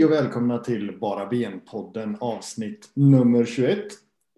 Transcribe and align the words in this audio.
Hej 0.00 0.04
och 0.06 0.12
välkomna 0.12 0.58
till 0.58 0.98
Bara 1.00 1.26
Ben-podden 1.26 2.16
avsnitt 2.20 2.90
nummer 2.94 3.44
21. 3.44 3.78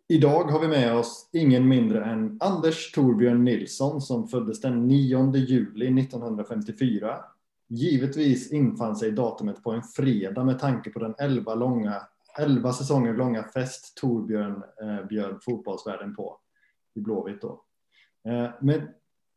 Idag 0.08 0.44
har 0.44 0.61
vi 0.61 0.68
med 0.68 0.96
oss 0.96 1.29
ingen 1.32 1.68
mindre 1.68 2.04
än 2.04 2.39
Anders 2.40 2.93
Torbjörn 2.93 3.44
Nilsson 3.44 4.00
som 4.00 4.29
föddes 4.29 4.61
den 4.61 4.89
9 4.89 5.36
juli 5.36 6.00
1954. 6.00 7.17
Givetvis 7.68 8.53
infann 8.53 8.96
sig 8.96 9.11
datumet 9.11 9.62
på 9.62 9.70
en 9.70 9.82
fredag 9.82 10.44
med 10.44 10.58
tanke 10.58 10.90
på 10.90 10.98
den 10.98 11.14
11, 11.18 11.54
långa, 11.54 12.03
11 12.39 12.72
säsonger 12.72 13.14
långa 13.14 13.42
fest 13.42 13.96
Torbjörn 13.96 14.62
eh, 14.82 15.06
bjöd 15.06 15.42
fotbollsvärlden 15.42 16.17
på 16.17 16.39
i 16.94 17.00
Blåvitt 17.00 17.40
då. 17.40 17.62
Eh, 18.29 18.50
med 18.61 18.89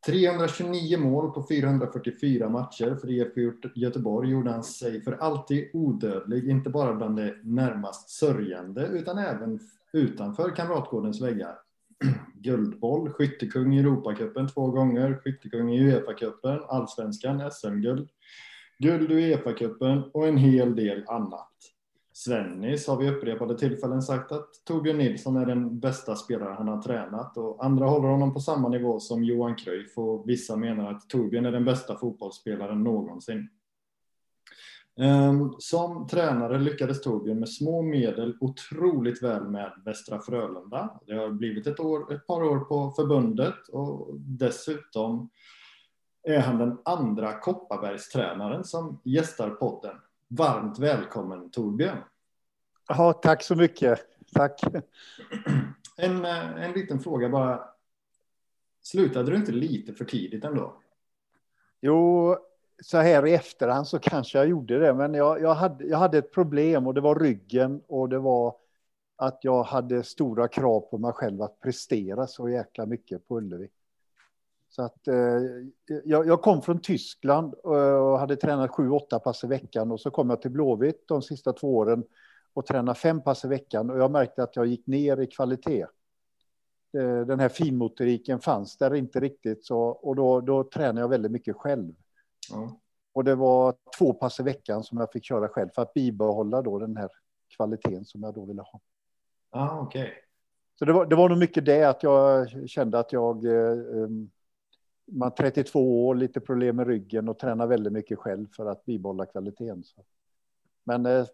329 0.05 0.97
mål 0.97 1.31
på 1.31 1.43
444 1.43 2.49
matcher 2.49 2.95
för 2.95 3.11
IFK 3.11 3.69
Göteborg 3.75 4.29
gjorde 4.29 4.51
han 4.51 4.63
sig 4.63 5.01
för 5.01 5.11
alltid 5.11 5.69
odödlig, 5.73 6.49
inte 6.49 6.69
bara 6.69 6.93
bland 6.93 7.17
de 7.17 7.33
närmast 7.43 8.09
sörjande 8.09 8.87
utan 8.87 9.17
även 9.17 9.59
utanför 9.93 10.55
Kamratgårdens 10.55 11.21
väggar. 11.21 11.55
Guldboll, 12.33 13.09
skyttekung 13.09 13.73
i 13.73 13.79
Europacupen 13.79 14.47
två 14.47 14.67
gånger, 14.67 15.21
skyttekung 15.23 15.73
i 15.73 15.79
Uefa-cupen, 15.79 16.59
allsvenskan, 16.67 17.51
SM-guld, 17.51 18.09
guld 18.79 19.11
i 19.11 19.15
Uefa-cupen 19.15 20.11
och 20.13 20.27
en 20.27 20.37
hel 20.37 20.75
del 20.75 21.03
annat. 21.07 21.51
Svennis 22.17 22.87
har 22.87 22.97
vid 22.97 23.13
upprepade 23.13 23.57
tillfällen 23.57 24.01
sagt 24.01 24.31
att 24.31 24.49
Torbjörn 24.65 24.97
Nilsson 24.97 25.37
är 25.37 25.45
den 25.45 25.79
bästa 25.79 26.15
spelare 26.15 26.53
han 26.53 26.67
har 26.67 26.81
tränat 26.81 27.37
och 27.37 27.65
andra 27.65 27.85
håller 27.85 28.07
honom 28.07 28.33
på 28.33 28.39
samma 28.39 28.69
nivå 28.69 28.99
som 28.99 29.23
Johan 29.23 29.55
Cruyff 29.55 29.97
och 29.97 30.29
vissa 30.29 30.55
menar 30.55 30.91
att 30.91 31.09
Torbjörn 31.09 31.45
är 31.45 31.51
den 31.51 31.65
bästa 31.65 31.95
fotbollsspelaren 31.97 32.83
någonsin. 32.83 33.49
Ehm, 34.97 35.53
som 35.59 36.07
tränare 36.07 36.59
lyckades 36.59 37.01
Torbjörn 37.01 37.39
med 37.39 37.49
små 37.49 37.81
medel 37.81 38.37
otroligt 38.39 39.23
väl 39.23 39.43
med 39.43 39.71
Västra 39.85 40.19
Frölunda. 40.19 40.99
Det 41.07 41.13
har 41.13 41.29
blivit 41.29 41.67
ett, 41.67 41.79
år, 41.79 42.13
ett 42.13 42.27
par 42.27 42.43
år 42.43 42.59
på 42.59 42.91
förbundet 42.91 43.67
och 43.71 44.09
dessutom 44.19 45.29
är 46.23 46.39
han 46.39 46.57
den 46.57 46.77
andra 46.85 47.39
Kopparbergstränaren 47.39 48.63
som 48.63 49.01
gästar 49.03 49.49
podden. 49.49 49.95
Varmt 50.27 50.79
välkommen 50.79 51.49
Torbjörn. 51.49 51.97
Ja, 52.87 53.13
tack 53.13 53.43
så 53.43 53.55
mycket. 53.55 53.99
Tack. 54.33 54.61
En, 55.97 56.25
en 56.25 56.71
liten 56.71 56.99
fråga 56.99 57.29
bara. 57.29 57.69
Slutade 58.81 59.31
du 59.31 59.37
inte 59.37 59.51
lite 59.51 59.93
för 59.93 60.05
tidigt 60.05 60.43
ändå? 60.43 60.81
Jo, 61.81 62.35
så 62.83 62.97
här 62.97 63.25
i 63.27 63.33
efterhand 63.33 63.87
så 63.87 63.99
kanske 63.99 64.37
jag 64.37 64.47
gjorde 64.47 64.79
det, 64.79 64.93
men 64.93 65.13
jag, 65.13 65.41
jag, 65.41 65.55
hade, 65.55 65.85
jag 65.85 65.97
hade 65.97 66.17
ett 66.17 66.33
problem 66.33 66.87
och 66.87 66.93
det 66.93 67.01
var 67.01 67.19
ryggen 67.19 67.81
och 67.87 68.09
det 68.09 68.19
var 68.19 68.55
att 69.15 69.39
jag 69.41 69.63
hade 69.63 70.03
stora 70.03 70.47
krav 70.47 70.79
på 70.79 70.97
mig 70.97 71.11
själv 71.13 71.41
att 71.41 71.59
prestera 71.59 72.27
så 72.27 72.49
jäkla 72.49 72.85
mycket 72.85 73.27
på 73.27 73.37
Ullevi. 73.37 73.69
Så 74.75 74.83
att, 74.83 75.07
eh, 75.07 75.41
jag, 76.05 76.27
jag, 76.27 76.41
kom 76.41 76.61
från 76.61 76.81
Tyskland 76.81 77.53
och 77.53 78.19
hade 78.19 78.35
tränat 78.35 78.71
sju, 78.71 78.89
åtta 78.89 79.19
pass 79.19 79.43
i 79.43 79.47
veckan 79.47 79.91
och 79.91 80.01
så 80.01 80.11
kom 80.11 80.29
jag 80.29 80.41
till 80.41 80.51
Blåvitt 80.51 81.07
de 81.07 81.21
sista 81.21 81.53
två 81.53 81.75
åren 81.75 82.03
och 82.53 82.65
tränade 82.65 82.99
fem 82.99 83.21
pass 83.21 83.45
i 83.45 83.47
veckan 83.47 83.89
och 83.89 83.99
jag 83.99 84.11
märkte 84.11 84.43
att 84.43 84.55
jag 84.55 84.65
gick 84.65 84.87
ner 84.87 85.19
i 85.19 85.27
kvalitet. 85.27 85.85
Eh, 86.97 87.19
den 87.19 87.39
här 87.39 87.49
finmotoriken 87.49 88.39
fanns 88.39 88.77
där 88.77 88.95
inte 88.95 89.19
riktigt 89.19 89.65
så 89.65 89.79
och 89.79 90.15
då, 90.15 90.41
då 90.41 90.63
tränade 90.63 90.99
jag 90.99 91.09
väldigt 91.09 91.31
mycket 91.31 91.55
själv. 91.55 91.93
Mm. 92.53 92.69
Och 93.13 93.23
det 93.23 93.35
var 93.35 93.75
två 93.97 94.13
pass 94.13 94.39
i 94.39 94.43
veckan 94.43 94.83
som 94.83 94.97
jag 94.97 95.11
fick 95.11 95.25
köra 95.25 95.47
själv 95.47 95.69
för 95.75 95.81
att 95.81 95.93
bibehålla 95.93 96.61
då 96.61 96.79
den 96.79 96.97
här 96.97 97.09
kvaliteten 97.55 98.05
som 98.05 98.23
jag 98.23 98.33
då 98.33 98.45
ville 98.45 98.61
ha. 98.61 98.79
Ah, 99.49 99.81
okay. 99.81 100.09
Så 100.79 100.85
det 100.85 100.93
var, 100.93 101.05
det 101.05 101.15
var 101.15 101.29
nog 101.29 101.37
mycket 101.37 101.65
det 101.65 101.83
att 101.83 102.03
jag 102.03 102.47
kände 102.69 102.99
att 102.99 103.13
jag 103.13 103.45
eh, 103.45 103.77
um, 103.77 104.31
man 105.11 105.35
32 105.35 106.07
år, 106.07 106.15
lite 106.15 106.39
problem 106.39 106.75
med 106.75 106.87
ryggen 106.87 107.29
och 107.29 107.39
tränar 107.39 107.67
väldigt 107.67 107.93
mycket 107.93 108.19
själv 108.19 108.47
för 108.55 108.65
att 108.65 108.85
bibehålla 108.85 109.25
kvaliteten. 109.25 109.83
Men 110.83 111.05
eh, 111.05 111.25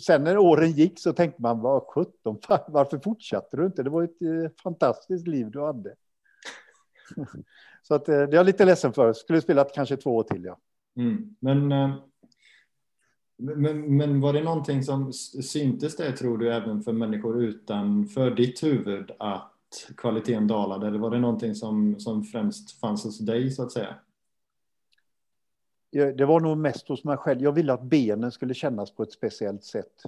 sen 0.00 0.24
när 0.24 0.38
åren 0.38 0.70
gick 0.70 1.00
så 1.00 1.12
tänkte 1.12 1.42
man, 1.42 1.60
vad 1.60 1.82
sjutton, 1.82 2.38
varför 2.68 2.98
fortsatte 2.98 3.56
du 3.56 3.66
inte? 3.66 3.82
Det 3.82 3.90
var 3.90 4.02
ett 4.02 4.22
eh, 4.22 4.50
fantastiskt 4.62 5.28
liv 5.28 5.50
du 5.50 5.60
hade. 5.60 5.94
så 7.82 7.94
att, 7.94 8.08
eh, 8.08 8.14
det 8.14 8.22
är 8.22 8.34
jag 8.34 8.46
lite 8.46 8.64
ledsen 8.64 8.92
för. 8.92 9.12
Skulle 9.12 9.40
spelat 9.40 9.74
kanske 9.74 9.96
två 9.96 10.16
år 10.16 10.22
till, 10.22 10.44
ja. 10.44 10.58
Mm. 10.96 11.36
Men, 11.40 11.72
eh, 11.72 11.94
men, 13.36 13.96
men 13.96 14.20
var 14.20 14.32
det 14.32 14.42
någonting 14.42 14.82
som 14.82 15.12
syntes 15.12 15.96
det, 15.96 16.12
tror 16.12 16.38
du, 16.38 16.54
även 16.54 16.82
för 16.82 16.92
människor 16.92 17.42
utanför 17.42 18.30
ditt 18.30 18.62
huvud, 18.62 19.10
att 19.18 19.52
kvaliteten 19.96 20.46
dalade? 20.46 20.86
Eller 20.86 20.98
var 20.98 21.10
det 21.10 21.18
någonting 21.18 21.54
som, 21.54 22.00
som 22.00 22.24
främst 22.24 22.80
fanns 22.80 23.04
hos 23.04 23.18
dig 23.18 23.50
så 23.50 23.62
att 23.62 23.72
säga? 23.72 23.94
Det 25.92 26.24
var 26.24 26.40
nog 26.40 26.58
mest 26.58 26.88
hos 26.88 27.04
mig 27.04 27.16
själv. 27.16 27.42
Jag 27.42 27.52
ville 27.52 27.72
att 27.72 27.82
benen 27.82 28.32
skulle 28.32 28.54
kännas 28.54 28.90
på 28.90 29.02
ett 29.02 29.12
speciellt 29.12 29.64
sätt. 29.64 30.02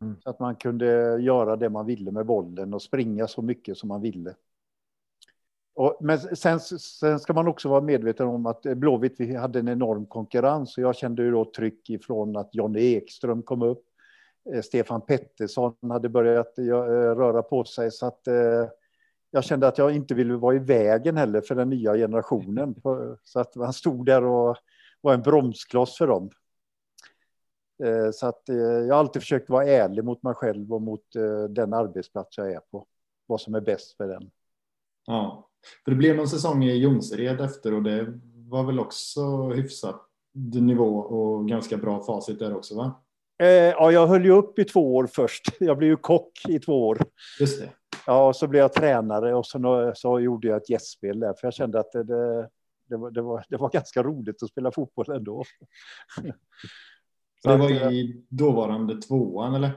Mm. 0.00 0.16
Så 0.20 0.30
att 0.30 0.40
man 0.40 0.56
kunde 0.56 1.18
göra 1.20 1.56
det 1.56 1.70
man 1.70 1.86
ville 1.86 2.10
med 2.10 2.26
bollen 2.26 2.74
och 2.74 2.82
springa 2.82 3.26
så 3.26 3.42
mycket 3.42 3.78
som 3.78 3.88
man 3.88 4.00
ville. 4.00 4.34
Och, 5.74 5.96
men 6.00 6.18
sen, 6.18 6.60
sen 6.60 7.20
ska 7.20 7.32
man 7.32 7.48
också 7.48 7.68
vara 7.68 7.80
medveten 7.80 8.26
om 8.26 8.46
att 8.46 8.62
Blåvitt 8.62 9.14
vi 9.18 9.34
hade 9.34 9.58
en 9.58 9.68
enorm 9.68 10.06
konkurrens 10.06 10.76
och 10.78 10.82
jag 10.82 10.96
kände 10.96 11.22
ju 11.22 11.30
då 11.30 11.44
tryck 11.44 11.90
ifrån 11.90 12.36
att 12.36 12.54
Johnny 12.54 12.94
Ekström 12.94 13.42
kom 13.42 13.62
upp. 13.62 13.84
Eh, 14.52 14.62
Stefan 14.62 15.00
Pettersson 15.00 15.74
hade 15.80 16.08
börjat 16.08 16.58
eh, 16.58 16.64
röra 16.64 17.42
på 17.42 17.64
sig 17.64 17.90
så 17.90 18.06
att 18.06 18.26
eh, 18.26 18.66
jag 19.34 19.44
kände 19.44 19.68
att 19.68 19.78
jag 19.78 19.96
inte 19.96 20.14
ville 20.14 20.36
vara 20.36 20.54
i 20.54 20.58
vägen 20.58 21.16
heller 21.16 21.40
för 21.40 21.54
den 21.54 21.70
nya 21.70 21.94
generationen. 21.94 22.74
Så 23.24 23.40
att 23.40 23.56
man 23.56 23.72
stod 23.72 24.06
där 24.06 24.24
och 24.24 24.56
var 25.00 25.14
en 25.14 25.22
bromskloss 25.22 25.98
för 25.98 26.06
dem. 26.06 26.30
Eh, 27.84 28.10
så 28.12 28.26
att 28.26 28.48
eh, 28.48 28.56
jag 28.56 28.94
har 28.94 29.00
alltid 29.00 29.22
försökt 29.22 29.50
vara 29.50 29.64
ärlig 29.64 30.04
mot 30.04 30.22
mig 30.22 30.34
själv 30.34 30.72
och 30.72 30.82
mot 30.82 31.16
eh, 31.16 31.44
den 31.44 31.72
arbetsplats 31.72 32.38
jag 32.38 32.52
är 32.52 32.60
på. 32.70 32.86
Vad 33.26 33.40
som 33.40 33.54
är 33.54 33.60
bäst 33.60 33.96
för 33.96 34.08
den. 34.08 34.30
Ja, 35.06 35.48
för 35.84 35.90
det 35.90 35.96
blev 35.96 36.16
någon 36.16 36.28
säsong 36.28 36.64
i 36.64 36.76
Jonsered 36.76 37.40
efter 37.40 37.74
och 37.74 37.82
det 37.82 38.20
var 38.48 38.64
väl 38.64 38.80
också 38.80 39.48
hyfsat 39.48 40.00
nivå 40.60 40.98
och 40.98 41.48
ganska 41.48 41.76
bra 41.76 42.02
facit 42.02 42.38
där 42.38 42.56
också 42.56 42.76
va? 42.76 43.00
Ja, 43.36 43.92
jag 43.92 44.06
höll 44.06 44.24
ju 44.24 44.30
upp 44.30 44.58
i 44.58 44.64
två 44.64 44.96
år 44.96 45.06
först. 45.06 45.42
Jag 45.60 45.78
blev 45.78 45.90
ju 45.90 45.96
kock 45.96 46.48
i 46.48 46.58
två 46.58 46.88
år. 46.88 46.98
Just 47.40 47.60
det. 47.60 47.70
Ja, 48.06 48.28
och 48.28 48.36
så 48.36 48.46
blev 48.46 48.60
jag 48.62 48.72
tränare 48.72 49.34
och 49.34 49.46
så, 49.46 49.92
så 49.96 50.20
gjorde 50.20 50.48
jag 50.48 50.56
ett 50.56 50.70
gästspel 50.70 51.20
där, 51.20 51.34
för 51.34 51.46
jag 51.46 51.54
kände 51.54 51.80
att 51.80 51.92
det, 51.92 52.04
det, 52.04 52.48
det, 52.88 52.96
var, 52.96 53.10
det, 53.10 53.22
var, 53.22 53.44
det 53.48 53.56
var 53.56 53.70
ganska 53.70 54.02
roligt 54.02 54.42
att 54.42 54.50
spela 54.50 54.72
fotboll 54.72 55.10
ändå. 55.10 55.44
det 57.42 57.56
var 57.56 57.92
i 57.92 58.24
dåvarande 58.28 59.02
tvåan, 59.02 59.54
eller? 59.54 59.70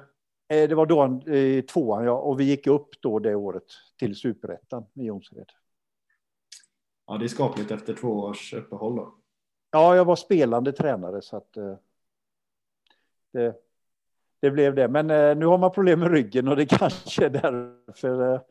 Eh, 0.49 0.69
det 0.69 0.75
var 0.75 0.85
då 0.85 1.31
i 1.33 1.61
tvåan, 1.61 2.03
ja. 2.03 2.17
Och 2.17 2.39
vi 2.39 2.43
gick 2.43 2.67
upp 2.67 2.89
då 3.01 3.19
det 3.19 3.35
året 3.35 3.63
till 3.99 4.15
superettan 4.15 4.85
med 4.93 5.05
Jonsered. 5.05 5.51
Ja, 7.07 7.17
det 7.17 7.25
är 7.25 7.29
skapligt 7.29 7.71
efter 7.71 7.93
två 7.93 8.09
års 8.09 8.53
uppehåll 8.53 8.95
då. 8.95 9.15
Ja, 9.71 9.95
jag 9.95 10.05
var 10.05 10.15
spelande 10.15 10.71
tränare 10.71 11.21
så 11.21 11.37
att 11.37 11.57
eh, 11.57 11.75
det, 13.33 13.55
det 14.39 14.51
blev 14.51 14.75
det. 14.75 14.87
Men 14.87 15.09
eh, 15.09 15.37
nu 15.37 15.45
har 15.45 15.57
man 15.57 15.71
problem 15.71 15.99
med 15.99 16.11
ryggen 16.11 16.47
och 16.47 16.55
det 16.55 16.65
kanske 16.69 17.25
är 17.25 17.29
därför 17.29 18.33
eh, 18.33 18.41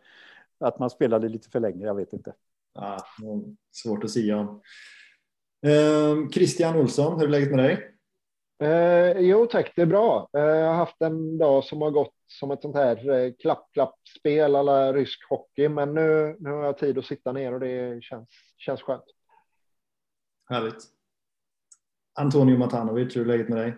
att 0.60 0.78
man 0.78 0.90
spelade 0.90 1.28
lite 1.28 1.50
för 1.50 1.60
länge. 1.60 1.86
Jag 1.86 1.94
vet 1.94 2.12
inte. 2.12 2.34
Ja, 2.74 2.98
svårt 3.72 4.04
att 4.04 4.10
säga 4.10 4.38
om. 4.38 4.62
Eh, 5.66 6.28
Christian 6.30 6.76
Olsson, 6.76 7.20
hur 7.20 7.26
är 7.26 7.30
läget 7.30 7.50
med 7.50 7.64
dig? 7.64 7.92
Eh, 8.58 9.20
jo 9.20 9.46
tack, 9.46 9.72
det 9.76 9.82
är 9.82 9.86
bra. 9.86 10.28
Eh, 10.32 10.40
jag 10.40 10.66
har 10.66 10.74
haft 10.74 11.02
en 11.02 11.38
dag 11.38 11.64
som 11.64 11.82
har 11.82 11.90
gått 11.90 12.14
som 12.26 12.50
ett 12.50 12.62
sånt 12.62 12.76
här 12.76 13.10
eh, 13.10 13.32
klapp-klapp-spel 13.38 14.56
alla 14.56 14.92
rysk 14.92 15.28
hockey, 15.28 15.68
men 15.68 15.94
nu, 15.94 16.36
nu 16.40 16.50
har 16.50 16.64
jag 16.64 16.78
tid 16.78 16.98
att 16.98 17.06
sitta 17.06 17.32
ner 17.32 17.54
och 17.54 17.60
det 17.60 18.02
känns, 18.02 18.28
känns 18.58 18.82
skönt. 18.82 19.04
Härligt. 20.48 20.84
Antonio 22.14 22.58
Matanovic, 22.58 23.16
hur 23.16 23.20
är 23.20 23.24
läget 23.24 23.48
med 23.48 23.58
dig? 23.58 23.74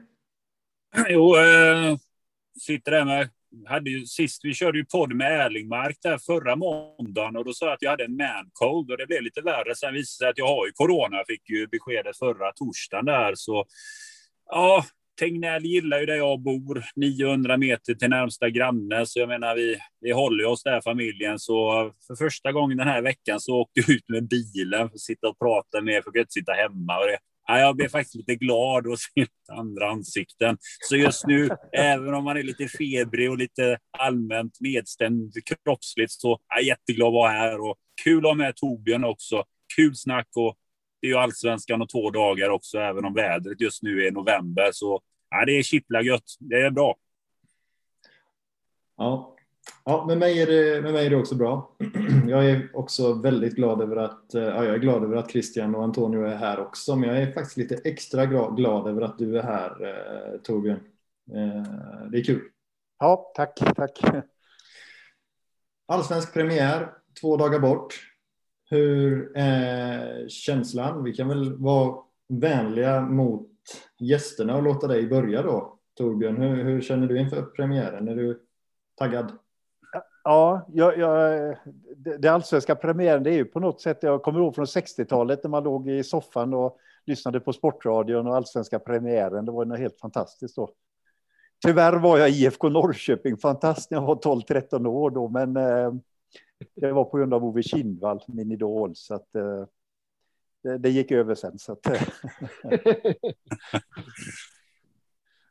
Jo, 1.09 1.37
eh, 1.37 1.97
sitter 2.61 2.93
där 2.93 3.05
med... 3.05 3.29
Hade 3.67 3.91
ju, 3.91 4.07
sist 4.07 4.45
vi 4.45 4.55
körde 4.55 4.79
ju 4.79 4.85
podd 4.85 5.15
med 5.15 5.41
Erlingmark 5.41 5.99
där 6.03 6.19
förra 6.19 6.57
måndagen 6.57 7.37
och 7.37 7.45
då 7.45 7.53
sa 7.53 7.67
jag 7.67 7.75
att 7.75 7.83
jag 7.83 7.91
hade 7.91 8.05
en 8.05 8.17
mancold 8.17 8.91
och 8.91 8.99
det 8.99 9.07
blev 9.07 9.23
lite 9.23 9.41
värre. 9.41 9.75
Sen 9.75 9.95
visade 9.95 10.03
det 10.03 10.07
sig 10.07 10.29
att 10.29 10.39
jag 10.39 10.47
har 10.47 10.67
ju 10.67 10.73
corona. 10.73 11.17
Jag 11.17 11.27
fick 11.27 11.51
ju 11.51 11.67
beskedet 11.67 12.19
förra 12.19 12.53
torsdagen 12.53 13.05
där 13.05 13.33
så 13.35 13.65
ja, 14.47 14.85
Tegnell 15.19 15.65
gillar 15.65 16.01
ju 16.01 16.07
där 16.07 16.17
jag 16.17 16.41
bor, 16.41 16.85
900 16.97 17.57
meter 17.57 17.95
till 17.95 18.09
närmsta 18.09 18.51
granne, 18.51 19.07
så 19.07 19.19
jag 19.19 19.29
menar 19.29 19.55
vi, 19.55 19.79
vi 20.01 20.13
håller 20.13 20.47
oss 20.47 20.63
där 20.63 20.81
familjen. 20.81 21.39
Så 21.39 21.93
för 22.07 22.15
första 22.15 22.53
gången 22.53 22.79
den 22.79 22.89
här 22.89 23.03
veckan 23.03 23.41
så 23.41 23.61
åkte 23.61 23.81
jag 23.81 23.91
ut 23.91 24.09
med 24.09 24.29
bilen 24.29 24.89
för 24.89 24.95
att 24.95 25.01
sitta 25.01 25.29
och 25.29 25.39
prata 25.39 25.81
med, 25.81 26.03
för 26.03 26.11
att 26.11 26.17
inte 26.17 26.33
sitta 26.33 26.53
hemma. 26.53 26.99
Och 26.99 27.07
det, 27.07 27.19
ja, 27.49 27.59
jag 27.59 27.77
blev 27.77 27.89
faktiskt 27.89 28.15
lite 28.15 28.35
glad 28.35 28.87
att 28.87 28.99
se 29.15 29.27
andra 29.53 29.91
ansikten. 29.91 30.59
Så 30.61 30.97
just 30.97 31.27
nu, 31.27 31.49
även 31.73 32.15
om 32.15 32.25
man 32.25 32.37
är 32.37 32.43
lite 32.43 32.69
febrig 32.69 33.31
och 33.31 33.39
lite 33.39 33.79
allmänt 33.99 34.61
nedstämd 34.61 35.33
kroppsligt, 35.45 36.13
så 36.13 36.33
är 36.33 36.57
jag 36.57 36.63
jätteglad 36.63 37.09
att 37.09 37.13
vara 37.13 37.31
här. 37.31 37.61
Och 37.61 37.77
kul 38.05 38.19
att 38.19 38.31
ha 38.31 38.35
med 38.35 38.57
Torbjörn 38.57 39.05
också. 39.05 39.45
Kul 39.77 39.97
snack 39.97 40.29
och 40.37 40.57
det 41.01 41.07
är 41.07 41.11
ju 41.11 41.17
allsvenskan 41.17 41.83
och 41.83 41.89
två 41.89 42.11
dagar 42.11 42.51
också, 42.51 42.79
även 42.79 43.05
om 43.05 43.15
vädret 43.15 43.61
just 43.61 43.83
nu 43.83 44.07
är 44.07 44.11
november. 44.11 44.71
Så 44.73 45.01
ja, 45.31 45.45
det 45.45 45.53
är 45.53 45.63
kittla 45.63 46.03
gött. 46.03 46.37
Det 46.39 46.61
är 46.61 46.71
bra. 46.71 46.97
Ja, 48.97 49.38
Ja, 49.89 50.05
med 50.07 50.19
mig, 50.19 50.43
är 50.43 50.47
det, 50.47 50.83
med 50.83 50.93
mig 50.93 51.07
är 51.07 51.11
det 51.11 51.17
också 51.17 51.35
bra. 51.35 51.77
Jag 52.29 52.51
är 52.51 52.71
också 52.75 53.13
väldigt 53.13 53.55
glad 53.55 53.83
över 53.83 53.97
att, 53.97 54.35
eh, 54.35 54.43
ja, 54.43 54.65
jag 54.65 54.75
är 54.75 54.79
glad 54.79 55.05
över 55.05 55.17
att 55.17 55.31
Christian 55.31 55.75
och 55.75 55.85
Antonio 55.85 56.23
är 56.23 56.37
här 56.37 56.61
också, 56.61 56.97
men 56.97 57.09
jag 57.09 57.23
är 57.23 57.33
faktiskt 57.33 57.57
lite 57.57 57.75
extra 57.75 58.27
glad 58.27 58.89
över 58.89 59.03
att 59.03 59.19
du 59.19 59.39
är 59.39 59.43
här, 59.43 59.87
eh, 59.87 60.41
Torbjörn. 60.41 60.81
Eh, 61.35 62.09
det 62.11 62.19
är 62.19 62.25
kul. 62.25 62.41
Ja, 62.99 63.33
tack, 63.35 63.59
tack. 63.77 64.01
Allsvensk 65.87 66.35
premiär, 66.35 66.93
två 67.21 67.37
dagar 67.37 67.59
bort. 67.59 67.95
Hur 68.71 69.33
är 69.37 70.29
känslan? 70.29 71.05
Vi 71.05 71.13
kan 71.13 71.29
väl 71.29 71.57
vara 71.57 71.97
vänliga 72.29 73.01
mot 73.01 73.51
gästerna 73.99 74.57
och 74.57 74.63
låta 74.63 74.87
dig 74.87 75.07
börja 75.07 75.43
då, 75.43 75.79
Torbjörn. 75.95 76.37
Hur, 76.37 76.65
hur 76.65 76.81
känner 76.81 77.07
du 77.07 77.19
inför 77.19 77.43
premiären? 77.43 78.09
Är 78.09 78.17
du 78.17 78.41
taggad? 78.95 79.39
Ja, 80.29 80.67
jag, 80.73 80.99
jag, 80.99 81.57
det 82.19 82.29
allsvenska 82.29 82.75
premiären, 82.75 83.23
det 83.23 83.31
är 83.31 83.35
ju 83.35 83.45
på 83.45 83.61
något 83.61 83.81
sätt, 83.81 83.99
jag 84.03 84.23
kommer 84.23 84.41
ihåg 84.41 84.55
från 84.55 84.65
60-talet 84.65 85.43
när 85.43 85.51
man 85.51 85.65
låg 85.65 85.89
i 85.89 86.05
soffan 86.05 86.55
och 86.55 86.79
lyssnade 87.07 87.41
på 87.41 87.53
Sportradion 87.53 88.27
och 88.27 88.37
allsvenska 88.37 88.79
premiären. 88.79 89.45
Det 89.45 89.53
var 89.53 89.65
något 89.65 89.79
helt 89.79 90.01
fantastiskt 90.01 90.57
då. 90.57 90.71
Tyvärr 91.67 91.93
var 91.93 92.19
jag 92.19 92.31
IFK 92.31 92.69
Norrköping 92.69 93.37
fantast 93.37 93.91
när 93.91 93.99
jag 93.99 94.07
var 94.07 94.15
12-13 94.15 94.87
år 94.87 95.11
då, 95.11 95.29
men 95.29 95.57
eh, 95.57 95.93
det 96.75 96.93
var 96.93 97.05
på 97.05 97.17
grund 97.17 97.35
av 97.35 97.45
Ove 97.45 97.63
Kindvall, 97.63 98.21
min 98.27 98.53
idol, 98.53 98.93
så 98.95 99.15
att 99.15 99.35
eh, 99.35 99.65
det, 100.63 100.79
det, 100.79 100.91
gick 100.91 101.11
över 101.11 101.35
sen. 101.35 101.59
Så 101.59 101.73
att, 101.73 101.87
eh. 101.87 102.03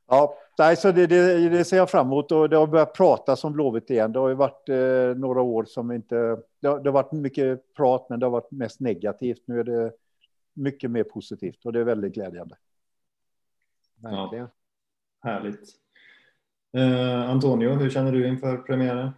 Ja, 0.07 0.37
nej, 0.57 0.75
så 0.75 0.91
det, 0.91 1.07
det, 1.07 1.49
det, 1.49 1.65
ser 1.65 1.77
jag 1.77 1.89
fram 1.89 2.07
emot 2.07 2.31
och 2.31 2.49
det 2.49 2.57
har 2.57 2.67
börjat 2.67 2.93
pratas 2.93 3.43
om 3.43 3.53
Blåvitt 3.53 3.89
igen. 3.89 4.11
Det 4.11 4.19
har 4.19 4.29
ju 4.29 4.35
varit 4.35 4.69
eh, 4.69 5.19
några 5.19 5.41
år 5.41 5.65
som 5.65 5.91
inte... 5.91 6.15
Det 6.59 6.67
har, 6.67 6.79
det 6.79 6.89
har, 6.89 6.93
varit 6.93 7.11
mycket 7.11 7.73
prat, 7.73 8.07
men 8.09 8.19
det 8.19 8.25
har 8.25 8.31
varit 8.31 8.51
mest 8.51 8.79
negativt. 8.79 9.41
Nu 9.45 9.59
är 9.59 9.63
det 9.63 9.91
mycket 10.53 10.91
mer 10.91 11.03
positivt 11.03 11.65
och 11.65 11.73
det 11.73 11.79
är 11.79 11.83
väldigt 11.83 12.13
glädjande. 12.13 12.55
Ja, 14.01 14.49
härligt. 15.23 15.69
Eh, 16.77 17.29
Antonio, 17.29 17.69
hur 17.69 17.89
känner 17.89 18.11
du 18.11 18.27
inför 18.27 18.57
premiären? 18.57 19.11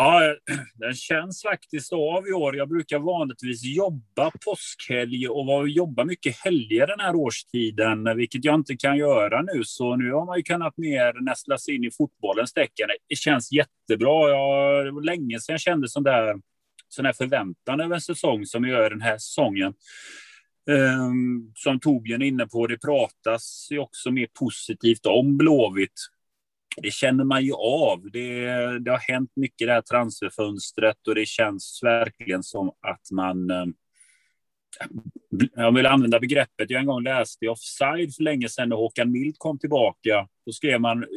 Ja, 0.00 0.36
den 0.74 0.94
känns 0.94 1.42
faktiskt 1.42 1.92
av 1.92 2.28
i 2.28 2.32
år. 2.32 2.56
Jag 2.56 2.68
brukar 2.68 2.98
vanligtvis 2.98 3.64
jobba 3.64 4.30
påskhelg 4.44 5.28
och 5.28 5.68
jobba 5.68 6.04
mycket 6.04 6.36
helger 6.36 6.86
den 6.86 7.00
här 7.00 7.14
årstiden, 7.14 8.16
vilket 8.16 8.44
jag 8.44 8.54
inte 8.54 8.76
kan 8.76 8.96
göra 8.96 9.42
nu. 9.42 9.64
Så 9.64 9.96
nu 9.96 10.12
har 10.12 10.26
man 10.26 10.36
ju 10.36 10.42
kunnat 10.42 10.76
mer 10.76 11.24
nästla 11.24 11.58
sig 11.58 11.74
in 11.74 11.84
i 11.84 11.90
fotbollens 11.90 12.52
tecken. 12.52 12.88
Det 13.08 13.16
känns 13.16 13.52
jättebra. 13.52 14.28
Jag, 14.28 14.86
det 14.86 14.90
var 14.90 15.02
länge 15.02 15.40
sedan 15.40 15.52
jag 15.52 15.60
kände 15.60 15.88
sån 15.88 16.02
där, 16.02 16.34
sån 16.88 17.04
där 17.04 17.12
förväntan 17.12 17.80
över 17.80 17.94
en 17.94 18.00
säsong 18.00 18.46
som 18.46 18.64
jag 18.64 18.80
gör 18.80 18.90
den 18.90 19.02
här 19.02 19.18
säsongen. 19.18 19.74
Um, 20.70 21.52
som 21.54 21.80
Torbjörn 21.80 22.22
är 22.22 22.26
inne 22.26 22.46
på, 22.46 22.66
det 22.66 22.78
pratas 22.78 23.68
ju 23.70 23.78
också 23.78 24.10
mer 24.10 24.28
positivt 24.38 25.06
om 25.06 25.36
Blåvitt 25.36 26.00
det 26.82 26.90
känner 26.90 27.24
man 27.24 27.44
ju 27.44 27.52
av. 27.54 28.10
Det, 28.10 28.44
det 28.78 28.90
har 28.90 29.12
hänt 29.12 29.30
mycket 29.36 29.60
i 29.60 29.64
det 29.64 29.72
här 29.72 29.82
transferfönstret 29.82 31.08
och 31.08 31.14
det 31.14 31.26
känns 31.26 31.80
verkligen 31.82 32.42
som 32.42 32.68
att 32.68 33.10
man 33.12 33.50
eh, 33.50 33.66
jag 35.54 35.74
vill 35.74 35.86
använda 35.86 36.20
begreppet 36.20 36.70
jag 36.70 36.80
en 36.80 36.86
gång 36.86 37.02
läste 37.02 37.44
i 37.44 37.48
Offside 37.48 38.14
för 38.14 38.22
länge 38.22 38.48
sedan 38.48 38.68
när 38.68 38.76
Håkan 38.76 39.12
Mild 39.12 39.34
kom 39.38 39.58
tillbaka. 39.58 40.28
Då 40.46 40.52
skrev 40.52 40.80
man 40.80 41.02
eh, 41.02 41.08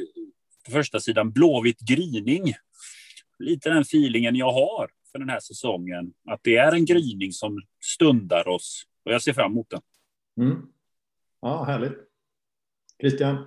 på 0.65 0.71
första 0.71 0.99
sidan 0.99 1.31
blåvitt 1.31 1.79
gryning. 1.79 2.53
Lite 3.39 3.69
den 3.69 3.81
feelingen 3.81 4.35
jag 4.35 4.51
har 4.51 4.89
för 5.11 5.19
den 5.19 5.29
här 5.29 5.39
säsongen. 5.39 6.13
Att 6.29 6.39
det 6.43 6.55
är 6.55 6.71
en 6.71 6.85
gryning 6.85 7.31
som 7.31 7.61
stundar 7.95 8.47
oss 8.47 8.83
och 9.05 9.13
jag 9.13 9.21
ser 9.21 9.33
fram 9.33 9.51
emot 9.51 9.69
den. 9.69 9.81
Mm. 10.41 10.61
Ja, 11.41 11.63
härligt. 11.63 11.93
Christian? 13.01 13.45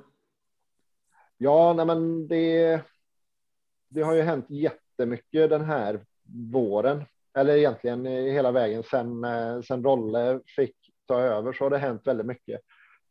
Ja, 1.38 1.72
nej 1.72 1.86
men 1.86 2.28
det, 2.28 2.82
det 3.88 4.02
har 4.02 4.14
ju 4.14 4.22
hänt 4.22 4.46
jättemycket 4.48 5.50
den 5.50 5.64
här 5.64 6.04
våren, 6.52 7.04
eller 7.34 7.56
egentligen 7.56 8.06
hela 8.06 8.52
vägen 8.52 8.82
sen, 8.82 9.24
eh, 9.24 9.60
sen 9.60 9.84
Rolle 9.84 10.40
fick 10.56 10.76
ta 11.06 11.20
över 11.20 11.52
så 11.52 11.64
har 11.64 11.70
det 11.70 11.78
hänt 11.78 12.06
väldigt 12.06 12.26
mycket. 12.26 12.60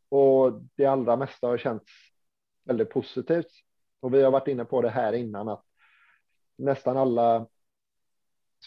Och 0.09 0.61
det 0.75 0.85
allra 0.85 1.15
mesta 1.15 1.47
har 1.47 1.57
känts 1.57 1.91
väldigt 2.63 2.89
positivt. 2.89 3.51
Och 3.99 4.13
vi 4.13 4.23
har 4.23 4.31
varit 4.31 4.47
inne 4.47 4.65
på 4.65 4.81
det 4.81 4.89
här 4.89 5.13
innan 5.13 5.49
att 5.49 5.65
nästan 6.57 6.97
alla 6.97 7.47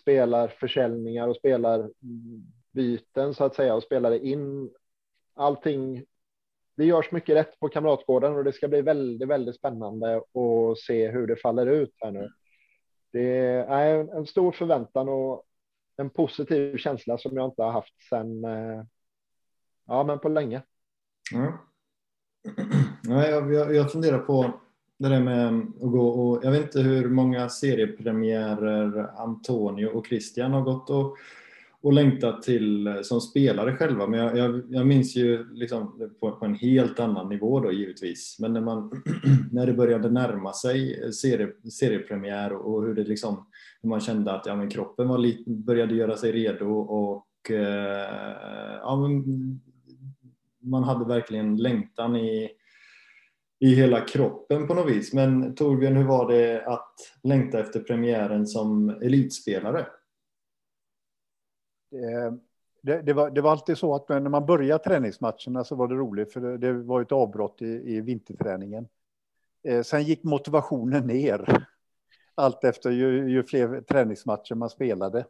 spelar 0.00 0.49
försäljningar 0.49 1.29
och 1.29 1.37
spelar 1.37 1.91
byten 2.73 3.35
så 3.35 3.44
att 3.44 3.55
säga 3.55 3.75
och 3.75 3.82
spelade 3.82 4.26
in 4.26 4.70
allting 5.35 6.05
det 6.76 6.84
görs 6.84 7.12
mycket 7.12 7.37
rätt 7.37 7.61
på 7.61 7.69
Kamratgården 7.69 8.37
och 8.37 8.44
det 8.44 8.52
ska 8.52 8.69
bli 8.69 8.82
väldigt, 8.82 9.28
väldigt 9.28 9.56
spännande 9.56 10.17
att 10.17 10.78
se 10.78 11.11
hur 11.11 11.26
det 11.26 11.37
faller 11.37 11.67
ut 11.67 11.94
här 12.00 12.11
nu. 12.11 12.28
Det 13.12 13.44
är 13.69 14.17
en 14.17 14.26
stor 14.26 14.52
förväntan 14.52 15.09
och 15.09 15.42
en 15.97 16.11
positiv 16.11 16.76
känsla 16.76 17.18
som 17.18 17.37
jag 17.37 17.47
inte 17.47 17.62
har 17.62 17.73
haft 17.73 18.02
sedan, 18.09 18.45
eh, 18.45 18.85
ja, 19.87 20.04
men 20.04 20.18
på 20.18 20.28
länge. 20.28 20.62
Mm. 21.35 21.52
Ja, 23.02 23.26
jag, 23.30 23.54
jag, 23.54 23.75
jag 23.75 23.92
funderar 23.92 24.18
på 24.18 24.61
det 24.99 25.09
där 25.09 25.21
med 25.21 25.49
att 25.83 25.90
gå 25.90 26.09
och 26.09 26.45
jag 26.45 26.50
vet 26.50 26.62
inte 26.62 26.80
hur 26.80 27.09
många 27.09 27.49
seriepremiärer 27.49 29.11
Antonio 29.16 29.87
och 29.87 30.06
Christian 30.06 30.52
har 30.52 30.62
gått 30.62 30.90
och 30.90 31.16
och 31.80 31.92
längtat 31.92 32.42
till 32.42 32.87
eh, 32.87 33.00
som 33.02 33.21
spelare 33.21 33.76
själva. 33.76 34.06
Men 34.06 34.21
jag, 34.21 34.38
jag, 34.38 34.62
jag 34.71 34.87
minns 34.87 35.16
ju 35.16 35.54
liksom 35.54 36.11
på, 36.21 36.33
på, 36.33 36.45
en 36.45 36.54
helt 36.54 37.00
annan 37.00 37.28
nivå 37.28 37.61
då 37.61 37.73
givetvis. 37.73 38.37
Men 38.40 38.52
när, 38.52 38.61
man, 38.61 39.02
när 39.52 39.66
det 39.66 39.73
började 39.73 40.11
närma 40.11 40.52
sig 40.52 41.02
eh, 41.02 41.11
serie, 41.11 41.49
seriepremiär 41.73 42.52
och 42.52 42.83
hur 42.83 42.95
det 42.95 43.04
liksom, 43.04 43.47
hur 43.83 43.88
man 43.88 44.00
kände 44.00 44.33
att 44.33 44.47
ja, 44.47 44.56
men 44.56 44.71
kroppen 44.71 45.09
var 45.09 45.18
lite, 45.18 45.50
började 45.50 45.95
göra 45.95 46.16
sig 46.16 46.33
redo 46.33 46.71
och 46.78 47.50
eh, 47.50 48.78
ja, 48.80 48.97
men 48.97 49.25
man 50.61 50.85
hade 50.85 51.04
verkligen 51.04 51.56
längtan 51.56 52.16
i, 52.16 52.50
i 53.61 53.75
hela 53.75 54.00
kroppen 54.00 54.66
på 54.66 54.75
något 54.75 54.90
vis. 54.90 55.12
Men 55.12 55.54
Torbjörn, 55.54 55.97
hur 55.97 56.04
var 56.04 56.33
det 56.33 56.66
att 56.66 56.95
längta 57.23 57.61
efter 57.61 57.80
premiären 57.80 58.47
som 58.47 58.88
elitspelare? 58.88 59.87
Eh, 62.05 62.33
det, 62.83 63.03
det, 63.03 63.12
var, 63.12 63.31
det, 63.31 63.41
var, 63.41 63.50
alltid 63.50 63.79
så 63.79 63.95
att 63.95 64.09
när 64.09 64.21
man 64.21 64.47
började 64.47 64.85
träningsmatcherna 64.85 65.65
så 65.65 65.75
var 65.75 65.88
det 65.88 65.95
roligt 65.95 66.33
för 66.33 66.41
det, 66.41 66.59
det 66.59 66.73
var 66.73 67.03
ett 67.03 67.12
avbrott 67.12 67.62
i, 67.62 67.97
i 67.97 68.00
vinterträningen. 68.00 68.88
Eh, 69.62 69.83
sen 69.83 70.03
gick 70.03 70.25
motivationen 70.25 71.07
ner 71.07 71.67
allt 72.35 72.65
efter 72.65 72.91
ju, 72.91 73.31
ju, 73.31 73.43
fler 73.43 73.81
träningsmatcher 73.81 74.55
man 74.55 74.71
spelade. 74.71 75.25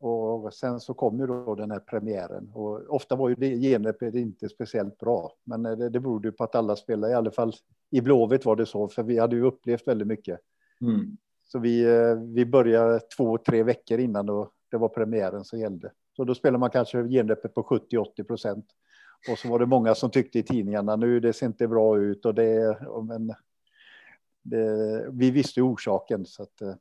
Och 0.00 0.54
sen 0.54 0.80
så 0.80 0.94
kom 0.94 1.20
ju 1.20 1.26
då 1.26 1.54
den 1.54 1.70
här 1.70 1.78
premiären 1.78 2.50
och 2.54 2.94
ofta 2.94 3.16
var 3.16 3.28
ju 3.28 3.34
det 3.34 3.56
genrepet 3.56 4.14
inte 4.14 4.48
speciellt 4.48 4.98
bra. 4.98 5.32
Men 5.44 5.62
det, 5.62 5.88
det 5.88 6.00
berodde 6.00 6.32
på 6.32 6.44
att 6.44 6.54
alla 6.54 6.76
spelade, 6.76 7.12
i 7.12 7.16
alla 7.16 7.30
fall 7.30 7.52
i 7.90 8.00
Blåvitt 8.00 8.44
var 8.44 8.56
det 8.56 8.66
så, 8.66 8.88
för 8.88 9.02
vi 9.02 9.18
hade 9.18 9.36
ju 9.36 9.42
upplevt 9.42 9.88
väldigt 9.88 10.08
mycket. 10.08 10.40
Mm. 10.80 11.16
Så 11.44 11.58
vi, 11.58 11.84
eh, 11.84 12.14
vi 12.14 12.46
började 12.46 13.00
två, 13.00 13.38
tre 13.38 13.62
veckor 13.62 13.98
innan 13.98 14.28
och 14.28 14.52
det 14.72 14.78
var 14.78 14.88
premiären 14.88 15.44
som 15.44 15.58
gällde. 15.58 15.92
Så 16.16 16.24
då 16.24 16.34
spelar 16.34 16.58
man 16.58 16.70
kanske 16.70 17.08
genrepet 17.08 17.54
på 17.54 17.62
70-80 17.62 18.22
procent. 18.24 18.66
Och 19.30 19.38
så 19.38 19.48
var 19.48 19.58
det 19.58 19.66
många 19.66 19.94
som 19.94 20.10
tyckte 20.10 20.38
i 20.38 20.42
tidningarna 20.42 20.96
nu 20.96 21.20
det 21.20 21.32
ser 21.32 21.46
inte 21.46 21.68
bra 21.68 21.98
ut 21.98 22.24
och 22.24 22.34
det, 22.34 22.78
men 23.08 23.34
det, 24.42 25.06
vi 25.12 25.30
visste 25.30 25.62
orsaken 25.62 26.26
så 26.26 26.42
att. 26.42 26.62
Eh, 26.62 26.74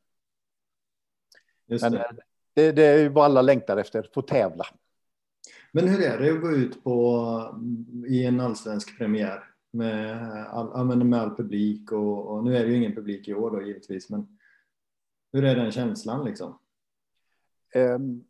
Just 1.68 1.84
men 1.84 1.92
det. 1.92 2.00
Eh, 2.00 2.12
det, 2.54 2.72
det 2.72 2.86
är 2.86 2.98
ju 2.98 3.10
vad 3.10 3.26
alla 3.26 3.42
längtar 3.42 3.78
efter, 3.78 4.10
få 4.14 4.22
tävla. 4.22 4.66
Men 5.72 5.88
hur 5.88 6.02
är 6.02 6.20
det 6.20 6.32
att 6.32 6.42
gå 6.42 6.52
ut 6.52 6.84
på 6.84 7.62
i 8.08 8.26
en 8.26 8.40
allsvensk 8.40 8.98
premiär 8.98 9.44
med 9.72 10.28
all, 10.48 11.06
med 11.06 11.22
all 11.22 11.36
publik 11.36 11.92
och, 11.92 12.28
och, 12.28 12.44
nu 12.44 12.58
är 12.58 12.64
det 12.64 12.70
ju 12.70 12.78
ingen 12.78 12.96
publik 12.96 13.28
i 13.28 13.34
år 13.34 13.52
då 13.52 13.62
givetvis, 13.62 14.10
men 14.10 14.38
hur 15.34 15.46
är 15.46 15.56
den 15.56 15.72
känslan 15.72 16.26
liksom? 16.26 16.58
Ehm, 17.74 18.24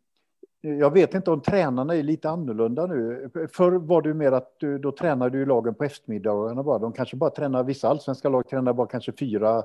jag 0.60 0.90
vet 0.90 1.14
inte 1.14 1.30
om 1.30 1.40
tränarna 1.40 1.94
är 1.94 2.02
lite 2.02 2.30
annorlunda 2.30 2.86
nu. 2.86 3.30
Förr 3.52 3.72
var 3.72 4.02
det 4.02 4.14
mer 4.14 4.32
att 4.32 4.54
du, 4.58 4.78
då 4.78 4.92
tränade 4.92 5.38
du 5.38 5.46
lagen 5.46 5.74
på 5.74 5.84
eftermiddagarna 5.84 6.62
bara. 6.62 6.78
De 6.78 6.92
kanske 6.92 7.16
bara 7.16 7.30
tränar, 7.30 7.64
vissa 7.64 7.88
allsvenska 7.88 8.28
lag 8.28 8.48
tränar 8.48 8.72
bara 8.72 8.86
kanske 8.86 9.12
fyra 9.12 9.62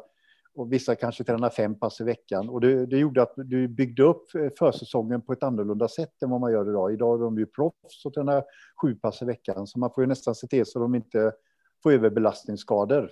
och 0.55 0.73
vissa 0.73 0.95
kanske 0.95 1.23
tränar 1.23 1.49
fem 1.49 1.75
pass 1.75 2.01
i 2.01 2.03
veckan. 2.03 2.49
Och 2.49 2.61
det, 2.61 2.85
det 2.85 2.97
gjorde 2.97 3.21
att 3.21 3.33
du 3.35 3.67
byggde 3.67 4.03
upp 4.03 4.35
eh, 4.35 4.49
försäsongen 4.59 5.21
på 5.21 5.33
ett 5.33 5.43
annorlunda 5.43 5.87
sätt 5.87 6.21
än 6.23 6.29
vad 6.29 6.41
man 6.41 6.51
gör 6.51 6.69
idag. 6.69 6.93
Idag 6.93 7.19
är 7.19 7.23
de 7.23 7.37
ju 7.37 7.45
proffs 7.45 8.05
och 8.05 8.13
tränar 8.13 8.43
sju 8.81 8.95
pass 8.95 9.21
i 9.21 9.25
veckan, 9.25 9.67
så 9.67 9.79
man 9.79 9.91
får 9.95 10.03
ju 10.03 10.07
nästan 10.07 10.35
se 10.35 10.47
till 10.47 10.65
så 10.65 10.79
de 10.79 10.95
inte 10.95 11.31
får 11.83 11.91
överbelastningsskador. 11.91 13.11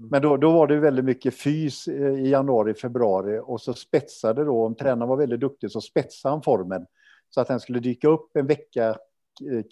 Mm. 0.00 0.10
Men 0.10 0.22
då, 0.22 0.36
då 0.36 0.52
var 0.52 0.66
det 0.66 0.80
väldigt 0.80 1.04
mycket 1.04 1.34
fys 1.34 1.88
i 1.88 2.30
januari, 2.30 2.74
februari 2.74 3.40
och 3.44 3.60
så 3.60 3.74
spetsade 3.74 4.44
då, 4.44 4.64
om 4.64 4.74
tränaren 4.74 5.08
var 5.08 5.16
väldigt 5.16 5.40
duktig 5.40 5.70
så 5.70 5.80
spetsade 5.80 6.34
han 6.34 6.42
formen 6.42 6.86
så 7.30 7.40
att 7.40 7.48
den 7.48 7.60
skulle 7.60 7.80
dyka 7.80 8.08
upp 8.08 8.36
en 8.36 8.46
vecka 8.46 8.96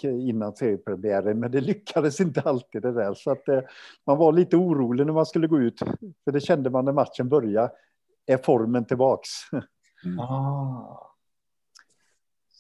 innan 0.03 0.57
seriepremiären, 0.57 1.41
men 1.41 1.51
det 1.51 1.61
lyckades 1.61 2.21
inte 2.21 2.41
alltid 2.41 2.83
det 2.83 2.93
där. 2.93 3.15
Så 3.15 3.31
att 3.31 3.49
eh, 3.49 3.61
man 4.07 4.19
var 4.19 4.33
lite 4.33 4.57
orolig 4.57 5.07
när 5.07 5.13
man 5.13 5.27
skulle 5.27 5.47
gå 5.47 5.61
ut, 5.61 5.79
för 6.25 6.33
det 6.33 6.41
kände 6.41 6.71
man 6.71 6.85
när 6.85 6.93
matchen 6.93 7.29
började. 7.29 7.73
Är 8.27 8.37
formen 8.37 8.85
tillbaks? 8.85 9.29
Mm. 10.05 10.19
Ah. 10.19 11.18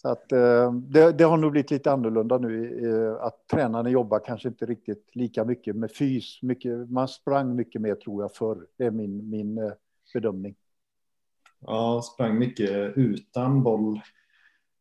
Så 0.03 0.09
att 0.09 0.33
eh, 0.33 0.73
det, 0.73 1.13
det, 1.13 1.25
har 1.25 1.37
nog 1.37 1.53
blivit 1.53 1.71
lite 1.71 1.93
annorlunda 1.93 2.39
nu, 2.39 3.19
att 3.21 3.49
tränarna 3.49 3.91
jobbar 3.91 4.21
kanske 4.25 4.49
inte 4.49 4.67
riktigt 4.67 5.11
lika 5.13 5.45
mycket 5.45 5.77
med 5.77 5.93
fys. 5.93 6.43
Mycket, 6.43 6.91
man 6.91 7.09
sprang 7.09 7.57
mycket 7.57 7.81
mer 7.81 7.95
tror 7.95 8.23
jag 8.23 8.35
förr. 8.35 8.67
Det 8.77 8.85
är 8.85 8.91
min, 8.91 9.31
min 9.31 9.59
eh, 9.59 9.73
bedömning. 10.15 10.55
Ja, 11.61 12.03
sprang 12.03 12.39
mycket 12.39 12.97
utan 12.97 13.63
boll 13.63 14.01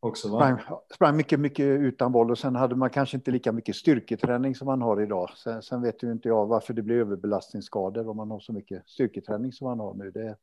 också. 0.00 0.28
Va? 0.28 0.38
Sprang, 0.38 0.78
sprang 0.94 1.16
mycket, 1.16 1.40
mycket 1.40 1.64
utan 1.64 2.12
boll 2.12 2.30
och 2.30 2.38
sen 2.38 2.56
hade 2.56 2.76
man 2.76 2.90
kanske 2.90 3.16
inte 3.16 3.30
lika 3.30 3.52
mycket 3.52 3.76
styrketräning 3.76 4.54
som 4.54 4.66
man 4.66 4.82
har 4.82 5.02
idag. 5.02 5.30
Sen, 5.36 5.62
sen 5.62 5.82
vet 5.82 6.02
ju 6.02 6.12
inte 6.12 6.28
jag 6.28 6.46
varför 6.46 6.74
det 6.74 6.82
blir 6.82 6.96
överbelastningsskador 6.96 8.08
om 8.08 8.16
man 8.16 8.30
har 8.30 8.40
så 8.40 8.52
mycket 8.52 8.88
styrketräning 8.88 9.52
som 9.52 9.66
man 9.66 9.80
har 9.80 9.94
nu. 9.94 10.10
Det, 10.10 10.36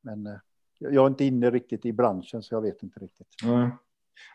men 0.00 0.26
eh, 0.26 0.38
jag 0.82 1.04
är 1.04 1.06
inte 1.06 1.24
inne 1.24 1.50
riktigt 1.50 1.86
i 1.86 1.92
branschen 1.92 2.42
så 2.42 2.54
jag 2.54 2.62
vet 2.62 2.82
inte 2.82 3.00
riktigt. 3.00 3.42
Mm. 3.44 3.70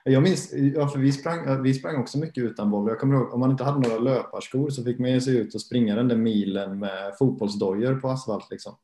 Jag 0.04 0.24
minns, 0.24 0.54
ja, 0.54 0.88
för 0.88 1.00
vi 1.00 1.12
sprang, 1.12 1.64
vi 1.64 1.74
sprang 1.74 2.02
också 2.02 2.18
mycket 2.18 2.44
utan 2.44 2.72
boll. 2.72 2.90
Jag 2.90 3.00
kommer 3.00 3.16
ihåg, 3.16 3.34
om 3.34 3.40
man 3.40 3.52
inte 3.52 3.64
hade 3.64 3.90
några 3.90 4.00
löparskor 4.02 4.70
så 4.70 4.84
fick 4.84 5.00
man 5.00 5.10
ge 5.10 5.22
sig 5.22 5.38
ut 5.38 5.56
och 5.56 5.62
springa 5.62 5.96
den 5.96 6.08
där 6.08 6.16
milen 6.16 6.80
med 6.80 7.18
fotbollsdojor 7.20 7.96
på 7.96 8.10
asfalt. 8.10 8.52
Liksom. 8.52 8.76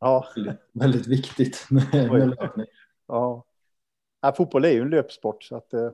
Ja. 0.00 0.26
Väldigt, 0.34 0.60
väldigt 0.72 1.06
viktigt 1.06 1.66
med, 1.70 2.12
med 2.12 2.28
löpning. 2.28 2.66
Ja. 3.06 3.44
Ja, 4.20 4.32
fotboll 4.32 4.64
är 4.64 4.70
ju 4.70 4.82
en 4.82 4.90
löpsport. 4.90 5.42
Så, 5.42 5.56
att, 5.56 5.74
eh... 5.74 5.90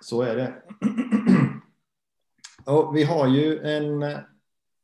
så 0.00 0.22
är 0.22 0.36
det. 0.36 0.62
Och 2.66 2.96
vi 2.96 3.04
har 3.04 3.28
ju 3.28 3.58
en, 3.58 4.02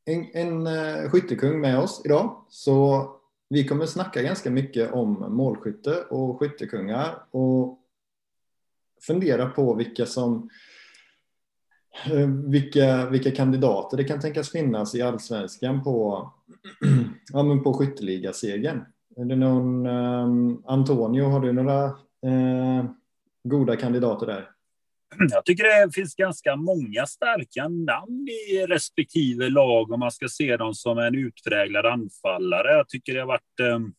en, 0.04 0.26
en 0.32 0.66
eh, 0.66 1.10
skyttekung 1.10 1.60
med 1.60 1.78
oss 1.78 2.02
idag. 2.04 2.44
Så 2.48 3.17
vi 3.48 3.64
kommer 3.64 3.86
snacka 3.86 4.22
ganska 4.22 4.50
mycket 4.50 4.92
om 4.92 5.36
målskytte 5.36 6.02
och 6.10 6.40
skyttekungar 6.40 7.22
och 7.30 7.78
fundera 9.06 9.46
på 9.46 9.74
vilka 9.74 10.06
som 10.06 10.50
eh, 12.10 12.28
vilka, 12.28 13.10
vilka 13.10 13.30
kandidater 13.30 13.96
det 13.96 14.04
kan 14.04 14.20
tänkas 14.20 14.50
finnas 14.50 14.94
i 14.94 15.02
allsvenskan 15.02 15.84
på, 15.84 16.28
ja, 17.32 17.42
men 17.42 17.62
på 17.62 17.74
skytteligasegern. 17.74 18.84
Är 19.16 19.24
det 19.24 19.36
någon, 19.36 19.86
um, 19.86 20.62
Antonio, 20.66 21.24
har 21.24 21.40
du 21.40 21.52
några 21.52 21.86
uh, 22.26 22.84
goda 23.44 23.76
kandidater 23.76 24.26
där? 24.26 24.50
Jag 25.30 25.44
tycker 25.44 25.64
det 25.64 25.92
finns 25.94 26.14
ganska 26.14 26.56
många 26.56 27.06
starka 27.06 27.68
namn 27.68 28.28
i 28.28 28.66
respektive 28.66 29.48
lag 29.48 29.92
om 29.92 30.00
man 30.00 30.10
ska 30.10 30.28
se 30.28 30.56
dem 30.56 30.74
som 30.74 30.98
en 30.98 31.14
utpräglad 31.14 31.86
anfallare. 31.86 32.72
Jag 32.72 32.88
tycker 32.88 33.14
det 33.14 33.20
har 33.20 33.26
varit, 33.26 33.60
ehm, 33.60 33.92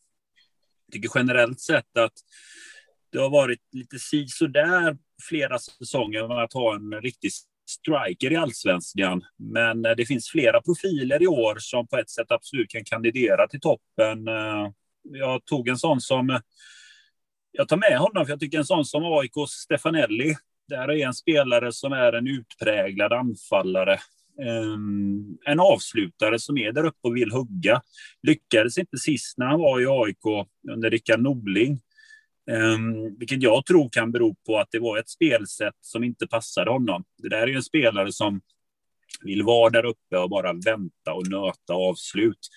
Jag 0.86 0.92
tycker 0.92 1.18
generellt 1.18 1.60
sett 1.60 1.96
att 1.98 2.12
det 3.12 3.18
har 3.18 3.30
varit 3.30 3.60
lite 3.72 3.98
sisådär 3.98 4.96
flera 5.28 5.58
säsonger 5.58 6.28
med 6.28 6.42
att 6.44 6.52
ha 6.52 6.74
en 6.74 6.92
riktig 6.92 7.30
striker 7.70 8.32
i 8.32 8.36
allsvenskan. 8.36 9.24
Men 9.36 9.84
eh, 9.84 9.92
det 9.96 10.06
finns 10.06 10.30
flera 10.30 10.62
profiler 10.62 11.22
i 11.22 11.26
år 11.26 11.56
som 11.58 11.88
på 11.88 11.96
ett 11.96 12.10
sätt 12.10 12.30
absolut 12.30 12.70
kan 12.70 12.84
kandidera 12.84 13.48
till 13.48 13.60
toppen 13.60 14.28
eh, 14.28 14.70
jag 15.02 15.44
tog 15.44 15.68
en 15.68 15.78
sån 15.78 16.00
som... 16.00 16.40
Jag 17.52 17.68
tar 17.68 17.76
med 17.76 17.98
honom, 17.98 18.26
för 18.26 18.32
jag 18.32 18.40
tycker 18.40 18.58
en 18.58 18.64
sån 18.64 18.84
som 18.84 19.04
AIKs 19.04 19.50
Stefanelli, 19.50 20.36
där 20.70 20.90
är 20.90 21.06
en 21.06 21.14
spelare 21.14 21.72
som 21.72 21.92
är 21.92 22.12
en 22.12 22.26
utpräglad 22.26 23.12
anfallare. 23.12 23.98
Ehm, 24.42 25.38
en 25.46 25.60
avslutare 25.60 26.38
som 26.38 26.58
är 26.58 26.72
där 26.72 26.84
uppe 26.84 27.08
och 27.08 27.16
vill 27.16 27.32
hugga. 27.32 27.82
Lyckades 28.22 28.78
inte 28.78 28.98
sist 28.98 29.38
när 29.38 29.46
han 29.46 29.60
var 29.60 29.80
i 29.80 29.86
AIK 29.86 30.48
under 30.70 30.90
Rickard 30.90 31.20
Norling. 31.20 31.80
Um, 32.50 33.18
vilket 33.18 33.42
jag 33.42 33.66
tror 33.66 33.88
kan 33.88 34.12
bero 34.12 34.34
på 34.46 34.58
att 34.58 34.68
det 34.70 34.78
var 34.78 34.98
ett 34.98 35.08
spelsätt 35.08 35.74
som 35.80 36.04
inte 36.04 36.26
passade 36.26 36.70
honom. 36.70 37.04
Det 37.18 37.28
där 37.28 37.42
är 37.42 37.46
ju 37.46 37.56
en 37.56 37.62
spelare 37.62 38.12
som 38.12 38.40
vill 39.22 39.42
vara 39.42 39.70
där 39.70 39.84
uppe 39.84 40.16
och 40.16 40.30
bara 40.30 40.52
vänta 40.52 41.12
och 41.12 41.28
nöta 41.30 41.72
avslut 41.74 42.48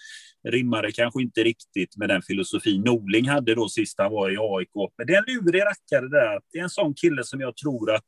rimmade 0.49 0.91
kanske 0.91 1.21
inte 1.21 1.43
riktigt 1.43 1.97
med 1.97 2.09
den 2.09 2.21
filosofi 2.21 2.79
Norling 2.79 3.29
hade 3.29 3.55
då 3.55 3.69
sist 3.69 3.95
han 3.97 4.11
var 4.11 4.29
i 4.29 4.37
AIK. 4.39 4.91
Men 4.97 5.07
det 5.07 5.13
är 5.13 5.17
en 5.17 5.35
lurig 5.35 5.61
rackare 5.61 6.09
där. 6.09 6.39
Det 6.51 6.59
är 6.59 6.63
en 6.63 6.69
sån 6.69 6.93
kille 6.93 7.23
som 7.23 7.41
jag 7.41 7.55
tror 7.55 7.91
att 7.91 8.05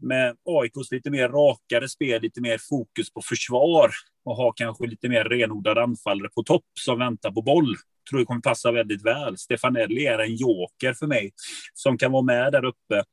med 0.00 0.36
AIKs 0.44 0.92
lite 0.92 1.10
mer 1.10 1.28
rakare 1.28 1.88
spel, 1.88 2.22
lite 2.22 2.40
mer 2.40 2.58
fokus 2.68 3.12
på 3.12 3.22
försvar 3.22 3.90
och 4.24 4.36
ha 4.36 4.52
kanske 4.52 4.86
lite 4.86 5.08
mer 5.08 5.24
renodlade 5.24 5.82
anfallare 5.82 6.28
på 6.34 6.42
topp 6.42 6.64
som 6.80 6.98
väntar 6.98 7.30
på 7.30 7.42
boll. 7.42 7.76
Tror 8.10 8.20
det 8.20 8.26
kommer 8.26 8.40
passa 8.40 8.72
väldigt 8.72 9.04
väl. 9.04 9.38
Stefanelli 9.38 10.06
är 10.06 10.18
en 10.18 10.36
joker 10.36 10.92
för 10.92 11.06
mig 11.06 11.30
som 11.74 11.98
kan 11.98 12.12
vara 12.12 12.22
med 12.22 12.52
där 12.52 12.64
uppe. 12.64 13.04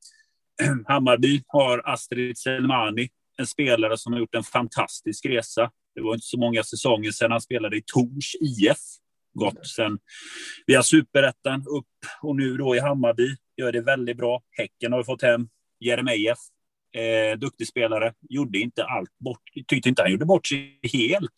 Hammarby 0.88 1.44
har 1.48 1.82
Astrid 1.86 2.38
Selmani, 2.38 3.10
en 3.38 3.48
spelare 3.48 3.98
som 3.98 4.14
har 4.14 4.20
gjort 4.20 4.36
en 4.36 4.44
fantastisk 4.44 5.26
resa. 5.26 5.72
Det 5.96 6.02
var 6.02 6.14
inte 6.14 6.26
så 6.26 6.40
många 6.40 6.64
säsonger 6.64 7.12
sedan 7.12 7.32
han 7.32 7.42
spelade 7.42 7.78
i 7.78 7.84
Tors 7.86 8.36
IF. 8.42 8.78
Gått 9.34 9.68
sen 9.68 10.00
via 10.68 10.84
superettan 10.84 11.66
upp 11.68 11.88
och 12.22 12.36
nu 12.36 12.58
då 12.58 12.76
i 12.76 12.80
Hammarby. 12.80 13.36
Gör 13.58 13.72
det 13.72 13.82
väldigt 13.82 14.18
bra. 14.18 14.44
Häcken 14.58 14.94
har 14.94 15.04
fått 15.04 15.22
hem 15.22 15.48
Jeremejeff. 15.80 16.40
Eh, 16.96 17.38
duktig 17.38 17.68
spelare. 17.68 18.14
Gjorde 18.30 18.60
inte 18.60 18.84
allt 18.84 19.20
bort. 19.20 19.42
Tyckte 19.68 19.90
inte 19.90 20.02
han 20.02 20.12
gjorde 20.12 20.26
bort 20.26 20.48
sig 20.48 20.80
helt. 20.94 21.34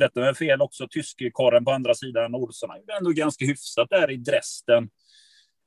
Rätta 0.00 0.20
mig 0.20 0.34
fel 0.34 0.62
också. 0.62 0.88
Tyskekorren 0.88 1.64
på 1.64 1.70
andra 1.70 1.94
sidan. 1.94 2.34
Olsson 2.34 2.70
han 2.70 2.78
gjorde 2.78 2.96
ändå 2.96 3.10
ganska 3.10 3.44
hyfsat 3.44 3.90
där 3.90 4.10
i 4.10 4.16
Dresden. 4.16 4.88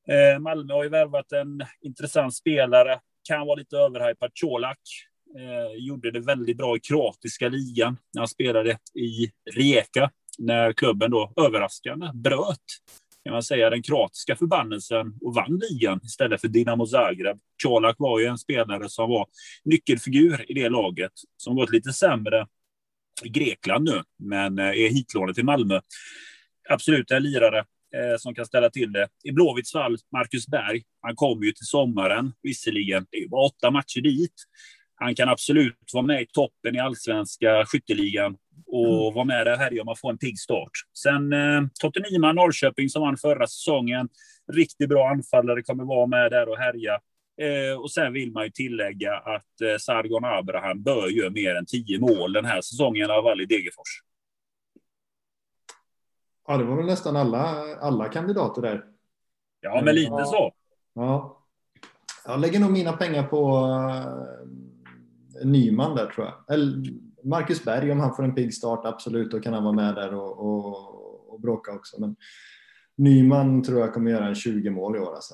Eh, 0.10 0.40
Malmö 0.40 0.74
har 0.74 0.84
ju 0.84 0.90
värvat 0.90 1.32
en 1.32 1.62
intressant 1.82 2.36
spelare. 2.36 3.00
Kan 3.28 3.48
vara 3.48 3.56
lite 3.56 3.78
överhypad. 3.78 4.32
Colak 4.42 4.80
Eh, 5.36 5.78
gjorde 5.78 6.12
det 6.12 6.20
väldigt 6.20 6.58
bra 6.58 6.76
i 6.76 6.80
kroatiska 6.80 7.50
ligan 7.50 7.98
när 8.14 8.22
han 8.22 8.28
spelade 8.28 8.78
i 8.96 9.32
Rijeka. 9.56 10.12
När 10.38 10.74
klubben 10.74 11.12
då 11.12 11.34
överraskande 11.36 12.12
bröt 12.14 12.66
kan 13.28 13.34
man 13.34 13.44
säga, 13.44 13.70
den 13.70 13.84
kroatiska 13.84 14.36
förbannelsen 14.36 15.14
och 15.22 15.36
vann 15.36 15.62
ligan 15.70 16.00
istället 16.04 16.42
för 16.42 16.48
Dinamo 16.48 16.86
Zagreb. 16.86 17.40
Colak 17.64 17.96
var 18.00 18.20
ju 18.20 18.26
en 18.26 18.38
spelare 18.38 18.90
som 18.90 19.10
var 19.10 19.28
nyckelfigur 19.66 20.52
i 20.52 20.54
det 20.54 20.70
laget, 20.70 21.12
som 21.38 21.56
gått 21.56 21.72
lite 21.72 21.94
sämre 21.94 22.48
i 23.24 23.30
Grekland 23.30 23.86
nu, 23.86 24.04
men 24.20 24.60
eh, 24.60 24.66
är 24.66 24.90
hitlånad 24.90 25.36
till 25.36 25.46
Malmö. 25.46 25.82
Absolut 26.70 27.12
en 27.12 27.24
lirare 27.24 27.60
eh, 27.96 28.18
som 28.18 28.36
kan 28.36 28.46
ställa 28.46 28.70
till 28.70 28.92
det. 28.92 29.08
I 29.24 29.32
Blåvitts 29.32 29.72
fall, 29.72 29.98
Marcus 30.12 30.48
Berg, 30.48 30.84
han 31.02 31.16
kommer 31.16 31.46
ju 31.46 31.52
till 31.52 31.66
sommaren, 31.66 32.34
visserligen. 32.42 33.06
Det 33.12 33.18
är 33.18 33.28
bara 33.28 33.46
åtta 33.46 33.72
matcher 33.72 34.02
dit, 34.02 34.36
han 35.00 35.16
kan 35.16 35.30
absolut 35.30 35.94
vara 35.94 36.06
med 36.06 36.22
i 36.22 36.26
toppen 36.26 36.76
i 36.76 36.80
allsvenska 36.80 37.66
skytteligan 37.66 38.38
och 38.68 39.02
mm. 39.02 39.14
vara 39.14 39.26
med 39.26 39.48
där 39.48 39.58
här 39.58 39.80
om 39.80 39.86
man 39.86 39.96
får 39.96 40.10
en 40.10 40.18
pigg 40.18 40.40
start. 40.40 40.72
Sen 40.98 41.34
eh, 41.34 41.62
Totte 41.80 42.00
Nyman, 42.00 42.36
Norrköping, 42.36 42.90
som 42.90 43.02
vann 43.02 43.18
förra 43.18 43.48
säsongen. 43.48 44.10
Riktigt 44.54 44.90
bra 44.90 45.10
anfallare 45.10 45.64
kommer 45.64 45.84
vara 45.84 46.08
med 46.08 46.32
där 46.32 46.50
och 46.50 46.58
härja. 46.58 47.00
Eh, 47.42 47.80
och 47.80 47.92
sen 47.92 48.14
vill 48.14 48.32
man 48.32 48.44
ju 48.44 48.50
tillägga 48.50 49.14
att 49.18 49.62
eh, 49.62 49.78
Sargon 49.80 50.26
Abraham 50.26 50.84
bör 50.84 51.08
göra 51.08 51.30
mer 51.30 51.56
än 51.56 51.66
tio 51.66 52.00
mål 52.00 52.34
den 52.34 52.46
här 52.46 52.62
säsongen 52.62 53.12
av 53.12 53.28
all 53.28 53.42
i 53.42 53.46
Degerfors. 53.46 54.02
Ja, 56.48 56.58
det 56.58 56.64
var 56.64 56.78
väl 56.78 56.86
nästan 56.86 57.16
alla, 57.16 57.66
alla 57.82 58.10
kandidater 58.10 58.62
där. 58.62 58.84
Ja, 59.62 59.82
men 59.86 59.96
lite 59.96 60.26
så. 60.26 60.54
Ja. 60.94 61.44
Jag 62.26 62.40
lägger 62.40 62.60
nog 62.60 62.72
mina 62.72 62.94
pengar 62.94 63.24
på 63.24 63.68
Nyman 65.44 65.96
där 65.96 66.06
tror 66.06 66.26
jag. 66.26 66.54
Eller 66.54 66.84
Marcus 67.24 67.64
Berg 67.64 67.92
om 67.92 68.00
han 68.00 68.16
får 68.16 68.24
en 68.24 68.36
pigg 68.36 68.54
start, 68.54 68.86
absolut, 68.86 69.32
då 69.32 69.40
kan 69.40 69.54
han 69.54 69.64
vara 69.64 69.74
med 69.74 69.96
där 69.96 70.14
och, 70.14 70.40
och, 70.40 71.34
och 71.34 71.42
bråka 71.42 71.72
också. 71.72 72.02
Men 72.02 72.16
Nyman 72.98 73.64
tror 73.64 73.80
jag 73.80 73.94
kommer 73.94 74.12
göra 74.12 74.28
en 74.28 74.36
20 74.36 74.70
mål 74.70 74.96
i 74.96 75.00
år 75.00 75.16
alltså. 75.16 75.34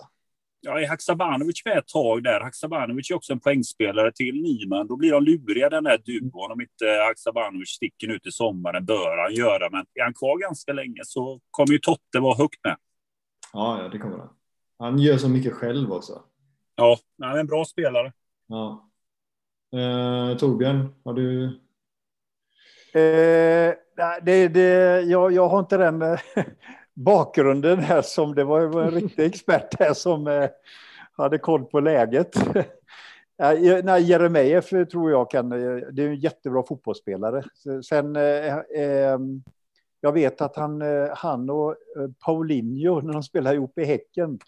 Ja, 0.65 0.79
är 0.79 0.87
Haksabanovic 0.87 1.65
med 1.65 1.77
ett 1.77 1.87
tag 1.87 2.23
där? 2.23 2.41
Haksabanovic 2.41 3.11
är 3.11 3.15
också 3.15 3.33
en 3.33 3.39
poängspelare 3.39 4.11
till 4.11 4.41
Nyman. 4.41 4.87
Då 4.87 4.95
blir 4.95 5.11
de 5.11 5.23
luriga 5.23 5.69
den 5.69 5.83
där 5.83 5.97
duon. 6.05 6.51
Om 6.51 6.61
inte 6.61 6.85
Haksabanovic 7.07 7.69
sticker 7.69 8.07
nu 8.07 8.19
till 8.19 8.31
sommaren 8.31 8.85
bör 8.85 9.17
han 9.23 9.33
göra. 9.33 9.69
Men 9.69 9.85
är 9.93 10.03
han 10.03 10.13
kvar 10.13 10.41
ganska 10.41 10.73
länge 10.73 11.01
så 11.03 11.39
kommer 11.51 11.73
ju 11.73 11.79
Totte 11.79 12.19
vara 12.19 12.37
högt 12.37 12.63
med. 12.63 12.75
Ja, 13.53 13.81
ja, 13.81 13.89
det 13.89 13.97
kommer 13.97 14.17
han. 14.17 14.29
Han 14.79 14.99
gör 14.99 15.17
så 15.17 15.29
mycket 15.29 15.53
själv 15.53 15.91
också. 15.91 16.21
Ja, 16.75 16.97
han 17.21 17.35
är 17.35 17.39
en 17.39 17.47
bra 17.47 17.65
spelare. 17.65 18.13
Ja. 18.47 18.89
Eh, 19.73 20.37
Torbjörn, 20.37 20.89
har 21.03 21.13
du? 21.13 21.45
Eh, 22.93 23.73
det, 24.21 24.47
det, 24.47 25.01
jag, 25.01 25.31
jag 25.31 25.49
har 25.49 25.59
inte 25.59 25.77
den 25.77 26.01
eh, 26.01 26.19
bakgrunden 26.93 27.79
här 27.79 28.01
som 28.01 28.35
det 28.35 28.43
var 28.43 28.81
en 28.81 28.91
riktig 28.91 29.25
expert 29.25 29.79
här 29.79 29.93
som 29.93 30.27
eh, 30.27 30.49
hade 31.17 31.37
koll 31.37 31.65
på 31.65 31.79
läget. 31.79 32.35
Nej, 33.83 34.03
Jeremejeff 34.03 34.69
tror 34.69 35.11
jag 35.11 35.31
kan, 35.31 35.51
eh, 35.51 35.87
det 35.91 36.03
är 36.03 36.07
en 36.07 36.19
jättebra 36.19 36.63
fotbollsspelare. 36.63 37.43
Sen, 37.83 38.15
eh, 38.15 38.57
eh, 38.57 39.19
jag 40.01 40.13
vet 40.13 40.41
att 40.41 40.55
han, 40.55 40.81
eh, 40.81 41.09
han 41.15 41.49
och 41.49 41.75
Paulinho, 42.25 43.01
när 43.05 43.13
de 43.13 43.23
spelade 43.23 43.55
ihop 43.55 43.77
i 43.77 43.83
Häcken, 43.83 44.39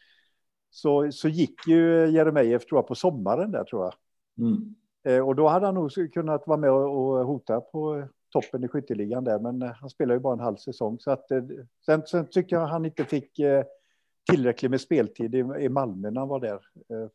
så, 0.70 1.12
så 1.12 1.28
gick 1.28 1.68
ju 1.68 2.08
Jeremejeff 2.08 2.66
tror 2.66 2.78
jag 2.78 2.88
på 2.88 2.96
sommaren 2.96 3.52
där 3.52 3.64
tror 3.64 3.84
jag. 3.84 3.94
Mm. 4.48 4.76
Eh, 5.06 5.28
och 5.28 5.36
då 5.36 5.48
hade 5.48 5.66
han 5.66 5.76
nog 5.76 5.92
kunnat 6.14 6.48
vara 6.48 6.58
med 6.58 6.72
och, 6.72 7.26
hota 7.26 7.62
på 7.62 8.08
toppen 8.30 8.64
i 8.64 8.68
skytteligan 8.68 9.24
där, 9.24 9.40
men 9.40 9.62
eh, 9.62 9.72
han 9.72 9.90
spelar 9.90 10.14
ju 10.16 10.20
bara 10.20 10.34
en 10.34 10.40
halv 10.40 10.56
säsong. 10.56 11.00
Så 11.00 11.12
att, 11.12 11.32
eh, 11.32 11.44
sen, 11.86 12.08
sen 12.08 12.28
tycker 12.30 12.56
jag 12.56 12.66
han 12.66 12.86
inte 12.86 13.06
fick 13.06 13.40
tillräckligt 14.32 14.72
med 14.72 14.82
speltid 14.82 15.36
i, 15.36 15.70
Malmö 15.70 16.12
när 16.12 16.20
han 16.20 16.30
var 16.30 16.40
där 16.40 16.60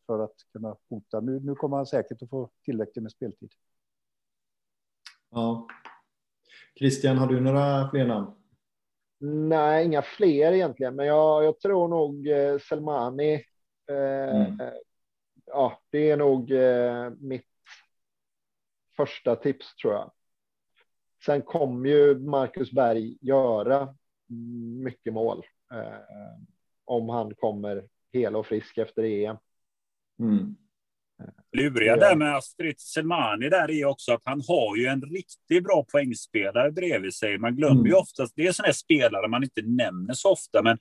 för 0.05 0.19
att 0.19 0.35
kunna 0.53 0.75
hota. 0.89 1.19
Nu, 1.19 1.39
nu 1.39 1.55
kommer 1.55 1.77
han 1.77 1.85
säkert 1.85 2.21
att 2.21 2.29
få 2.29 2.49
tillräckligt 2.65 3.03
med 3.03 3.11
speltid. 3.11 3.51
Ja. 5.31 5.67
Christian, 6.79 7.17
har 7.17 7.27
du 7.27 7.39
några 7.39 7.89
fler 7.89 8.05
namn? 8.05 8.31
Nej, 9.49 9.85
inga 9.85 10.01
fler 10.01 10.51
egentligen, 10.51 10.95
men 10.95 11.05
jag, 11.05 11.43
jag 11.43 11.59
tror 11.59 11.87
nog 11.87 12.27
eh, 12.27 12.59
Selmani. 12.59 13.33
Eh, 13.89 14.35
mm. 14.35 14.57
Ja, 15.45 15.81
det 15.89 16.09
är 16.11 16.17
nog 16.17 16.51
eh, 16.51 17.09
mitt 17.19 17.50
första 19.01 19.35
tips 19.35 19.75
tror 19.75 19.93
jag. 19.93 20.11
Sen 21.25 21.41
kommer 21.41 21.89
ju 21.89 22.19
Marcus 22.19 22.71
Berg 22.71 23.17
göra 23.21 23.95
mycket 24.83 25.13
mål 25.13 25.43
eh, 25.73 26.37
om 26.85 27.09
han 27.09 27.35
kommer 27.35 27.83
hel 28.13 28.35
och 28.35 28.47
frisk 28.47 28.77
efter 28.77 29.03
EM. 29.03 29.37
Mm. 30.19 30.55
Luriga 31.51 31.95
där 31.95 32.15
med 32.15 32.35
Astrid 32.35 32.79
Selmani 32.79 33.49
där 33.49 33.71
är 33.71 33.85
också 33.85 34.13
att 34.13 34.21
han 34.23 34.41
har 34.47 34.75
ju 34.75 34.85
en 34.85 35.01
riktigt 35.01 35.63
bra 35.63 35.85
poängspelare 35.91 36.71
bredvid 36.71 37.13
sig. 37.13 37.37
Man 37.37 37.55
glömmer 37.55 37.75
mm. 37.75 37.85
ju 37.85 37.93
oftast, 37.93 38.33
det 38.35 38.47
är 38.47 38.51
sådana 38.51 38.73
spelare 38.73 39.27
man 39.27 39.43
inte 39.43 39.61
nämner 39.61 40.13
så 40.13 40.31
ofta, 40.31 40.61
men 40.61 40.77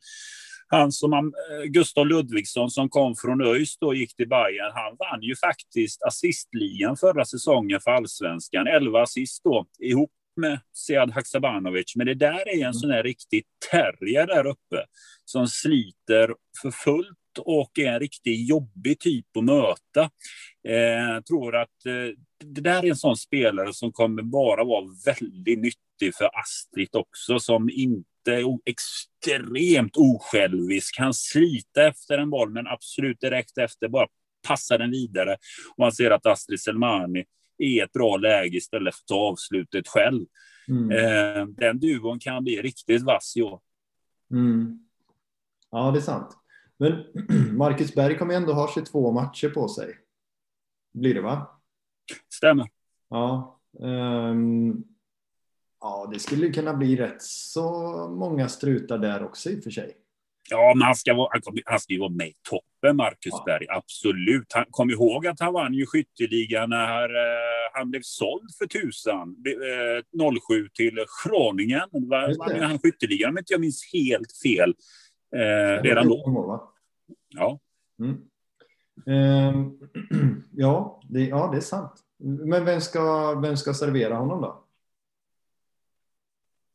han 0.70 0.92
som 0.92 1.12
eh, 1.12 1.64
Gustav 1.64 2.06
Ludvigsson 2.06 2.70
som 2.70 2.88
kom 2.88 3.14
från 3.16 3.40
ÖIS 3.40 3.78
då 3.78 3.94
gick 3.94 4.16
till 4.16 4.28
Bayern. 4.28 4.72
Han 4.74 4.96
vann 4.98 5.22
ju 5.22 5.36
faktiskt 5.36 6.02
assistligan 6.02 6.96
förra 6.96 7.24
säsongen 7.24 7.80
för 7.80 7.90
allsvenskan. 7.90 8.66
11 8.66 9.02
assist 9.02 9.44
då 9.44 9.66
ihop 9.78 10.10
med 10.36 10.60
Sead 10.74 11.10
Haksabanovic. 11.10 11.96
Men 11.96 12.06
det 12.06 12.14
där 12.14 12.48
är 12.48 12.54
en 12.54 12.60
mm. 12.60 12.72
sån 12.72 12.90
här 12.90 13.02
riktig 13.02 13.42
terrier 13.70 14.26
där 14.26 14.46
uppe 14.46 14.84
som 15.24 15.48
sliter 15.48 16.34
för 16.62 16.70
fullt 16.70 17.16
och 17.38 17.78
är 17.78 17.92
en 17.92 18.00
riktigt 18.00 18.48
jobbig 18.48 19.00
typ 19.00 19.36
att 19.36 19.44
möta. 19.44 20.10
Jag 20.62 21.14
eh, 21.16 21.20
tror 21.20 21.56
att 21.56 21.86
eh, 21.86 22.16
det 22.44 22.60
där 22.60 22.84
är 22.84 22.90
en 22.90 22.96
sån 22.96 23.16
spelare 23.16 23.72
som 23.72 23.92
kommer 23.92 24.22
bara 24.22 24.64
vara 24.64 24.84
väldigt 25.06 25.58
nyttig 25.58 26.14
för 26.14 26.40
Astrid 26.40 26.88
också, 26.92 27.38
som 27.38 27.70
inte 27.70 28.09
extremt 28.64 29.96
osjälvisk. 29.96 30.98
Han 30.98 31.14
slita 31.14 31.86
efter 31.86 32.18
en 32.18 32.30
boll, 32.30 32.50
men 32.50 32.66
absolut 32.66 33.20
direkt 33.20 33.58
efter 33.58 33.88
bara 33.88 34.06
passa 34.48 34.78
den 34.78 34.90
vidare. 34.90 35.32
Och 35.70 35.78
man 35.78 35.92
ser 35.92 36.10
att 36.10 36.26
Astrid 36.26 36.60
Selmani 36.60 37.24
är 37.58 37.84
ett 37.84 37.92
bra 37.92 38.16
läge 38.16 38.56
istället 38.56 38.94
för 38.94 39.02
att 39.02 39.06
ta 39.06 39.14
avslutet 39.14 39.88
själv. 39.88 40.26
Mm. 40.68 40.90
Eh, 40.90 41.46
den 41.46 41.78
duon 41.78 42.18
kan 42.18 42.44
bli 42.44 42.62
riktigt 42.62 43.02
vass 43.02 43.36
i 43.36 43.42
år. 43.42 43.60
Mm. 44.30 44.78
Ja, 45.70 45.90
det 45.90 45.98
är 45.98 46.02
sant. 46.02 46.36
Men 46.78 47.04
Marcus 47.56 47.94
Berg 47.94 48.18
kommer 48.18 48.34
ändå 48.34 48.52
ha 48.52 48.72
22 48.74 49.12
matcher 49.12 49.48
på 49.48 49.68
sig. 49.68 49.98
Blir 50.92 51.14
det 51.14 51.20
va? 51.20 51.60
Stämmer. 52.34 52.68
Ja. 53.08 53.60
Um, 53.78 54.84
ja, 55.80 56.10
det 56.12 56.18
skulle 56.18 56.50
kunna 56.50 56.74
bli 56.74 56.96
rätt 56.96 57.22
så 57.22 57.70
många 58.08 58.48
strutar 58.48 58.98
där 58.98 59.24
också 59.24 59.50
i 59.50 59.58
och 59.58 59.62
för 59.62 59.70
sig. 59.70 59.96
Ja, 60.50 60.72
men 60.76 60.82
han 60.82 60.94
ska, 60.94 61.14
vara, 61.14 61.28
han, 61.32 61.40
kommer, 61.40 61.62
han 61.66 61.80
ska 61.80 61.92
ju 61.92 61.98
vara 61.98 62.10
med 62.10 62.28
i 62.28 62.34
toppen, 62.48 62.96
Marcus 62.96 63.32
ja. 63.32 63.42
Berg. 63.46 63.66
Absolut. 63.68 64.52
Han, 64.54 64.64
kom 64.70 64.90
ihåg 64.90 65.26
att 65.26 65.40
han 65.40 65.52
vann 65.52 65.74
ju 65.74 65.86
skytteligan 65.86 66.70
när 66.70 67.08
uh, 67.08 67.70
han 67.72 67.90
blev 67.90 68.00
såld 68.02 68.50
för 68.58 68.66
tusan. 68.66 69.36
Uh, 70.18 70.30
07 70.48 70.68
till 70.74 71.04
Schroningen. 71.06 71.88
Vann 71.92 72.60
han 72.62 72.78
skytteligan 72.78 73.30
om 73.30 73.38
inte 73.38 73.52
jag 73.52 73.60
minns 73.60 73.90
helt 73.92 74.32
fel. 74.42 74.74
Uh, 75.36 75.82
redan 75.82 76.08
då. 76.08 76.72
Ja. 77.28 77.60
Mm. 78.00 78.20
Uh, 79.08 79.66
ja, 80.52 81.02
det, 81.08 81.20
ja, 81.20 81.48
det 81.52 81.56
är 81.56 81.60
sant. 81.60 81.92
Men 82.22 82.64
vem 82.64 82.80
ska, 82.80 83.34
vem 83.40 83.56
ska 83.56 83.74
servera 83.74 84.14
honom 84.14 84.40
då? 84.40 84.64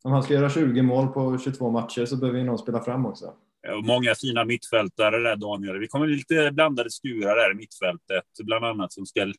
Om 0.05 0.11
han 0.11 0.23
ska 0.23 0.33
göra 0.33 0.49
20 0.49 0.81
mål 0.81 1.07
på 1.07 1.37
22 1.37 1.69
matcher 1.69 2.05
så 2.05 2.17
behöver 2.17 2.39
ju 2.39 2.45
någon 2.45 2.57
spela 2.57 2.81
fram 2.81 3.05
också. 3.05 3.33
Många 3.83 4.15
fina 4.15 4.45
mittfältare 4.45 5.19
där, 5.19 5.35
Daniel. 5.35 5.79
Vi 5.79 5.87
kommer 5.87 6.07
lite 6.07 6.51
blandade 6.51 6.91
skurar 6.91 7.35
där 7.35 7.51
i 7.51 7.55
mittfältet, 7.55 8.23
bland 8.43 8.65
annat 8.65 8.93
som 8.93 9.05
ska 9.05 9.33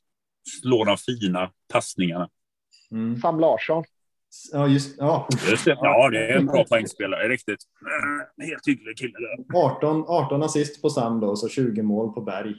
slå 0.63 0.85
de 0.85 0.97
fina 0.97 1.51
passningarna. 1.73 2.29
Mm. 2.91 3.17
Sam 3.17 3.41
Larsson. 3.41 3.85
Ja, 4.53 4.67
just, 4.67 4.99
ja. 4.99 5.29
Just 5.51 5.65
det. 5.65 5.79
Ja, 5.81 6.11
det 6.11 6.29
är 6.29 6.37
en 6.37 6.47
bra 6.47 6.65
poängspelare. 6.65 7.29
Riktigt. 7.29 7.61
Helt 8.43 8.69
hygglig 8.69 8.99
kille. 8.99 9.19
Där. 9.19 9.59
18, 9.59 10.05
18 10.09 10.43
assist 10.43 10.83
på 10.83 10.91
Sam 10.91 11.21
då, 11.21 11.37
så 11.37 11.49
20 11.49 11.83
mål 11.83 12.13
på 12.13 12.21
Berg. 12.21 12.55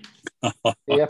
ja. 0.85 1.07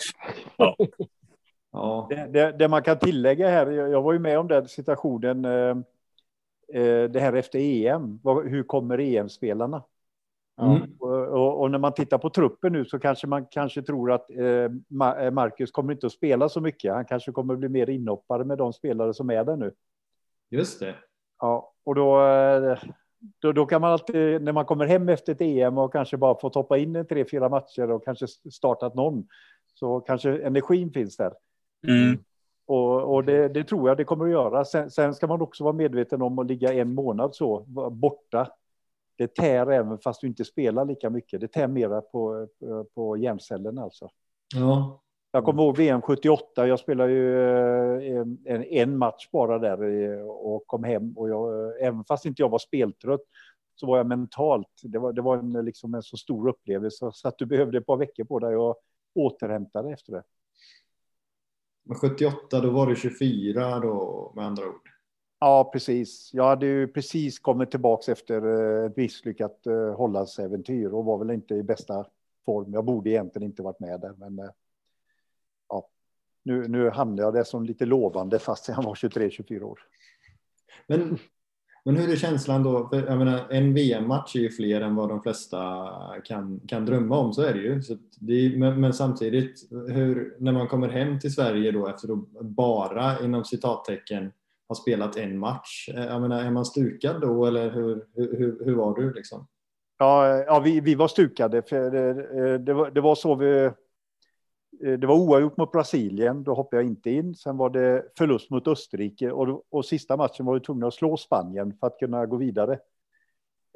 ja. 1.71 2.07
Det, 2.09 2.29
det, 2.33 2.55
det, 2.59 2.67
man 2.67 2.83
kan 2.83 2.99
tillägga 2.99 3.49
här, 3.49 3.71
jag 3.71 4.01
var 4.01 4.13
ju 4.13 4.19
med 4.19 4.39
om 4.39 4.47
den 4.47 4.67
situationen, 4.67 5.45
eh 5.45 5.75
det 7.09 7.19
här 7.19 7.33
efter 7.33 7.59
EM. 7.59 8.19
Hur 8.23 8.63
kommer 8.63 8.99
EM-spelarna? 8.99 9.83
Mm. 10.61 10.97
Och, 10.99 11.61
och, 11.61 11.71
när 11.71 11.77
man 11.77 11.93
tittar 11.93 12.17
på 12.17 12.29
truppen 12.29 12.73
nu 12.73 12.85
så 12.85 12.99
kanske 12.99 13.27
man 13.27 13.45
kanske 13.45 13.81
tror 13.81 14.11
att 14.11 14.29
eh, 14.29 14.45
eh, 14.45 15.31
Marcus 15.31 15.71
kommer 15.71 15.93
inte 15.93 16.07
att 16.07 16.13
spela 16.13 16.49
så 16.49 16.61
mycket. 16.61 16.93
Han 16.93 17.05
kanske 17.05 17.31
kommer 17.31 17.53
att 17.53 17.59
bli 17.59 17.69
mer 17.69 17.89
inhoppare 17.89 18.43
med 18.43 18.57
de 18.57 18.73
spelare 18.73 19.13
som 19.13 19.29
är 19.29 19.43
där 19.43 19.55
nu. 19.55 19.73
Just 20.49 20.79
det. 20.79 20.95
Ja, 21.39 21.73
och 21.83 21.95
då, 21.95 22.21
eh, 22.25 22.79
då, 23.39 23.51
då, 23.51 23.65
kan 23.65 23.81
man 23.81 23.91
alltid 23.91 24.41
när 24.41 24.51
man 24.51 24.65
kommer 24.65 24.85
hem 24.85 25.09
efter 25.09 25.31
ett 25.31 25.41
EM 25.41 25.77
och 25.77 25.93
kanske 25.93 26.17
bara 26.17 26.39
få 26.39 26.47
hoppa 26.47 26.77
in 26.77 26.95
i 26.95 27.05
tre, 27.05 27.25
fyra 27.31 27.49
matcher 27.49 27.91
och 27.91 28.05
kanske 28.05 28.27
startat 28.51 28.95
någon 28.95 29.27
så 29.73 29.99
kanske 29.99 30.37
energin 30.37 30.93
finns 30.93 31.17
där. 31.17 31.33
Mm. 31.87 32.23
Och, 32.67 33.15
och 33.15 33.23
det, 33.23 33.47
det, 33.47 33.63
tror 33.63 33.89
jag 33.89 33.97
det 33.97 34.03
kommer 34.03 34.25
att 34.25 34.31
göra. 34.31 34.65
Sen, 34.65 34.91
sen, 34.91 35.13
ska 35.13 35.27
man 35.27 35.41
också 35.41 35.63
vara 35.63 35.73
medveten 35.73 36.21
om 36.21 36.39
att 36.39 36.47
ligga 36.47 36.73
en 36.73 36.93
månad 36.93 37.35
så 37.35 37.59
borta 37.91 38.47
det 39.17 39.35
tär 39.35 39.71
även 39.71 39.97
fast 39.97 40.21
du 40.21 40.27
inte 40.27 40.45
spelar 40.45 40.85
lika 40.85 41.09
mycket. 41.09 41.41
Det 41.41 41.47
tär 41.47 41.67
mera 41.67 42.01
på, 42.01 42.47
på 42.95 43.17
hjärncellerna 43.17 43.83
alltså. 43.83 44.09
Ja. 44.55 45.01
Jag 45.31 45.45
kommer 45.45 45.63
ihåg 45.63 45.77
VM 45.77 46.01
78. 46.01 46.67
Jag 46.67 46.79
spelade 46.79 47.11
ju 47.11 47.41
eh, 48.11 48.27
en, 48.45 48.63
en 48.63 48.97
match 48.97 49.29
bara 49.31 49.59
där 49.59 50.21
och 50.23 50.67
kom 50.67 50.83
hem 50.83 51.17
och 51.17 51.29
jag, 51.29 51.73
även 51.81 52.03
fast 52.03 52.25
inte 52.25 52.41
jag 52.41 52.49
var 52.49 52.59
speltrött 52.59 53.23
så 53.75 53.87
var 53.87 53.97
jag 53.97 54.07
mentalt. 54.07 54.81
Det 54.83 54.99
var, 54.99 55.13
det 55.13 55.21
var 55.21 55.37
en, 55.37 55.65
liksom 55.65 55.93
en 55.93 56.03
så 56.03 56.17
stor 56.17 56.49
upplevelse 56.49 57.09
så 57.13 57.27
att 57.27 57.37
du 57.37 57.45
behövde 57.45 57.77
ett 57.77 57.85
par 57.85 57.97
veckor 57.97 58.23
på 58.23 58.39
dig 58.39 58.55
och 58.55 58.77
återhämta 59.15 59.81
dig 59.81 59.93
efter 59.93 60.11
det. 60.11 60.23
Men 61.87 61.97
78, 61.97 62.59
då 62.61 62.69
var 62.69 62.87
du 62.87 62.95
24 62.95 63.79
då 63.79 64.31
med 64.35 64.45
andra 64.45 64.67
ord? 64.67 64.89
Ja, 65.39 65.69
precis. 65.73 66.29
Jag 66.33 66.43
hade 66.43 66.65
ju 66.65 66.87
precis 66.87 67.39
kommit 67.39 67.71
tillbaka 67.71 68.11
efter 68.11 68.45
eh, 68.45 68.85
ett 68.85 68.97
misslyckat 68.97 69.67
eh, 69.67 69.95
Hollandsäventyr 69.95 70.93
och 70.93 71.05
var 71.05 71.17
väl 71.17 71.31
inte 71.31 71.55
i 71.55 71.63
bästa 71.63 72.05
form. 72.45 72.73
Jag 72.73 72.85
borde 72.85 73.09
egentligen 73.09 73.45
inte 73.45 73.61
varit 73.61 73.79
med 73.79 74.01
där, 74.01 74.13
men 74.17 74.39
eh, 74.39 74.51
ja, 75.69 75.89
nu, 76.43 76.67
nu 76.67 76.89
hamnade 76.89 77.21
jag 77.21 77.33
där 77.33 77.43
som 77.43 77.63
lite 77.63 77.85
lovande 77.85 78.39
fast 78.39 78.67
jag 78.67 78.83
var 78.83 78.95
23-24 78.95 79.61
år. 79.61 79.79
Men 80.87 81.17
men 81.87 81.95
hur 81.95 82.11
är 82.11 82.15
känslan 82.15 82.63
då? 82.63 82.87
För 82.87 83.07
jag 83.07 83.17
menar, 83.17 83.39
en 83.49 83.73
VM-match 83.73 84.35
är 84.35 84.39
ju 84.39 84.49
fler 84.49 84.81
än 84.81 84.95
vad 84.95 85.09
de 85.09 85.21
flesta 85.21 85.87
kan, 86.23 86.59
kan 86.67 86.85
drömma 86.85 87.17
om, 87.17 87.33
så 87.33 87.41
är 87.41 87.53
det 87.53 87.59
ju. 87.59 87.81
Så 87.81 87.97
det 88.19 88.33
är, 88.33 88.57
men, 88.57 88.81
men, 88.81 88.93
samtidigt, 88.93 89.67
hur, 89.71 90.35
när 90.39 90.51
man 90.51 90.67
kommer 90.67 90.89
hem 90.89 91.19
till 91.19 91.33
Sverige 91.33 91.71
då 91.71 91.87
efter 91.87 92.13
att 92.13 92.45
bara 92.45 93.19
inom 93.19 93.45
citattecken 93.45 94.31
ha 94.67 94.75
spelat 94.75 95.17
en 95.17 95.39
match, 95.39 95.89
eh, 95.93 96.05
jag 96.05 96.21
menar, 96.21 96.43
är 96.43 96.51
man 96.51 96.65
stukad 96.65 97.21
då 97.21 97.45
eller 97.45 97.71
hur, 97.71 98.05
hur, 98.15 98.65
hur 98.65 98.75
var 98.75 98.95
du 98.95 99.13
liksom? 99.13 99.47
Ja, 99.97 100.27
eh, 100.27 100.43
ja 100.47 100.59
vi, 100.59 100.79
vi 100.79 100.95
var 100.95 101.07
stukade. 101.07 101.61
För 101.61 101.91
det, 101.91 102.09
eh, 102.09 102.59
det, 102.59 102.73
var, 102.73 102.91
det 102.91 103.01
var 103.01 103.15
så 103.15 103.35
vi 103.35 103.71
det 104.79 105.07
var 105.07 105.15
oavgjort 105.15 105.57
mot 105.57 105.71
Brasilien, 105.71 106.43
då 106.43 106.53
hoppade 106.53 106.81
jag 106.81 106.89
inte 106.89 107.11
in. 107.11 107.35
Sen 107.35 107.57
var 107.57 107.69
det 107.69 108.03
förlust 108.17 108.49
mot 108.49 108.67
Österrike 108.67 109.31
och, 109.31 109.63
och 109.69 109.85
sista 109.85 110.17
matchen 110.17 110.45
var 110.45 110.53
vi 110.53 110.59
tvungna 110.59 110.87
att 110.87 110.93
slå 110.93 111.17
Spanien 111.17 111.73
för 111.79 111.87
att 111.87 111.99
kunna 111.99 112.25
gå 112.25 112.37
vidare. 112.37 112.79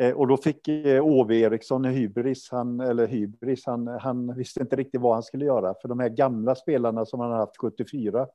Eh, 0.01 0.13
och 0.13 0.27
då 0.27 0.37
fick 0.37 0.67
eh, 0.67 1.05
Ove 1.05 1.35
Eriksson 1.35 1.85
hybris, 1.85 2.49
han, 2.51 2.79
eller 2.79 3.07
hybris, 3.07 3.65
han, 3.65 3.87
han 3.87 4.35
visste 4.35 4.61
inte 4.61 4.75
riktigt 4.75 5.01
vad 5.01 5.13
han 5.13 5.23
skulle 5.23 5.45
göra. 5.45 5.75
För 5.81 5.87
de 5.87 5.99
här 5.99 6.09
gamla 6.09 6.55
spelarna 6.55 7.05
som 7.05 7.19
han 7.19 7.31
haft 7.31 7.57
74, 7.57 8.27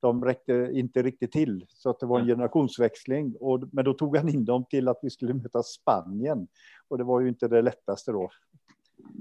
de 0.00 0.24
räckte 0.24 0.70
inte 0.72 1.02
riktigt 1.02 1.32
till. 1.32 1.64
Så 1.68 1.90
att 1.90 2.00
det 2.00 2.06
var 2.06 2.20
en 2.20 2.26
generationsväxling. 2.26 3.34
Och, 3.40 3.60
men 3.72 3.84
då 3.84 3.94
tog 3.94 4.16
han 4.16 4.28
in 4.28 4.44
dem 4.44 4.64
till 4.64 4.88
att 4.88 4.98
vi 5.02 5.10
skulle 5.10 5.34
möta 5.34 5.62
Spanien. 5.62 6.48
Och 6.88 6.98
det 6.98 7.04
var 7.04 7.20
ju 7.20 7.28
inte 7.28 7.48
det 7.48 7.62
lättaste 7.62 8.12
då. 8.12 8.30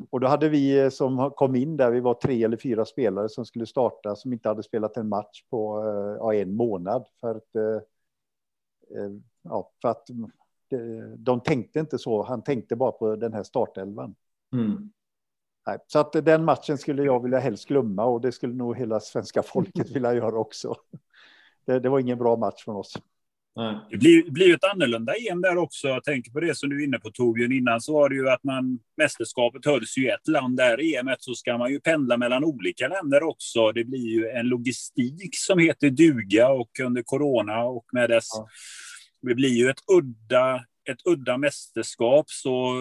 Och 0.10 0.20
då 0.20 0.28
hade 0.28 0.50
vi 0.50 0.80
eh, 0.80 0.90
som 0.90 1.32
kom 1.36 1.56
in 1.56 1.78
där, 1.78 1.92
vi 1.92 2.00
var 2.00 2.14
tre 2.14 2.44
eller 2.44 2.58
fyra 2.58 2.86
spelare 2.86 3.30
som 3.30 3.46
skulle 3.46 3.66
starta 3.66 4.16
som 4.16 4.34
inte 4.34 4.50
hade 4.50 4.64
spelat 4.64 4.98
en 4.98 5.10
match 5.10 5.44
på 5.50 5.84
eh, 5.84 6.18
ja, 6.20 6.34
en 6.34 6.56
månad. 6.56 7.06
För 7.22 7.36
att, 7.36 7.56
eh, 7.56 7.82
ja, 9.42 9.72
för 9.82 9.90
att 9.90 10.08
de 11.18 11.42
tänkte 11.42 11.80
inte 11.80 11.98
så, 11.98 12.24
han 12.24 12.44
tänkte 12.44 12.76
bara 12.76 12.92
på 12.92 13.16
den 13.16 13.34
här 13.34 13.44
startelvan. 13.44 14.16
Mm. 14.54 14.92
Nej, 15.68 15.78
så 15.88 16.00
att 16.00 16.12
den 16.12 16.46
matchen 16.46 16.78
skulle 16.78 17.04
jag 17.04 17.24
vilja 17.24 17.40
helst 17.40 17.68
glömma 17.68 18.06
och 18.06 18.22
det 18.22 18.32
skulle 18.32 18.54
nog 18.54 18.78
hela 18.78 19.00
svenska 19.00 19.44
folket 19.44 19.90
vilja 19.90 20.14
göra 20.14 20.38
också. 20.38 20.76
Det, 21.66 21.80
det 21.80 21.90
var 21.90 22.00
ingen 22.00 22.18
bra 22.18 22.36
match 22.36 22.64
från 22.64 22.76
oss. 22.76 22.94
Det 23.90 23.98
blir, 23.98 24.32
blir 24.32 24.56
ett 24.56 24.64
annorlunda 24.64 25.14
EM 25.16 25.42
där 25.42 25.58
också. 25.58 25.88
Jag 25.88 26.04
tänker 26.04 26.32
på 26.32 26.40
det 26.40 26.58
som 26.58 26.70
du 26.70 26.82
är 26.82 26.86
inne 26.86 27.00
på 27.00 27.12
Torbjörn. 27.12 27.52
Innan 27.52 27.82
så 27.82 27.94
var 27.94 28.10
det 28.10 28.16
ju 28.16 28.30
att 28.30 28.44
man 28.44 28.80
mästerskapet 28.98 29.66
hölls 29.66 29.98
i 29.98 30.08
ett 30.08 30.28
land. 30.28 30.58
Där 30.58 30.82
i 30.82 30.96
EM 30.96 31.10
så 31.20 31.34
ska 31.34 31.58
man 31.58 31.72
ju 31.72 31.80
pendla 31.80 32.18
mellan 32.18 32.44
olika 32.44 32.88
länder 32.88 33.24
också. 33.24 33.72
Det 33.72 33.84
blir 33.84 34.08
ju 34.08 34.30
en 34.30 34.48
logistik 34.48 35.30
som 35.32 35.60
heter 35.60 35.90
duga 35.90 36.50
och 36.50 36.70
under 36.84 37.02
corona 37.02 37.64
och 37.64 37.86
med 37.94 38.10
dess. 38.10 38.28
Ja. 38.32 38.48
Det 39.22 39.36
blir 39.36 39.54
ju 39.54 39.70
ett 39.70 39.82
udda 39.92 40.64
ett 40.90 41.08
udda 41.08 41.38
mästerskap 41.38 42.26
så 42.30 42.74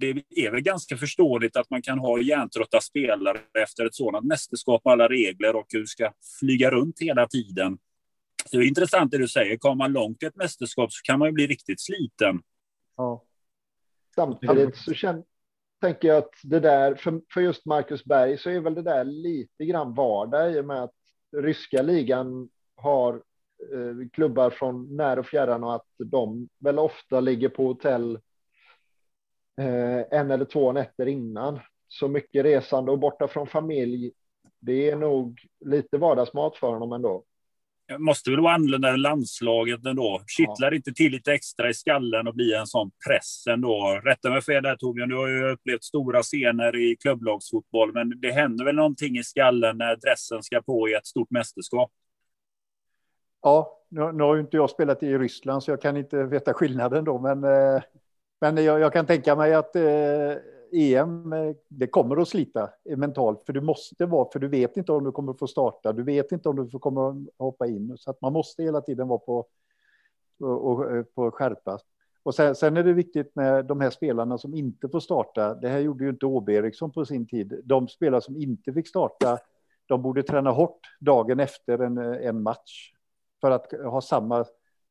det 0.00 0.10
är 0.30 0.50
väl 0.50 0.60
ganska 0.60 0.96
förståeligt 0.96 1.56
att 1.56 1.70
man 1.70 1.82
kan 1.82 1.98
ha 1.98 2.20
hjärntrötta 2.20 2.80
spelare 2.80 3.38
efter 3.62 3.86
ett 3.86 3.94
sådant 3.94 4.26
mästerskap, 4.26 4.86
alla 4.86 5.08
regler 5.08 5.56
och 5.56 5.66
hur 5.68 5.80
du 5.80 5.86
ska 5.86 6.12
flyga 6.40 6.70
runt 6.70 7.00
hela 7.00 7.26
tiden. 7.26 7.78
Det 8.50 8.56
är 8.58 8.68
intressant 8.68 9.10
det 9.10 9.18
du 9.18 9.28
säger. 9.28 9.56
Kommer 9.56 9.74
man 9.74 9.92
långt 9.92 10.22
i 10.22 10.26
ett 10.26 10.36
mästerskap 10.36 10.92
så 10.92 11.02
kan 11.02 11.18
man 11.18 11.28
ju 11.28 11.32
bli 11.32 11.46
riktigt 11.46 11.80
sliten. 11.80 12.42
Ja. 12.96 13.24
Samtidigt 14.14 14.76
så 14.76 14.94
känner, 14.94 15.24
tänker 15.80 16.08
jag 16.08 16.18
att 16.18 16.34
det 16.42 16.60
där, 16.60 16.94
för, 16.94 17.20
för 17.34 17.40
just 17.40 17.66
Marcus 17.66 18.04
Berg 18.04 18.38
så 18.38 18.50
är 18.50 18.60
väl 18.60 18.74
det 18.74 18.82
där 18.82 19.04
lite 19.04 19.64
grann 19.64 19.94
vardag 19.94 20.52
i 20.52 20.60
och 20.60 20.64
med 20.64 20.82
att 20.82 20.94
ryska 21.36 21.82
ligan 21.82 22.48
har 22.76 23.14
eh, 23.72 24.08
klubbar 24.12 24.50
från 24.50 24.96
när 24.96 25.18
och 25.18 25.26
fjärran 25.26 25.64
och 25.64 25.74
att 25.74 25.86
de 25.98 26.48
väl 26.58 26.78
ofta 26.78 27.20
ligger 27.20 27.48
på 27.48 27.66
hotell 27.66 28.18
eh, 29.60 30.18
en 30.18 30.30
eller 30.30 30.44
två 30.44 30.72
nätter 30.72 31.06
innan. 31.06 31.60
Så 31.88 32.08
mycket 32.08 32.44
resande 32.44 32.92
och 32.92 32.98
borta 32.98 33.28
från 33.28 33.46
familj. 33.46 34.12
Det 34.60 34.90
är 34.90 34.96
nog 34.96 35.40
lite 35.64 35.98
vardagsmat 35.98 36.56
för 36.56 36.72
honom 36.72 36.92
ändå 36.92 37.24
måste 37.98 38.30
väl 38.30 38.40
vara 38.40 38.54
annorlunda 38.54 38.88
än 38.88 39.02
landslaget 39.02 39.86
ändå. 39.86 40.22
Kittlar 40.26 40.70
ja. 40.70 40.76
inte 40.76 40.92
till 40.92 41.12
lite 41.12 41.32
extra 41.32 41.70
i 41.70 41.74
skallen 41.74 42.28
och 42.28 42.34
blir 42.34 42.54
en 42.54 42.66
sån 42.66 42.90
press 43.08 43.46
ändå. 43.46 44.00
Rätta 44.04 44.30
mig 44.30 44.42
fel 44.42 44.62
där 44.62 44.76
Torbjörn, 44.76 45.08
du 45.08 45.16
har 45.16 45.28
ju 45.28 45.52
upplevt 45.52 45.84
stora 45.84 46.22
scener 46.22 46.76
i 46.76 46.96
klubblagsfotboll, 46.96 47.92
men 47.92 48.20
det 48.20 48.30
händer 48.30 48.64
väl 48.64 48.74
någonting 48.74 49.18
i 49.18 49.24
skallen 49.24 49.78
när 49.78 49.96
dressen 49.96 50.42
ska 50.42 50.62
på 50.62 50.88
i 50.88 50.94
ett 50.94 51.06
stort 51.06 51.30
mästerskap? 51.30 51.90
Ja, 53.42 53.84
nu, 53.88 54.12
nu 54.12 54.22
har 54.22 54.34
ju 54.34 54.40
inte 54.40 54.56
jag 54.56 54.70
spelat 54.70 55.02
i 55.02 55.18
Ryssland 55.18 55.62
så 55.62 55.70
jag 55.70 55.82
kan 55.82 55.96
inte 55.96 56.24
veta 56.24 56.54
skillnaden 56.54 57.04
då, 57.04 57.18
men, 57.18 57.44
eh, 57.44 57.82
men 58.40 58.64
jag, 58.64 58.80
jag 58.80 58.92
kan 58.92 59.06
tänka 59.06 59.36
mig 59.36 59.54
att 59.54 59.76
eh, 59.76 59.82
EM, 60.72 61.32
eh, 61.32 61.54
det 61.68 61.86
kommer 61.86 62.16
att 62.16 62.28
slita 62.28 62.70
eh, 62.84 62.96
mentalt, 62.96 63.42
för 63.46 63.52
du 63.52 63.60
måste 63.60 64.06
vara, 64.06 64.30
för 64.32 64.38
du 64.38 64.48
vet 64.48 64.76
inte 64.76 64.92
om 64.92 65.04
du 65.04 65.12
kommer 65.12 65.32
att 65.32 65.38
få 65.38 65.46
starta, 65.46 65.92
du 65.92 66.02
vet 66.02 66.32
inte 66.32 66.48
om 66.48 66.68
du 66.68 66.78
kommer 66.78 67.08
att 67.08 67.16
hoppa 67.38 67.66
in, 67.66 67.96
så 67.98 68.10
att 68.10 68.20
man 68.20 68.32
måste 68.32 68.62
hela 68.62 68.80
tiden 68.80 69.08
vara 69.08 69.18
på, 69.18 69.46
och, 70.40 70.96
eh, 70.96 71.02
på 71.02 71.30
skärpa. 71.30 71.78
Och 72.22 72.34
sen, 72.34 72.54
sen, 72.54 72.76
är 72.76 72.84
det 72.84 72.92
viktigt 72.92 73.34
med 73.34 73.66
de 73.66 73.80
här 73.80 73.90
spelarna 73.90 74.38
som 74.38 74.54
inte 74.54 74.88
får 74.88 75.00
starta. 75.00 75.54
Det 75.54 75.68
här 75.68 75.78
gjorde 75.78 76.04
ju 76.04 76.10
inte 76.10 76.26
Åbe 76.26 76.52
Eriksson 76.52 76.90
på 76.90 77.04
sin 77.04 77.26
tid. 77.26 77.60
De 77.64 77.88
spelare 77.88 78.20
som 78.20 78.36
inte 78.36 78.72
fick 78.72 78.88
starta, 78.88 79.38
de 79.86 80.02
borde 80.02 80.22
träna 80.22 80.50
hårt 80.50 80.80
dagen 81.00 81.40
efter 81.40 81.78
en, 81.78 81.98
en 81.98 82.42
match 82.42 82.92
för 83.40 83.50
att 83.50 83.72
ha 83.72 84.00
samma 84.00 84.44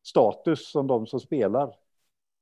status 0.03 0.71
som 0.71 0.87
de 0.87 1.07
som 1.07 1.19
spelar. 1.19 1.75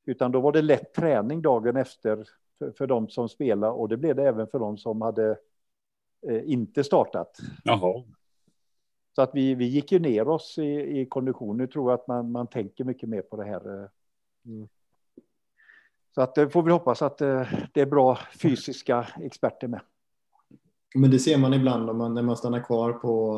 Utan 0.06 0.32
då 0.32 0.42
var 0.42 0.52
det 0.52 0.62
lätt 0.62 0.94
träning 0.94 1.42
dagen 1.42 1.76
efter 1.76 2.28
för, 2.60 2.72
för 2.72 2.88
de 2.88 3.10
som 3.10 3.30
spelar 3.30 3.70
och 3.70 3.90
det 3.90 3.98
blev 3.98 4.16
det 4.16 4.28
även 4.28 4.48
för 4.48 4.60
de 4.60 4.78
som 4.78 5.02
hade 5.02 5.38
eh, 6.28 6.52
inte 6.52 6.84
startat. 6.84 7.38
Jaha. 7.64 8.04
Så 9.16 9.22
att 9.22 9.32
vi, 9.34 9.56
vi 9.56 9.66
gick 9.66 9.92
ju 9.92 10.00
ner 10.00 10.28
oss 10.28 10.58
i, 10.58 11.00
i 11.00 11.06
kondition. 11.06 11.58
Nu 11.58 11.68
tror 11.68 11.92
jag 11.92 12.00
att 12.00 12.08
man, 12.08 12.32
man 12.32 12.48
tänker 12.48 12.84
mycket 12.84 13.10
mer 13.10 13.22
på 13.22 13.38
det 13.38 13.46
här. 13.46 13.84
Eh. 13.84 13.90
Mm. 14.46 14.68
Så 16.16 16.22
att 16.22 16.36
det 16.36 16.42
eh, 16.42 16.50
får 16.50 16.64
vi 16.64 16.72
hoppas 16.72 17.02
att 17.02 17.22
eh, 17.22 17.48
det 17.74 17.82
är 17.82 17.86
bra 17.86 18.20
fysiska 18.42 19.08
experter 19.22 19.68
med. 19.68 19.82
Men 20.96 21.12
det 21.12 21.20
ser 21.20 21.38
man 21.38 21.54
ibland 21.54 21.90
om 21.90 21.98
man, 21.98 22.14
när 22.14 22.22
man 22.22 22.38
stannar 22.38 22.64
kvar 22.64 22.94
på 22.94 23.38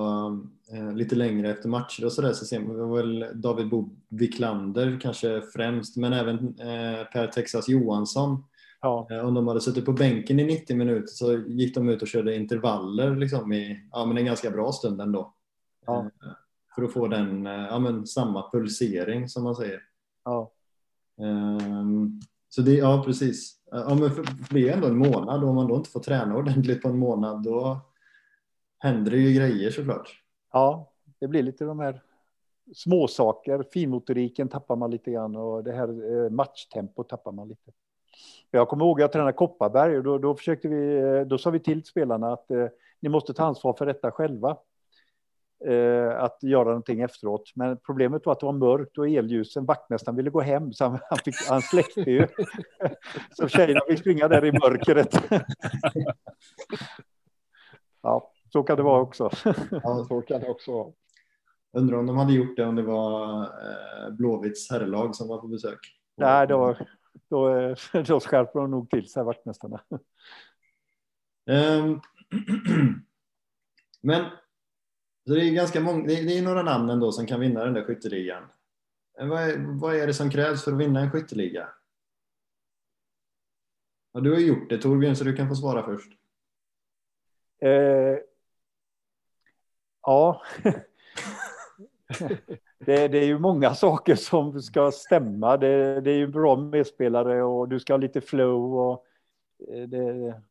eh, 0.73 0.93
lite 0.93 1.15
längre 1.15 1.51
efter 1.51 1.69
matcher 1.69 2.06
och 2.06 2.12
så 2.12 2.21
där 2.21 2.34
så 2.34 2.45
ser 2.45 2.60
man 2.60 2.91
väl 2.91 3.25
David 3.34 3.69
Bo 3.69 3.89
Wiklander 4.10 4.99
kanske 5.01 5.41
främst 5.41 5.97
men 5.97 6.13
även 6.13 6.38
eh, 6.60 7.03
Per 7.13 7.27
Texas 7.27 7.69
Johansson 7.69 8.43
Ja. 8.82 9.08
Eh, 9.12 9.26
om 9.26 9.34
de 9.34 9.48
hade 9.48 9.62
suttit 9.62 9.86
på 9.86 9.94
bänken 9.94 10.40
i 10.40 10.44
90 10.44 10.78
minuter 10.78 11.08
så 11.08 11.34
gick 11.34 11.76
de 11.76 11.90
ut 11.90 12.02
och 12.02 12.08
körde 12.08 12.36
intervaller 12.36 13.16
liksom 13.16 13.54
i 13.54 13.90
ja, 13.92 14.06
men 14.06 14.18
en 14.18 14.26
ganska 14.26 14.52
bra 14.52 14.72
stund 14.72 15.02
ändå. 15.02 15.34
Ja. 15.86 16.00
Eh, 16.00 16.32
för 16.76 16.84
att 16.84 16.94
få 16.94 17.08
den, 17.08 17.48
eh, 17.48 17.54
ja, 17.54 17.80
men 17.80 18.08
samma 18.08 18.52
pulsering 18.52 19.30
som 19.30 19.44
man 19.44 19.56
säger. 19.56 19.82
Ja. 20.26 20.52
Um, 21.20 22.22
så 22.50 22.62
det, 22.62 22.74
ja 22.74 23.04
precis. 23.06 23.62
Ja, 23.72 23.96
men 24.00 24.12
för, 24.12 24.24
det 24.24 24.50
blir 24.50 24.72
ändå 24.72 24.88
en 24.88 24.98
månad 24.98 25.44
och 25.44 25.50
om 25.50 25.56
man 25.56 25.68
då 25.68 25.76
inte 25.76 25.90
får 25.90 26.00
träna 26.00 26.36
ordentligt 26.36 26.82
på 26.82 26.90
en 26.90 27.00
månad 27.00 27.44
då 27.44 27.80
händer 28.80 29.12
det 29.12 29.18
ju 29.18 29.34
grejer 29.34 29.72
såklart. 29.72 30.24
Ja, 30.54 30.92
det 31.20 31.28
blir 31.28 31.44
lite 31.44 31.66
de 31.66 31.80
här 31.80 32.02
småsaker. 32.76 33.63
Finmotoriken 33.74 34.48
tappar 34.48 34.76
man 34.76 34.92
lite 34.92 35.12
grann 35.12 35.36
och 35.36 35.63
det 35.63 35.72
här 35.72 36.30
matchtempo 36.30 37.04
tappar 37.04 37.32
man 37.32 37.48
lite. 37.48 37.72
Jag 38.51 38.67
kommer 38.67 38.86
ihåg 38.86 38.99
att 38.99 39.03
jag 39.03 39.12
tränade 39.12 39.34
Kopparberg 39.34 39.97
och 39.97 40.03
då, 40.03 40.17
då, 40.17 40.36
försökte 40.36 40.67
vi, 40.67 41.25
då 41.27 41.38
sa 41.38 41.49
vi 41.49 41.60
till 41.60 41.86
spelarna 41.86 42.34
att 42.34 42.51
eh, 42.51 42.67
ni 42.99 43.10
måste 43.10 43.34
ta 43.34 43.43
ansvar 43.43 43.73
för 43.73 43.86
detta 43.86 44.12
själva. 44.12 44.58
Eh, 45.65 46.23
att 46.23 46.43
göra 46.43 46.63
någonting 46.63 47.01
efteråt. 47.01 47.51
Men 47.56 47.77
problemet 47.77 48.25
var 48.25 48.34
att 48.34 48.39
det 48.39 48.45
var 48.45 48.53
mörkt 48.53 48.97
och 48.97 49.08
elljusen. 49.08 49.65
Vaktmästaren 49.65 50.15
ville 50.15 50.30
gå 50.30 50.41
hem 50.41 50.73
så 50.73 50.86
han, 50.86 50.99
han, 51.10 51.17
fick, 51.17 51.36
han 51.49 51.62
släckte 51.62 52.01
ju. 52.01 52.27
så 53.32 53.47
tjejerna 53.47 53.82
fick 53.88 53.99
springa 53.99 54.27
där 54.27 54.45
i 54.45 54.51
mörkret. 54.51 55.23
ja, 58.01 58.32
så 58.53 58.63
kan 58.63 58.77
det 58.77 58.84
vara 58.84 59.01
också. 59.01 59.30
ja, 59.71 60.06
så 60.08 60.21
kan 60.21 60.41
det 60.41 60.49
också 60.49 60.71
vara. 60.71 60.91
Undrar 61.73 61.97
om 61.97 62.06
de 62.06 62.17
hade 62.17 62.34
gjort 62.34 62.58
det 62.58 62.65
om 62.65 62.75
det 62.75 62.84
var 62.84 63.41
eh, 63.41 64.10
Blåvitts 64.12 64.71
herrlag 64.71 65.15
som 65.15 65.27
var 65.27 65.38
på 65.38 65.47
besök. 65.47 65.80
Nej, 66.17 66.47
det 66.47 66.56
var 66.56 66.88
då, 67.30 67.58
eh, 67.58 67.77
då 68.08 68.19
skärper 68.19 68.60
de 68.60 68.71
nog 68.71 68.89
till 68.89 69.10
sig, 69.10 69.23
vaktmästarna. 69.23 69.84
Um, 71.45 72.01
men 74.01 74.25
så 75.27 75.34
det 75.34 75.45
är 75.45 75.51
ganska 75.51 75.82
många, 75.82 76.08
det 76.08 76.38
är, 76.38 76.41
några 76.41 76.63
namn 76.63 76.89
ändå 76.89 77.12
som 77.12 77.25
kan 77.25 77.39
vinna 77.39 77.63
den 77.63 77.73
där 77.73 77.84
skytteligan. 77.84 78.43
Vad 79.19 79.41
är, 79.41 79.80
vad 79.80 79.95
är 79.95 80.08
det 80.08 80.13
som 80.13 80.30
krävs 80.30 80.63
för 80.63 80.71
att 80.71 80.77
vinna 80.77 80.99
en 80.99 81.12
skytteliga? 81.12 81.69
Ja, 84.12 84.19
du 84.19 84.32
har 84.34 84.39
gjort 84.39 84.69
det 84.69 84.77
Torbjörn, 84.77 85.15
så 85.15 85.23
du 85.23 85.36
kan 85.36 85.49
få 85.49 85.56
svara 85.56 85.84
först. 85.84 86.12
Eh, 87.62 88.17
ja. 90.01 90.41
det, 92.80 93.08
det, 93.08 93.18
är 93.18 93.26
ju 93.26 93.40
många 93.40 93.74
saker 93.74 94.16
som 94.16 94.62
ska 94.62 94.92
stämma. 94.92 95.58
Det, 95.58 96.02
det 96.02 96.12
är 96.12 96.18
ju 96.18 96.28
bra 96.28 96.56
medspelare 96.56 97.44
och 97.44 97.70
du 97.70 97.80
ska 97.80 97.94
ha 97.94 97.98
lite 97.98 98.22
flow. 98.22 98.80
Och 98.80 99.06
det, 99.68 99.86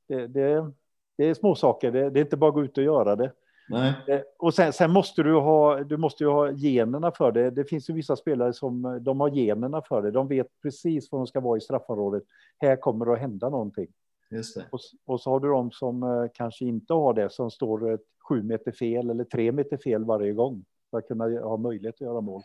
det, 0.09 0.27
det, 0.27 0.73
det 1.17 1.25
är 1.25 1.35
små 1.35 1.55
saker. 1.55 1.93
Det, 1.93 2.01
är 2.01 2.19
inte 2.19 2.37
bara 2.37 2.49
att 2.49 2.55
gå 2.55 2.65
ut 2.65 2.79
och 2.79 2.85
göra 2.85 3.17
det. 3.17 3.33
Nej. 3.69 3.95
Eh, 4.07 4.21
och 4.39 4.55
sen, 4.55 4.73
sen, 4.73 4.91
måste 4.91 5.23
du 5.23 5.35
ha, 5.35 5.81
du 5.85 5.97
måste 5.97 6.25
ju 6.25 6.31
ha 6.31 6.53
generna 6.53 7.13
för 7.13 7.33
det. 7.33 7.51
Det 7.51 7.65
finns 7.65 7.91
ju 7.91 7.95
vissa 7.95 8.17
spelare 8.17 8.53
som 8.53 8.99
de 9.01 9.21
har 9.21 9.29
generna 9.29 9.83
för 9.83 10.03
det. 10.03 10.11
De 10.11 10.29
vet 10.29 10.47
precis 10.63 11.13
var 11.13 11.19
de 11.19 11.27
ska 11.27 11.41
vara 11.41 11.59
i 11.59 11.61
straffområdet. 11.61 12.23
Här 12.59 12.77
kommer 12.77 13.07
det 13.07 13.13
att 13.13 13.19
hända 13.19 13.49
någonting. 13.49 13.87
Just 14.31 14.55
det. 14.57 14.65
Och, 14.71 14.81
och 15.07 15.21
så 15.21 15.31
har 15.31 15.41
du 15.41 15.49
de 15.49 15.71
som 15.71 16.03
eh, 16.03 16.27
kanske 16.35 16.65
inte 16.65 16.95
har 16.95 17.15
det, 17.15 17.33
som 17.33 17.51
står 17.51 17.99
sju 18.29 18.43
meter 18.43 18.73
fel 18.73 19.11
eller 19.11 19.25
tre 19.25 19.53
meter 19.53 19.77
fel 19.77 20.05
varje 20.05 20.33
gång 20.33 20.65
för 20.97 20.99
att 20.99 21.09
kunna 21.09 21.41
ha 21.41 21.57
möjlighet 21.57 21.95
att 21.95 22.01
göra 22.01 22.21
mål. 22.21 22.43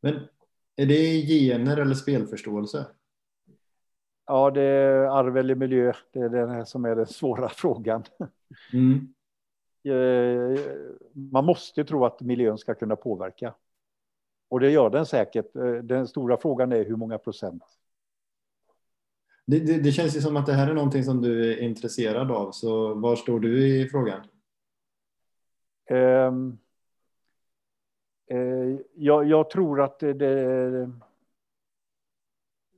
Men 0.00 0.14
är 0.76 0.86
det 0.86 1.26
gener 1.26 1.76
eller 1.76 1.94
spelförståelse? 1.94 2.86
Ja, 4.26 4.50
det 4.50 4.62
är 4.62 5.18
arv 5.18 5.36
eller 5.36 5.54
miljö. 5.54 5.92
Det 6.12 6.18
är 6.18 6.28
det 6.28 6.66
som 6.66 6.84
är 6.84 6.96
den 6.96 7.06
svåra 7.06 7.48
frågan. 7.54 8.04
Mm. 8.72 9.14
Eh, 9.84 10.60
man 11.12 11.44
måste 11.44 11.84
tro 11.84 12.04
att 12.04 12.20
miljön 12.20 12.58
ska 12.58 12.74
kunna 12.74 12.96
påverka. 12.96 13.54
Och 14.48 14.60
det 14.60 14.70
gör 14.70 14.90
den 14.90 15.06
säkert. 15.06 15.56
Eh, 15.56 15.72
den 15.72 16.08
stora 16.08 16.36
frågan 16.36 16.72
är 16.72 16.84
hur 16.84 16.96
många 16.96 17.18
procent. 17.18 17.62
Det, 19.46 19.58
det, 19.58 19.78
det, 19.78 19.92
känns 19.92 20.16
ju 20.16 20.20
som 20.20 20.36
att 20.36 20.46
det 20.46 20.52
här 20.52 20.70
är 20.70 20.74
någonting 20.74 21.04
som 21.04 21.22
du 21.22 21.52
är 21.52 21.62
intresserad 21.62 22.30
av. 22.30 22.52
Så 22.52 22.94
var 22.94 23.16
står 23.16 23.40
du 23.40 23.68
i 23.68 23.88
frågan? 23.88 24.20
Um, 25.90 25.96
uh, 25.96 26.54
Eh, 28.26 28.78
jag, 28.94 29.24
jag, 29.24 29.50
tror 29.50 29.82
att 29.82 29.98
det... 29.98 30.90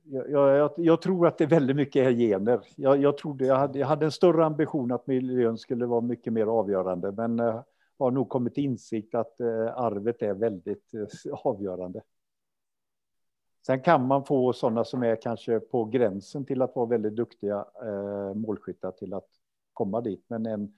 jag, 0.03 0.29
jag, 0.29 0.71
jag, 0.77 1.01
tror 1.01 1.27
att 1.27 1.37
det 1.37 1.45
väldigt 1.45 1.75
mycket 1.75 2.07
är 2.07 2.11
gener. 2.11 2.61
Jag, 2.75 3.01
jag, 3.01 3.17
trodde, 3.17 3.45
jag, 3.45 3.55
hade, 3.55 3.79
jag 3.79 3.87
hade 3.87 4.05
en 4.05 4.11
större 4.11 4.45
ambition 4.45 4.91
att 4.91 5.07
miljön 5.07 5.57
skulle 5.57 5.85
vara 5.85 6.01
mycket 6.01 6.33
mer 6.33 6.45
avgörande, 6.45 7.11
men 7.11 7.39
eh, 7.39 7.63
har 7.99 8.11
nog 8.11 8.29
kommit 8.29 8.53
till 8.53 8.63
insikt 8.63 9.15
att 9.15 9.39
eh, 9.39 9.77
arvet 9.77 10.21
är 10.21 10.33
väldigt 10.33 10.91
avgörande. 11.31 12.01
Sen 13.65 13.81
kan 13.81 14.07
man 14.07 14.25
få 14.25 14.53
sådana 14.53 14.83
som 14.83 15.03
är 15.03 15.15
kanske 15.15 15.59
på 15.59 15.85
gränsen 15.85 16.45
till 16.45 16.61
att 16.61 16.75
vara 16.75 16.85
väldigt 16.85 17.15
duktiga 17.15 17.65
målskyttar 18.35 18.91
till 18.91 19.13
att 19.13 19.27
komma 19.73 20.01
dit. 20.01 20.23
Men 20.27 20.45
en, 20.45 20.73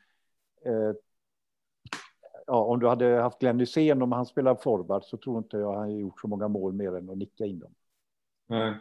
ja, 2.47 2.63
om 2.63 2.80
du 2.80 2.88
hade 2.88 3.06
haft 3.06 3.39
Glenn 3.39 3.60
Hysén, 3.60 4.01
om 4.01 4.12
han 4.12 4.25
spelar 4.25 4.56
forward, 4.56 5.04
så 5.04 5.17
tror 5.17 5.38
inte 5.38 5.58
jag 5.58 5.73
han 5.73 5.97
gjort 5.97 6.21
så 6.21 6.27
många 6.27 6.47
mål 6.47 6.73
mer 6.73 6.95
än 6.95 7.10
att 7.10 7.17
nicka 7.17 7.45
in 7.45 7.60
dem. 7.60 7.73
Nej. 8.47 8.77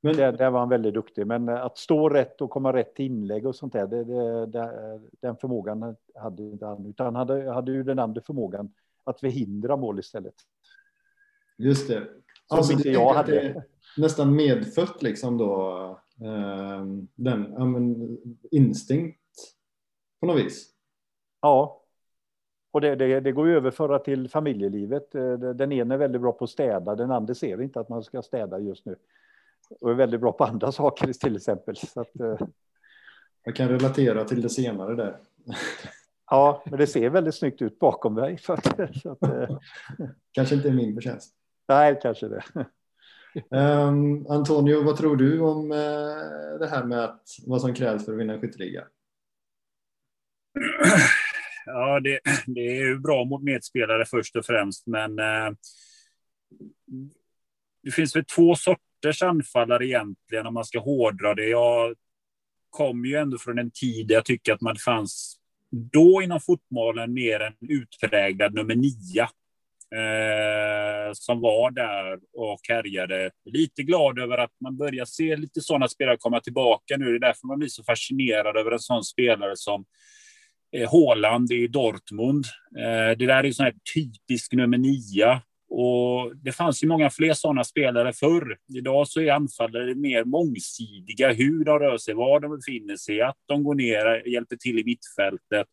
Men... 0.00 0.16
Där, 0.16 0.32
där 0.32 0.50
var 0.50 0.60
han 0.60 0.68
väldigt 0.68 0.94
duktig, 0.94 1.26
men 1.26 1.48
att 1.48 1.78
stå 1.78 2.08
rätt 2.08 2.40
och 2.40 2.50
komma 2.50 2.72
rätt 2.72 2.94
till 2.94 3.04
inlägg 3.04 3.46
och 3.46 3.56
sånt 3.56 3.72
där, 3.72 3.86
det, 3.86 4.04
det, 4.04 4.46
det, 4.46 5.00
den 5.20 5.36
förmågan 5.36 5.96
hade 6.14 6.42
inte 6.42 6.66
han, 6.66 6.86
utan 6.86 7.06
han 7.06 7.16
hade, 7.16 7.52
hade 7.52 7.72
ju 7.72 7.82
den 7.82 7.98
andra 7.98 8.20
förmågan 8.20 8.72
att 9.04 9.20
förhindra 9.20 9.76
mål 9.76 9.98
istället. 9.98 10.34
Just 11.58 11.88
det. 11.88 12.08
Som 12.46 12.58
alltså, 12.58 12.72
inte 12.72 12.88
jag 12.88 13.14
hade. 13.14 13.64
Nästan 13.96 14.36
medfött 14.36 15.02
liksom 15.02 15.38
då, 15.38 15.80
eh, 16.20 16.84
den 17.14 17.54
ja, 17.58 17.64
men, 17.64 18.18
instinkt 18.50 19.20
på 20.20 20.26
något 20.26 20.44
vis. 20.44 20.72
Ja. 21.40 21.85
Och 22.76 22.82
det, 22.82 22.96
det, 22.96 23.20
det 23.20 23.32
går 23.32 23.48
ju 23.48 23.56
överföra 23.56 23.98
till 23.98 24.28
familjelivet. 24.28 25.14
Eh, 25.14 25.32
den 25.32 25.72
ena 25.72 25.94
är 25.94 25.98
väldigt 25.98 26.20
bra 26.20 26.32
på 26.32 26.44
att 26.44 26.50
städa, 26.50 26.94
den 26.94 27.10
andra 27.10 27.34
ser 27.34 27.62
inte 27.62 27.80
att 27.80 27.88
man 27.88 28.02
ska 28.02 28.22
städa 28.22 28.58
just 28.58 28.86
nu. 28.86 28.96
Och 29.80 29.90
är 29.90 29.94
väldigt 29.94 30.20
bra 30.20 30.32
på 30.32 30.44
andra 30.44 30.72
saker 30.82 31.12
till 31.12 31.36
exempel. 31.36 31.76
Så 31.76 32.00
att, 32.00 32.20
eh, 32.20 32.48
Jag 33.44 33.56
kan 33.56 33.68
relatera 33.68 34.24
till 34.24 34.42
det 34.42 34.48
senare 34.48 34.94
där. 34.94 35.16
Ja, 36.30 36.62
men 36.66 36.78
det 36.78 36.86
ser 36.86 37.10
väldigt 37.10 37.34
snyggt 37.34 37.62
ut 37.62 37.78
bakom 37.78 38.14
dig. 38.14 38.38
Så 38.38 38.52
att, 38.52 38.64
så 39.02 39.10
att, 39.12 39.22
eh, 39.22 39.58
Kanske 40.32 40.54
inte 40.54 40.68
är 40.68 40.72
min 40.72 40.94
förtjänst. 40.94 41.34
Nej, 41.68 41.98
kanske 42.02 42.28
det. 42.28 42.42
Um, 43.50 44.26
Antonio, 44.28 44.84
vad 44.84 44.96
tror 44.96 45.16
du 45.16 45.40
om 45.40 45.72
uh, 45.72 46.58
det 46.58 46.66
här 46.70 46.84
med 46.84 47.04
att, 47.04 47.22
vad 47.46 47.60
som 47.60 47.74
krävs 47.74 48.04
för 48.04 48.12
att 48.12 48.18
vinna 48.18 48.32
en 48.32 48.40
skytteliga? 48.40 48.84
Ja, 51.66 52.00
det, 52.00 52.20
det, 52.46 52.60
är 52.60 52.86
ju 52.86 52.98
bra 52.98 53.24
mot 53.24 53.42
medspelare 53.42 54.04
först 54.06 54.36
och 54.36 54.46
främst, 54.46 54.86
men 54.86 55.18
eh, 55.18 55.50
det 57.82 57.90
finns 57.90 58.16
väl 58.16 58.24
två 58.24 58.54
sorters 58.54 59.22
anfallare 59.22 59.86
egentligen 59.86 60.46
om 60.46 60.54
man 60.54 60.64
ska 60.64 60.78
hårdra 60.78 61.34
det. 61.34 61.48
Jag 61.48 61.94
kommer 62.70 63.08
ju 63.08 63.16
ändå 63.16 63.38
från 63.38 63.58
en 63.58 63.70
tid 63.70 64.06
där 64.06 64.14
jag 64.14 64.24
tycker 64.24 64.52
att 64.52 64.60
man 64.60 64.76
fanns 64.76 65.36
då 65.70 66.22
inom 66.22 66.40
fotbollen 66.40 67.12
mer 67.12 67.40
en 67.40 67.70
utpräglad 67.70 68.54
nummer 68.54 68.74
nio 68.74 69.22
eh, 70.00 71.12
som 71.12 71.40
var 71.40 71.70
där 71.70 72.18
och 72.32 72.60
härjade. 72.68 73.30
Lite 73.44 73.82
glad 73.82 74.18
över 74.18 74.38
att 74.38 74.52
man 74.60 74.76
börjar 74.76 75.04
se 75.04 75.36
lite 75.36 75.60
sådana 75.60 75.88
spelare 75.88 76.16
komma 76.16 76.40
tillbaka 76.40 76.96
nu. 76.96 77.04
Det 77.04 77.16
är 77.16 77.28
därför 77.28 77.46
man 77.46 77.58
blir 77.58 77.68
så 77.68 77.84
fascinerad 77.84 78.56
över 78.56 78.70
en 78.70 78.78
sån 78.78 79.04
spelare 79.04 79.56
som 79.56 79.84
Eh, 80.72 80.90
Håland 80.90 81.52
i 81.52 81.66
Dortmund. 81.66 82.44
Eh, 82.78 83.18
det 83.18 83.26
där 83.26 83.44
är 83.44 83.52
sån 83.52 83.64
här 83.64 83.74
typisk 83.94 84.52
nummer 84.52 84.78
nio. 84.78 85.40
Och 85.68 86.36
det 86.36 86.52
fanns 86.52 86.84
ju 86.84 86.88
många 86.88 87.10
fler 87.10 87.34
sådana 87.34 87.64
spelare 87.64 88.12
förr. 88.12 88.58
Idag 88.74 89.08
så 89.08 89.20
är 89.20 89.32
anfallare 89.32 89.94
mer 89.94 90.24
mångsidiga, 90.24 91.32
hur 91.32 91.64
de 91.64 91.78
rör 91.78 91.98
sig, 91.98 92.14
var 92.14 92.40
de 92.40 92.56
befinner 92.56 92.96
sig, 92.96 93.20
att 93.20 93.36
de 93.46 93.64
går 93.64 93.74
ner, 93.74 94.28
hjälper 94.28 94.56
till 94.56 94.78
i 94.78 94.84
mittfältet. 94.84 95.66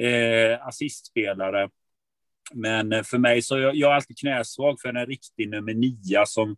Eh, 0.00 0.66
assistspelare. 0.66 1.68
Men 2.54 2.92
eh, 2.92 3.02
för 3.02 3.18
mig 3.18 3.42
så 3.42 3.58
jag, 3.58 3.74
jag 3.74 3.90
är 3.90 3.94
alltid 3.94 4.18
knäsvag 4.18 4.80
för 4.80 4.88
en 4.88 5.06
riktig 5.06 5.48
nummer 5.48 5.74
nio 5.74 6.26
som 6.26 6.56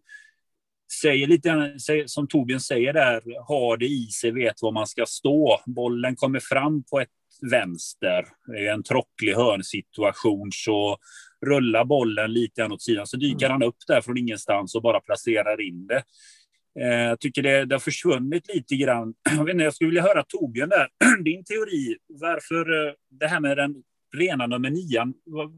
säger 1.02 1.26
lite 1.26 1.74
som 2.06 2.28
Torbjörn 2.28 2.60
säger 2.60 2.92
där, 2.92 3.22
har 3.46 3.76
det 3.76 3.86
i 3.86 4.06
sig, 4.06 4.30
vet 4.30 4.62
var 4.62 4.72
man 4.72 4.86
ska 4.86 5.06
stå. 5.06 5.60
Bollen 5.66 6.16
kommer 6.16 6.40
fram 6.40 6.84
på 6.84 7.00
ett 7.00 7.08
vänster, 7.50 8.24
i 8.58 8.66
en 8.66 8.82
trocklig 8.82 9.34
hörnsituation 9.34 10.50
så 10.52 10.98
rullar 11.46 11.84
bollen 11.84 12.32
lite 12.32 12.60
grann 12.60 12.72
åt 12.72 12.82
sidan, 12.82 13.06
så 13.06 13.16
dyker 13.16 13.46
mm. 13.46 13.52
han 13.52 13.62
upp 13.62 13.76
där 13.86 14.00
från 14.00 14.18
ingenstans 14.18 14.74
och 14.74 14.82
bara 14.82 15.00
placerar 15.00 15.60
in 15.60 15.86
det. 15.86 16.02
Eh, 16.80 17.08
jag 17.08 17.20
tycker 17.20 17.42
det, 17.42 17.64
det 17.64 17.74
har 17.74 17.80
försvunnit 17.80 18.54
lite 18.54 18.76
grann. 18.76 19.14
Jag, 19.36 19.50
inte, 19.50 19.64
jag 19.64 19.74
skulle 19.74 19.88
vilja 19.88 20.02
höra 20.02 20.24
Torbjörn 20.28 20.68
där, 20.68 20.88
din 21.24 21.44
teori, 21.44 21.96
varför 22.08 22.86
eh, 22.86 22.92
det 23.10 23.26
här 23.26 23.40
med 23.40 23.56
den 23.56 23.74
rena 24.16 24.46
nummer 24.46 24.70
nian, 24.70 25.14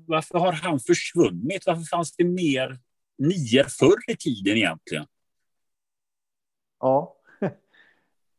varför 0.06 0.38
har 0.38 0.52
han 0.52 0.80
försvunnit? 0.80 1.62
Varför 1.66 1.82
fanns 1.82 2.16
det 2.16 2.24
mer 2.24 2.78
nior 3.18 3.64
förr 3.78 4.12
i 4.12 4.16
tiden 4.16 4.56
egentligen? 4.56 5.06
Ja, 6.80 7.16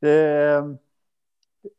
det, 0.02 0.54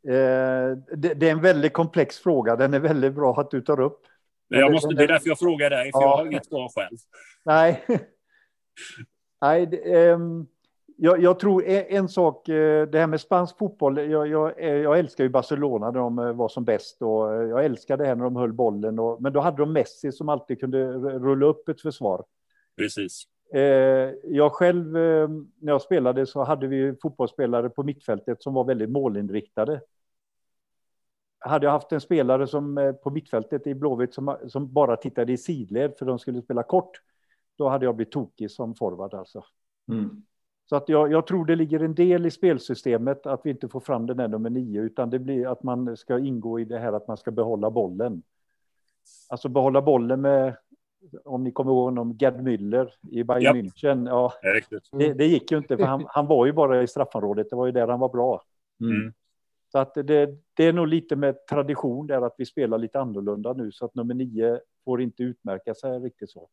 eh, 0.07 0.77
det, 0.97 1.13
det 1.13 1.27
är 1.27 1.31
en 1.31 1.41
väldigt 1.41 1.73
komplex 1.73 2.19
fråga. 2.19 2.55
Den 2.55 2.73
är 2.73 2.79
väldigt 2.79 3.13
bra 3.13 3.39
att 3.39 3.51
du 3.51 3.61
tar 3.61 3.79
upp. 3.79 4.01
Jag 4.47 4.71
måste, 4.71 4.95
det 4.95 5.03
är 5.03 5.07
därför 5.07 5.27
jag 5.27 5.39
frågar 5.39 5.69
dig, 5.69 5.91
för 5.91 5.99
ja. 5.99 6.05
jag 6.05 6.17
har 6.17 6.25
inget 6.25 6.45
svar 6.45 6.69
själv. 6.75 6.97
Nej, 7.43 7.85
Nej 9.41 9.65
det, 9.65 10.11
um, 10.11 10.47
jag, 11.01 11.23
jag, 11.23 11.39
tror 11.39 11.65
en, 11.65 11.85
en, 11.87 12.09
sak, 12.09 12.49
eh, 12.49 12.87
det 12.87 12.99
här 12.99 13.07
med 13.07 13.21
spansk 13.21 13.57
fotboll, 13.57 13.97
jag, 13.97 14.27
jag, 14.27 14.59
eh, 14.59 14.73
jag 14.73 14.99
älskar 14.99 15.23
ju 15.23 15.29
Barcelona 15.29 15.91
när 15.91 15.99
de 15.99 16.37
var 16.37 16.49
som 16.49 16.65
bäst 16.65 17.01
och 17.01 17.33
jag 17.33 17.65
älskar 17.65 17.97
det 17.97 18.05
här 18.05 18.15
när 18.15 18.23
de 18.23 18.35
höll 18.35 18.53
bollen. 18.53 18.99
Och, 18.99 19.21
men 19.21 19.33
då 19.33 19.39
hade 19.39 19.57
de 19.57 19.73
Messi 19.73 20.11
som 20.11 20.29
alltid 20.29 20.59
kunde 20.59 20.93
rulla 20.93 21.45
upp 21.45 21.69
ett 21.69 21.81
försvar. 21.81 22.25
Precis. 22.77 23.23
Jag 24.23 24.51
själv, 24.51 24.91
när 25.59 25.71
jag 25.71 25.81
spelade 25.81 26.25
så 26.25 26.43
hade 26.43 26.67
vi 26.67 26.95
fotbollsspelare 27.01 27.69
på 27.69 27.83
mittfältet 27.83 28.43
som 28.43 28.53
var 28.53 28.63
väldigt 28.63 28.89
målinriktade. 28.89 29.81
Hade 31.39 31.65
jag 31.65 31.71
haft 31.71 31.91
en 31.91 32.01
spelare 32.01 32.47
som 32.47 32.95
på 33.03 33.09
mittfältet 33.09 33.67
i 33.67 33.75
Blåvitt 33.75 34.13
som, 34.13 34.37
som 34.47 34.73
bara 34.73 34.95
tittade 34.95 35.31
i 35.31 35.37
sidled 35.37 35.93
för 35.97 36.05
de 36.05 36.19
skulle 36.19 36.41
spela 36.41 36.63
kort, 36.63 37.01
då 37.57 37.69
hade 37.69 37.85
jag 37.85 37.95
blivit 37.95 38.13
tokig 38.13 38.51
som 38.51 38.75
forward 38.75 39.13
alltså. 39.13 39.43
Mm. 39.91 40.23
Så 40.69 40.75
att 40.75 40.89
jag, 40.89 41.11
jag, 41.11 41.27
tror 41.27 41.45
det 41.45 41.55
ligger 41.55 41.79
en 41.79 41.95
del 41.95 42.25
i 42.25 42.31
spelsystemet 42.31 43.25
att 43.25 43.41
vi 43.43 43.49
inte 43.49 43.67
får 43.67 43.79
fram 43.79 44.05
den 44.05 44.19
här 44.19 44.27
nummer 44.27 44.49
nio, 44.49 44.81
utan 44.81 45.09
det 45.09 45.19
blir 45.19 45.47
att 45.47 45.63
man 45.63 45.97
ska 45.97 46.19
ingå 46.19 46.59
i 46.59 46.65
det 46.65 46.79
här 46.79 46.93
att 46.93 47.07
man 47.07 47.17
ska 47.17 47.31
behålla 47.31 47.71
bollen. 47.71 48.23
Alltså 49.29 49.49
behålla 49.49 49.81
bollen 49.81 50.21
med, 50.21 50.57
om 51.25 51.43
ni 51.43 51.51
kommer 51.51 51.71
ihåg 51.71 51.83
honom, 51.83 52.17
Gerd 52.19 52.33
Müller 52.33 52.89
i 53.11 53.23
Bayern. 53.23 53.55
München. 53.55 54.07
Ja, 54.07 54.33
det, 54.91 55.13
det, 55.13 55.25
gick 55.25 55.51
ju 55.51 55.57
inte, 55.57 55.77
för 55.77 55.83
han, 55.83 56.05
han, 56.07 56.27
var 56.27 56.45
ju 56.45 56.51
bara 56.51 56.83
i 56.83 56.87
straffområdet, 56.87 57.49
det 57.49 57.55
var 57.55 57.65
ju 57.65 57.71
där 57.71 57.87
han 57.87 57.99
var 57.99 58.09
bra. 58.09 58.43
Mm. 58.81 59.13
Så 59.71 59.77
att 59.77 59.93
det, 59.93 60.37
det, 60.53 60.63
är 60.65 60.73
nog 60.73 60.87
lite 60.87 61.15
med 61.15 61.45
tradition 61.45 62.07
där 62.07 62.21
att 62.21 62.35
vi 62.37 62.45
spelar 62.45 62.77
lite 62.77 62.99
annorlunda 62.99 63.53
nu, 63.53 63.71
så 63.71 63.85
att 63.85 63.95
nummer 63.95 64.13
nio 64.13 64.59
får 64.85 65.01
inte 65.01 65.23
utmärka 65.23 65.75
sig 65.75 65.99
riktigt 65.99 66.29
så. 66.29 66.49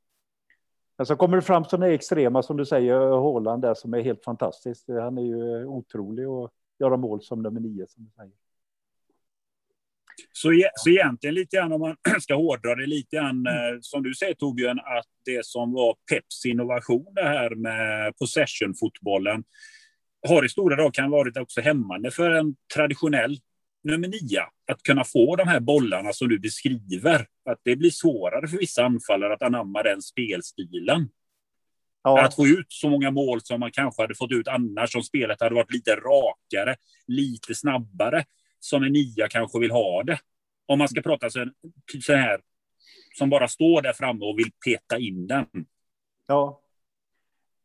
Men 0.96 1.06
så 1.06 1.16
kommer 1.16 1.36
det 1.36 1.42
fram 1.42 1.64
sådana 1.64 1.88
extrema 1.88 2.42
som 2.42 2.56
du 2.56 2.64
säger, 2.64 3.10
Håland 3.10 3.62
där 3.62 3.74
som 3.74 3.94
är 3.94 4.00
helt 4.00 4.24
fantastiskt. 4.24 4.88
Han 4.88 5.18
är 5.18 5.22
ju 5.22 5.64
otrolig 5.64 6.24
att 6.24 6.50
göra 6.78 6.96
mål 6.96 7.22
som 7.22 7.42
nummer 7.42 7.60
nio 7.60 7.86
som 7.86 8.04
du 8.04 8.10
säger. 8.10 8.32
Så, 10.32 10.62
så 10.74 10.90
egentligen 10.90 11.34
lite 11.34 11.56
grann 11.56 11.72
om 11.72 11.80
man 11.80 11.96
ska 12.20 12.34
hårdra 12.34 12.74
det 12.74 12.86
lite 12.86 13.16
grann 13.16 13.46
mm. 13.46 13.82
som 13.82 14.02
du 14.02 14.14
säger 14.14 14.34
Torbjörn, 14.34 14.78
att 14.78 15.06
det 15.24 15.46
som 15.46 15.72
var 15.72 15.96
Peps 16.10 16.46
innovation 16.46 17.14
det 17.14 17.28
här 17.28 17.54
med 17.54 18.16
possession-fotbollen 18.16 19.44
har 20.28 20.44
i 20.44 20.48
stora 20.48 20.76
drag 20.76 20.94
kan 20.94 21.10
varit 21.10 21.36
också 21.36 21.60
hämmande 21.60 22.10
för 22.10 22.30
en 22.30 22.56
traditionell 22.74 23.38
nummer 23.84 24.08
nio. 24.08 24.42
Att 24.72 24.82
kunna 24.82 25.04
få 25.04 25.36
de 25.36 25.48
här 25.48 25.60
bollarna 25.60 26.12
som 26.12 26.28
du 26.28 26.38
beskriver. 26.38 27.26
Att 27.50 27.60
det 27.62 27.76
blir 27.76 27.90
svårare 27.90 28.48
för 28.48 28.58
vissa 28.58 28.84
anfallare 28.84 29.34
att 29.34 29.42
anamma 29.42 29.82
den 29.82 30.02
spelstilen. 30.02 31.08
Ja. 32.02 32.24
Att 32.24 32.34
få 32.34 32.46
ut 32.46 32.66
så 32.68 32.90
många 32.90 33.10
mål 33.10 33.40
som 33.40 33.60
man 33.60 33.70
kanske 33.72 34.02
hade 34.02 34.14
fått 34.14 34.32
ut 34.32 34.48
annars 34.48 34.96
om 34.96 35.02
spelet 35.02 35.40
hade 35.40 35.54
varit 35.54 35.72
lite 35.72 35.96
rakare, 35.96 36.76
lite 37.06 37.54
snabbare 37.54 38.24
som 38.60 38.82
en 38.82 38.92
nia 38.92 39.28
kanske 39.28 39.58
vill 39.58 39.70
ha 39.70 40.02
det. 40.02 40.18
Om 40.66 40.78
man 40.78 40.88
ska 40.88 41.02
prata 41.02 41.30
så, 41.30 41.46
så 42.02 42.12
här, 42.12 42.40
som 43.18 43.30
bara 43.30 43.48
står 43.48 43.82
där 43.82 43.92
framme 43.92 44.24
och 44.24 44.38
vill 44.38 44.50
peta 44.64 44.98
in 44.98 45.26
den. 45.26 45.46
Ja. 46.26 46.62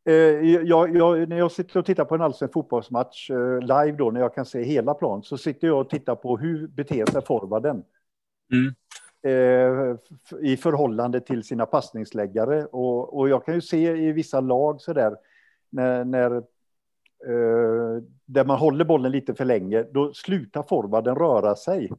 Eh, 0.04 0.14
jag, 0.14 0.96
jag, 0.96 1.28
när 1.28 1.38
jag 1.38 1.52
sitter 1.52 1.78
och 1.78 1.86
tittar 1.86 2.04
på 2.04 2.14
en 2.14 2.22
allsvensk 2.22 2.52
fotbollsmatch 2.52 3.30
eh, 3.30 3.60
live 3.60 3.92
då, 3.92 4.10
när 4.10 4.20
jag 4.20 4.34
kan 4.34 4.46
se 4.46 4.62
hela 4.62 4.94
plan, 4.94 5.22
så 5.22 5.38
sitter 5.38 5.66
jag 5.66 5.80
och 5.80 5.90
tittar 5.90 6.14
på 6.14 6.36
hur 6.36 6.66
beter 6.66 7.06
sig 7.06 7.22
forwarden. 7.22 7.84
Mm. 8.52 8.74
Eh, 9.24 9.96
I 10.42 10.56
förhållande 10.56 11.20
till 11.20 11.42
sina 11.42 11.66
passningsläggare. 11.66 12.64
Och, 12.64 13.18
och 13.18 13.28
jag 13.28 13.44
kan 13.44 13.54
ju 13.54 13.60
se 13.60 13.90
i 13.90 14.12
vissa 14.12 14.40
lag 14.40 14.80
så 14.80 14.92
där, 14.92 15.16
när, 15.70 16.04
när 16.04 16.42
där 18.26 18.44
man 18.44 18.58
håller 18.58 18.84
bollen 18.84 19.12
lite 19.12 19.34
för 19.34 19.44
länge, 19.44 19.82
då 19.82 20.12
slutar 20.14 20.62
forwarden 20.62 21.14
röra 21.14 21.56
sig. 21.56 21.90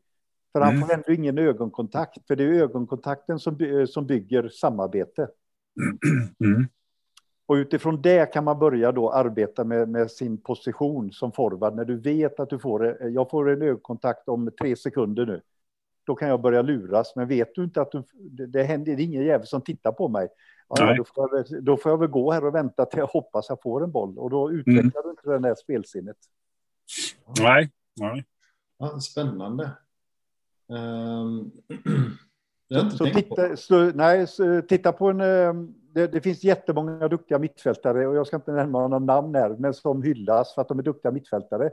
För 0.51 0.62
han 0.62 0.75
mm. 0.75 0.88
får 0.88 0.93
ändå 0.93 1.12
ingen 1.12 1.38
ögonkontakt, 1.38 2.27
för 2.27 2.36
det 2.36 2.43
är 2.43 2.47
ögonkontakten 2.47 3.39
som, 3.39 3.86
som 3.89 4.07
bygger 4.07 4.49
samarbete. 4.49 5.27
Mm. 6.45 6.67
Och 7.45 7.53
utifrån 7.53 8.01
det 8.01 8.33
kan 8.33 8.43
man 8.43 8.59
börja 8.59 8.91
då 8.91 9.12
arbeta 9.12 9.63
med, 9.63 9.89
med, 9.89 10.12
sin 10.12 10.41
position 10.41 11.12
som 11.12 11.31
forward. 11.31 11.75
När 11.75 11.86
du 11.86 11.97
vet 11.97 12.39
att 12.39 12.49
du 12.49 12.59
får, 12.59 12.97
jag 13.01 13.29
får 13.29 13.49
en 13.49 13.62
ögonkontakt 13.62 14.29
om 14.29 14.51
tre 14.62 14.75
sekunder 14.75 15.25
nu. 15.25 15.41
Då 16.05 16.15
kan 16.15 16.29
jag 16.29 16.41
börja 16.41 16.62
luras, 16.62 17.15
men 17.15 17.27
vet 17.27 17.55
du 17.55 17.63
inte 17.63 17.81
att 17.81 17.91
du, 17.91 18.03
det, 18.13 18.45
det 18.45 18.63
händer, 18.63 18.95
det 18.95 19.01
är 19.01 19.05
ingen 19.05 19.23
jävel 19.23 19.47
som 19.47 19.62
tittar 19.62 19.91
på 19.91 20.07
mig. 20.07 20.27
Ja, 20.79 20.95
då, 20.95 21.03
får 21.03 21.29
jag, 21.31 21.63
då 21.63 21.77
får 21.77 21.91
jag 21.91 21.97
väl 21.97 22.09
gå 22.09 22.31
här 22.31 22.45
och 22.45 22.55
vänta 22.55 22.86
till 22.86 22.99
jag 22.99 23.07
hoppas 23.07 23.49
jag 23.49 23.62
får 23.62 23.83
en 23.83 23.91
boll. 23.91 24.17
Och 24.17 24.29
då 24.29 24.51
utvecklar 24.51 24.81
mm. 24.81 24.91
du 25.03 25.09
inte 25.09 25.29
det 25.29 25.39
där 25.39 25.55
spelsinnet. 25.55 26.17
Nej. 27.39 27.71
Nej. 27.95 28.25
Ja, 28.77 28.99
spännande. 28.99 29.71
Um, 30.67 31.51
så, 32.97 33.05
titta, 33.05 33.57
så, 33.57 33.91
nej, 33.95 34.27
så, 34.27 34.62
titta 34.62 34.91
på 34.91 35.09
en... 35.09 35.21
Ehm, 35.21 35.73
det, 35.93 36.07
det, 36.07 36.21
finns 36.21 36.43
jättemånga 36.43 37.07
duktiga 37.07 37.39
mittfältare 37.39 38.07
och 38.07 38.15
jag 38.15 38.27
ska 38.27 38.36
inte 38.36 38.51
nämna 38.51 38.88
några 38.88 38.99
namn 38.99 39.36
här, 39.36 39.49
men 39.49 39.73
som 39.73 40.03
hyllas 40.03 40.53
för 40.53 40.62
att 40.62 40.67
de 40.67 40.79
är 40.79 40.83
duktiga 40.83 41.12
mittfältare. 41.12 41.71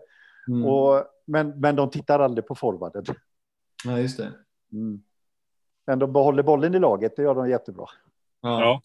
Mm. 0.49 0.65
Och, 0.65 1.05
men, 1.27 1.61
men 1.61 1.77
de 1.77 1.91
tittar 1.91 2.21
aldrig 2.21 2.47
på 2.47 2.55
forwarden. 2.55 3.05
Ja, 3.85 3.99
just 3.99 4.17
det. 4.17 4.33
Mm. 4.73 5.03
Men 5.87 5.99
de 5.99 6.13
behåller 6.13 6.43
bollen 6.43 6.75
i 6.75 6.79
laget, 6.79 7.17
det 7.17 7.23
gör 7.23 7.35
de 7.35 7.49
jättebra. 7.49 7.87
Ja. 8.43 8.83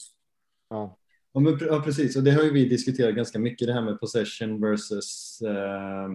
Ja. 0.70 0.98
Ja, 1.36 1.40
men, 1.40 1.58
ja, 1.62 1.82
precis. 1.82 2.16
Och 2.16 2.24
det 2.24 2.32
har 2.32 2.44
ju 2.44 2.52
vi 2.52 2.70
diskuterat 2.70 3.16
ganska 3.16 3.40
mycket, 3.40 3.68
det 3.68 3.74
här 3.74 3.82
med 3.82 4.00
possession 4.00 4.62
versus 4.62 5.42
eh, 5.42 6.10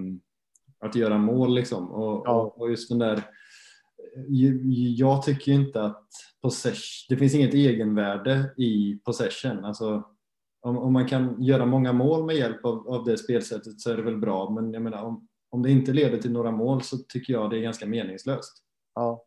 att 0.80 0.94
göra 0.94 1.18
mål. 1.18 1.54
Liksom. 1.54 1.90
Och, 1.90 2.22
ja. 2.26 2.40
och, 2.40 2.60
och, 2.60 2.70
just 2.70 2.88
den 2.88 2.98
där... 2.98 3.22
Jag 4.96 5.22
tycker 5.22 5.52
inte 5.52 5.82
att 5.82 6.08
possession... 6.42 7.06
Det 7.08 7.16
finns 7.16 7.34
inget 7.34 7.54
egenvärde 7.54 8.54
i 8.56 9.00
possession. 9.04 9.64
Alltså, 9.64 10.04
om, 10.60 10.78
om 10.78 10.92
man 10.92 11.08
kan 11.08 11.42
göra 11.42 11.66
många 11.66 11.92
mål 11.92 12.26
med 12.26 12.36
hjälp 12.36 12.64
av, 12.64 12.88
av 12.88 13.04
det 13.04 13.18
spelsättet 13.18 13.80
så 13.80 13.90
är 13.90 13.96
det 13.96 14.02
väl 14.02 14.18
bra. 14.18 14.50
Men 14.50 14.72
jag 14.72 14.82
menar, 14.82 15.02
om, 15.02 15.28
om 15.50 15.62
det 15.62 15.70
inte 15.70 15.92
leder 15.92 16.18
till 16.18 16.32
några 16.32 16.50
mål 16.50 16.82
så 16.82 16.98
tycker 16.98 17.32
jag 17.32 17.50
det 17.50 17.58
är 17.58 17.62
ganska 17.62 17.86
meningslöst. 17.86 18.62
Ja. 18.94 19.24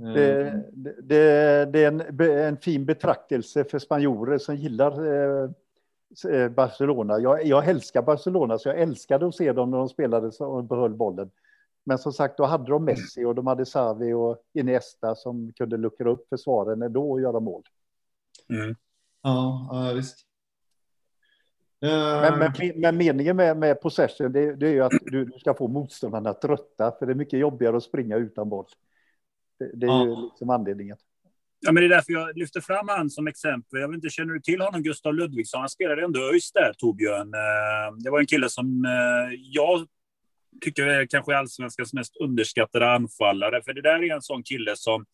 Det, 0.00 0.48
mm. 0.48 0.62
det, 0.72 1.64
det, 1.72 1.84
är 1.84 1.88
en, 1.88 2.20
en, 2.20 2.56
fin 2.56 2.84
betraktelse 2.84 3.64
för 3.64 3.78
spanjorer 3.78 4.38
som 4.38 4.56
gillar 4.56 5.06
eh, 5.06 5.50
eh, 6.30 6.48
Barcelona. 6.48 7.18
Jag, 7.18 7.46
jag 7.46 7.68
älskar 7.68 8.02
Barcelona, 8.02 8.58
så 8.58 8.68
jag 8.68 8.80
älskade 8.80 9.26
att 9.26 9.34
se 9.34 9.52
dem 9.52 9.70
när 9.70 9.78
de 9.78 9.88
spelade 9.88 10.26
och 10.26 10.64
behöll 10.64 10.94
bollen. 10.94 11.30
Men 11.84 11.98
som 11.98 12.12
sagt, 12.12 12.36
då 12.36 12.44
hade 12.44 12.70
de 12.70 12.84
Messi 12.84 13.24
och 13.24 13.34
de 13.34 13.46
hade 13.46 13.66
Savi 13.66 14.12
och 14.12 14.42
Iniesta 14.54 15.14
som 15.14 15.52
kunde 15.52 15.76
luckra 15.76 16.10
upp 16.10 16.28
försvaren 16.28 16.82
ändå 16.82 17.10
och 17.10 17.20
göra 17.20 17.40
mål. 17.40 17.62
Mm. 18.48 18.76
Ja, 19.22 19.68
ja, 19.70 19.92
visst. 19.92 20.18
Men, 21.80 22.38
men, 22.38 22.52
men, 22.76 22.96
meningen 22.96 23.36
med, 23.36 23.56
med 23.56 23.80
possession 23.80 24.32
det, 24.32 24.54
det 24.54 24.66
är 24.66 24.72
ju 24.72 24.82
att 24.82 24.92
du, 25.00 25.24
du 25.24 25.38
ska 25.38 25.54
få 25.54 25.68
motståndarna 25.68 26.34
trötta, 26.34 26.92
för 26.98 27.06
det 27.06 27.12
är 27.12 27.14
mycket 27.14 27.38
jobbigare 27.38 27.76
att 27.76 27.82
springa 27.82 28.16
utan 28.16 28.48
boll. 28.48 28.66
Det, 29.58 29.70
det 29.74 29.86
är 29.86 29.88
ja. 29.88 30.06
ju 30.06 30.22
liksom 30.22 30.50
anledningen. 30.50 30.96
Ja, 31.60 31.72
men 31.72 31.80
det 31.80 31.86
är 31.86 31.90
därför 31.90 32.12
jag 32.12 32.38
lyfter 32.38 32.60
fram 32.60 32.88
han 32.88 33.10
som 33.10 33.26
exempel. 33.26 33.80
Jag 33.80 33.88
vet 33.88 33.94
inte, 33.94 34.10
känner 34.10 34.34
du 34.34 34.40
till 34.40 34.60
honom, 34.60 34.82
Gustav 34.82 35.14
Ludvigsson? 35.14 35.60
Han 35.60 35.68
spelade 35.68 36.04
ändå 36.04 36.20
ÖIS 36.20 36.52
där, 36.52 36.72
Torbjörn. 36.78 37.34
Eh, 37.34 37.96
det 38.04 38.10
var 38.10 38.20
en 38.20 38.26
kille 38.26 38.48
som 38.48 38.84
eh, 38.84 39.38
jag 39.52 39.86
tycker 40.60 40.86
är 40.86 41.06
kanske 41.06 41.36
allsvenskans 41.36 41.92
mest 41.92 42.16
underskattade 42.16 42.90
anfallare. 42.90 43.62
För 43.62 43.72
det 43.72 43.82
där 43.82 44.04
är 44.04 44.14
en 44.14 44.22
sån 44.22 44.42
kille 44.42 44.76
som 44.76 45.06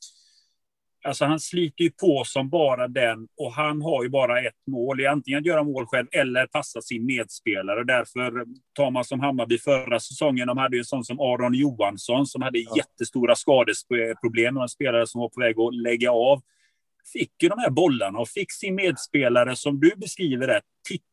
Alltså 1.04 1.24
han 1.24 1.40
sliter 1.40 1.84
ju 1.84 1.90
på 1.90 2.22
som 2.26 2.50
bara 2.50 2.88
den 2.88 3.28
och 3.36 3.52
han 3.52 3.82
har 3.82 4.02
ju 4.02 4.08
bara 4.08 4.40
ett 4.40 4.66
mål. 4.66 5.06
Antingen 5.06 5.40
att 5.40 5.46
göra 5.46 5.62
mål 5.62 5.86
själv 5.86 6.06
eller 6.12 6.46
passa 6.46 6.82
sin 6.82 7.06
medspelare. 7.06 7.84
Därför 7.84 8.44
tar 8.74 8.90
man 8.90 9.04
som 9.04 9.20
Hammarby 9.20 9.58
förra 9.58 10.00
säsongen. 10.00 10.46
De 10.46 10.58
hade 10.58 10.76
ju 10.76 10.80
en 10.80 10.84
sån 10.84 11.04
som 11.04 11.20
Aron 11.20 11.54
Johansson 11.54 12.26
som 12.26 12.42
hade 12.42 12.58
ja. 12.58 12.76
jättestora 12.76 13.34
skadeproblem. 13.34 14.56
En 14.56 14.68
spelare 14.68 15.06
som 15.06 15.20
var 15.20 15.28
på 15.28 15.40
väg 15.40 15.58
att 15.58 15.74
lägga 15.74 16.12
av. 16.12 16.40
Fick 17.12 17.42
ju 17.42 17.48
de 17.48 17.58
här 17.58 17.70
bollarna 17.70 18.18
och 18.18 18.28
fick 18.28 18.52
sin 18.52 18.74
medspelare 18.74 19.56
som 19.56 19.80
du 19.80 19.92
beskriver 19.96 20.46
det. 20.46 20.60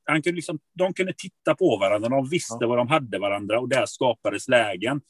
Han 0.05 0.21
kunde 0.21 0.35
liksom, 0.35 0.59
de 0.73 0.93
kunde 0.93 1.13
titta 1.17 1.55
på 1.55 1.77
varandra. 1.77 2.09
De 2.09 2.29
visste 2.29 2.57
ja. 2.59 2.67
vad 2.67 2.77
de 2.77 2.87
hade 2.87 3.19
varandra 3.19 3.59
och 3.59 3.69
där 3.69 3.85
skapades 3.85 4.47
lägen. 4.47 5.01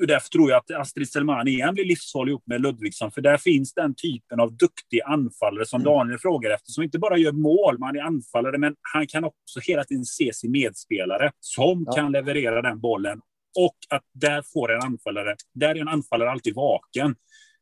Och 0.00 0.06
därför 0.06 0.28
tror 0.28 0.50
jag 0.50 0.58
att 0.58 0.70
Astrid 0.70 1.10
Selman 1.10 1.48
igen 1.48 1.74
blir 1.74 1.84
livsfarlig 1.84 2.30
ihop 2.30 2.46
med 2.46 2.60
Ludvigsson, 2.60 3.10
för 3.10 3.20
där 3.20 3.36
finns 3.36 3.74
den 3.74 3.94
typen 3.94 4.40
av 4.40 4.56
duktig 4.56 5.00
anfallare 5.06 5.66
som 5.66 5.80
mm. 5.80 5.92
Daniel 5.92 6.18
frågar 6.18 6.50
efter, 6.50 6.72
som 6.72 6.84
inte 6.84 6.98
bara 6.98 7.16
gör 7.16 7.32
mål, 7.32 7.78
man 7.78 7.96
är 7.96 8.00
anfallare, 8.00 8.58
men 8.58 8.76
han 8.94 9.06
kan 9.06 9.24
också 9.24 9.60
hela 9.60 9.84
tiden 9.84 10.04
se 10.04 10.32
sin 10.34 10.50
medspelare 10.50 11.32
som 11.40 11.84
ja. 11.86 11.92
kan 11.92 12.12
leverera 12.12 12.62
den 12.62 12.80
bollen. 12.80 13.20
Och 13.58 13.76
att 13.90 14.02
där 14.12 14.42
får 14.52 14.72
en 14.72 14.82
anfallare, 14.82 15.36
där 15.54 15.68
är 15.68 15.80
en 15.80 15.88
anfallare 15.88 16.30
alltid 16.30 16.54
vaken. 16.54 17.14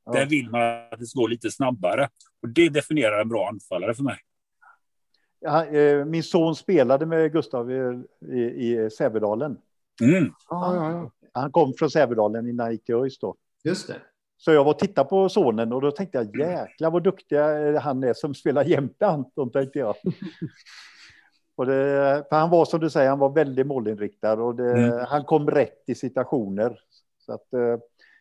Ja. 0.05 0.13
Där 0.13 0.27
vill 0.27 0.51
man 0.51 0.63
att 0.63 0.99
det 0.99 1.07
ska 1.07 1.21
gå 1.21 1.27
lite 1.27 1.51
snabbare. 1.51 2.09
Och 2.43 2.49
det 2.49 2.69
definierar 2.69 3.21
en 3.21 3.29
bra 3.29 3.49
anfallare 3.49 3.95
för 3.95 4.03
mig. 4.03 4.17
Ja, 5.41 5.67
eh, 5.67 6.05
min 6.05 6.23
son 6.23 6.57
spelade 6.57 7.07
med 7.07 7.33
Gustav 7.33 7.71
i, 7.71 8.03
i, 8.33 8.41
i 8.41 8.91
Sävedalen. 8.91 9.57
Mm. 10.03 10.33
Ja, 10.49 10.75
ja, 10.75 10.91
ja. 10.91 11.22
Han 11.33 11.53
kom 11.53 11.75
från 11.79 11.91
Sävedalen 11.91 12.49
innan 12.49 12.65
han 12.65 12.73
gick 12.73 12.85
till 12.85 12.95
ÖIS 12.95 13.19
då. 13.19 13.37
Just 13.65 13.89
det. 13.89 14.03
Så 14.37 14.53
jag 14.53 14.65
var 14.65 14.73
och 14.73 14.79
tittade 14.79 15.09
på 15.09 15.29
sonen 15.29 15.73
och 15.73 15.81
då 15.81 15.91
tänkte 15.91 16.19
jag 16.19 16.37
jäklar 16.37 16.91
vad 16.91 17.03
duktig 17.03 17.37
han 17.81 18.05
är 18.05 18.15
som 18.15 18.35
spelar 18.35 18.65
jämte 18.65 19.07
Anton, 19.07 19.51
tänkte 19.51 19.79
jag. 19.79 19.95
och 21.57 21.67
det, 21.67 22.25
för 22.29 22.37
han 22.37 22.51
var 22.51 22.65
som 22.65 22.81
du 22.81 22.91
säger, 22.91 23.09
han 23.09 23.19
var 23.19 23.31
väldigt 23.31 23.67
målinriktad 23.67 24.33
och 24.33 24.55
det, 24.55 24.73
mm. 24.73 25.07
han 25.09 25.25
kom 25.25 25.51
rätt 25.51 25.83
i 25.87 25.95
situationer. 25.95 26.79
Så 27.19 27.33
att, 27.33 27.53
eh, 27.53 27.79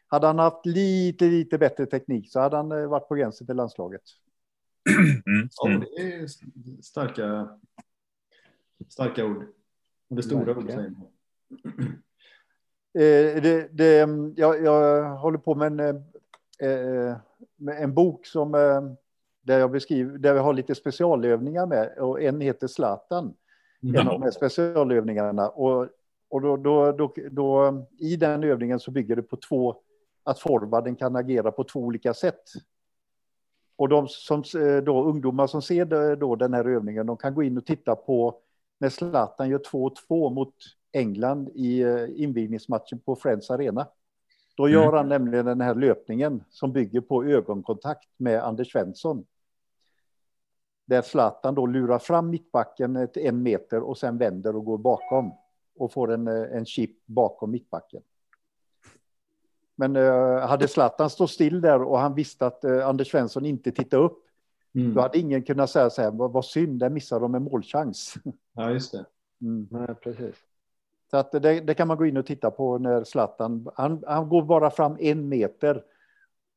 hade 0.08 0.28
han 0.28 0.40
haft 0.40 0.66
lite, 0.66 1.26
lite 1.26 1.58
bättre 1.58 1.86
teknik 1.86 2.32
så 2.32 2.40
hade 2.40 2.58
han 2.58 2.72
eh, 2.72 2.88
varit 2.88 3.08
på 3.08 3.16
gränsen 3.16 3.48
till 3.48 3.56
landslaget. 3.56 4.02
Mm. 5.26 5.50
Ja, 5.56 5.70
det 5.70 6.14
är 6.14 6.28
starka, 6.82 7.50
starka 8.90 9.26
ord. 9.26 9.46
Och 10.10 10.16
det 10.16 10.24
stora 10.24 10.58
ord 10.58 10.68
säger 10.68 10.94
Eh, 11.80 11.86
det, 12.94 13.68
det, 13.72 14.10
jag, 14.36 14.64
jag, 14.64 15.10
håller 15.16 15.38
på 15.38 15.56
med 15.56 15.68
en, 15.68 15.80
eh, 16.62 17.18
med 17.56 17.84
en 17.84 17.94
bok 17.94 18.26
som, 18.26 18.56
eh, 18.56 18.82
där, 19.42 19.60
jag 19.60 19.72
beskriver, 19.72 20.18
där 20.18 20.34
vi 20.34 20.40
har 20.40 20.54
lite 20.54 20.76
specialövningar 20.76 21.66
med. 21.66 21.98
Och 21.98 22.22
en 22.22 22.42
heter 22.42 22.68
Zlatan, 22.68 23.34
mm. 23.84 23.96
en 23.96 24.08
av 24.08 24.14
de 24.14 24.22
här 24.22 24.32
specialövningarna. 24.32 25.50
Och, 25.50 25.88
och 26.30 26.42
då, 26.42 26.58
då, 26.58 26.92
då, 26.92 27.14
då, 27.32 27.82
i 27.98 28.16
den 28.16 28.44
övningen 28.44 28.80
så 28.80 28.92
bygger 28.92 29.16
det 29.16 29.22
på 29.22 29.38
två, 29.38 29.76
att 30.24 30.40
forwarden 30.40 30.96
kan 30.96 31.16
agera 31.16 31.52
på 31.52 31.64
två 31.64 31.80
olika 31.80 32.14
sätt. 32.14 32.44
Och 33.76 33.90
de 33.90 34.08
som, 34.08 34.44
då, 34.84 35.04
ungdomar 35.04 35.48
som 35.48 35.62
ser 35.62 36.16
då 36.16 36.36
den 36.36 36.54
här 36.54 36.66
övningen, 36.66 37.06
de 37.06 37.18
kan 37.18 37.36
gå 37.36 37.44
in 37.44 37.58
och 37.58 37.66
titta 37.66 37.96
på 37.96 38.40
när 38.78 38.90
Zlatan 38.90 39.50
gör 39.50 39.60
2-2 39.60 40.34
mot 40.34 40.54
England 40.92 41.50
i 41.56 41.84
invigningsmatchen 42.16 43.00
på 43.00 43.16
Friends 43.16 43.52
Arena. 43.52 43.88
Då 44.56 44.70
gör 44.70 44.84
mm. 44.84 44.94
han 44.94 45.10
nämligen 45.10 45.46
den 45.46 45.62
här 45.62 45.76
löpningen 45.76 46.44
som 46.50 46.74
bygger 46.74 47.02
på 47.02 47.24
ögonkontakt 47.24 48.10
med 48.18 48.44
Anders 48.44 48.72
Svensson. 48.72 49.26
Där 50.86 51.02
Zlatan 51.02 51.56
då 51.56 51.66
lurar 51.66 52.00
fram 52.00 52.30
mittbacken 52.30 52.96
ett, 52.96 53.18
en 53.18 53.44
meter 53.44 53.82
och 53.82 53.98
sen 53.98 54.18
vänder 54.18 54.56
och 54.56 54.66
går 54.66 54.78
bakom. 54.78 55.32
Och 55.76 55.94
får 55.94 56.12
en, 56.12 56.28
en 56.28 56.66
chip 56.66 57.06
bakom 57.06 57.52
mittbacken. 57.52 58.02
Men 59.76 59.96
uh, 59.96 60.40
hade 60.40 60.68
Zlatan 60.68 61.10
stått 61.10 61.32
still 61.32 61.62
där 61.62 61.82
och 61.82 62.00
han 62.00 62.16
visste 62.16 62.46
att 62.46 62.66
uh, 62.66 62.88
Anders 62.88 63.12
Svensson 63.12 63.46
inte 63.46 63.72
tittade 63.72 64.04
upp. 64.04 64.26
Mm. 64.76 64.94
Då 64.94 65.02
hade 65.02 65.18
ingen 65.18 65.44
kunnat 65.44 65.70
säga 65.70 65.90
så 65.90 66.02
här, 66.02 66.12
vad, 66.12 66.32
vad 66.32 66.46
synd, 66.46 66.80
där 66.80 66.90
missade 66.90 67.22
de 67.22 67.36
en 67.36 67.44
målchans. 67.44 68.14
Ja, 68.54 68.72
just 68.72 68.92
det. 68.92 69.06
Mm. 69.42 69.68
Nej, 69.72 69.96
precis. 69.96 70.36
Så 71.12 71.18
att 71.18 71.32
det, 71.32 71.60
det, 71.60 71.74
kan 71.74 71.88
man 71.88 71.98
gå 71.98 72.06
in 72.06 72.18
och 72.18 72.26
titta 72.26 72.52
på 72.52 72.78
när 72.78 73.04
Zlatan, 73.04 73.68
han, 73.76 74.04
han 74.08 74.30
går 74.30 74.44
bara 74.44 74.72
fram 74.72 74.98
en 75.00 75.30
meter. 75.30 75.84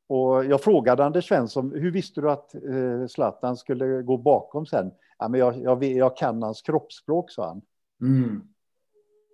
Och 0.07 0.45
jag 0.45 0.61
frågade 0.61 1.05
Anders 1.05 1.29
Svensson, 1.29 1.73
hur 1.75 1.91
visste 1.91 2.21
du 2.21 2.31
att 2.31 2.55
eh, 2.55 3.07
Zlatan 3.09 3.57
skulle 3.57 4.03
gå 4.03 4.17
bakom 4.17 4.67
sen? 4.67 4.91
Ja, 5.19 5.29
men 5.29 5.41
jag, 5.41 5.57
jag, 5.63 5.85
jag 5.85 6.17
kan 6.17 6.43
hans 6.43 6.63
kroppsspråk, 6.63 7.31
sa 7.31 7.47
han. 7.47 7.63
Mm. 8.01 8.43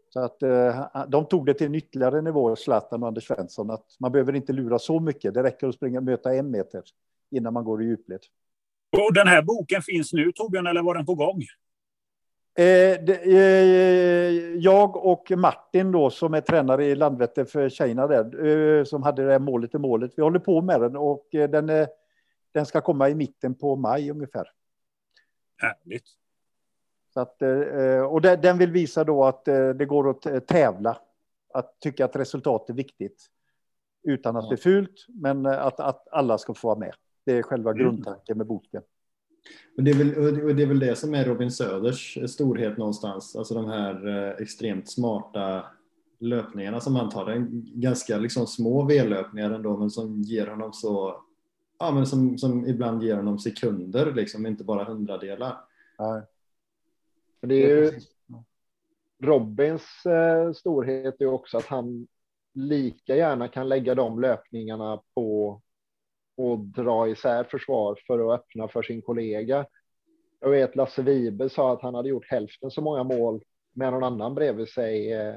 Så 0.08 0.20
att 0.20 0.42
eh, 0.42 0.86
de 1.08 1.24
tog 1.24 1.46
det 1.46 1.54
till 1.54 1.66
en 1.66 1.74
ytterligare 1.74 2.22
nivå, 2.22 2.56
Zlatan 2.56 3.02
och 3.02 3.08
Anders 3.08 3.26
Svensson, 3.26 3.70
att 3.70 3.86
man 3.98 4.12
behöver 4.12 4.36
inte 4.36 4.52
lura 4.52 4.78
så 4.78 5.00
mycket. 5.00 5.34
Det 5.34 5.42
räcker 5.42 5.68
att 5.68 5.74
springa 5.74 5.98
och 5.98 6.04
möta 6.04 6.34
en 6.34 6.50
meter 6.50 6.82
innan 7.30 7.52
man 7.52 7.64
går 7.64 7.82
i 7.82 7.86
djupled. 7.86 8.20
Och 8.92 9.14
den 9.14 9.28
här 9.28 9.42
boken 9.42 9.82
finns 9.82 10.12
nu, 10.12 10.32
Torbjörn, 10.32 10.66
eller 10.66 10.82
var 10.82 10.94
den 10.94 11.06
på 11.06 11.14
gång? 11.14 11.42
Eh, 12.54 12.64
eh, 12.64 13.38
jag 14.56 14.96
och 14.96 15.30
Martin 15.36 15.92
då 15.92 16.10
som 16.10 16.34
är 16.34 16.40
tränare 16.40 16.84
i 16.84 16.94
Landvetter 16.94 17.44
för 17.44 17.68
tjejerna 17.68 18.06
där, 18.06 18.46
eh, 18.46 18.84
som 18.84 19.02
hade 19.02 19.24
det 19.24 19.32
här 19.32 19.38
målet 19.38 19.74
i 19.74 19.78
målet. 19.78 20.12
Vi 20.16 20.22
håller 20.22 20.38
på 20.38 20.62
med 20.62 20.80
den 20.80 20.96
och 20.96 21.28
den, 21.30 21.86
den 22.52 22.66
ska 22.66 22.80
komma 22.80 23.08
i 23.08 23.14
mitten 23.14 23.54
på 23.54 23.76
maj 23.76 24.10
ungefär. 24.10 24.48
Härligt. 25.56 26.04
Så 27.14 27.20
att, 27.20 27.42
och 28.10 28.20
den 28.22 28.58
vill 28.58 28.72
visa 28.72 29.04
då 29.04 29.24
att 29.24 29.44
det 29.44 29.86
går 29.86 30.10
att 30.10 30.46
tävla, 30.46 30.98
att 31.54 31.80
tycka 31.80 32.04
att 32.04 32.16
resultat 32.16 32.70
är 32.70 32.74
viktigt. 32.74 33.26
Utan 34.02 34.36
att 34.36 34.48
det 34.48 34.54
är 34.54 34.56
fult, 34.56 35.06
men 35.08 35.46
att, 35.46 35.80
att 35.80 36.08
alla 36.10 36.38
ska 36.38 36.54
få 36.54 36.68
vara 36.68 36.78
med. 36.78 36.94
Det 37.24 37.32
är 37.32 37.42
själva 37.42 37.70
mm. 37.70 37.82
grundtanken 37.82 38.38
med 38.38 38.46
boken. 38.46 38.82
Men 39.74 39.84
det, 39.84 39.90
är 39.90 39.94
väl, 39.94 40.44
och 40.44 40.54
det 40.54 40.62
är 40.62 40.66
väl 40.66 40.78
det 40.78 40.96
som 40.96 41.14
är 41.14 41.24
Robin 41.24 41.50
Söders 41.50 42.18
storhet 42.30 42.78
någonstans, 42.78 43.36
alltså 43.36 43.54
de 43.54 43.66
här 43.66 44.08
eh, 44.08 44.42
extremt 44.42 44.90
smarta 44.90 45.64
löpningarna 46.18 46.80
som 46.80 46.96
han 46.96 47.10
tar. 47.10 47.26
Det 47.26 47.32
är 47.32 47.46
ganska 47.80 48.18
liksom 48.18 48.46
små 48.46 48.82
V-löpningar 48.84 49.50
ändå, 49.50 49.76
men 49.76 49.90
som 49.90 50.22
ger 50.22 50.46
honom 50.46 50.72
så, 50.72 51.22
ja 51.78 51.92
men 51.92 52.06
som, 52.06 52.38
som 52.38 52.66
ibland 52.66 53.02
ger 53.02 53.16
honom 53.16 53.38
sekunder, 53.38 54.12
liksom, 54.12 54.46
inte 54.46 54.64
bara 54.64 54.84
hundradelar. 54.84 55.56
Ja. 55.98 56.22
Det 57.40 57.54
är 57.54 57.76
ju 57.76 58.00
Robins 59.22 60.06
eh, 60.06 60.52
storhet 60.52 61.20
är 61.20 61.26
också 61.26 61.58
att 61.58 61.66
han 61.66 62.06
lika 62.54 63.16
gärna 63.16 63.48
kan 63.48 63.68
lägga 63.68 63.94
de 63.94 64.20
löpningarna 64.20 65.02
på 65.14 65.60
och 66.40 66.58
dra 66.58 67.08
isär 67.08 67.44
försvar 67.44 67.98
för 68.06 68.18
att 68.18 68.40
öppna 68.40 68.68
för 68.68 68.82
sin 68.82 69.02
kollega. 69.02 69.66
Jag 70.40 70.50
vet 70.50 70.76
Lasse 70.76 71.02
Vibe 71.02 71.48
sa 71.48 71.72
att 71.72 71.82
han 71.82 71.94
hade 71.94 72.08
gjort 72.08 72.26
hälften 72.26 72.70
så 72.70 72.80
många 72.80 73.04
mål 73.04 73.42
med 73.72 73.92
någon 73.92 74.04
annan 74.04 74.34
bredvid 74.34 74.68
sig, 74.68 75.12
eh, 75.12 75.34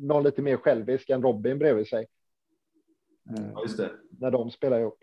någon 0.00 0.22
lite 0.22 0.42
mer 0.42 0.56
självisk 0.56 1.10
än 1.10 1.22
Robin 1.22 1.58
bredvid 1.58 1.88
sig. 1.88 2.06
Mm, 3.28 3.58
just 3.62 3.76
det. 3.76 3.90
När 4.10 4.30
de 4.30 4.50
spelar 4.50 4.80
ihop. 4.80 4.98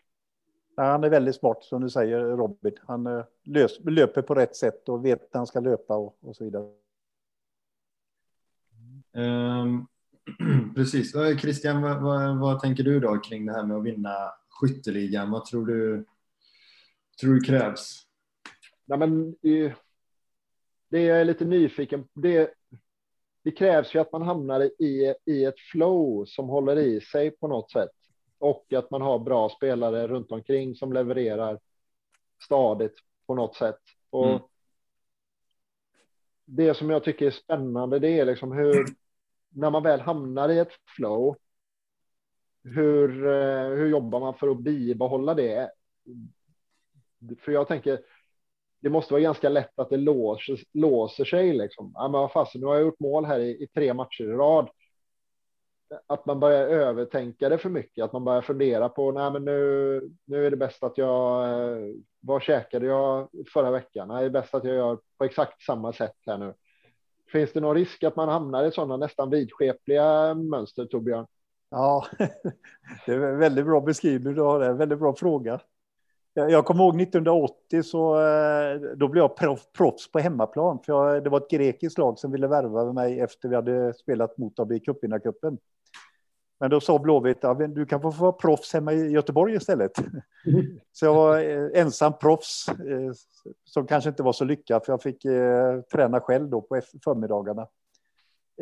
Ja, 0.75 0.83
han 0.83 1.03
är 1.03 1.09
väldigt 1.09 1.35
smart 1.35 1.63
som 1.63 1.81
du 1.81 1.89
säger 1.89 2.19
Robin. 2.19 2.73
Han 2.81 3.07
eh, 3.07 3.25
lös, 3.43 3.79
löper 3.79 4.21
på 4.21 4.35
rätt 4.35 4.55
sätt 4.55 4.89
och 4.89 5.05
vet 5.05 5.23
att 5.23 5.33
han 5.33 5.47
ska 5.47 5.59
löpa 5.59 5.95
och, 5.95 6.17
och 6.21 6.35
så 6.35 6.43
vidare. 6.43 6.69
Um, 9.13 9.87
precis. 10.75 11.13
Christian, 11.41 11.81
vad, 11.81 12.01
vad, 12.01 12.39
vad, 12.39 12.59
tänker 12.59 12.83
du 12.83 12.99
då 12.99 13.17
kring 13.17 13.45
det 13.45 13.53
här 13.53 13.63
med 13.63 13.77
att 13.77 13.83
vinna 13.83 14.33
skytteligan? 14.59 15.31
Vad 15.31 15.45
tror 15.45 15.65
du, 15.65 16.05
tror 17.21 17.33
du 17.33 17.39
krävs? 17.39 18.03
Nej, 18.85 18.99
men, 18.99 19.35
det 20.89 21.01
jag 21.01 21.21
är 21.21 21.25
lite 21.25 21.45
nyfiken 21.45 22.03
på, 22.03 22.19
det, 22.19 22.53
det 23.43 23.51
krävs 23.51 23.95
ju 23.95 23.99
att 23.99 24.11
man 24.11 24.21
hamnar 24.21 24.61
i, 24.81 25.15
i 25.25 25.45
ett 25.45 25.59
flow 25.71 26.25
som 26.25 26.49
håller 26.49 26.77
i 26.77 27.01
sig 27.01 27.31
på 27.31 27.47
något 27.47 27.71
sätt 27.71 27.89
och 28.37 28.73
att 28.73 28.91
man 28.91 29.01
har 29.01 29.19
bra 29.19 29.49
spelare 29.49 30.07
runt 30.07 30.31
omkring 30.31 30.75
som 30.75 30.93
levererar 30.93 31.59
stadigt 32.43 32.95
på 33.27 33.35
något 33.35 33.55
sätt. 33.55 33.79
Och 34.09 34.29
mm. 34.29 34.41
Det 36.45 36.73
som 36.73 36.89
jag 36.89 37.03
tycker 37.03 37.25
är 37.25 37.31
spännande, 37.31 37.99
det 37.99 38.19
är 38.19 38.25
liksom 38.25 38.51
hur 38.51 38.85
när 39.49 39.69
man 39.69 39.83
väl 39.83 40.01
hamnar 40.01 40.49
i 40.49 40.59
ett 40.59 40.71
flow 40.95 41.35
hur, 42.63 43.27
eh, 43.27 43.67
hur 43.67 43.87
jobbar 43.87 44.19
man 44.19 44.33
för 44.33 44.47
att 44.47 44.59
bibehålla 44.59 45.33
det? 45.33 45.71
För 47.39 47.51
jag 47.51 47.67
tänker, 47.67 47.99
det 48.81 48.89
måste 48.89 49.13
vara 49.13 49.21
ganska 49.21 49.49
lätt 49.49 49.79
att 49.79 49.89
det 49.89 49.97
låser, 49.97 50.59
låser 50.73 51.25
sig. 51.25 51.53
Liksom. 51.53 51.91
Ja, 51.95 52.07
men 52.07 52.29
fast, 52.29 52.55
nu 52.55 52.65
har 52.65 52.75
jag 52.75 52.83
gjort 52.83 52.99
mål 52.99 53.25
här 53.25 53.39
i, 53.39 53.63
i, 53.63 53.67
tre 53.67 53.93
matcher 53.93 54.23
i 54.23 54.27
rad. 54.27 54.69
Att 56.07 56.25
man 56.25 56.39
börjar 56.39 56.67
övertänka 56.67 57.49
det 57.49 57.57
för 57.57 57.69
mycket, 57.69 58.03
att 58.03 58.13
man 58.13 58.25
börjar 58.25 58.41
fundera 58.41 58.89
på 58.89 59.11
nej, 59.11 59.31
men 59.31 59.45
nu, 59.45 60.01
nu 60.25 60.45
är 60.45 60.51
det 60.51 60.57
bäst 60.57 60.83
att 60.83 60.97
jag. 60.97 61.49
Eh, 61.49 61.95
vad 62.19 62.41
käkade 62.41 62.85
jag 62.85 63.29
förra 63.53 63.71
veckan? 63.71 64.07
Nej, 64.07 64.19
det 64.21 64.25
är 64.25 64.41
bäst 64.41 64.53
att 64.53 64.63
jag 64.63 64.75
gör 64.75 64.99
på 65.17 65.25
exakt 65.25 65.61
samma 65.61 65.93
sätt 65.93 66.15
här 66.25 66.37
nu. 66.37 66.53
Finns 67.31 67.53
det 67.53 67.59
någon 67.59 67.75
risk 67.75 68.03
att 68.03 68.15
man 68.15 68.29
hamnar 68.29 68.65
i 68.65 68.71
sådana 68.71 68.97
nästan 68.97 69.29
vidskepliga 69.29 70.33
mönster, 70.33 70.85
Torbjörn? 70.85 71.25
Ja, 71.71 72.05
det 73.05 73.11
är 73.11 73.21
en 73.21 73.39
väldigt 73.39 73.65
bra 73.65 73.81
beskrivning 73.81 74.35
du 74.35 74.41
har. 74.41 74.59
Det 74.59 74.65
är 74.65 74.69
en 74.69 74.77
väldigt 74.77 74.99
bra 74.99 75.15
fråga. 75.15 75.59
Jag 76.33 76.65
kommer 76.65 76.83
ihåg 76.83 77.01
1980 77.01 77.83
så 77.83 78.21
eh, 78.21 78.81
då 78.95 79.07
blev 79.07 79.23
jag 79.23 79.35
proffs 79.73 80.11
på 80.11 80.19
hemmaplan. 80.19 80.79
För 80.85 80.93
jag, 80.93 81.23
det 81.23 81.29
var 81.29 81.37
ett 81.37 81.49
grekiskt 81.49 81.97
lag 81.97 82.19
som 82.19 82.31
ville 82.31 82.47
värva 82.47 82.93
mig 82.93 83.19
efter 83.19 83.49
vi 83.49 83.55
hade 83.55 83.93
spelat 83.93 84.37
mot 84.37 84.55
dem 84.55 84.71
i 84.71 84.79
cupvinnarcupen. 84.79 85.57
Men 86.59 86.69
då 86.69 86.79
sa 86.79 86.99
Blåvitt 86.99 87.43
att 87.43 87.75
du 87.75 87.85
kan 87.85 88.01
få 88.01 88.09
vara 88.09 88.31
proffs 88.31 88.73
hemma 88.73 88.93
i 88.93 89.11
Göteborg 89.11 89.55
istället. 89.55 89.91
Mm. 90.45 90.79
Så 90.91 91.05
jag 91.05 91.13
var 91.13 91.37
eh, 91.37 91.81
ensam 91.81 92.13
proffs 92.17 92.69
eh, 92.69 93.11
som 93.63 93.87
kanske 93.87 94.09
inte 94.09 94.23
var 94.23 94.33
så 94.33 94.45
lyckad 94.45 94.85
för 94.85 94.93
jag 94.93 95.01
fick 95.01 95.21
träna 95.91 96.19
själv 96.19 96.49
då 96.49 96.61
på 96.61 96.81
förmiddagarna. 97.03 97.67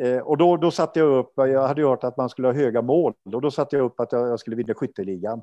Eh, 0.00 0.18
och 0.18 0.36
då, 0.36 0.56
då 0.56 0.70
satte 0.70 0.98
jag 0.98 1.18
upp, 1.18 1.32
jag 1.36 1.68
hade 1.68 1.82
hört 1.82 2.04
att 2.04 2.16
man 2.16 2.28
skulle 2.28 2.48
ha 2.48 2.52
höga 2.52 2.82
mål, 2.82 3.14
och 3.34 3.40
då 3.40 3.50
satte 3.50 3.76
jag 3.76 3.84
upp 3.84 4.00
att 4.00 4.12
jag, 4.12 4.28
jag 4.28 4.40
skulle 4.40 4.56
vinna 4.56 4.74
skytteligan. 4.74 5.42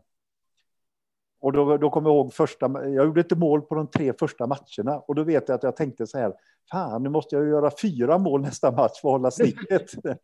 Och 1.40 1.54
då, 1.54 1.78
då 1.78 1.90
kommer 1.90 2.10
jag 2.10 2.16
ihåg 2.16 2.34
första, 2.34 2.72
jag 2.84 3.06
gjorde 3.06 3.22
inte 3.22 3.36
mål 3.36 3.62
på 3.62 3.76
de 3.76 3.88
tre 3.88 4.14
första 4.20 4.48
matcherna 4.48 5.00
och 5.00 5.16
då 5.16 5.24
vet 5.24 5.50
jag 5.50 5.56
att 5.56 5.64
jag 5.64 5.76
tänkte 5.76 6.08
så 6.08 6.18
här, 6.18 6.34
fan 6.72 7.04
nu 7.04 7.10
måste 7.10 7.36
jag 7.36 7.48
göra 7.48 7.72
fyra 7.82 8.18
mål 8.18 8.42
nästa 8.42 8.72
match 8.72 9.02
för 9.02 9.10
att 9.10 9.14
hålla 9.14 9.32
snittet. 9.32 9.92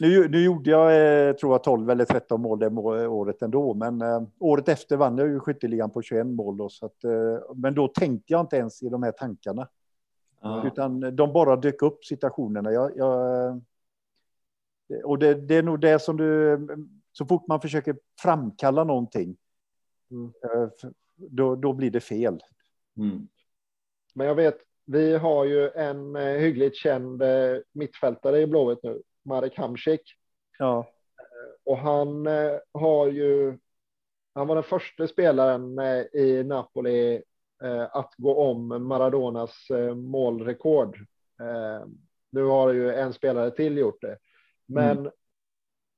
nu, 0.00 0.28
nu 0.28 0.44
gjorde 0.44 0.70
jag, 0.70 1.28
eh, 1.28 1.34
tror 1.34 1.52
jag, 1.52 1.64
12 1.64 1.90
eller 1.90 2.04
13 2.04 2.40
mål 2.40 2.58
det 2.58 2.68
året 3.08 3.42
ändå, 3.42 3.74
men 3.74 4.02
eh, 4.02 4.22
året 4.40 4.68
efter 4.68 4.96
vann 4.96 5.18
jag 5.18 5.28
ju 5.28 5.40
skytteligan 5.40 5.90
på 5.90 6.02
21 6.02 6.26
mål. 6.26 6.56
Då, 6.56 6.68
så 6.68 6.86
att, 6.86 7.04
eh, 7.04 7.54
men 7.54 7.74
då 7.74 7.88
tänkte 7.88 8.32
jag 8.32 8.40
inte 8.40 8.56
ens 8.56 8.82
i 8.82 8.88
de 8.88 9.02
här 9.02 9.12
tankarna. 9.12 9.68
Ja. 10.44 10.66
Utan 10.66 11.16
de 11.16 11.32
bara 11.32 11.56
dök 11.56 11.82
upp 11.82 12.04
situationerna. 12.04 12.72
Jag, 12.72 12.96
jag, 12.96 13.60
och 15.04 15.18
det, 15.18 15.34
det, 15.34 15.54
är 15.54 15.62
nog 15.62 15.80
det 15.80 15.98
som 15.98 16.16
du... 16.16 16.58
Så 17.12 17.26
fort 17.26 17.46
man 17.46 17.60
försöker 17.60 17.96
framkalla 18.22 18.84
någonting, 18.84 19.36
mm. 20.10 20.32
Eh, 20.44 20.68
då, 21.16 21.56
då 21.56 21.72
blir 21.72 21.90
det 21.90 22.00
fel. 22.00 22.40
Mm. 22.96 23.28
Men 24.14 24.26
jag 24.26 24.34
vet, 24.34 24.58
vi 24.84 25.16
har 25.16 25.44
ju 25.44 25.70
en 25.70 26.16
eh, 26.16 26.22
hyggligt 26.22 26.76
känd 26.76 27.22
eh, 27.22 27.56
mittfältare 27.72 28.40
i 28.40 28.46
Blåvitt 28.46 28.82
nu, 28.82 29.02
Marek 29.22 29.58
Hamsik. 29.58 30.00
Ja. 30.58 30.88
Och 31.64 31.78
han 31.78 32.26
har 32.72 33.06
ju... 33.06 33.58
Han 34.34 34.46
var 34.46 34.54
den 34.54 34.64
första 34.64 35.06
spelaren 35.06 35.78
i 36.12 36.42
Napoli 36.44 37.22
att 37.72 38.14
gå 38.16 38.36
om 38.36 38.86
Maradonas 38.88 39.70
eh, 39.70 39.94
målrekord. 39.94 40.96
Eh, 41.40 41.86
nu 42.30 42.44
har 42.44 42.72
ju 42.72 42.94
en 42.94 43.12
spelare 43.12 43.50
till 43.50 43.78
gjort 43.78 44.00
det, 44.00 44.18
men 44.66 44.98
mm. 44.98 45.12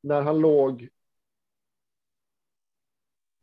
när 0.03 0.23
han 0.23 0.39
låg. 0.39 0.89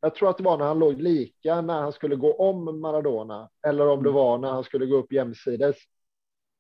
jag 0.01 0.15
tror 0.15 0.29
att 0.29 0.37
det 0.37 0.43
var 0.43 0.57
när 0.57 0.65
han 0.65 0.79
låg 0.79 1.01
lika 1.01 1.61
när 1.61 1.81
han 1.81 1.93
skulle 1.93 2.15
gå 2.15 2.33
om 2.33 2.81
Maradona 2.81 3.49
eller 3.67 3.87
om 3.87 4.03
det 4.03 4.09
Mm. 4.09 4.21
var 4.21 4.37
när 4.37 4.49
han 4.49 4.63
skulle 4.63 4.85
gå 4.85 4.95
upp 4.95 5.11
jämsides. 5.11 5.77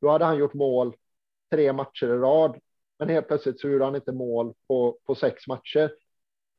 Då 0.01 0.09
hade 0.09 0.25
han 0.25 0.37
gjort 0.37 0.53
mål 0.53 0.95
tre 1.51 1.73
matcher 1.73 2.05
i 2.05 2.17
rad, 2.17 2.59
men 2.99 3.09
helt 3.09 3.27
plötsligt 3.27 3.59
så 3.59 3.69
gjorde 3.69 3.85
han 3.85 3.95
inte 3.95 4.11
mål 4.11 4.53
på, 4.67 4.97
på 5.05 5.15
sex 5.15 5.47
matcher. 5.47 5.91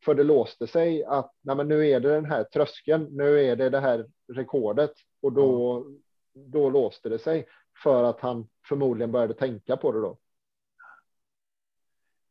För 0.05 0.15
det 0.15 0.23
låste 0.23 0.67
sig 0.67 1.05
att 1.05 1.33
nej, 1.41 1.65
nu 1.65 1.89
är 1.89 2.01
det 2.01 2.15
den 2.15 2.25
här 2.25 2.45
tröskeln, 2.45 3.09
nu 3.11 3.41
är 3.41 3.57
det 3.57 3.71
det 3.71 3.81
här 3.81 4.07
rekordet 4.33 4.93
och 5.23 5.33
då, 5.33 5.85
då 6.35 6.71
låste 6.71 7.09
det 7.09 7.19
sig 7.19 7.47
för 7.83 8.05
att 8.05 8.21
han 8.21 8.49
förmodligen 8.69 9.13
började 9.13 9.35
tänka 9.35 9.77
på 9.77 9.93
det 9.93 10.01
då. 10.01 10.19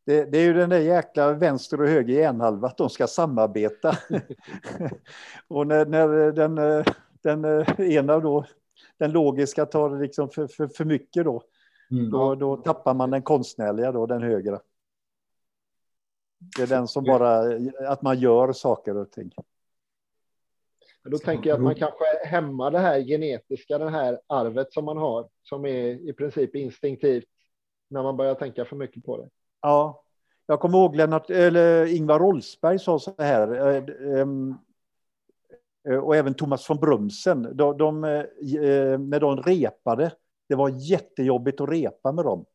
Det, 0.05 0.25
det 0.25 0.37
är 0.37 0.43
ju 0.45 0.53
den 0.53 0.69
där 0.69 0.79
jäkla 0.79 1.33
vänster 1.33 1.81
och 1.81 1.87
höger 1.87 2.13
hjärnhalva, 2.13 2.67
att 2.67 2.77
de 2.77 2.89
ska 2.89 3.07
samarbeta. 3.07 3.97
och 5.47 5.67
när, 5.67 5.85
när 5.85 6.31
den, 6.31 6.83
den 7.21 7.65
ena 7.81 8.19
då, 8.19 8.45
den 8.97 9.11
logiska 9.11 9.65
tar 9.65 9.99
liksom 9.99 10.29
för, 10.29 10.47
för, 10.47 10.67
för 10.67 10.85
mycket 10.85 11.25
då, 11.25 11.43
Mm. 11.91 12.11
då, 12.11 12.35
då 12.35 12.57
tappar 12.57 12.93
man 12.93 13.09
den 13.11 13.21
konstnärliga 13.21 13.91
då, 13.91 14.05
den 14.05 14.21
högra. 14.21 14.59
Det 16.57 16.63
är 16.63 16.67
den 16.67 16.87
som 16.87 17.03
bara, 17.03 17.39
att 17.87 18.01
man 18.01 18.19
gör 18.19 18.53
saker 18.53 18.97
och 18.97 19.11
ting. 19.11 19.31
Men 21.03 21.11
då 21.11 21.17
tänker 21.17 21.49
jag 21.49 21.55
att 21.57 21.63
man 21.63 21.75
kanske 21.75 22.05
hämmar 22.25 22.71
det 22.71 22.79
här 22.79 22.99
genetiska, 22.99 23.77
det 23.77 23.89
här 23.89 24.19
arvet 24.27 24.73
som 24.73 24.85
man 24.85 24.97
har, 24.97 25.29
som 25.43 25.65
är 25.65 26.09
i 26.09 26.13
princip 26.13 26.55
instinktivt 26.55 27.25
när 27.89 28.03
man 28.03 28.17
börjar 28.17 28.35
tänka 28.35 28.65
för 28.65 28.75
mycket 28.75 29.05
på 29.05 29.17
det. 29.17 29.29
Ja, 29.61 30.03
jag 30.45 30.59
kommer 30.59 30.77
ihåg 30.77 30.95
Lennart, 30.95 31.29
eller 31.29 31.85
Ingvar 31.95 32.19
Rolfsberg 32.19 32.79
sa 32.79 32.99
så 32.99 33.15
här, 33.17 33.67
eh, 33.69 34.19
ehm, 34.19 34.55
eh, 35.89 35.97
och 35.97 36.15
även 36.15 36.33
Thomas 36.33 36.69
von 36.69 36.77
Brumsen, 36.77 37.57
de, 37.57 37.77
de, 37.77 38.03
eh, 38.03 38.99
när 38.99 39.19
de 39.19 39.37
repade, 39.37 40.11
det 40.49 40.55
var 40.55 40.69
jättejobbigt 40.69 41.61
att 41.61 41.69
repa 41.69 42.11
med 42.11 42.25
dem. 42.25 42.45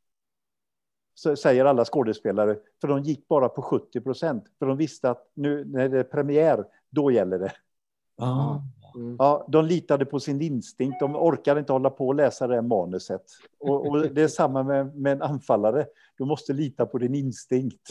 Så 1.19 1.37
säger 1.37 1.65
alla 1.65 1.85
skådespelare, 1.85 2.59
för 2.81 2.89
de 2.89 3.03
gick 3.03 3.29
bara 3.29 3.49
på 3.49 3.63
70 3.63 4.01
procent, 4.01 4.45
för 4.59 4.67
de 4.67 4.77
visste 4.77 5.11
att 5.11 5.31
nu 5.35 5.65
när 5.65 5.89
det 5.89 5.99
är 5.99 6.05
premiär, 6.05 6.65
då 6.91 7.11
gäller 7.11 7.39
det. 7.39 7.53
Ja. 8.17 8.63
Mm. 8.95 9.17
Ja, 9.19 9.47
de 9.49 9.65
litade 9.65 10.05
på 10.05 10.21
sin 10.21 10.43
instinkt, 10.43 11.01
de 11.01 11.17
orkade 11.17 11.61
inte 11.61 11.73
hålla 11.73 11.91
på 11.91 12.07
och 12.07 12.15
läsa 12.15 12.47
det 12.47 12.55
här 12.55 12.63
manuset. 12.63 13.23
Och, 13.59 13.87
och 13.87 14.15
det 14.15 14.23
är 14.23 14.29
samma 14.29 14.63
med, 14.63 14.97
med 14.97 15.13
en 15.13 15.23
anfallare, 15.23 15.87
du 16.17 16.25
måste 16.25 16.53
lita 16.53 16.87
på 16.87 16.99
din 16.99 17.15
instinkt. 17.15 17.91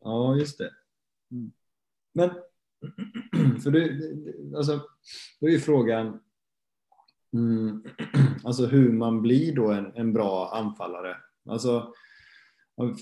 Ja, 0.00 0.36
just 0.36 0.58
det. 0.58 0.70
Mm. 1.30 1.52
Men, 2.12 2.30
för 3.62 3.70
du, 3.70 4.52
alltså, 4.56 4.80
då 5.40 5.46
är 5.46 5.50
ju 5.50 5.60
frågan 5.60 6.20
mm, 7.34 7.82
alltså 8.44 8.66
hur 8.66 8.92
man 8.92 9.22
blir 9.22 9.54
då 9.54 9.70
en, 9.70 9.92
en 9.94 10.12
bra 10.12 10.50
anfallare. 10.54 11.16
Alltså, 11.48 11.94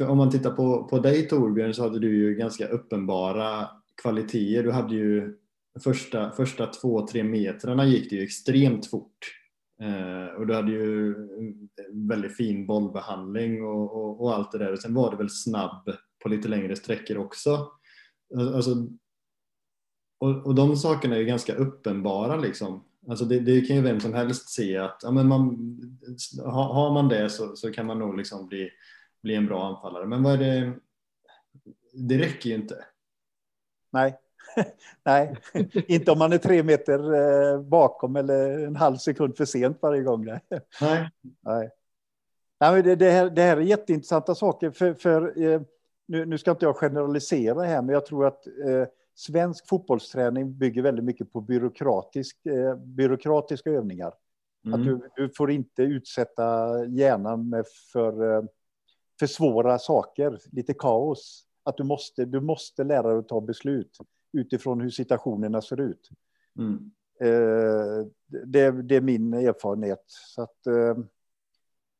om 0.09 0.17
man 0.17 0.31
tittar 0.31 0.51
på, 0.51 0.85
på 0.85 0.99
dig 0.99 1.29
Torbjörn 1.29 1.75
så 1.75 1.83
hade 1.83 1.99
du 1.99 2.17
ju 2.17 2.35
ganska 2.35 2.69
uppenbara 2.69 3.69
kvaliteter. 4.03 4.63
Du 4.63 4.71
hade 4.73 4.95
ju 4.95 5.39
första, 5.85 6.31
första 6.31 6.67
två, 6.67 7.07
tre 7.07 7.25
metrarna 7.25 7.87
gick 7.87 8.11
det 8.11 8.17
ju 8.17 8.23
extremt 8.23 8.87
fort. 8.87 9.19
Eh, 9.83 10.35
och 10.37 10.47
du 10.47 10.55
hade 10.55 10.73
ju 10.73 11.15
väldigt 12.09 12.37
fin 12.37 12.67
bollbehandling 12.67 13.63
och, 13.63 13.97
och, 13.97 14.21
och 14.21 14.35
allt 14.35 14.53
det 14.53 14.59
där. 14.59 14.73
Och 14.73 14.79
sen 14.79 14.95
var 14.95 15.11
det 15.11 15.17
väl 15.17 15.31
snabb 15.31 15.91
på 16.23 16.29
lite 16.29 16.49
längre 16.49 16.77
sträckor 16.77 17.19
också. 17.19 17.69
Alltså, 18.55 18.71
och, 20.21 20.47
och 20.47 20.55
de 20.55 20.77
sakerna 20.77 21.15
är 21.15 21.21
ju 21.21 21.27
ganska 21.27 21.55
uppenbara 21.55 22.37
liksom. 22.37 22.85
Alltså 23.09 23.25
det, 23.25 23.41
det 23.41 23.61
kan 23.61 23.77
ju 23.77 23.83
vem 23.83 24.01
som 24.01 24.15
helst 24.15 24.49
se 24.49 24.77
att 24.77 25.01
ja, 25.03 25.11
men 25.11 25.29
man, 25.29 25.57
har, 26.45 26.75
har 26.75 26.93
man 26.93 27.09
det 27.09 27.31
så, 27.31 27.57
så 27.57 27.73
kan 27.73 27.87
man 27.87 27.99
nog 27.99 28.17
liksom 28.17 28.47
bli, 28.47 28.71
bli 29.23 29.35
en 29.35 29.47
bra 29.47 29.67
anfallare. 29.67 30.07
Men 30.07 30.23
vad 30.23 30.33
är 30.33 30.39
det? 30.39 30.73
Det 31.93 32.19
räcker 32.19 32.51
ju 32.51 32.57
inte. 32.57 32.85
Nej, 33.91 34.19
nej, 35.05 35.37
inte 35.89 36.11
om 36.11 36.19
man 36.19 36.33
är 36.33 36.39
tre 36.39 36.63
meter 36.63 37.15
eh, 37.15 37.61
bakom 37.61 38.17
eller 38.17 38.67
en 38.67 38.77
halv 38.77 38.97
sekund 38.97 39.37
för 39.37 39.45
sent 39.45 39.79
varje 39.81 40.03
gång. 40.03 40.25
Nej. 40.25 40.41
Nej. 40.81 41.11
Nej. 41.41 41.71
Nej, 42.61 42.83
det, 42.83 42.97
det, 42.97 43.11
här, 43.11 43.31
det 43.31 43.43
här 43.43 43.57
är 43.57 43.61
jätteintressanta 43.61 44.35
saker. 44.35 44.71
För, 44.71 44.95
för, 44.95 45.43
eh, 45.43 45.61
nu, 46.07 46.25
nu 46.27 46.39
ska 46.39 46.51
inte 46.51 46.65
jag 46.65 46.77
generalisera 46.77 47.63
här, 47.63 47.83
men 47.83 47.93
jag 47.93 48.07
tror 48.07 48.27
att 48.27 48.47
eh, 48.47 48.87
svensk 49.19 49.69
fotbollsträning 49.69 50.59
bygger 50.59 50.83
väldigt 50.83 51.05
mycket 51.05 51.33
på 51.33 51.41
byråkratisk, 51.41 52.47
eh, 52.47 52.77
byråkratiska 52.77 53.71
övningar. 53.71 54.15
Mm. 54.67 54.81
Att 54.81 54.87
du, 54.87 55.11
du 55.17 55.31
får 55.37 55.51
inte 55.51 55.83
utsätta 55.83 56.45
hjärnan 56.87 57.49
med 57.49 57.65
för, 57.93 58.37
eh, 58.37 58.43
för 59.19 59.27
svåra 59.27 59.79
saker, 59.79 60.39
lite 60.53 60.75
kaos. 60.75 61.45
Att 61.63 61.77
du 61.77 61.85
måste, 61.85 62.25
du 62.25 62.41
måste 62.41 62.85
lära 62.85 63.09
dig 63.09 63.19
att 63.19 63.29
ta 63.29 63.41
beslut 63.41 63.99
utifrån 64.33 64.81
hur 64.81 64.91
situationerna 64.91 65.63
ser 65.63 65.81
ut. 65.81 66.09
Mm. 66.59 66.91
Eh, 67.21 68.07
det, 68.47 68.71
det 68.71 68.97
är 68.97 69.01
min 69.01 69.35
erfarenhet. 69.35 70.05
Så 70.07 70.43
att, 70.43 70.67
eh, 70.67 70.97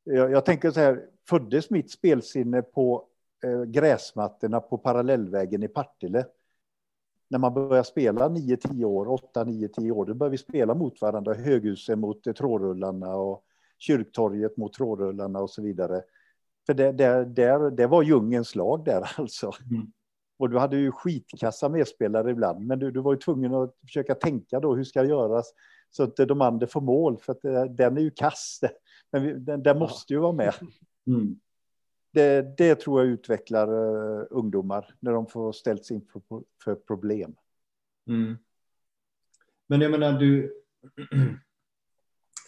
jag, 0.05 0.31
jag 0.31 0.45
tänker 0.45 0.71
så 0.71 0.81
här, 0.81 1.07
föddes 1.29 1.71
mitt 1.71 1.91
spelsinne 1.91 2.63
på 2.63 3.05
eh, 3.45 3.63
gräsmattorna 3.63 4.61
på 4.61 4.79
parallellvägen 4.79 5.63
i 5.63 5.69
Partille. 5.69 6.27
När 7.31 7.39
man 7.39 7.55
börjar 7.55 7.83
spela 7.83 8.29
9-10 8.29 8.85
år, 8.85 9.07
8-9-10 9.35 9.91
år, 9.91 10.07
då 10.07 10.15
börjar 10.15 10.31
vi 10.31 10.39
spela 10.39 10.75
mot 10.75 11.01
varandra. 11.01 11.35
Höghusen 11.35 12.01
mot 12.01 12.27
eh, 12.27 12.33
trådrullarna 12.33 13.17
och 13.17 13.45
kyrktorget 13.79 14.57
mot 14.57 14.73
trådrullarna 14.73 15.41
och 15.41 15.51
så 15.51 15.63
vidare. 15.63 16.03
För 16.67 16.75
det, 16.75 16.93
det, 16.93 17.25
det, 17.25 17.71
det 17.71 17.87
var 17.87 18.03
djungens 18.03 18.55
lag 18.55 18.85
där 18.85 19.11
alltså. 19.17 19.53
Mm. 19.71 19.87
Och 20.39 20.51
du 20.51 20.59
hade 20.59 20.77
ju 20.77 20.93
skitkassa 20.93 21.69
medspelare 21.69 22.31
ibland, 22.31 22.67
men 22.67 22.79
du, 22.79 22.91
du 22.91 23.01
var 23.01 23.13
ju 23.13 23.19
tvungen 23.19 23.55
att 23.55 23.75
försöka 23.87 24.15
tänka 24.15 24.61
då, 24.61 24.75
hur 24.75 24.85
ska 24.85 25.03
det 25.03 25.09
göras 25.09 25.53
så 25.91 26.03
att 26.03 26.17
de 26.17 26.41
andra 26.41 26.67
får 26.67 26.81
mål, 26.81 27.19
för 27.19 27.33
att 27.33 27.45
eh, 27.45 27.65
den 27.65 27.97
är 27.97 28.01
ju 28.01 28.11
kass. 28.11 28.61
Men 29.13 29.45
den, 29.45 29.63
den 29.63 29.79
måste 29.79 30.13
ju 30.13 30.19
vara 30.19 30.33
med. 30.33 30.55
Mm. 31.07 31.41
Det, 32.19 32.55
det 32.57 32.75
tror 32.75 33.01
jag 33.01 33.11
utvecklar 33.11 33.73
uh, 33.73 34.27
ungdomar 34.31 34.95
när 35.01 35.13
de 35.13 35.27
får 35.27 35.53
ställts 35.53 35.91
inför 35.91 36.23
för 36.65 36.75
problem. 36.75 37.35
Mm. 38.07 38.37
Men 39.67 39.81
jag 39.81 39.91
menar, 39.91 40.13
du... 40.13 40.55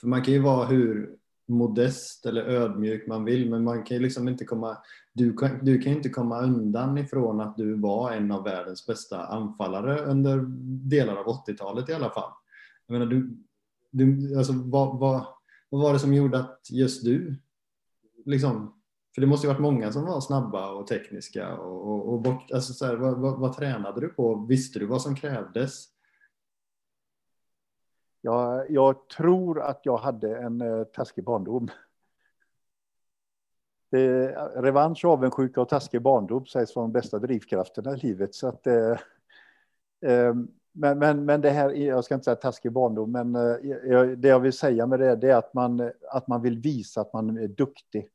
För 0.01 0.07
man 0.07 0.23
kan 0.23 0.35
ju 0.35 0.41
vara 0.41 0.67
hur 0.67 1.17
modest 1.47 2.27
eller 2.27 2.43
ödmjuk 2.43 3.07
man 3.07 3.25
vill, 3.25 3.51
men 3.51 3.65
man 3.65 3.83
kan 3.85 3.97
ju 3.97 4.03
liksom 4.03 4.29
inte 4.29 4.45
komma... 4.45 4.79
Du 5.13 5.37
kan, 5.37 5.65
du 5.65 5.79
kan 5.79 5.93
ju 5.93 5.97
inte 5.97 6.09
komma 6.09 6.41
undan 6.41 6.99
ifrån 6.99 7.41
att 7.41 7.57
du 7.57 7.75
var 7.75 8.13
en 8.13 8.33
av 8.33 8.45
världens 8.45 8.87
bästa 8.87 9.27
anfallare 9.27 10.01
under 10.01 10.45
delar 10.89 11.17
av 11.17 11.27
80-talet 11.27 11.89
i 11.89 11.95
alla 11.95 12.11
fall. 12.11 12.33
Jag 12.87 12.93
menar, 12.93 13.07
du... 13.07 13.37
du 13.91 14.39
alltså, 14.39 14.53
vad, 14.53 14.99
vad, 14.99 15.27
vad 15.69 15.83
var 15.83 15.93
det 15.93 15.99
som 15.99 16.15
gjorde 16.15 16.39
att 16.39 16.61
just 16.71 17.05
du 17.05 17.37
liksom 18.25 18.80
för 19.21 19.27
det 19.27 19.31
måste 19.31 19.47
ju 19.47 19.53
varit 19.53 19.63
många 19.63 19.93
som 19.93 20.05
var 20.05 20.21
snabba 20.21 20.71
och 20.71 20.87
tekniska 20.87 21.57
och, 21.57 21.89
och, 21.89 22.13
och 22.13 22.21
bort, 22.21 22.51
alltså 22.53 22.73
så 22.73 22.87
här, 22.87 22.97
vad, 22.97 23.19
vad, 23.19 23.39
vad, 23.39 23.57
tränade 23.57 24.01
du 24.01 24.09
på? 24.09 24.35
Visste 24.49 24.79
du 24.79 24.87
vad 24.87 25.03
som 25.03 25.17
krävdes? 25.17 25.85
Jag, 28.21 28.71
jag 28.71 29.09
tror 29.09 29.61
att 29.61 29.81
jag 29.83 29.97
hade 29.97 30.39
en 30.39 30.61
eh, 30.61 30.85
taskig 30.85 31.25
barndom. 31.25 31.69
Det, 33.91 34.35
eh, 34.35 34.63
revansch, 34.63 35.05
avundsjuka 35.05 35.61
och 35.61 35.69
taskig 35.69 36.03
barndom 36.03 36.47
sägs 36.47 36.77
vara 36.77 36.87
de 36.87 36.93
bästa 36.93 37.19
drivkrafterna 37.19 37.95
i 37.95 37.97
livet. 37.97 38.35
Så 38.35 38.49
att, 38.49 38.67
eh, 38.67 38.97
eh, 40.01 40.35
men, 40.73 40.99
men, 40.99 41.25
men 41.25 41.41
det 41.41 41.51
här, 41.51 41.71
jag 41.71 42.05
ska 42.05 42.15
inte 42.15 42.25
säga 42.25 42.37
taskig 42.37 42.73
barndom, 42.73 43.13
men 43.13 43.35
eh, 43.35 44.03
det 44.03 44.29
jag 44.29 44.41
vill 44.41 44.53
säga 44.53 44.87
med 44.87 45.01
det, 45.01 45.17
det 45.17 45.31
är 45.31 45.37
att 45.37 45.55
man, 45.55 45.91
att 46.11 46.27
man 46.29 46.43
vill 46.43 46.59
visa 46.59 47.01
att 47.01 47.13
man 47.13 47.39
är 47.39 47.49
duktig. 47.49 48.09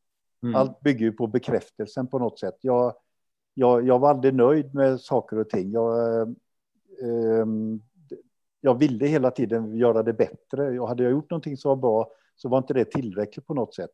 Mm. 0.46 0.56
Allt 0.56 0.80
bygger 0.80 1.06
ju 1.06 1.12
på 1.12 1.28
bekräftelsen 1.28 2.08
på 2.08 2.20
något 2.20 2.40
sätt. 2.40 2.58
Jag, 2.62 2.94
jag, 3.54 3.88
jag 3.88 4.00
var 4.00 4.10
aldrig 4.10 4.34
nöjd 4.34 4.76
med 4.76 5.02
saker 5.02 5.40
och 5.40 5.50
ting. 5.50 5.72
Jag, 5.72 6.22
eh, 7.02 7.46
jag 8.62 8.80
ville 8.80 9.08
hela 9.08 9.32
tiden 9.32 9.76
göra 9.76 10.04
det 10.04 10.14
bättre. 10.14 10.80
Och 10.80 10.88
hade 10.88 11.04
jag 11.04 11.12
gjort 11.12 11.30
någonting 11.30 11.58
som 11.58 11.70
var 11.70 11.76
bra 11.76 12.12
så 12.36 12.50
var 12.50 12.58
inte 12.58 12.74
det 12.74 12.86
tillräckligt 12.86 13.48
på 13.48 13.54
något 13.54 13.76
sätt. 13.76 13.92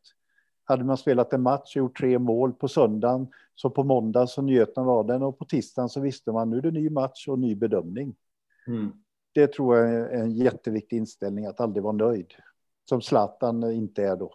Hade 0.63 0.83
man 0.83 0.97
spelat 0.97 1.33
en 1.33 1.41
match 1.41 1.75
och 1.75 1.79
gjort 1.79 1.97
tre 1.97 2.19
mål 2.19 2.53
på 2.53 2.67
söndagen 2.67 3.27
så 3.55 3.69
på 3.69 3.83
måndag 3.83 4.27
så 4.27 4.41
njöt 4.41 4.75
man 4.75 4.89
av 4.89 5.05
den 5.05 5.23
och 5.23 5.39
på 5.39 5.45
tisdagen 5.45 5.89
så 5.89 5.99
visste 5.99 6.31
man 6.31 6.49
nu 6.49 6.57
är 6.57 6.61
det 6.61 6.71
ny 6.71 6.89
match 6.89 7.27
och 7.27 7.39
ny 7.39 7.55
bedömning. 7.55 8.15
Mm. 8.67 8.91
Det 9.33 9.47
tror 9.47 9.77
jag 9.77 9.89
är 9.89 10.09
en 10.09 10.31
jätteviktig 10.31 10.97
inställning 10.97 11.45
att 11.45 11.59
aldrig 11.59 11.83
vara 11.83 11.93
nöjd. 11.93 12.33
Som 12.89 13.01
Zlatan 13.01 13.71
inte 13.71 14.03
är 14.03 14.15
då. 14.15 14.33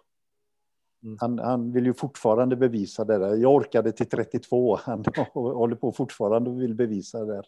Mm. 1.07 1.19
Han, 1.21 1.39
han, 1.39 1.73
vill 1.73 1.87
ju 1.87 1.95
fortfarande 1.95 2.57
bevisa 2.57 3.05
det 3.05 3.19
där. 3.19 3.37
Jag 3.37 3.55
orkade 3.55 3.93
till 3.93 4.09
32. 4.09 4.77
Han 4.77 5.05
håller 5.33 5.77
på 5.77 5.93
fortfarande 5.93 6.51
och 6.51 6.63
vill 6.63 6.75
bevisa 6.75 7.25
det 7.25 7.35
där. 7.35 7.47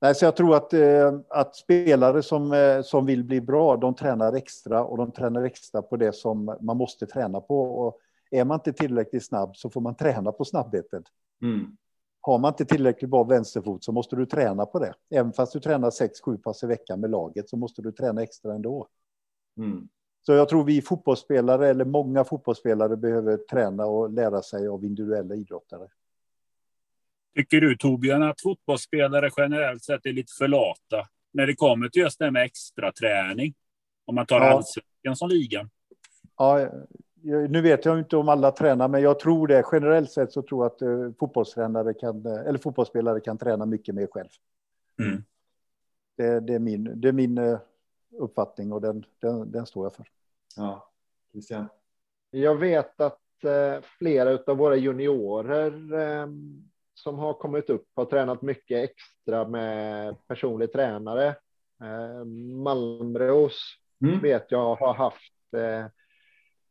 Nej, 0.00 0.14
så 0.14 0.24
jag 0.24 0.36
tror 0.36 0.56
att, 0.56 0.72
eh, 0.72 1.20
att 1.28 1.56
spelare 1.56 2.22
som, 2.22 2.52
eh, 2.52 2.82
som 2.82 3.06
vill 3.06 3.24
bli 3.24 3.40
bra, 3.40 3.76
de 3.76 3.94
tränar 3.94 4.32
extra 4.32 4.84
och 4.84 4.96
de 4.96 5.12
tränar 5.12 5.42
extra 5.42 5.82
på 5.82 5.96
det 5.96 6.12
som 6.12 6.56
man 6.60 6.76
måste 6.76 7.06
träna 7.06 7.40
på. 7.40 7.60
Och 7.62 7.98
är 8.30 8.44
man 8.44 8.54
inte 8.54 8.72
tillräckligt 8.72 9.26
snabb 9.26 9.56
så 9.56 9.70
får 9.70 9.80
man 9.80 9.96
träna 9.96 10.32
på 10.32 10.44
snabbheten. 10.44 11.04
Mm. 11.42 11.76
Har 12.20 12.38
man 12.38 12.52
inte 12.52 12.64
tillräckligt 12.64 13.10
bra 13.10 13.24
vänsterfot 13.24 13.84
så 13.84 13.92
måste 13.92 14.16
du 14.16 14.26
träna 14.26 14.66
på 14.66 14.78
det. 14.78 14.94
Även 15.10 15.32
fast 15.32 15.52
du 15.52 15.60
tränar 15.60 15.90
6-7 15.90 16.36
pass 16.36 16.62
i 16.62 16.66
veckan 16.66 17.00
med 17.00 17.10
laget 17.10 17.48
så 17.48 17.56
måste 17.56 17.82
du 17.82 17.92
träna 17.92 18.22
extra 18.22 18.54
ändå. 18.54 18.86
Mm. 19.56 19.88
Så 20.26 20.32
jag 20.32 20.48
tror 20.48 20.64
vi 20.64 20.82
fotbollsspelare, 20.82 21.68
eller 21.68 21.84
många 21.84 22.24
fotbollsspelare, 22.24 22.96
behöver 22.96 23.36
träna 23.36 23.86
och 23.86 24.10
lära 24.10 24.42
sig 24.42 24.68
av 24.68 24.84
individuella 24.84 25.34
idrottare. 25.34 25.88
Tycker 27.34 27.60
du 27.60 27.76
Torbjörn 27.76 28.22
att 28.22 28.40
fotbollsspelare 28.40 29.30
generellt 29.36 29.82
sett 29.82 30.06
är 30.06 30.12
lite 30.12 30.32
för 30.38 30.48
lata 30.48 31.08
när 31.32 31.46
det 31.46 31.54
kommer 31.54 31.88
till 31.88 32.02
just 32.02 32.18
det 32.18 32.30
med 32.30 32.42
extra 32.44 32.92
träning? 32.92 33.54
Om 34.04 34.14
man 34.14 34.26
tar 34.26 34.40
Ja. 34.40 34.46
allsvenskan 34.46 35.16
som 35.16 35.28
ligan. 35.28 35.70
Ja, 36.36 36.68
nu 37.48 37.60
vet 37.60 37.84
jag 37.84 37.98
inte 37.98 38.16
om 38.16 38.28
alla 38.28 38.50
tränar, 38.50 38.88
men 38.88 39.02
jag 39.02 39.20
tror 39.20 39.46
det. 39.46 39.64
Generellt 39.72 40.10
sett 40.10 40.32
så 40.32 40.42
tror 40.42 40.64
jag 40.64 40.72
att 40.72 40.82
eh, 40.82 41.12
fotbollstränare 41.18 41.94
kan, 41.94 42.26
eh, 42.26 42.46
eller 42.46 42.58
fotbollsspelare 42.58 43.20
kan 43.20 43.38
träna 43.38 43.66
mycket 43.66 43.94
mer 43.94 44.06
själv. 44.06 44.28
Mm. 44.98 45.22
Det, 46.16 46.40
det 46.40 46.54
är 46.54 46.58
min, 46.58 47.00
det 47.00 47.08
är 47.08 47.12
min 47.12 47.38
eh, 47.38 47.58
uppfattning 48.12 48.72
och 48.72 48.80
den, 48.80 49.04
den, 49.20 49.52
den 49.52 49.66
står 49.66 49.84
jag 49.84 49.94
för. 49.94 50.06
Ja, 50.56 50.90
Christian. 51.32 51.68
Jag 52.30 52.54
vet 52.54 53.00
att 53.00 53.44
eh, 53.44 53.84
flera 53.98 54.38
av 54.46 54.56
våra 54.56 54.76
juniorer 54.76 55.92
eh, 56.00 56.26
som 56.94 57.18
har 57.18 57.32
kommit 57.34 57.70
upp 57.70 57.86
har 57.94 58.04
tränat 58.04 58.42
mycket 58.42 58.90
extra 58.90 59.48
med 59.48 60.16
personlig 60.26 60.72
tränare. 60.72 61.26
Eh, 61.82 62.24
Malmros 62.64 63.60
Mm. 64.02 64.20
vet 64.20 64.50
jag 64.50 64.74
har 64.74 64.94
haft 64.94 65.32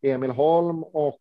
Emil 0.01 0.31
Holm 0.31 0.83
och 0.83 1.19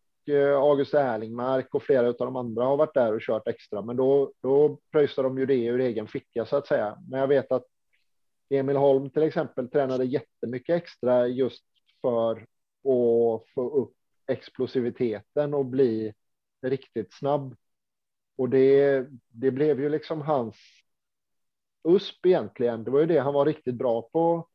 August 0.61 0.93
Erlingmark 0.93 1.75
och 1.75 1.83
flera 1.83 2.07
av 2.07 2.15
de 2.17 2.35
andra 2.35 2.63
har 2.63 2.77
varit 2.77 2.93
där 2.93 3.13
och 3.13 3.21
kört 3.21 3.47
extra. 3.47 3.81
Men 3.81 3.95
då, 3.97 4.31
då 4.41 4.77
pröjsar 4.91 5.23
de 5.23 5.37
ju 5.37 5.45
det 5.45 5.65
ur 5.65 5.79
egen 5.79 6.07
ficka 6.07 6.45
så 6.45 6.55
att 6.55 6.67
säga. 6.67 6.97
Men 7.09 7.19
jag 7.19 7.27
vet 7.27 7.51
att 7.51 7.65
Emil 8.49 8.75
Holm 8.75 9.09
till 9.09 9.23
exempel 9.23 9.69
tränade 9.69 10.05
jättemycket 10.05 10.75
extra 10.75 11.27
just 11.27 11.63
för 12.01 12.31
att 12.31 13.49
få 13.53 13.69
upp 13.73 13.93
explosiviteten 14.27 15.53
och 15.53 15.65
bli 15.65 16.13
riktigt 16.61 17.13
snabb. 17.13 17.55
Och 18.37 18.49
det, 18.49 19.05
det 19.27 19.51
blev 19.51 19.79
ju 19.79 19.89
liksom 19.89 20.21
hans 20.21 20.55
USP 21.83 22.25
egentligen. 22.25 22.83
Det 22.83 22.91
var 22.91 22.99
ju 22.99 23.05
det 23.05 23.19
han 23.19 23.33
var 23.33 23.45
riktigt 23.45 23.75
bra 23.75 24.01
på 24.01 24.47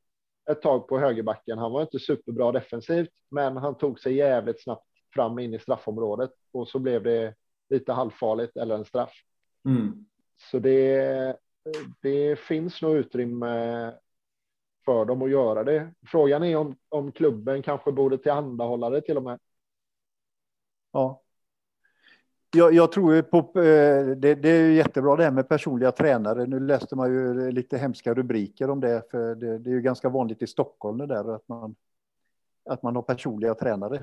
ett 0.51 0.63
tag 0.63 0.89
på 0.89 0.99
högerbacken. 0.99 1.59
Han 1.59 1.73
var 1.73 1.83
inte 1.83 1.99
superbra 1.99 2.53
defensivt, 2.53 3.11
men 3.29 3.57
han 3.57 3.79
tog 3.79 4.01
sig 4.01 4.15
jävligt 4.15 4.63
snabbt 4.63 4.87
fram 5.15 5.39
in 5.39 5.55
i 5.55 5.59
straffområdet 5.59 6.31
och 6.53 6.69
så 6.69 6.79
blev 6.79 7.03
det 7.03 7.35
lite 7.69 7.93
halvfarligt 7.93 8.57
eller 8.57 8.75
en 8.75 8.85
straff. 8.85 9.13
Mm. 9.65 10.07
Så 10.51 10.59
det, 10.59 11.37
det 12.01 12.39
finns 12.39 12.83
nog 12.83 12.97
utrymme 12.97 13.93
för 14.85 15.05
dem 15.05 15.23
att 15.23 15.31
göra 15.31 15.65
det. 15.65 15.91
Frågan 16.07 16.43
är 16.43 16.57
om, 16.57 16.77
om 16.89 17.13
klubben 17.13 17.63
kanske 17.63 17.93
borde 17.93 18.19
tillhandahålla 18.19 18.91
det 18.91 19.01
till 19.01 19.17
och 19.17 19.23
med. 19.23 19.39
Ja. 20.93 21.23
Jag, 22.55 22.75
jag 22.75 22.93
tror 22.93 23.15
ju 23.15 23.23
på, 23.23 23.39
eh, 23.39 24.07
det, 24.07 24.35
det 24.35 24.49
är 24.49 24.61
ju 24.61 24.75
jättebra 24.75 25.17
det 25.17 25.25
här 25.25 25.31
med 25.31 25.49
personliga 25.49 25.93
tränare. 25.93 26.47
Nu 26.47 26.61
läste 26.61 26.97
man 26.97 27.13
ju 27.13 27.51
lite 27.51 27.79
hemska 27.79 28.15
rubriker 28.15 28.71
om 28.71 28.81
det, 28.81 29.03
för 29.11 29.35
det, 29.35 29.59
det 29.59 29.71
är 29.71 29.75
ju 29.75 29.81
ganska 29.81 30.09
vanligt 30.09 30.43
i 30.43 30.47
Stockholm 30.47 30.99
det 30.99 31.07
där 31.07 31.35
att 31.35 31.49
man, 31.49 31.75
att 32.65 32.83
man 32.83 32.97
har 32.97 33.03
personliga 33.03 33.55
tränare. 33.55 34.03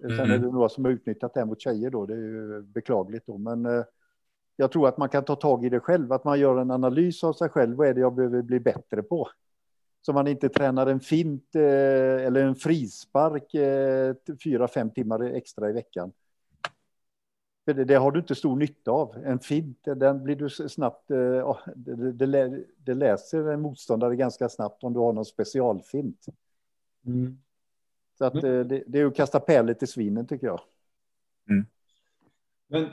Sen 0.00 0.30
är 0.30 0.38
det 0.38 0.50
några 0.50 0.68
som 0.68 0.84
har 0.84 0.92
utnyttjat 0.92 1.34
det 1.34 1.40
här 1.40 1.46
mot 1.46 1.60
tjejer 1.60 1.90
då, 1.90 2.06
det 2.06 2.14
är 2.14 2.18
ju 2.18 2.62
beklagligt 2.62 3.26
då, 3.26 3.38
men 3.38 3.66
eh, 3.66 3.84
jag 4.56 4.72
tror 4.72 4.88
att 4.88 4.98
man 4.98 5.08
kan 5.08 5.24
ta 5.24 5.36
tag 5.36 5.64
i 5.64 5.68
det 5.68 5.80
själv, 5.80 6.12
att 6.12 6.24
man 6.24 6.40
gör 6.40 6.56
en 6.56 6.70
analys 6.70 7.24
av 7.24 7.32
sig 7.32 7.48
själv, 7.48 7.76
vad 7.76 7.88
är 7.88 7.94
det 7.94 8.00
jag 8.00 8.14
behöver 8.14 8.42
bli 8.42 8.60
bättre 8.60 9.02
på? 9.02 9.28
Så 10.02 10.12
man 10.12 10.26
inte 10.26 10.48
tränar 10.48 10.86
en 10.86 11.00
fint 11.00 11.54
eh, 11.54 11.62
eller 12.26 12.44
en 12.44 12.54
frispark 12.54 13.54
eh, 13.54 14.14
fyra, 14.44 14.68
fem 14.68 14.90
timmar 14.90 15.22
extra 15.22 15.70
i 15.70 15.72
veckan. 15.72 16.12
För 17.64 17.74
det, 17.74 17.84
det 17.84 17.94
har 17.94 18.12
du 18.12 18.20
inte 18.20 18.34
stor 18.34 18.56
nytta 18.56 18.90
av. 18.90 19.16
En 19.24 19.38
fint, 19.38 19.78
den 19.84 20.24
blir 20.24 20.36
du 20.36 20.48
snabbt... 20.48 21.10
eh, 21.10 21.18
ja, 21.18 21.60
det, 21.76 21.94
det, 21.94 22.12
det, 22.12 22.26
lä- 22.26 22.64
det 22.76 22.94
läser 22.94 23.48
en 23.48 23.60
motståndare 23.60 24.16
ganska 24.16 24.48
snabbt 24.48 24.84
om 24.84 24.92
du 24.92 25.00
har 25.00 25.12
någon 25.12 25.24
specialfint. 25.24 26.26
Mm. 27.06 27.38
Så 28.18 28.24
att, 28.24 28.34
eh, 28.34 28.60
det, 28.60 28.94
är 28.94 29.06
att 29.06 29.16
kasta 29.16 29.40
pärlet 29.40 29.82
i 29.82 29.86
svinen 29.86 30.26
tycker 30.26 30.46
jag. 30.46 30.60
Men 32.68 32.88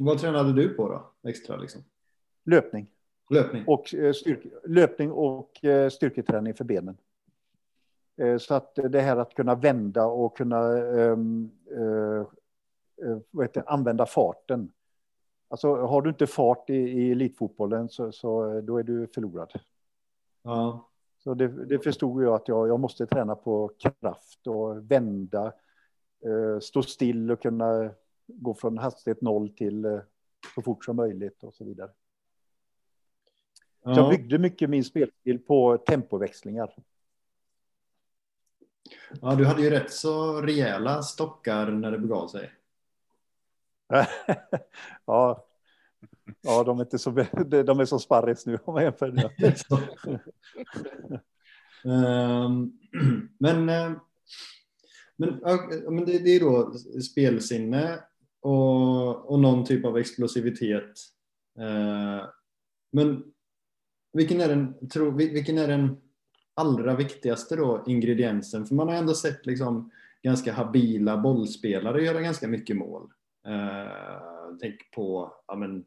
vad 0.00 0.18
tränade 0.18 0.52
du 0.52 0.68
på 0.68 0.88
då? 0.88 1.28
Extra 1.28 1.56
liksom? 1.56 1.84
Löpning 2.44 2.86
Löpning? 3.30 3.64
och, 3.66 3.94
eh, 3.94 4.12
styrke, 4.12 4.48
löpning 4.64 5.12
och 5.12 5.64
eh, 5.64 5.88
styrketräning 5.88 6.54
för 6.54 6.64
benen. 6.64 6.96
Eh, 8.16 8.38
Så 8.38 8.54
att 8.54 8.74
det 8.74 9.00
här 9.00 9.16
att 9.16 9.34
kunna 9.34 9.54
vända 9.54 10.06
och 10.06 10.36
kunna 10.36 10.78
eh, 10.78 11.16
vad 13.30 13.44
heter, 13.44 13.60
det, 13.60 13.68
använda 13.68 14.06
farten. 14.06 14.72
Alltså 15.48 15.76
har 15.76 16.02
du 16.02 16.10
inte 16.10 16.26
fart 16.26 16.70
i, 16.70 16.74
i 16.74 17.12
elitfotbollen 17.12 17.88
så, 17.88 18.12
så 18.12 18.60
då 18.60 18.78
är 18.78 18.82
du 18.82 19.06
förlorad. 19.14 19.52
Ja. 20.42 20.88
Så 21.18 21.34
det, 21.34 21.48
det 21.48 21.78
förstod 21.78 22.22
jag 22.24 22.34
att 22.34 22.48
jag, 22.48 22.68
jag 22.68 22.80
måste 22.80 23.06
träna 23.06 23.34
på 23.34 23.70
kraft 23.78 24.46
och 24.46 24.90
vända, 24.90 25.52
eh, 26.24 26.58
stå 26.60 26.82
still 26.82 27.30
och 27.30 27.42
kunna 27.42 27.90
gå 28.26 28.54
från 28.54 28.78
hastighet 28.78 29.20
noll 29.20 29.48
till 29.48 29.84
eh, 29.84 30.00
så 30.54 30.62
fort 30.62 30.84
som 30.84 30.96
möjligt 30.96 31.42
och 31.42 31.54
så 31.54 31.64
vidare. 31.64 31.90
Så 33.82 33.90
jag 33.90 33.98
ja. 33.98 34.10
byggde 34.10 34.38
mycket 34.38 34.70
min 34.70 34.84
spelstil 34.84 35.38
på 35.38 35.78
tempoväxlingar. 35.78 36.74
ja, 39.20 39.34
du 39.34 39.44
hade 39.44 39.62
ju 39.62 39.70
rätt 39.70 39.92
så 39.92 40.42
rejäla 40.42 41.02
stockar 41.02 41.70
när 41.70 41.90
det 41.90 41.98
begav 41.98 42.28
sig. 42.28 42.52
ja. 45.04 45.46
ja, 46.40 46.64
de 46.64 46.78
är 46.78 46.84
inte 46.84 46.98
så, 46.98 47.10
de 47.46 47.80
är 47.80 47.84
som 47.84 48.00
sparris 48.00 48.46
nu 48.46 48.58
om 48.64 48.74
man 48.74 48.82
jämför. 48.82 49.54
Så. 49.56 49.78
Ehm, 51.88 52.72
men 53.38 53.68
eh, 53.68 53.92
men, 55.16 55.40
ja, 55.42 55.68
det 56.06 56.36
är 56.36 56.40
då 56.40 56.72
spelsinne 57.00 58.00
och, 58.44 59.30
och 59.30 59.40
någon 59.40 59.64
typ 59.64 59.84
av 59.84 59.98
explosivitet. 59.98 60.92
Eh, 61.58 62.26
men 62.92 63.24
vilken 64.12 64.40
är, 64.40 64.48
den, 64.48 64.88
tro, 64.88 65.10
vilken 65.10 65.58
är 65.58 65.68
den 65.68 65.96
allra 66.54 66.96
viktigaste 66.96 67.56
då 67.56 67.84
ingrediensen? 67.86 68.66
För 68.66 68.74
man 68.74 68.88
har 68.88 68.94
ändå 68.94 69.14
sett 69.14 69.46
liksom 69.46 69.90
ganska 70.22 70.52
habila 70.52 71.16
bollspelare 71.16 72.04
göra 72.04 72.20
ganska 72.20 72.48
mycket 72.48 72.76
mål. 72.76 73.10
Eh, 73.46 74.56
tänk 74.60 74.90
på 74.94 75.32
ja, 75.46 75.56
men, 75.56 75.84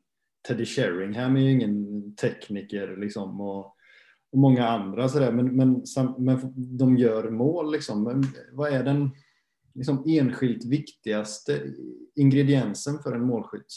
Teddy 0.47 0.65
Sheringham 0.65 1.35
är 1.35 1.41
ju 1.41 1.51
ingen 1.51 2.15
tekniker 2.15 2.97
liksom. 2.97 3.41
Och, 3.41 3.65
och 4.31 4.39
många 4.39 4.67
andra 4.67 5.09
sådär, 5.09 5.31
men, 5.31 5.55
men, 5.55 5.83
men 6.17 6.53
de 6.77 6.97
gör 6.97 7.29
mål 7.29 7.71
liksom. 7.71 8.03
Men 8.03 8.23
vad 8.51 8.73
är 8.73 8.83
den 8.83 9.11
liksom, 9.77 10.03
enskilt 10.07 10.65
viktigaste 10.65 11.61
ingrediensen 12.15 12.99
för 13.03 13.15
en 13.15 13.25
målskytt? 13.25 13.67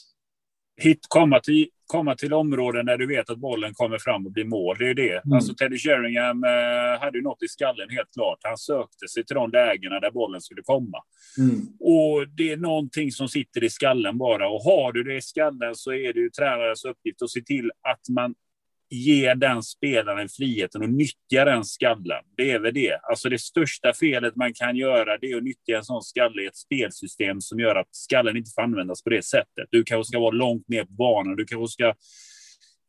Hit, 0.76 0.98
komma, 1.08 1.40
till, 1.40 1.68
komma 1.86 2.14
till 2.14 2.32
områden 2.32 2.86
där 2.86 2.98
du 2.98 3.06
vet 3.06 3.30
att 3.30 3.38
bollen 3.38 3.74
kommer 3.74 3.98
fram 3.98 4.26
och 4.26 4.32
blir 4.32 4.44
mål. 4.44 4.76
Det 4.78 4.90
är 4.90 4.94
det. 4.94 5.24
Mm. 5.24 5.32
Alltså 5.32 5.54
Teddy 5.54 5.78
Sheringham 5.78 6.44
eh, 6.44 7.00
hade 7.00 7.18
ju 7.18 7.22
något 7.22 7.42
i 7.42 7.48
skallen 7.48 7.90
helt 7.90 8.12
klart. 8.12 8.38
Han 8.42 8.58
sökte 8.58 9.08
sig 9.08 9.24
till 9.24 9.34
de 9.34 9.50
lägena 9.50 10.00
där 10.00 10.10
bollen 10.10 10.40
skulle 10.40 10.62
komma. 10.62 10.98
Mm. 11.38 11.60
Och 11.80 12.28
det 12.28 12.50
är 12.52 12.56
någonting 12.56 13.12
som 13.12 13.28
sitter 13.28 13.64
i 13.64 13.70
skallen 13.70 14.18
bara. 14.18 14.48
Och 14.48 14.62
har 14.62 14.92
du 14.92 15.02
det 15.02 15.16
i 15.16 15.22
skallen 15.22 15.74
så 15.74 15.92
är 15.92 16.12
det 16.12 16.20
ju 16.20 16.30
tränarens 16.30 16.84
uppgift 16.84 17.22
att 17.22 17.30
se 17.30 17.40
till 17.40 17.70
att 17.82 18.08
man 18.08 18.34
ge 18.90 19.34
den 19.34 19.62
spelaren 19.62 20.28
friheten 20.28 20.82
och 20.82 20.88
nyttja 20.88 21.44
den 21.44 21.64
skallen. 21.64 22.24
Det 22.36 22.50
är 22.50 22.58
väl 22.58 22.74
det. 22.74 22.98
Alltså 23.02 23.28
det 23.28 23.38
största 23.38 23.92
felet 23.92 24.36
man 24.36 24.54
kan 24.54 24.76
göra 24.76 25.18
det 25.18 25.30
är 25.30 25.36
att 25.36 25.42
nyttja 25.42 25.76
en 25.76 25.84
sån 25.84 26.02
skalle 26.02 26.42
i 26.42 26.46
ett 26.46 26.56
spelsystem 26.56 27.40
som 27.40 27.60
gör 27.60 27.76
att 27.76 27.88
skallen 27.90 28.36
inte 28.36 28.50
får 28.54 28.62
användas 28.62 29.02
på 29.02 29.10
det 29.10 29.24
sättet. 29.24 29.68
Du 29.70 29.84
kanske 29.84 30.08
ska 30.08 30.20
vara 30.20 30.30
långt 30.30 30.68
ner 30.68 30.84
på 30.84 30.92
banan. 30.92 31.36
Du 31.36 31.44
kanske 31.44 31.72
ska 31.72 31.94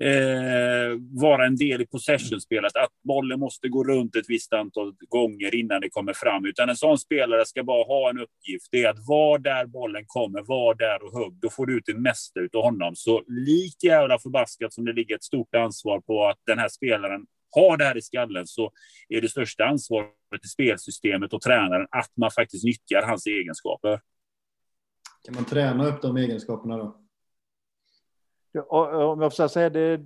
eh, 0.02 0.98
vara 1.22 1.46
en 1.46 1.56
del 1.56 1.82
i 1.82 1.86
possession-spelet. 1.86 2.76
Att 2.76 2.92
bollen 3.04 3.40
måste 3.40 3.70
gå 3.70 3.84
runt 3.84 4.16
ett 4.16 4.26
visst 4.28 4.54
antal 4.54 4.94
gånger 5.10 5.56
innan 5.56 5.82
det 5.82 5.90
kommer 5.90 6.14
fram. 6.14 6.46
Utan 6.46 6.70
en 6.70 6.76
sån 6.76 6.98
spelare 6.98 7.46
ska 7.46 7.64
bara 7.64 7.84
ha 7.84 8.10
en 8.10 8.20
uppgift. 8.20 8.68
Det 8.72 8.84
är 8.84 8.90
att 8.90 9.08
vara 9.08 9.38
där 9.38 9.66
bollen 9.66 10.04
kommer, 10.08 10.42
vara 10.42 10.76
där 10.76 11.04
och 11.04 11.12
hugg. 11.12 11.34
Då 11.42 11.50
får 11.50 11.66
du 11.66 11.78
ut 11.78 11.86
det 11.86 11.94
mesta 11.94 12.40
av 12.54 12.64
honom. 12.64 12.96
Så 12.96 13.24
likt 13.28 13.84
jävla 13.84 14.20
förbaskat 14.20 14.74
som 14.74 14.86
det 14.86 14.94
ligger 14.94 15.16
ett 15.16 15.24
stort 15.24 15.56
ansvar 15.56 16.00
på 16.00 16.28
att 16.28 16.40
den 16.46 16.60
här 16.60 16.70
spelaren 16.70 17.26
har 17.56 17.78
det 17.78 17.86
här 17.86 17.98
i 17.98 18.02
skallen 18.02 18.48
så 18.48 18.72
är 19.10 19.22
det 19.22 19.30
största 19.30 19.66
ansvaret 19.66 20.46
i 20.46 20.48
spelsystemet 20.48 21.34
och 21.34 21.42
tränaren 21.42 21.88
att 21.92 22.12
man 22.18 22.32
faktiskt 22.32 22.64
nyttjar 22.64 23.02
hans 23.02 23.28
egenskaper. 23.28 24.02
Kan 25.24 25.36
man 25.36 25.46
träna 25.46 25.88
upp 25.88 26.02
de 26.02 26.18
egenskaperna 26.18 26.78
då? 26.78 27.01
Om 28.54 29.22
jag 29.22 29.36
får 29.36 29.48
säga 29.48 29.70
det, 29.70 29.98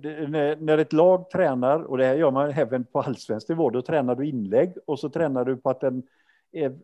när 0.60 0.78
ett 0.78 0.92
lag 0.92 1.30
tränar, 1.30 1.82
och 1.82 1.98
det 1.98 2.04
här 2.04 2.14
gör 2.14 2.30
man 2.30 2.50
även 2.50 2.84
på 2.84 3.00
allsvensk 3.00 3.48
nivå, 3.48 3.70
då 3.70 3.82
tränar 3.82 4.14
du 4.14 4.26
inlägg 4.26 4.74
och 4.86 4.98
så 4.98 5.08
tränar 5.08 5.44
du 5.44 5.56
på 5.56 5.70
att 5.70 5.80
den, 5.80 6.02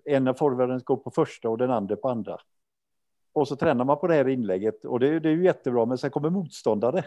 en 0.04 0.28
av 0.28 0.34
forwarden 0.34 0.80
går 0.84 0.96
på 0.96 1.10
första 1.10 1.48
och 1.48 1.58
den 1.58 1.70
andra 1.70 1.96
på 1.96 2.08
andra. 2.08 2.38
Och 3.32 3.48
så 3.48 3.56
tränar 3.56 3.84
man 3.84 3.98
på 3.98 4.06
det 4.06 4.14
här 4.14 4.28
inlägget 4.28 4.84
och 4.84 5.00
det, 5.00 5.20
det 5.20 5.28
är 5.28 5.32
ju 5.32 5.44
jättebra, 5.44 5.84
men 5.84 5.98
sen 5.98 6.10
kommer 6.10 6.30
motståndare. 6.30 7.04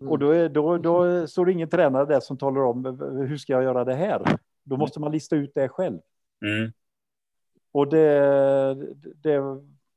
Mm. 0.00 0.12
Och 0.12 0.18
då, 0.18 0.30
är, 0.30 0.48
då, 0.48 0.78
då 0.78 1.26
står 1.26 1.46
det 1.46 1.52
ingen 1.52 1.68
tränare 1.68 2.06
där 2.06 2.20
som 2.20 2.38
talar 2.38 2.60
om 2.60 2.84
hur 3.28 3.36
ska 3.36 3.52
jag 3.52 3.62
göra 3.62 3.84
det 3.84 3.94
här? 3.94 4.38
Då 4.64 4.76
måste 4.76 5.00
man 5.00 5.12
lista 5.12 5.36
ut 5.36 5.54
det 5.54 5.68
själv. 5.68 5.98
Mm. 6.42 6.72
Och 7.72 7.88
det, 7.88 8.74
det 9.14 9.40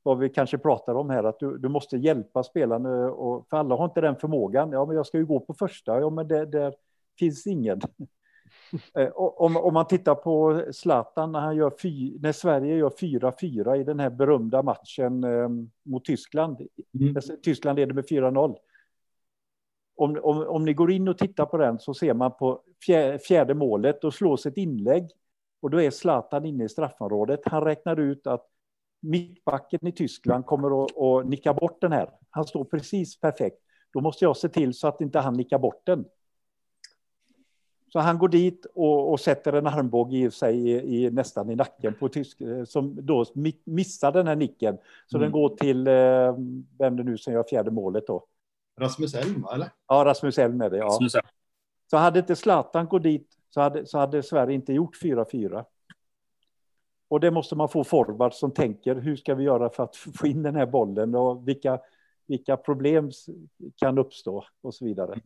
vad 0.04 0.18
vi 0.18 0.30
kanske 0.30 0.58
pratar 0.58 0.96
om 0.96 1.10
här, 1.10 1.24
att 1.24 1.40
du, 1.40 1.58
du 1.58 1.70
måste 1.70 1.98
hjälpa 1.98 2.44
spelarna. 2.44 3.12
Och, 3.12 3.48
för 3.50 3.58
alla 3.58 3.76
har 3.76 3.86
inte 3.86 4.02
den 4.02 4.16
förmågan. 4.16 4.72
Ja, 4.72 4.86
men 4.86 4.96
jag 4.96 5.06
ska 5.06 5.18
ju 5.18 5.26
gå 5.26 5.40
på 5.40 5.54
första. 5.54 6.00
Ja, 6.00 6.10
men 6.10 6.28
det, 6.28 6.46
där 6.46 6.74
finns 7.20 7.48
ingen. 7.48 7.82
Eh, 8.94 9.10
om, 9.16 9.58
om 9.58 9.74
man 9.74 9.88
tittar 9.88 10.16
på 10.16 10.64
Zlatan 10.72 11.32
när, 11.32 11.40
han 11.40 11.56
gör 11.56 11.74
fy, 11.82 12.20
när 12.20 12.32
Sverige 12.32 12.76
gör 12.76 12.90
4-4 12.90 13.76
i 13.76 13.84
den 13.84 14.00
här 14.00 14.10
berömda 14.10 14.64
matchen 14.64 15.24
eh, 15.24 15.50
mot 15.84 16.06
Tyskland. 16.06 16.62
Mm. 17.00 17.16
Tyskland 17.44 17.80
leder 17.80 17.94
med 17.94 18.06
4-0. 18.06 18.56
Om, 19.96 20.20
om, 20.24 20.48
om 20.48 20.66
ni 20.66 20.74
går 20.74 20.92
in 20.92 21.08
och 21.08 21.18
tittar 21.18 21.46
på 21.46 21.58
den 21.58 21.80
så 21.80 21.94
ser 21.94 22.14
man 22.14 22.32
på 22.38 22.62
fjärde, 22.86 23.20
fjärde 23.20 23.54
målet 23.54 24.04
och 24.04 24.14
slås 24.14 24.46
ett 24.46 24.58
inlägg. 24.58 25.10
Och 25.62 25.70
då 25.70 25.82
är 25.82 25.92
Zlatan 25.92 26.46
inne 26.46 26.64
i 26.64 26.70
straffområdet. 26.70 27.40
Han 27.46 27.64
räknar 27.64 28.00
ut 28.00 28.28
att 28.28 28.48
mittbacken 29.02 29.88
i 29.88 29.92
Tyskland 29.92 30.46
kommer 30.46 30.84
att, 30.84 30.98
att 30.98 31.30
nicka 31.30 31.54
bort 31.54 31.82
den 31.82 31.92
här. 31.92 32.10
Han 32.30 32.46
står 32.46 32.64
precis 32.64 33.20
perfekt. 33.20 33.58
Då 33.94 34.02
måste 34.02 34.26
jag 34.26 34.38
se 34.38 34.50
till 34.50 34.74
så 34.74 34.88
att 34.88 35.02
inte 35.02 35.20
han 35.20 35.34
nickar 35.34 35.60
bort 35.60 35.82
den. 35.86 36.06
Så 37.94 38.00
han 38.00 38.18
går 38.18 38.28
dit 38.28 38.66
och, 38.74 39.12
och 39.12 39.20
sätter 39.20 39.54
en 39.54 39.68
armbåge 39.68 40.18
i 40.18 40.32
sig 40.32 40.70
i, 40.70 41.06
i, 41.06 41.12
nästan 41.12 41.50
i 41.50 41.56
nacken 41.56 41.94
på 42.00 42.10
tysk, 42.10 42.42
eh, 42.42 42.64
som 42.64 43.06
då 43.06 43.26
missar 43.64 44.12
den 44.12 44.28
här 44.28 44.36
nicken. 44.36 44.78
Så 45.08 45.18
mm. 45.18 45.26
den 45.26 45.32
går 45.32 45.50
till, 45.56 45.88
eh, 45.88 45.94
vem 46.80 46.96
det 46.98 47.04
nu 47.04 47.18
som 47.18 47.34
gör 47.34 47.44
fjärde 47.44 47.72
målet 47.72 48.08
då. 48.08 48.26
Rasmus 48.80 49.14
Elm, 49.14 49.46
eller? 49.54 49.70
Ja, 49.88 50.06
Rasmus 50.06 50.38
Elm 50.38 50.62
är 50.62 50.70
det, 50.70 50.78
ja. 50.78 51.00
Så 51.90 51.98
hade 51.98 52.20
inte 52.20 52.36
Zlatan 52.36 52.88
gått 52.88 53.04
dit 53.04 53.38
så 53.54 53.62
hade, 53.62 53.86
så 53.86 53.98
hade 53.98 54.24
Sverige 54.24 54.56
inte 54.56 54.74
gjort 54.74 54.96
4-4. 55.02 55.66
Och 57.12 57.20
det 57.20 57.32
måste 57.32 57.56
man 57.56 57.70
få 57.70 57.84
forward 57.84 58.34
som 58.34 58.54
tänker 58.54 58.96
hur 58.96 59.16
ska 59.16 59.36
vi 59.36 59.44
göra 59.44 59.70
för 59.70 59.84
att 59.84 59.96
få 59.96 60.28
in 60.28 60.44
den 60.44 60.56
här 60.56 60.66
bollen 60.66 61.16
och 61.16 61.48
vilka, 61.48 61.80
vilka 62.28 62.58
problem 62.58 63.12
kan 63.76 63.98
uppstå 63.98 64.46
och 64.64 64.74
så 64.74 64.86
vidare. 64.86 65.20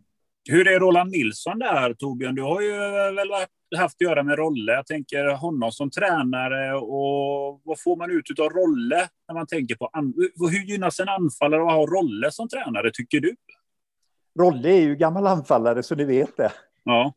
Hur 0.50 0.68
är 0.68 0.80
Roland 0.80 1.12
Nilsson 1.12 1.60
där 1.60 1.94
Torbjörn? 1.94 2.36
Du 2.36 2.42
har 2.42 2.62
ju 2.62 2.78
väl 3.16 3.32
haft 3.78 3.96
att 3.96 4.08
göra 4.08 4.24
med 4.24 4.38
Rolle. 4.38 4.72
Jag 4.72 4.86
tänker 4.86 5.36
honom 5.36 5.72
som 5.72 5.90
tränare 5.90 6.76
och 6.76 7.62
vad 7.64 7.82
får 7.82 7.96
man 7.96 8.12
ut 8.12 8.40
av 8.40 8.50
Rolle 8.50 9.08
när 9.28 9.36
man 9.36 9.48
tänker 9.48 9.76
på 9.76 9.90
hur 10.50 10.66
gynnas 10.66 11.00
en 11.00 11.10
anfallare 11.10 11.62
att 11.62 11.72
ha 11.72 11.86
Rolle 11.86 12.32
som 12.32 12.50
tränare 12.50 12.92
tycker 12.94 13.20
du? 13.20 13.36
Rolle 14.40 14.70
är 14.70 14.82
ju 14.82 14.96
gammal 14.96 15.28
anfallare 15.28 15.84
så 15.84 15.96
ni 15.96 16.04
vet 16.06 16.38
det. 16.38 16.52
Ja. 16.84 17.14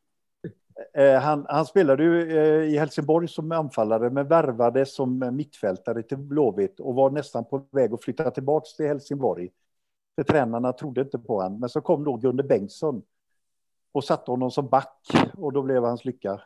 Eh, 0.94 1.20
han, 1.20 1.46
han, 1.48 1.66
spelade 1.66 2.02
ju 2.02 2.38
eh, 2.38 2.74
i 2.74 2.78
Helsingborg 2.78 3.28
som 3.28 3.52
anfallare 3.52 4.10
men 4.10 4.28
värvades 4.28 4.94
som 4.94 5.36
mittfältare 5.36 6.02
till 6.02 6.18
Blåvitt 6.18 6.80
och 6.80 6.94
var 6.94 7.10
nästan 7.10 7.44
på 7.44 7.66
väg 7.70 7.92
att 7.94 8.04
flytta 8.04 8.30
tillbaka 8.30 8.66
till 8.76 8.86
Helsingborg. 8.86 9.50
För 10.16 10.22
tränarna 10.22 10.72
trodde 10.72 11.00
inte 11.00 11.18
på 11.18 11.40
honom. 11.40 11.60
Men 11.60 11.68
så 11.68 11.80
kom 11.80 12.04
då 12.04 12.16
Gunde 12.16 12.42
Bengtsson 12.42 13.02
och 13.92 14.04
satte 14.04 14.30
honom 14.30 14.50
som 14.50 14.68
back 14.68 15.06
och 15.36 15.52
då 15.52 15.62
blev 15.62 15.84
hans 15.84 16.04
lycka. 16.04 16.42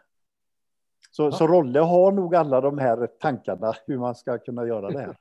Så, 1.11 1.23
ja. 1.23 1.33
så 1.33 1.47
Rolle 1.47 1.81
har 1.81 2.13
nog 2.13 2.35
alla 2.35 2.61
de 2.61 2.79
här 2.79 3.07
tankarna 3.07 3.75
hur 3.87 3.99
man 3.99 4.15
ska 4.15 4.39
kunna 4.39 4.67
göra 4.67 4.91
det 4.91 4.99
här. 4.99 5.17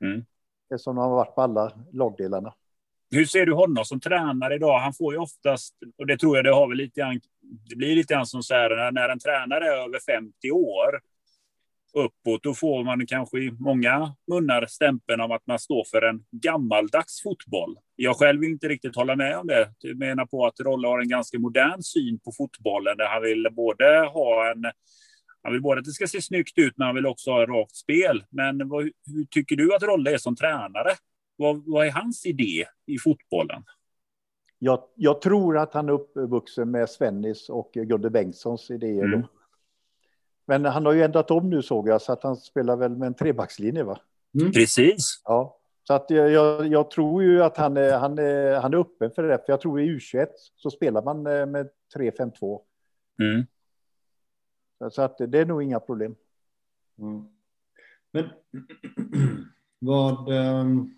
Mm. 0.00 0.24
Eftersom 0.70 0.98
han 0.98 1.10
har 1.10 1.16
varit 1.16 1.34
på 1.34 1.42
alla 1.42 1.72
lagdelarna. 1.92 2.54
Hur 3.10 3.24
ser 3.24 3.46
du 3.46 3.52
honom 3.52 3.84
som 3.84 4.00
tränare 4.00 4.54
idag? 4.54 4.78
Han 4.78 4.94
får 4.94 5.14
ju 5.14 5.20
oftast, 5.20 5.74
och 5.98 6.06
det 6.06 6.18
tror 6.18 6.36
jag 6.36 6.44
det 6.44 6.54
har 6.54 6.68
väl 6.68 6.78
lite 6.78 7.00
grann, 7.00 7.20
det 7.68 7.76
blir 7.76 7.96
lite 7.96 8.14
grann 8.14 8.26
som 8.26 8.42
så 8.42 8.54
här 8.54 8.92
när 8.92 9.08
en 9.08 9.18
tränare 9.18 9.64
är 9.64 9.76
över 9.76 9.98
50 9.98 10.50
år 10.50 11.00
uppåt, 11.94 12.42
då 12.42 12.54
får 12.54 12.84
man 12.84 13.06
kanske 13.06 13.38
i 13.38 13.50
många 13.50 14.14
munnar 14.30 14.66
stämpeln 14.66 15.20
om 15.20 15.32
att 15.32 15.46
man 15.46 15.58
står 15.58 15.84
för 15.84 16.02
en 16.02 16.24
gammaldags 16.30 17.22
fotboll. 17.22 17.76
Jag 17.96 18.16
själv 18.16 18.40
vill 18.40 18.50
inte 18.50 18.68
riktigt 18.68 18.96
hålla 18.96 19.16
med 19.16 19.36
om 19.36 19.46
det. 19.46 19.68
Jag 19.78 19.98
menar 19.98 20.26
på 20.26 20.46
att 20.46 20.60
Rolle 20.60 20.88
har 20.88 21.00
en 21.00 21.08
ganska 21.08 21.38
modern 21.38 21.82
syn 21.82 22.20
på 22.20 22.32
fotbollen 22.32 22.96
där 22.96 23.06
han 23.06 23.22
vill 23.22 23.46
både 23.52 23.84
ha 24.12 24.50
en 24.50 24.64
han 25.42 25.52
vill 25.52 25.62
både 25.62 25.78
att 25.78 25.84
det 25.84 25.92
ska 25.92 26.06
se 26.06 26.22
snyggt 26.22 26.58
ut, 26.58 26.74
men 26.76 26.86
han 26.86 26.94
vill 26.94 27.06
också 27.06 27.30
ha 27.30 27.42
ett 27.42 27.48
rakt 27.48 27.76
spel. 27.76 28.24
Men 28.30 28.68
vad, 28.68 28.82
hur 28.82 29.24
tycker 29.30 29.56
du 29.56 29.74
att 29.74 29.82
Rolle 29.82 30.12
är 30.14 30.18
som 30.18 30.36
tränare? 30.36 30.90
Vad, 31.38 31.62
vad 31.66 31.86
är 31.86 31.90
hans 31.90 32.26
idé 32.26 32.64
i 32.86 32.98
fotbollen? 32.98 33.64
Jag, 34.58 34.82
jag, 34.94 35.20
tror 35.20 35.58
att 35.58 35.74
han 35.74 35.88
är 35.88 35.92
uppvuxen 35.92 36.70
med 36.70 36.88
Svennis 36.88 37.48
och 37.48 37.70
Gunde 37.72 38.10
Bengtssons 38.10 38.70
idéer. 38.70 39.04
Mm. 39.04 39.26
Men 40.46 40.64
han 40.64 40.86
har 40.86 40.92
ju 40.92 41.02
ändrat 41.02 41.30
om 41.30 41.50
nu 41.50 41.62
såg 41.62 41.88
jag, 41.88 42.02
så 42.02 42.12
att 42.12 42.22
han 42.22 42.36
spelar 42.36 42.76
väl 42.76 42.96
med 42.96 43.06
en 43.06 43.14
trebackslinje 43.14 43.82
va? 43.82 44.00
Mm. 44.40 44.52
Precis. 44.52 45.22
Ja, 45.24 45.58
så 45.82 45.94
att 45.94 46.10
jag, 46.10 46.30
jag, 46.30 46.66
jag, 46.66 46.90
tror 46.90 47.22
ju 47.22 47.42
att 47.42 47.56
han 47.56 47.76
är, 47.76 47.98
han, 47.98 48.18
är, 48.18 48.60
han 48.60 48.74
är 48.74 48.78
öppen 48.78 49.10
för 49.10 49.22
det. 49.22 49.38
För 49.38 49.52
jag 49.52 49.60
tror 49.60 49.80
i 49.80 49.98
U21 49.98 50.26
så 50.56 50.70
spelar 50.70 51.02
man 51.02 51.26
eh, 51.26 51.46
med 51.46 51.68
3-5-2. 51.96 52.60
Mm. 53.22 53.46
Så 54.90 55.02
att 55.02 55.18
det 55.18 55.38
är 55.38 55.46
nog 55.46 55.62
inga 55.62 55.80
problem. 55.80 56.14
Mm. 56.98 57.24
Men 58.12 58.28
vad... 59.78 60.28
Um 60.28 60.97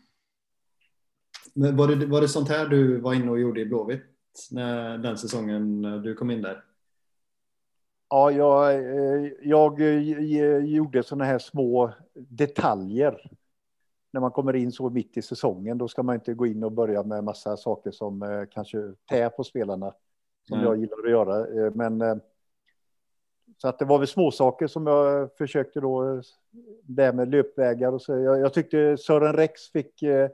men 1.52 1.76
var 1.76 1.88
det, 1.88 2.06
var 2.06 2.20
det 2.20 2.28
sånt 2.28 2.48
här 2.48 2.66
du 2.66 3.00
var 3.00 3.14
inne 3.14 3.30
och 3.30 3.40
gjorde 3.40 3.60
i 3.60 3.66
Blåvitt 3.66 4.02
när, 4.50 4.98
den 4.98 5.18
säsongen 5.18 5.82
du 6.02 6.14
kom 6.14 6.30
in 6.30 6.42
där? 6.42 6.64
Ja, 8.08 8.30
jag, 8.30 8.74
eh, 8.74 9.32
jag 9.42 9.80
eh, 9.80 10.64
gjorde 10.64 11.02
sådana 11.02 11.24
här 11.24 11.38
små 11.38 11.92
detaljer. 12.14 13.30
När 14.12 14.20
man 14.20 14.30
kommer 14.30 14.56
in 14.56 14.72
så 14.72 14.90
mitt 14.90 15.16
i 15.16 15.22
säsongen, 15.22 15.78
då 15.78 15.88
ska 15.88 16.02
man 16.02 16.14
inte 16.14 16.34
gå 16.34 16.46
in 16.46 16.64
och 16.64 16.72
börja 16.72 17.02
med 17.02 17.24
massa 17.24 17.56
saker 17.56 17.90
som 17.90 18.22
eh, 18.22 18.44
kanske 18.50 18.94
tär 19.10 19.28
på 19.28 19.44
spelarna. 19.44 19.94
Som 20.48 20.58
mm. 20.58 20.66
jag 20.66 20.78
gillar 20.78 21.04
att 21.04 21.10
göra. 21.10 21.70
Men 21.70 22.20
så 23.56 23.68
att 23.68 23.78
det 23.78 23.84
var 23.84 23.98
väl 23.98 24.08
små 24.08 24.30
saker 24.30 24.66
som 24.66 24.86
jag 24.86 25.36
försökte 25.36 25.80
då. 25.80 26.22
Det 26.82 27.12
med 27.12 27.30
löpvägar 27.30 27.92
och 27.92 28.02
så. 28.02 28.12
Jag, 28.12 28.40
jag 28.40 28.54
tyckte 28.54 28.96
Sören 28.96 29.32
Rex 29.32 29.70
fick 29.70 29.86
fick, 29.86 30.02
eh, 30.02 30.28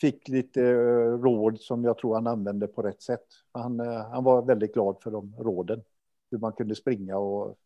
fick 0.00 0.28
lite 0.28 0.62
eh, 0.62 1.18
råd 1.22 1.60
som 1.60 1.84
jag 1.84 1.98
tror 1.98 2.14
han 2.14 2.26
använde 2.26 2.66
på 2.66 2.82
rätt 2.82 3.02
sätt. 3.02 3.26
Han, 3.52 3.80
eh, 3.80 4.10
han 4.10 4.24
var 4.24 4.42
väldigt 4.42 4.74
glad 4.74 4.96
för 5.02 5.10
de 5.10 5.34
råden. 5.38 5.82
Hur 6.30 6.38
man 6.38 6.52
kunde 6.52 6.74
springa 6.74 7.16
och 7.18 7.56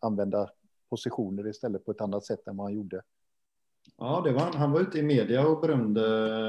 använda 0.00 0.50
positioner 0.90 1.48
istället 1.48 1.84
på 1.84 1.90
ett 1.90 2.00
annat 2.00 2.24
sätt 2.24 2.48
än 2.48 2.56
vad 2.56 2.66
han 2.66 2.74
gjorde. 2.74 3.02
Ja, 3.98 4.22
det 4.24 4.32
var, 4.32 4.40
han 4.40 4.72
var 4.72 4.80
ute 4.80 4.98
i 4.98 5.02
media 5.02 5.46
och 5.46 5.60
berömde 5.60 6.02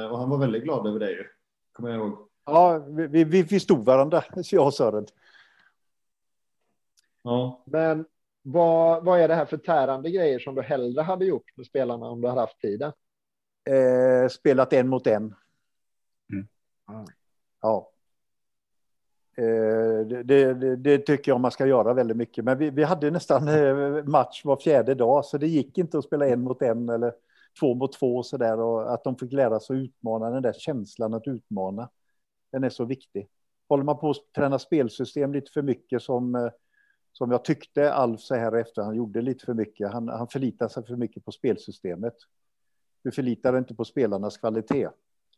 och 0.10 0.18
han 0.18 0.30
var 0.30 0.38
väldigt 0.38 0.64
glad 0.64 0.88
över 0.88 1.00
det 1.00 1.12
ju. 1.12 1.24
Kommer 1.72 1.90
jag 1.90 2.00
ihåg. 2.00 2.30
Ja, 2.46 2.78
vi, 2.88 3.24
vi, 3.24 3.44
vi 3.44 3.60
stod 3.60 3.86
varandra, 3.86 4.24
jag 4.52 4.66
och 4.66 4.74
Sören. 4.74 5.06
Ja. 7.22 7.64
Men 7.66 8.06
vad, 8.42 9.06
vad 9.06 9.20
är 9.20 9.28
det 9.28 9.36
här 9.36 9.46
för 9.46 9.58
tärande 9.58 10.12
grejer 10.12 10.40
som 10.40 10.56
du 10.56 10.62
hellre 10.62 11.02
hade 11.02 11.26
gjort 11.26 11.58
med 11.58 11.66
spelarna 11.66 12.06
om 12.06 12.22
du 12.22 12.28
hade 12.28 12.42
haft 12.42 12.60
tiden? 12.60 12.92
Eh, 13.66 14.28
spelat 14.30 14.74
en 14.74 14.88
mot 14.88 15.08
en. 15.08 15.36
Mm. 16.32 16.48
Ja. 17.62 17.90
Eh, 19.38 20.08
det, 20.08 20.24
det, 20.24 20.76
det, 20.76 20.98
tycker 20.98 21.32
jag 21.32 21.42
man 21.42 21.52
ska 21.52 21.66
göra 21.66 21.94
väldigt 21.94 22.18
mycket. 22.18 22.46
Men 22.46 22.58
vi, 22.58 22.70
vi 22.70 22.84
hade 22.84 23.12
nästan 23.12 23.48
eh, 23.48 24.04
match 24.04 24.46
var 24.46 24.58
fjärde 24.58 24.96
dag, 24.96 25.26
så 25.26 25.38
det 25.38 25.48
gick 25.48 25.78
inte 25.78 25.98
att 25.98 26.06
spela 26.06 26.28
en 26.28 26.42
mot 26.42 26.62
en. 26.62 26.90
Eller, 26.90 27.14
två 27.60 27.76
mot 27.76 27.94
två 27.94 28.18
och 28.18 28.26
så 28.26 28.38
där 28.38 28.60
och 28.60 28.94
att 28.94 29.04
de 29.04 29.18
fick 29.18 29.34
lära 29.34 29.60
sig 29.60 29.76
att 29.76 29.84
utmana 29.84 30.30
den 30.30 30.44
där 30.44 30.54
känslan 30.54 31.14
att 31.14 31.28
utmana. 31.28 31.90
Den 32.52 32.64
är 32.64 32.70
så 32.70 32.86
viktig. 32.86 33.28
Håller 33.70 33.84
man 33.84 34.00
på 34.00 34.10
att 34.10 34.34
träna 34.36 34.60
spelsystem 34.60 35.34
lite 35.34 35.52
för 35.52 35.62
mycket 35.62 36.02
som 36.02 36.36
eh, 36.36 36.50
som 37.12 37.32
jag 37.32 37.46
tyckte 37.46 37.94
Alf 37.94 38.22
så 38.22 38.36
här 38.36 38.52
efter 38.52 38.82
han 38.82 38.96
gjorde 38.96 39.22
lite 39.22 39.46
för 39.46 39.54
mycket. 39.54 39.92
Han, 39.92 40.10
han 40.10 40.28
förlitar 40.28 40.68
sig 40.68 40.86
för 40.86 40.96
mycket 40.96 41.26
på 41.26 41.32
spelsystemet. 41.32 42.16
Du 43.04 43.12
förlitar 43.12 43.52
dig 43.52 43.60
inte 43.60 43.76
på 43.76 43.86
spelarnas 43.86 44.38
kvalitet. 44.38 44.90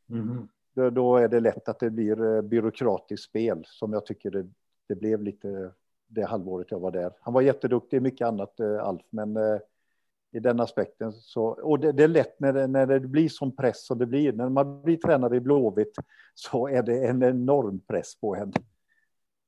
Mm. 0.10 0.48
Då, 0.74 0.90
då, 0.90 1.18
är 1.18 1.28
det 1.28 1.40
lätt 1.40 1.70
att 1.70 1.80
det 1.80 1.90
blir 1.90 2.36
eh, 2.36 2.42
byråkratiskt 2.42 3.30
spel 3.30 3.64
som 3.66 3.94
jag 3.94 4.06
tycker 4.06 4.32
det, 4.32 4.48
det 4.88 4.96
blev 4.96 5.22
lite 5.22 5.72
det 6.08 6.26
halvåret 6.26 6.72
jag 6.72 6.80
var 6.80 6.92
där. 6.92 7.12
Han 7.22 7.34
var 7.34 7.42
jätteduktig 7.42 7.98
i 7.98 8.00
mycket 8.00 8.28
annat, 8.28 8.60
eh, 8.60 8.84
Alf, 8.84 9.02
men 9.10 9.38
eh, 9.38 9.60
i 10.32 10.40
den 10.40 10.60
aspekten 10.60 11.14
så, 11.14 11.46
och 11.46 11.80
det, 11.80 11.92
det, 11.92 12.04
är 12.04 12.08
lätt 12.08 12.40
när 12.40 12.54
det, 12.54 12.68
när 12.68 12.86
det 12.86 13.00
blir 13.00 13.30
som 13.30 13.56
press 13.56 13.86
som 13.86 13.98
det 13.98 14.06
blir. 14.06 14.34
När 14.34 14.50
man 14.50 14.82
blir 14.82 14.98
tränare 14.98 15.36
i 15.36 15.40
Blåvitt 15.40 15.96
så 16.34 16.68
är 16.68 16.84
det 16.84 17.08
en 17.08 17.24
enorm 17.24 17.80
press 17.80 18.20
på 18.20 18.36
en. 18.36 18.54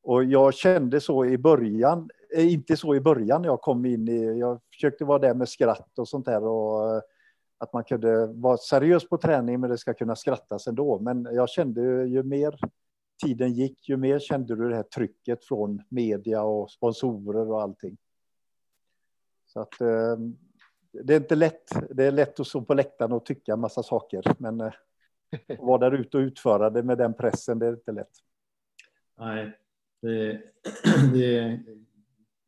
Och 0.04 0.24
jag 0.24 0.54
kände 0.54 1.02
så 1.02 1.26
i 1.26 1.38
början, 1.38 2.10
inte 2.38 2.78
så 2.78 2.96
i 2.96 3.02
början 3.02 3.42
när 3.42 3.50
jag 3.50 3.62
kom 3.62 3.86
in 3.86 4.08
i, 4.08 4.40
jag 4.40 4.60
försökte 4.74 5.06
vara 5.06 5.20
där 5.20 5.34
med 5.34 5.50
skratt 5.50 6.00
och 6.00 6.08
sånt 6.08 6.26
där 6.26 6.44
och 6.44 7.02
att 7.58 7.74
man 7.74 7.84
kunde 7.84 8.28
vara 8.28 8.58
seriös 8.58 9.10
på 9.10 9.18
träning 9.18 9.60
men 9.60 9.70
det 9.70 9.78
ska 9.78 9.94
kunna 9.94 10.16
skrattas 10.16 10.68
ändå. 10.68 11.00
Men 11.00 11.28
jag 11.32 11.50
kände 11.50 11.82
ju 12.08 12.24
mer 12.24 12.60
tiden 13.24 13.54
gick, 13.54 13.90
ju 13.90 13.98
mer 13.98 14.20
kände 14.20 14.56
du 14.56 14.70
det 14.70 14.76
här 14.76 14.84
trycket 14.84 15.46
från 15.46 15.84
media 15.90 16.44
och 16.44 16.72
sponsorer 16.72 17.52
och 17.52 17.62
allting. 17.62 17.98
Så 19.46 19.60
att 19.60 19.82
eh, 19.82 20.18
det 20.92 21.14
är 21.14 21.18
inte 21.18 21.36
lätt. 21.36 21.96
Det 21.96 22.06
är 22.06 22.12
lätt 22.12 22.40
att 22.40 22.48
stå 22.48 22.62
på 22.62 22.74
läktaren 22.74 23.12
och 23.12 23.26
tycka 23.26 23.54
en 23.54 23.60
massa 23.60 23.84
saker, 23.84 24.24
men 24.38 24.62
eh, 24.62 24.74
att 25.48 25.60
vara 25.60 25.90
där 25.90 26.00
ute 26.00 26.18
och 26.18 26.22
utföra 26.22 26.70
det 26.70 26.84
med 26.84 26.98
den 26.98 27.14
pressen, 27.14 27.60
det 27.60 27.66
är 27.66 27.74
inte 27.74 27.92
lätt. 27.92 28.12
Nej, 29.20 29.58
det, 30.02 30.42
det, 31.14 31.60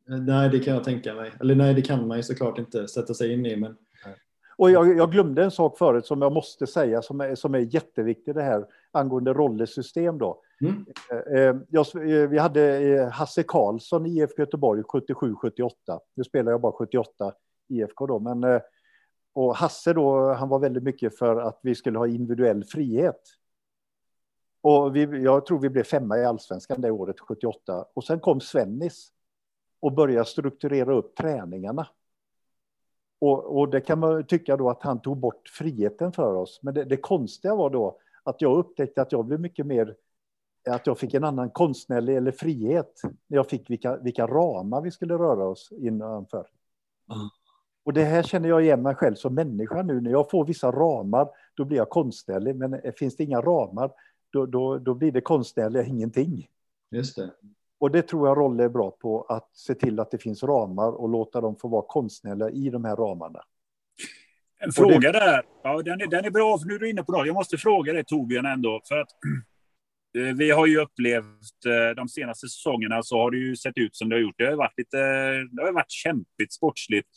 nej, 0.06 0.50
det 0.50 0.58
kan 0.58 0.74
jag 0.74 0.84
tänka 0.84 1.14
mig. 1.14 1.32
Eller 1.40 1.54
nej, 1.54 1.74
det 1.74 1.82
kan 1.82 2.08
man 2.08 2.16
ju 2.16 2.22
såklart 2.22 2.58
inte 2.58 2.88
sätta 2.88 3.14
sig 3.14 3.32
in 3.32 3.46
i. 3.46 3.56
Men... 3.56 3.76
Och 4.60 4.70
jag, 4.70 4.96
jag 4.98 5.12
glömde 5.12 5.44
en 5.44 5.50
sak 5.50 5.78
förut 5.78 6.06
som 6.06 6.22
jag 6.22 6.32
måste 6.32 6.66
säga 6.66 7.02
som 7.02 7.20
är, 7.20 7.34
som 7.34 7.54
är 7.54 7.74
jätteviktig 7.74 8.34
det 8.34 8.42
här 8.42 8.66
angående 8.90 9.32
rollersystem 9.32 10.18
då. 10.18 10.42
Mm. 10.60 10.86
Eh, 11.10 11.40
eh, 11.40 11.56
jag, 11.68 11.86
eh, 11.94 12.28
vi 12.28 12.38
hade 12.38 13.10
Hasse 13.12 13.42
Karlsson 13.42 14.06
i 14.06 14.10
IFK 14.10 14.42
Göteborg 14.42 14.82
77-78. 14.82 15.70
Nu 16.14 16.24
spelar 16.24 16.52
jag 16.52 16.60
bara 16.60 16.72
78 16.72 17.32
IFK 17.68 18.06
då, 18.06 18.18
men 18.18 18.60
och 19.32 19.56
Hasse 19.56 19.92
då, 19.92 20.32
han 20.32 20.48
var 20.48 20.58
väldigt 20.58 20.82
mycket 20.82 21.18
för 21.18 21.36
att 21.36 21.60
vi 21.62 21.74
skulle 21.74 21.98
ha 21.98 22.06
individuell 22.06 22.64
frihet. 22.64 23.20
Och 24.60 24.96
vi, 24.96 25.22
jag 25.22 25.46
tror 25.46 25.58
vi 25.58 25.68
blev 25.68 25.84
femma 25.84 26.18
i 26.18 26.24
allsvenskan 26.24 26.80
det 26.80 26.90
året, 26.90 27.20
78. 27.20 27.84
Och 27.94 28.04
sen 28.04 28.20
kom 28.20 28.40
Svennis 28.40 29.08
och 29.80 29.92
började 29.92 30.24
strukturera 30.24 30.94
upp 30.94 31.16
träningarna. 31.16 31.86
Och, 33.20 33.58
och, 33.58 33.70
det 33.70 33.80
kan 33.80 33.98
man 33.98 34.26
tycka 34.26 34.56
då 34.56 34.70
att 34.70 34.82
han 34.82 35.00
tog 35.00 35.16
bort 35.16 35.48
friheten 35.48 36.12
för 36.12 36.34
oss. 36.34 36.60
Men 36.62 36.74
det, 36.74 36.84
det 36.84 36.96
konstiga 36.96 37.54
var 37.54 37.70
då 37.70 37.98
att 38.22 38.40
jag 38.40 38.58
upptäckte 38.58 39.02
att 39.02 39.12
jag 39.12 39.24
blev 39.24 39.40
mycket 39.40 39.66
mer 39.66 39.96
att 40.68 40.86
jag 40.86 40.98
fick 40.98 41.14
en 41.14 41.24
annan 41.24 41.50
konstnärlig 41.50 42.16
eller 42.16 42.32
frihet 42.32 43.00
när 43.26 43.36
jag 43.36 43.48
fick 43.48 43.70
vilka, 43.70 43.96
vilka 43.96 44.26
ramar 44.26 44.80
vi 44.80 44.90
skulle 44.90 45.14
röra 45.14 45.48
oss 45.48 45.72
innanför. 45.72 46.46
Mm. 47.12 47.28
Och 47.84 47.92
det 47.92 48.04
här 48.04 48.22
känner 48.22 48.48
jag 48.48 48.62
igen 48.62 48.82
mig 48.82 48.94
själv 48.94 49.14
som 49.14 49.34
människa 49.34 49.82
nu. 49.82 50.00
När 50.00 50.10
jag 50.10 50.30
får 50.30 50.44
vissa 50.44 50.70
ramar, 50.70 51.28
då 51.54 51.64
blir 51.64 51.76
jag 51.76 51.88
konstnärlig. 51.88 52.56
Men 52.56 52.80
finns 52.96 53.16
det 53.16 53.24
inga 53.24 53.40
ramar, 53.40 53.92
då, 54.30 54.46
då, 54.46 54.78
då 54.78 54.94
blir 54.94 55.12
det 55.12 55.20
konstnärliga 55.20 55.84
ingenting. 55.84 56.48
Just 56.90 57.16
det. 57.16 57.30
Och 57.80 57.90
det 57.90 58.02
tror 58.02 58.28
jag 58.28 58.38
Rolle 58.38 58.64
är 58.64 58.68
bra 58.68 58.90
på, 58.90 59.22
att 59.22 59.56
se 59.56 59.74
till 59.74 60.00
att 60.00 60.10
det 60.10 60.18
finns 60.18 60.42
ramar 60.42 60.92
och 60.92 61.08
låta 61.08 61.40
dem 61.40 61.56
få 61.56 61.68
vara 61.68 61.84
konstnärliga 61.88 62.50
i 62.50 62.70
de 62.70 62.84
här 62.84 62.96
ramarna. 62.96 63.42
En 64.58 64.72
fråga 64.72 65.12
det... 65.12 65.18
där, 65.18 65.42
ja, 65.62 65.82
den, 65.82 66.00
är, 66.00 66.06
den 66.06 66.24
är 66.24 66.30
bra, 66.30 66.58
för 66.58 66.66
nu 66.66 66.74
är 66.74 66.78
du 66.78 66.90
inne 66.90 67.02
på 67.02 67.12
det. 67.12 67.26
Jag 67.26 67.34
måste 67.34 67.58
fråga 67.58 67.92
dig 67.92 68.04
Torbjörn 68.04 68.46
ändå, 68.46 68.80
för 68.88 68.98
att 68.98 69.08
eh, 70.18 70.36
vi 70.36 70.50
har 70.50 70.66
ju 70.66 70.80
upplevt 70.80 71.66
eh, 71.66 71.94
de 71.96 72.08
senaste 72.08 72.48
säsongerna 72.48 73.02
så 73.02 73.18
har 73.18 73.30
det 73.30 73.36
ju 73.36 73.56
sett 73.56 73.78
ut 73.78 73.96
som 73.96 74.08
det 74.08 74.16
har 74.16 74.20
gjort. 74.20 74.38
Det 74.38 74.46
har 74.46 74.56
varit 74.56 74.78
lite, 74.78 74.96
det 75.50 75.62
har 75.62 75.72
varit 75.72 75.90
kämpigt 75.90 76.52
sportsligt. 76.52 77.08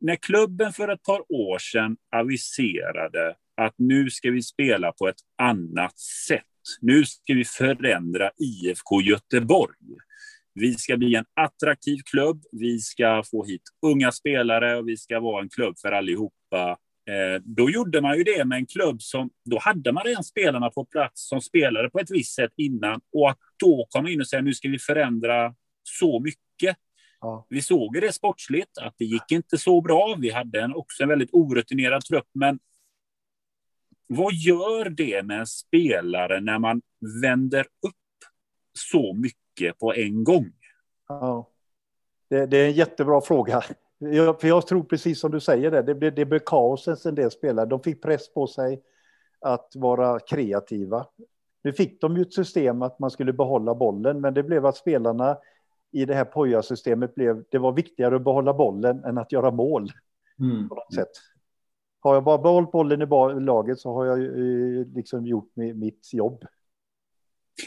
När 0.00 0.16
klubben 0.16 0.72
för 0.72 0.88
ett 0.88 1.02
par 1.02 1.32
år 1.32 1.58
sedan 1.58 1.96
aviserade 2.16 3.36
att 3.56 3.74
nu 3.76 4.10
ska 4.10 4.30
vi 4.30 4.42
spela 4.42 4.92
på 4.92 5.08
ett 5.08 5.20
annat 5.38 5.98
sätt. 5.98 6.55
Nu 6.80 7.04
ska 7.04 7.34
vi 7.34 7.44
förändra 7.44 8.30
IFK 8.38 9.00
Göteborg. 9.02 9.76
Vi 10.54 10.74
ska 10.74 10.96
bli 10.96 11.14
en 11.14 11.24
attraktiv 11.34 11.98
klubb. 12.10 12.42
Vi 12.52 12.78
ska 12.78 13.22
få 13.30 13.44
hit 13.44 13.62
unga 13.86 14.12
spelare 14.12 14.76
och 14.76 14.88
vi 14.88 14.96
ska 14.96 15.20
vara 15.20 15.42
en 15.42 15.48
klubb 15.48 15.78
för 15.78 15.92
allihopa. 15.92 16.78
Eh, 17.10 17.42
då 17.44 17.70
gjorde 17.70 18.00
man 18.00 18.16
ju 18.16 18.24
det 18.24 18.44
med 18.44 18.56
en 18.56 18.66
klubb 18.66 19.02
som, 19.02 19.30
då 19.44 19.58
hade 19.58 19.92
man 19.92 20.04
redan 20.04 20.24
spelarna 20.24 20.70
på 20.70 20.84
plats 20.84 21.28
som 21.28 21.40
spelade 21.40 21.90
på 21.90 21.98
ett 21.98 22.10
visst 22.10 22.34
sätt 22.34 22.52
innan 22.56 23.00
och 23.12 23.30
att 23.30 23.38
då 23.58 23.86
komma 23.90 24.10
in 24.10 24.20
och 24.20 24.28
säga 24.28 24.42
nu 24.42 24.54
ska 24.54 24.68
vi 24.68 24.78
förändra 24.78 25.54
så 25.82 26.20
mycket. 26.20 26.76
Ja. 27.20 27.46
Vi 27.48 27.62
såg 27.62 28.00
det 28.00 28.12
sportsligt, 28.12 28.78
att 28.78 28.94
det 28.98 29.04
gick 29.04 29.32
inte 29.32 29.58
så 29.58 29.80
bra. 29.80 30.16
Vi 30.20 30.30
hade 30.30 30.60
en, 30.60 30.74
också 30.74 31.02
en 31.02 31.08
väldigt 31.08 31.30
orutinerad 31.32 32.04
trupp, 32.04 32.28
men 32.34 32.58
vad 34.06 34.32
gör 34.32 34.90
det 34.90 35.22
med 35.22 35.40
en 35.40 35.46
spelare 35.46 36.40
när 36.40 36.58
man 36.58 36.82
vänder 37.22 37.60
upp 37.60 37.94
så 38.90 39.14
mycket 39.14 39.78
på 39.78 39.94
en 39.94 40.24
gång? 40.24 40.52
Ja, 41.08 41.50
det, 42.30 42.46
det 42.46 42.56
är 42.56 42.66
en 42.66 42.72
jättebra 42.72 43.20
fråga. 43.20 43.62
Jag, 43.98 44.40
för 44.40 44.48
jag 44.48 44.66
tror 44.66 44.82
precis 44.82 45.20
som 45.20 45.30
du 45.30 45.40
säger, 45.40 45.70
det, 45.70 45.82
det, 45.82 45.94
blev, 45.94 46.14
det 46.14 46.24
blev 46.24 46.38
kaos 46.38 47.06
en 47.06 47.14
del 47.14 47.30
spelare. 47.30 47.66
De 47.66 47.82
fick 47.82 48.02
press 48.02 48.32
på 48.34 48.46
sig 48.46 48.82
att 49.40 49.72
vara 49.74 50.20
kreativa. 50.20 51.06
Nu 51.62 51.72
fick 51.72 52.00
de 52.00 52.16
ju 52.16 52.22
ett 52.22 52.34
system 52.34 52.82
att 52.82 52.98
man 52.98 53.10
skulle 53.10 53.32
behålla 53.32 53.74
bollen, 53.74 54.20
men 54.20 54.34
det 54.34 54.42
blev 54.42 54.66
att 54.66 54.76
spelarna 54.76 55.38
i 55.92 56.04
det 56.04 56.14
här 56.14 56.24
Poja-systemet 56.24 57.14
blev, 57.14 57.44
det 57.50 57.58
var 57.58 57.72
viktigare 57.72 58.16
att 58.16 58.24
behålla 58.24 58.54
bollen 58.54 59.04
än 59.04 59.18
att 59.18 59.32
göra 59.32 59.50
mål. 59.50 59.90
Mm. 60.40 60.68
På 60.68 60.74
något 60.74 60.94
sätt. 60.94 61.10
Har 62.00 62.14
jag 62.14 62.24
bara 62.24 62.38
behållit 62.38 62.70
bollen 62.70 63.02
i 63.02 63.44
laget 63.44 63.78
så 63.78 63.94
har 63.94 64.06
jag 64.06 64.18
eh, 64.18 64.86
liksom 64.94 65.26
gjort 65.26 65.52
mitt 65.56 66.14
jobb. 66.14 66.44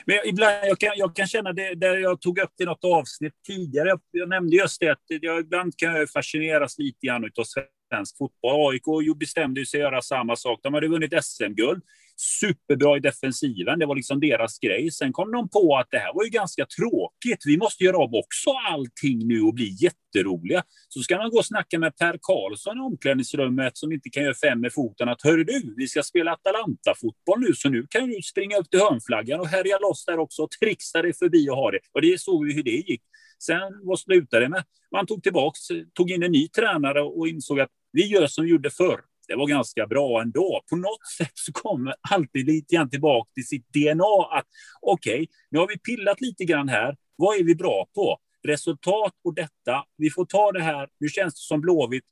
Men 0.06 0.18
ibland, 0.26 0.56
jag 0.64 0.80
kan, 0.80 0.92
jag 0.96 1.16
kan 1.16 1.28
känna 1.28 1.54
det, 1.54 1.76
där 1.76 1.98
jag 1.98 2.22
tog 2.22 2.40
upp 2.40 2.52
det 2.58 2.64
i 2.64 2.66
något 2.66 2.84
avsnitt 2.84 3.34
tidigare, 3.48 3.90
jag, 3.90 4.00
jag 4.12 4.30
nämnde 4.30 4.56
just 4.56 4.80
det, 4.80 4.90
att 4.90 5.04
jag, 5.08 5.40
ibland 5.40 5.78
kan 5.78 5.96
jag 5.96 6.10
fascineras 6.10 6.78
lite 6.78 7.08
grann 7.08 7.24
av 7.24 7.44
svensk 7.44 8.18
fotboll. 8.18 8.72
AIK 8.74 9.18
bestämde 9.18 9.66
sig 9.66 9.80
att 9.80 9.92
göra 9.92 10.02
samma 10.02 10.36
sak. 10.36 10.60
De 10.64 10.74
hade 10.74 10.88
vunnit 10.88 11.24
SM-guld 11.24 11.84
superbra 12.20 12.98
i 12.98 13.00
defensiven. 13.00 13.80
Det 13.80 13.86
var 13.86 13.96
liksom 13.96 14.20
deras 14.20 14.60
grej. 14.60 14.92
Sen 14.92 15.14
kom 15.14 15.32
de 15.32 15.50
på 15.50 15.78
att 15.78 15.88
det 15.92 15.98
här 15.98 16.14
var 16.14 16.24
ju 16.24 16.30
ganska 16.30 16.66
tråkigt. 16.66 17.44
Vi 17.46 17.58
måste 17.58 17.84
göra 17.84 17.98
om 17.98 18.14
också 18.14 18.50
allting 18.70 19.28
nu 19.28 19.42
och 19.42 19.54
bli 19.54 19.76
jätteroliga. 19.80 20.64
Så 20.90 21.00
ska 21.00 21.18
man 21.18 21.30
gå 21.30 21.38
och 21.38 21.46
snacka 21.46 21.80
med 21.80 21.98
Per 21.98 22.18
Karlsson 22.22 22.78
i 22.78 22.82
omklädningsrummet 22.82 23.78
som 23.78 23.92
inte 23.92 24.10
kan 24.10 24.24
göra 24.24 24.34
fem 24.34 24.62
med 24.62 24.74
foten 24.74 25.10
att 25.10 25.22
hör 25.24 25.38
du, 25.38 25.74
vi 25.78 25.88
ska 25.88 26.04
spela 26.04 26.32
Atalanta-fotboll 26.32 27.40
nu, 27.40 27.54
så 27.54 27.70
nu 27.70 27.88
kan 27.90 28.10
du 28.10 28.22
springa 28.22 28.58
upp 28.58 28.70
till 28.70 28.80
hörnflaggan 28.80 29.40
och 29.40 29.48
härja 29.48 29.78
loss 29.80 30.06
där 30.06 30.20
också 30.20 30.42
och 30.42 30.52
trixa 30.52 31.02
dig 31.02 31.14
förbi 31.14 31.50
och 31.50 31.56
ha 31.56 31.72
det. 31.72 31.80
Och 31.94 32.02
det 32.02 32.22
såg 32.22 32.46
vi 32.46 32.54
hur 32.54 32.64
det 32.64 32.72
gick. 32.72 33.02
Sen 33.44 33.72
vad 33.84 34.00
slutade 34.00 34.46
det 34.46 34.50
med? 34.50 34.64
Man 34.92 35.06
tog 35.06 35.24
tillbaks, 35.24 35.60
tog 35.94 36.12
in 36.12 36.24
en 36.24 36.32
ny 36.32 36.48
tränare 36.48 37.02
och 37.02 37.28
insåg 37.28 37.60
att 37.60 37.70
vi 37.92 38.08
gör 38.08 38.28
som 38.28 38.44
vi 38.44 38.52
gjorde 38.52 38.70
förr 38.70 39.00
det 39.30 39.36
var 39.36 39.48
ganska 39.48 39.88
bra 39.88 40.22
ändå. 40.22 40.62
På 40.70 40.76
något 40.76 41.08
sätt 41.18 41.32
så 41.34 41.52
kommer 41.52 41.96
alltid 42.10 42.46
lite 42.46 42.76
grann 42.76 42.90
tillbaka 42.90 43.30
till 43.34 43.48
sitt 43.48 43.74
DNA 43.74 44.28
att 44.32 44.46
okej, 44.82 45.14
okay, 45.14 45.28
nu 45.50 45.60
har 45.60 45.68
vi 45.68 45.80
pillat 45.80 46.22
lite 46.22 46.46
grann 46.46 46.70
här. 46.70 46.98
Vad 47.16 47.40
är 47.40 47.44
vi 47.44 47.56
bra 47.56 47.88
på? 47.96 48.18
Resultat 48.48 49.14
och 49.24 49.34
detta. 49.34 49.86
Vi 49.98 50.10
får 50.10 50.26
ta 50.26 50.52
det 50.52 50.62
här. 50.62 50.90
Nu 51.00 51.08
känns 51.08 51.34
det 51.34 51.40
som 51.40 51.62
Blåvitt 51.62 52.04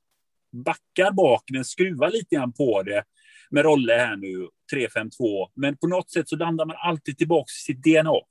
backar 0.52 1.12
bak, 1.12 1.44
men 1.52 1.66
skruvar 1.66 2.10
lite 2.10 2.36
grann 2.36 2.54
på 2.54 2.84
det 2.84 3.04
med 3.50 3.66
Rolle 3.66 3.94
här 3.94 4.16
nu, 4.16 4.50
3-5-2. 4.74 5.50
Men 5.54 5.78
på 5.78 5.88
något 5.88 6.10
sätt 6.10 6.30
så 6.30 6.36
landar 6.36 6.66
man 6.66 6.76
alltid 6.80 7.18
tillbaka 7.18 7.50
i 7.50 7.64
sitt 7.66 7.84
DNA. 7.84 8.22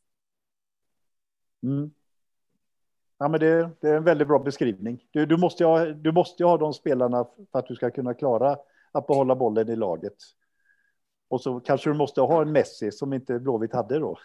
Mm. 1.63 1.91
Ja, 3.19 3.29
men 3.29 3.41
det, 3.41 3.71
det, 3.81 3.89
är 3.89 3.97
en 3.97 4.05
väldigt 4.05 4.29
bra 4.29 4.39
beskrivning. 4.39 5.05
Du, 5.11 5.27
du, 5.27 5.37
måste 5.37 5.65
ha, 5.65 5.85
du 5.87 6.13
måste 6.13 6.45
ha 6.45 6.57
de 6.57 6.75
spelarna 6.75 7.27
för 7.53 7.59
att 7.59 7.67
du 7.67 7.75
ska 7.75 7.91
kunna 7.91 8.15
klara 8.15 8.57
att 8.99 9.07
behålla 9.07 9.35
bollen 9.35 9.69
i 9.69 9.77
laget. 9.77 10.15
Och 11.29 11.41
så 11.41 11.61
kanske 11.61 11.91
du 11.91 11.95
måste 11.95 12.21
ha 12.21 12.43
en 12.43 12.53
Messi 12.53 12.93
som 12.93 13.13
inte 13.13 13.39
Blåvitt 13.39 13.73
hade 13.73 13.99
då. 13.99 14.19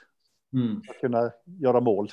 Mm. 0.53 0.81
För 0.81 0.93
att 0.93 1.01
kunna 1.01 1.31
göra 1.45 1.79
mål. 1.79 2.09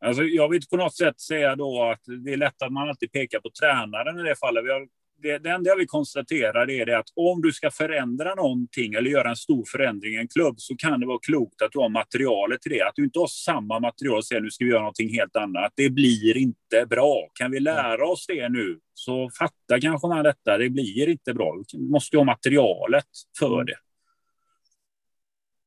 Alltså, 0.00 0.22
jag 0.22 0.48
vill 0.48 0.62
på 0.70 0.76
något 0.76 0.96
sätt 0.96 1.20
säga 1.20 1.56
då 1.56 1.82
att 1.82 2.00
det 2.24 2.32
är 2.32 2.36
lätt 2.36 2.62
att 2.62 2.72
man 2.72 2.88
alltid 2.88 3.12
pekar 3.12 3.40
på 3.40 3.50
tränaren 3.60 4.18
i 4.18 4.22
det 4.22 4.38
fallet. 4.38 4.64
Vi 4.64 4.72
har 4.72 4.88
det, 5.22 5.38
det 5.38 5.50
enda 5.50 5.70
jag 5.70 5.76
vill 5.76 5.86
konstatera 5.86 6.62
är 6.62 6.86
det 6.86 6.98
att 6.98 7.08
om 7.16 7.42
du 7.42 7.52
ska 7.52 7.70
förändra 7.70 8.34
någonting 8.34 8.94
eller 8.94 9.10
göra 9.10 9.30
en 9.30 9.36
stor 9.36 9.64
förändring 9.72 10.14
i 10.14 10.16
en 10.16 10.28
klubb 10.28 10.54
så 10.58 10.76
kan 10.76 11.00
det 11.00 11.06
vara 11.06 11.18
klokt 11.22 11.62
att 11.62 11.72
du 11.72 11.78
har 11.78 11.88
materialet 11.88 12.62
till 12.62 12.72
det. 12.72 12.82
Att 12.82 12.94
du 12.94 13.04
inte 13.04 13.18
har 13.18 13.26
samma 13.26 13.80
material 13.80 14.16
och 14.16 14.26
säger 14.26 14.42
nu 14.42 14.50
ska 14.50 14.64
vi 14.64 14.70
göra 14.70 14.80
någonting 14.80 15.14
helt 15.14 15.36
annat. 15.36 15.72
Det 15.76 15.90
blir 15.90 16.36
inte 16.36 16.86
bra. 16.86 17.28
Kan 17.34 17.50
vi 17.50 17.60
lära 17.60 18.06
oss 18.06 18.26
det 18.26 18.48
nu 18.48 18.78
så 18.94 19.30
fattar 19.38 19.80
kanske 19.80 20.08
man 20.08 20.24
detta. 20.24 20.58
Det 20.58 20.70
blir 20.70 21.08
inte 21.08 21.34
bra. 21.34 21.62
Vi 21.72 21.78
måste 21.90 22.16
ha 22.16 22.24
materialet 22.24 23.06
för 23.38 23.64
det. 23.64 23.76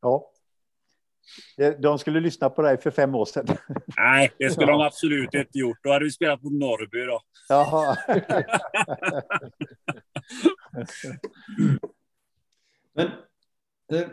Ja. 0.02 0.32
De 1.80 2.00
skulle 2.00 2.20
lyssna 2.20 2.50
på 2.50 2.62
dig 2.62 2.78
för 2.78 2.92
fem 2.92 3.16
år 3.16 3.26
sedan. 3.26 3.58
Nej, 3.98 4.32
det 4.38 4.50
skulle 4.50 4.72
de 4.72 4.82
absolut 4.82 5.34
inte 5.34 5.60
gjort. 5.60 5.78
Då 5.84 5.92
hade 5.92 6.06
vi 6.06 6.12
spelat 6.12 6.44
mot 6.44 6.54
Norrby 6.54 7.06
då. 7.06 7.22
Jaha. 7.50 7.98
Men 12.94 13.12
det, 13.90 14.10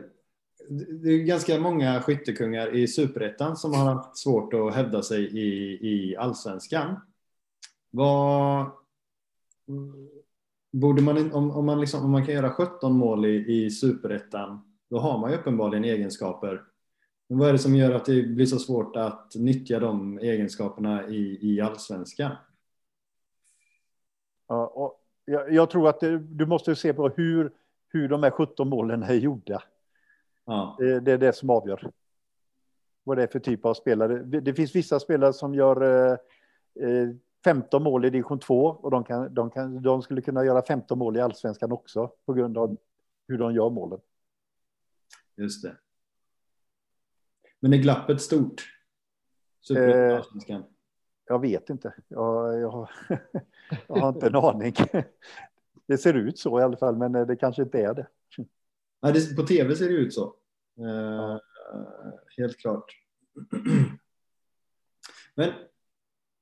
det 1.03 1.11
är 1.11 1.19
ganska 1.19 1.59
många 1.59 2.01
skyttekungar 2.01 2.77
i 2.77 2.89
superettan 2.89 3.57
som 3.57 3.75
har 3.75 3.95
haft 3.95 4.19
svårt 4.19 4.55
att 4.55 4.75
hävda 4.75 5.03
sig 5.03 5.39
i, 5.39 5.79
i 5.89 6.17
allsvenskan. 6.17 7.01
Vad 7.91 8.71
borde 10.73 11.03
man, 11.03 11.33
om, 11.33 11.51
om, 11.51 11.67
man 11.67 11.81
liksom, 11.81 12.05
om 12.05 12.11
man 12.11 12.27
kan 12.27 12.35
göra 12.35 12.51
17 12.51 12.93
mål 12.93 13.25
i, 13.25 13.65
i 13.65 13.71
superettan, 13.71 14.61
då 14.91 14.99
har 14.99 15.19
man 15.19 15.31
ju 15.31 15.37
uppenbarligen 15.37 15.85
egenskaper 15.85 16.63
vad 17.39 17.49
är 17.49 17.53
det 17.53 17.59
som 17.59 17.75
gör 17.75 17.95
att 17.95 18.05
det 18.05 18.23
blir 18.23 18.47
så 18.47 18.59
svårt 18.59 18.97
att 18.97 19.35
nyttja 19.35 19.79
de 19.79 20.19
egenskaperna 20.19 21.09
i, 21.09 21.39
i 21.41 21.61
allsvenskan? 21.61 22.37
Ja, 24.49 24.67
och 24.67 25.01
jag, 25.25 25.53
jag 25.53 25.71
tror 25.71 25.89
att 25.89 26.01
det, 26.01 26.19
du 26.19 26.47
måste 26.47 26.77
se 26.77 26.93
på 26.93 27.09
hur, 27.09 27.53
hur 27.89 28.09
de 28.09 28.23
här 28.23 28.31
17 28.31 28.69
målen 28.69 29.03
är 29.03 29.15
gjorda. 29.15 29.63
Ja. 30.45 30.77
Det, 30.79 31.01
det, 31.01 31.13
är 31.13 31.19
det 31.19 31.33
som 31.33 31.51
avgör. 31.51 31.91
Vad 33.05 33.17
det 33.17 33.23
är 33.23 33.27
för 33.27 33.41
typ 33.41 33.65
av 33.65 33.75
spelare. 33.75 34.19
Det 34.19 34.55
finns 34.55 34.75
vissa 34.75 35.01
spelare 35.01 35.33
som 35.33 35.55
gör 35.55 35.83
eh, 36.13 36.19
15 37.45 37.81
eh, 37.81 37.85
mål 37.85 38.05
i 38.05 38.11
division 38.11 38.39
2 38.39 38.67
och 38.67 38.91
de, 38.91 39.05
kan, 39.05 39.35
de, 39.35 39.51
kan, 39.51 39.83
de 39.83 40.03
skulle 40.03 40.21
kunna 40.21 40.45
göra 40.45 40.63
15 40.63 40.99
mål 40.99 41.17
i 41.17 41.21
allsvenskan 41.21 41.73
också 41.73 42.13
på 42.27 42.33
grund 42.33 42.59
av 42.59 42.77
hur 43.29 43.39
de 43.39 43.55
gör 43.55 43.71
målen. 43.71 44.01
Just 45.37 45.63
det. 45.63 45.77
Men 47.63 47.73
är 47.73 47.79
glappet 47.79 48.21
stort? 48.21 48.63
Eh, 49.77 50.23
jag 51.27 51.41
vet 51.41 51.71
inte. 51.71 51.95
Jag, 52.09 52.61
jag, 52.61 52.89
jag, 53.89 53.97
har 53.97 54.09
inte 54.09 54.27
en 54.27 54.37
aning. 54.37 54.75
Det 55.87 55.99
ser 55.99 56.15
ut 56.15 56.39
så 56.39 56.61
i 56.61 56.63
alla 56.63 56.77
fall, 56.77 56.97
men 56.97 57.13
det 57.13 57.37
kanske 57.37 57.63
inte 57.63 57.79
är 57.79 57.95
det. 57.95 58.07
Nej, 59.03 59.13
det, 59.13 59.37
på 59.37 59.43
tv 59.43 59.77
ser 59.77 59.89
det 59.89 59.95
ut 59.95 60.15
så. 60.15 60.25
Eh, 60.79 61.39
helt 62.37 62.59
klart. 62.59 62.85
Men 65.35 65.49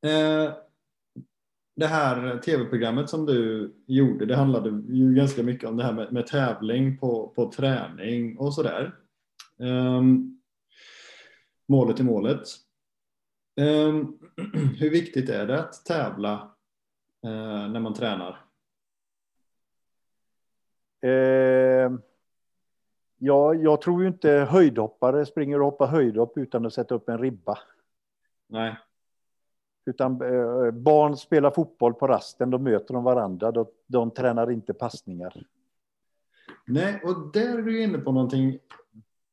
eh, 0.02 0.54
det 1.76 1.86
här 1.86 2.38
tv-programmet 2.38 3.10
som 3.10 3.26
du 3.26 3.72
gjorde, 3.86 4.26
det 4.26 4.36
handlade 4.36 4.70
ju 4.70 5.14
ganska 5.14 5.42
mycket 5.42 5.68
om 5.68 5.76
det 5.76 5.84
här 5.84 5.92
med, 5.92 6.12
med 6.12 6.26
tävling 6.26 6.98
på, 6.98 7.32
på 7.36 7.52
träning 7.52 8.38
och 8.38 8.54
sådär. 8.54 8.94
Um, 9.58 10.39
målet 11.70 12.00
i 12.00 12.02
målet. 12.02 12.48
Ehm, 13.56 14.18
hur 14.78 14.90
viktigt 14.90 15.28
är 15.28 15.46
det 15.46 15.60
att 15.60 15.84
tävla 15.84 16.32
eh, 17.24 17.68
när 17.68 17.80
man 17.80 17.94
tränar? 17.94 18.44
Eh, 21.00 21.92
ja, 23.18 23.54
jag 23.54 23.80
tror 23.80 24.02
ju 24.02 24.08
inte 24.08 24.30
höjdhoppare 24.30 25.26
springer 25.26 25.58
och 25.58 25.64
hoppar 25.64 25.86
höjdhopp 25.86 26.38
utan 26.38 26.66
att 26.66 26.74
sätta 26.74 26.94
upp 26.94 27.08
en 27.08 27.18
ribba. 27.18 27.58
Nej. 28.46 28.76
Utan 29.84 30.12
eh, 30.12 30.70
barn 30.70 31.16
spelar 31.16 31.50
fotboll 31.50 31.94
på 31.94 32.06
rasten, 32.06 32.50
då 32.50 32.58
möter 32.58 32.94
de 32.94 33.04
varandra, 33.04 33.52
de, 33.52 33.66
de 33.86 34.10
tränar 34.10 34.50
inte 34.50 34.74
passningar. 34.74 35.46
Nej, 36.66 37.00
och 37.04 37.32
där 37.32 37.58
är 37.58 37.62
du 37.62 37.82
inne 37.82 37.98
på 37.98 38.12
någonting 38.12 38.58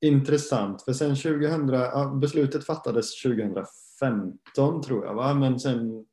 intressant 0.02 0.82
för 0.82 0.94
sen 0.94 1.16
2000, 1.16 2.20
beslutet 2.20 2.66
fattades 2.66 3.22
2015 3.22 4.82
tror 4.82 5.06
jag 5.06 5.14
va, 5.14 5.34
men 5.34 5.60
sen 5.60 6.06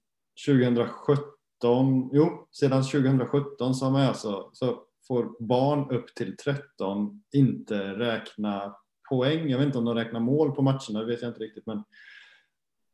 2017, 0.46 2.10
jo, 2.12 2.48
sedan 2.50 2.82
2017 2.82 3.74
så, 3.74 3.96
är 3.96 4.08
alltså, 4.08 4.50
så 4.52 4.82
får 5.08 5.46
barn 5.46 5.90
upp 5.90 6.14
till 6.14 6.36
13 6.36 7.22
inte 7.32 7.78
räkna 7.78 8.76
poäng. 9.08 9.48
Jag 9.48 9.58
vet 9.58 9.66
inte 9.66 9.78
om 9.78 9.84
de 9.84 9.94
räknar 9.94 10.20
mål 10.20 10.52
på 10.54 10.62
matcherna, 10.62 11.00
det 11.00 11.06
vet 11.06 11.22
jag 11.22 11.30
inte 11.30 11.40
riktigt. 11.40 11.66
Men 11.66 11.84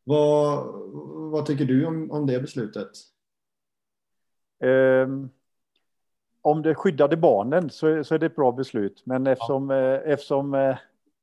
vad, 0.05 0.67
vad 1.31 1.47
tycker 1.47 1.65
du 1.65 1.87
om, 1.87 2.11
om 2.11 2.27
det 2.27 2.41
beslutet? 2.41 2.91
Um, 4.65 5.31
om 6.43 6.63
det 6.63 6.75
skyddade 6.75 7.17
barnen 7.17 7.71
så, 7.71 8.05
så 8.05 8.15
är 8.15 8.19
det 8.19 8.27
ett 8.27 8.37
bra 8.37 8.53
beslut. 8.53 9.03
Men 9.05 9.27
eftersom, 9.27 9.71
ja. 9.71 9.77
eh, 9.77 10.13
eftersom 10.13 10.55
eh, 10.55 10.77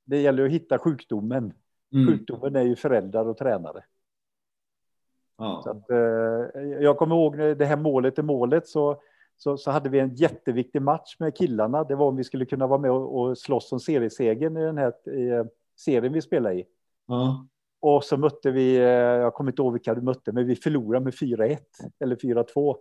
det 0.05 0.21
gäller 0.21 0.45
att 0.45 0.51
hitta 0.51 0.79
sjukdomen. 0.79 1.53
Mm. 1.93 2.07
Sjukdomen 2.07 2.55
är 2.55 2.63
ju 2.63 2.75
föräldrar 2.75 3.25
och 3.25 3.37
tränare. 3.37 3.83
Ja. 5.37 5.61
Så 5.63 5.69
att, 5.69 5.89
eh, 5.89 6.61
jag 6.79 6.97
kommer 6.97 7.15
ihåg 7.15 7.37
det 7.37 7.65
här 7.65 7.77
målet 7.77 8.19
i 8.19 8.21
målet 8.21 8.67
så, 8.67 9.01
så, 9.37 9.57
så, 9.57 9.71
hade 9.71 9.89
vi 9.89 9.99
en 9.99 10.15
jätteviktig 10.15 10.81
match 10.81 11.15
med 11.19 11.37
killarna. 11.37 11.83
Det 11.83 11.95
var 11.95 12.07
om 12.07 12.15
vi 12.15 12.23
skulle 12.23 12.45
kunna 12.45 12.67
vara 12.67 12.79
med 12.79 12.91
och, 12.91 13.19
och 13.19 13.37
slåss 13.37 13.71
om 13.71 13.79
seriesegern 13.79 14.57
i 14.57 14.61
den 14.61 14.77
här 14.77 15.09
i, 15.09 15.29
eh, 15.29 15.45
serien 15.75 16.13
vi 16.13 16.21
spelar 16.21 16.51
i. 16.51 16.65
Ja. 17.07 17.47
Och 17.79 18.03
så 18.03 18.17
mötte 18.17 18.51
vi, 18.51 18.77
eh, 18.77 18.83
jag 18.83 19.33
kommer 19.33 19.51
inte 19.51 19.61
ihåg 19.61 19.73
vilka 19.73 19.95
du 19.95 20.01
mötte, 20.01 20.31
men 20.31 20.47
vi 20.47 20.55
förlorade 20.55 21.05
med 21.05 21.13
4-1 21.13 21.59
eller 21.99 22.15
4-2. 22.15 22.77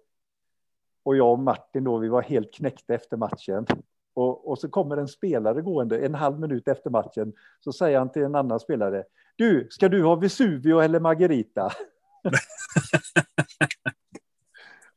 Och 1.06 1.16
jag 1.16 1.32
och 1.32 1.38
Martin 1.38 1.84
då, 1.84 1.98
vi 1.98 2.08
var 2.08 2.22
helt 2.22 2.54
knäckta 2.54 2.94
efter 2.94 3.16
matchen. 3.16 3.66
Och, 4.14 4.48
och, 4.48 4.58
så 4.58 4.68
kommer 4.68 4.96
en 4.96 5.08
spelare 5.08 5.62
gående 5.62 5.98
en 5.98 6.14
halv 6.14 6.40
minut 6.40 6.68
efter 6.68 6.90
matchen. 6.90 7.32
Så 7.60 7.72
säger 7.72 7.98
han 7.98 8.12
till 8.12 8.22
en 8.22 8.34
annan 8.34 8.60
spelare. 8.60 9.04
Du, 9.36 9.68
ska 9.70 9.88
du 9.88 10.02
ha 10.02 10.14
Vesuvio 10.14 10.80
eller 10.80 11.00
Margarita? 11.00 11.70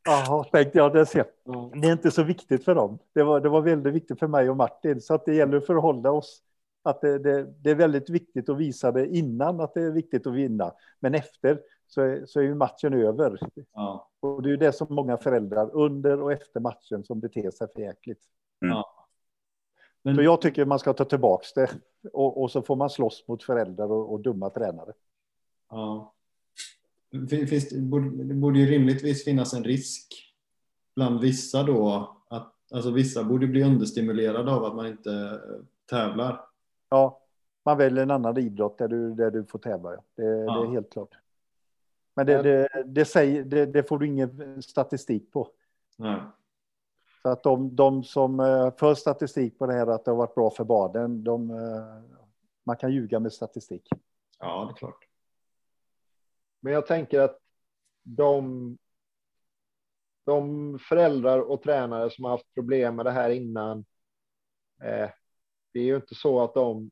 Jaha, 0.05 0.43
tänkte 0.43 0.78
jag. 0.78 0.93
Det, 0.93 1.14
det 1.82 1.88
är 1.88 1.91
inte 1.91 2.12
så 2.12 2.24
viktigt 2.24 2.66
för 2.66 2.76
dem. 2.76 2.99
Det 3.14 3.24
var, 3.24 3.41
det 3.41 3.49
var 3.49 3.62
väldigt 3.62 3.93
viktigt 3.93 4.20
för 4.20 4.28
mig 4.28 4.49
och 4.49 4.57
Martin. 4.57 5.01
Så 5.01 5.14
att 5.14 5.26
det 5.26 5.36
gäller 5.36 5.57
att 5.57 5.66
förhålla 5.66 6.12
oss. 6.12 6.41
Att 6.84 7.01
det, 7.01 7.20
det, 7.20 7.53
det 7.64 7.72
är 7.72 7.76
väldigt 7.76 8.10
viktigt 8.10 8.49
att 8.49 8.57
visa 8.57 8.91
det 8.91 9.07
innan 9.07 9.60
att 9.60 9.74
det 9.74 9.82
är 9.82 9.91
viktigt 9.91 10.28
att 10.28 10.34
vinna. 10.34 10.72
Men 10.99 11.16
efter 11.16 11.60
så 11.90 12.02
är, 12.02 12.26
så 12.26 12.40
är 12.40 12.44
ju 12.44 12.56
matchen 12.56 12.94
över. 12.94 13.40
Ja. 13.74 14.10
Och 14.20 14.42
det 14.42 14.52
är 14.52 14.58
det 14.58 14.72
som 14.72 14.88
många 14.90 15.18
föräldrar 15.18 15.70
under 15.74 16.22
och 16.22 16.32
efter 16.32 16.60
matchen 16.60 17.04
som 17.04 17.20
beter 17.20 17.52
sig 17.52 17.68
för 17.76 17.82
jäkligt. 17.82 18.22
Mm. 18.62 18.76
Ja. 18.76 19.08
Men... 20.02 20.16
Så 20.16 20.22
jag 20.22 20.42
tycker 20.42 20.66
man 20.66 20.80
ska 20.80 20.94
ta 20.94 21.06
tillbaka 21.06 21.46
det 21.56 21.70
och, 22.14 22.42
och 22.42 22.52
så 22.52 22.62
får 22.62 22.76
man 22.76 22.90
slåss 22.90 23.28
mot 23.28 23.44
föräldrar 23.44 23.92
och, 23.92 24.14
och 24.14 24.20
dumma 24.20 24.50
tränare. 24.50 24.94
Ja. 25.70 26.14
Finns, 27.30 27.70
det, 27.70 27.82
borde, 27.82 28.24
det 28.24 28.34
borde 28.34 28.60
ju 28.60 28.66
rimligtvis 28.66 29.24
finnas 29.24 29.54
en 29.54 29.64
risk 29.64 30.08
bland 30.96 31.20
vissa 31.20 31.64
då 31.64 32.16
att 32.30 32.56
alltså 32.74 32.92
vissa 32.92 33.24
borde 33.24 33.48
bli 33.48 33.64
understimulerade 33.64 34.52
av 34.52 34.64
att 34.64 34.76
man 34.76 34.88
inte 34.88 35.42
tävlar. 35.90 36.46
Ja, 36.90 37.22
man 37.66 37.78
väljer 37.78 38.04
en 38.04 38.12
annan 38.12 38.38
idrott 38.38 38.78
där 38.78 38.88
du, 38.88 39.14
där 39.14 39.32
du 39.32 39.46
får 39.46 39.60
tävla. 39.60 39.90
Det, 39.90 40.24
ja. 40.24 40.54
det 40.54 40.68
är 40.68 40.72
helt 40.72 40.92
klart. 40.92 41.10
Men 42.14 42.26
det, 42.26 42.41
det, 42.41 42.84
det, 42.86 43.05
säger, 43.05 43.43
det, 43.43 43.66
det 43.66 43.84
får 43.84 43.99
du 43.99 44.07
ingen 44.07 44.62
statistik 44.64 45.32
på. 45.32 45.51
Nej. 45.97 46.22
Så 47.22 47.30
att 47.30 47.43
de, 47.43 47.76
de 47.76 48.03
som 48.03 48.39
eh, 48.39 48.74
för 48.78 48.95
statistik 48.95 49.60
på 49.60 49.66
det 49.66 49.74
här 49.74 49.88
att 49.88 50.05
det 50.05 50.12
har 50.12 50.18
varit 50.18 50.36
bra 50.36 50.49
för 50.49 50.64
barnen, 50.64 51.24
de, 51.24 51.51
eh, 51.51 52.20
man 52.64 52.78
kan 52.78 52.91
ljuga 52.91 53.20
med 53.20 53.34
statistik. 53.34 53.88
Ja, 54.39 54.66
det 54.66 54.72
är 54.72 54.76
klart. 54.76 55.07
Men 56.60 56.74
jag 56.74 56.88
tänker 56.88 57.20
att 57.20 57.39
de, 58.03 58.78
de 60.26 60.80
föräldrar 60.80 61.39
och 61.39 61.64
tränare 61.64 62.10
som 62.10 62.24
har 62.24 62.32
haft 62.32 62.53
problem 62.53 62.95
med 62.95 63.05
det 63.05 63.12
här 63.12 63.30
innan, 63.30 63.86
eh, 64.84 65.10
det 65.74 65.80
är 65.80 65.84
ju 65.84 65.95
inte 65.95 66.16
så 66.16 66.43
att 66.43 66.53
de, 66.53 66.91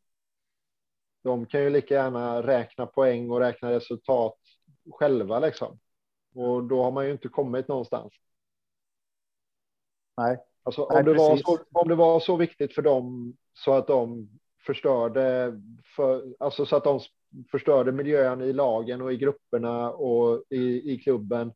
de 1.24 1.46
kan 1.46 1.62
ju 1.62 1.70
lika 1.70 1.94
gärna 1.94 2.44
räkna 2.44 2.86
poäng 2.86 3.32
och 3.32 3.40
räkna 3.40 3.72
resultat 3.72 4.38
själva 4.92 5.40
liksom. 5.40 5.80
Och 6.36 6.64
då 6.64 6.84
har 6.84 6.92
man 6.92 7.06
ju 7.06 7.12
inte 7.12 7.28
kommit 7.28 7.68
någonstans. 7.68 8.14
Nej. 10.18 10.38
Alltså, 10.64 10.84
om, 10.84 10.94
Nej, 10.94 11.04
det 11.04 11.14
var 11.14 11.38
så, 11.38 11.60
om 11.72 11.88
det 11.88 11.96
var 11.96 12.20
så 12.20 12.36
viktigt 12.36 12.74
för 12.74 12.82
dem 12.82 13.38
så 13.54 13.74
att 13.74 13.88
de 13.88 14.30
förstörde, 14.66 15.54
för, 15.96 16.24
alltså 16.40 16.66
så 16.66 16.76
att 16.76 16.84
de 16.84 17.00
förstörde 17.52 17.92
miljön 17.92 18.42
i 18.42 18.54
lagen 18.54 19.02
och 19.02 19.14
i 19.14 19.18
grupperna 19.18 19.92
och 19.92 20.44
i, 20.50 20.94
i 20.94 21.00
klubben, 21.00 21.54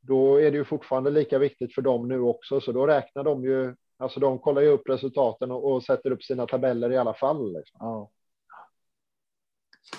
då 0.00 0.36
är 0.40 0.50
det 0.50 0.56
ju 0.56 0.64
fortfarande 0.64 1.10
lika 1.10 1.38
viktigt 1.38 1.74
för 1.74 1.82
dem 1.82 2.08
nu 2.08 2.20
också, 2.20 2.60
så 2.60 2.72
då 2.72 2.86
räknar 2.86 3.24
de 3.24 3.44
ju, 3.44 3.74
alltså 3.96 4.20
de 4.20 4.38
kollar 4.38 4.62
ju 4.62 4.68
upp 4.68 4.88
resultaten 4.88 5.50
och, 5.50 5.72
och 5.72 5.82
sätter 5.82 6.10
upp 6.10 6.22
sina 6.22 6.46
tabeller 6.46 6.92
i 6.92 6.96
alla 6.96 7.14
fall. 7.14 7.52
Liksom. 7.52 7.78
Ja. 7.80 8.10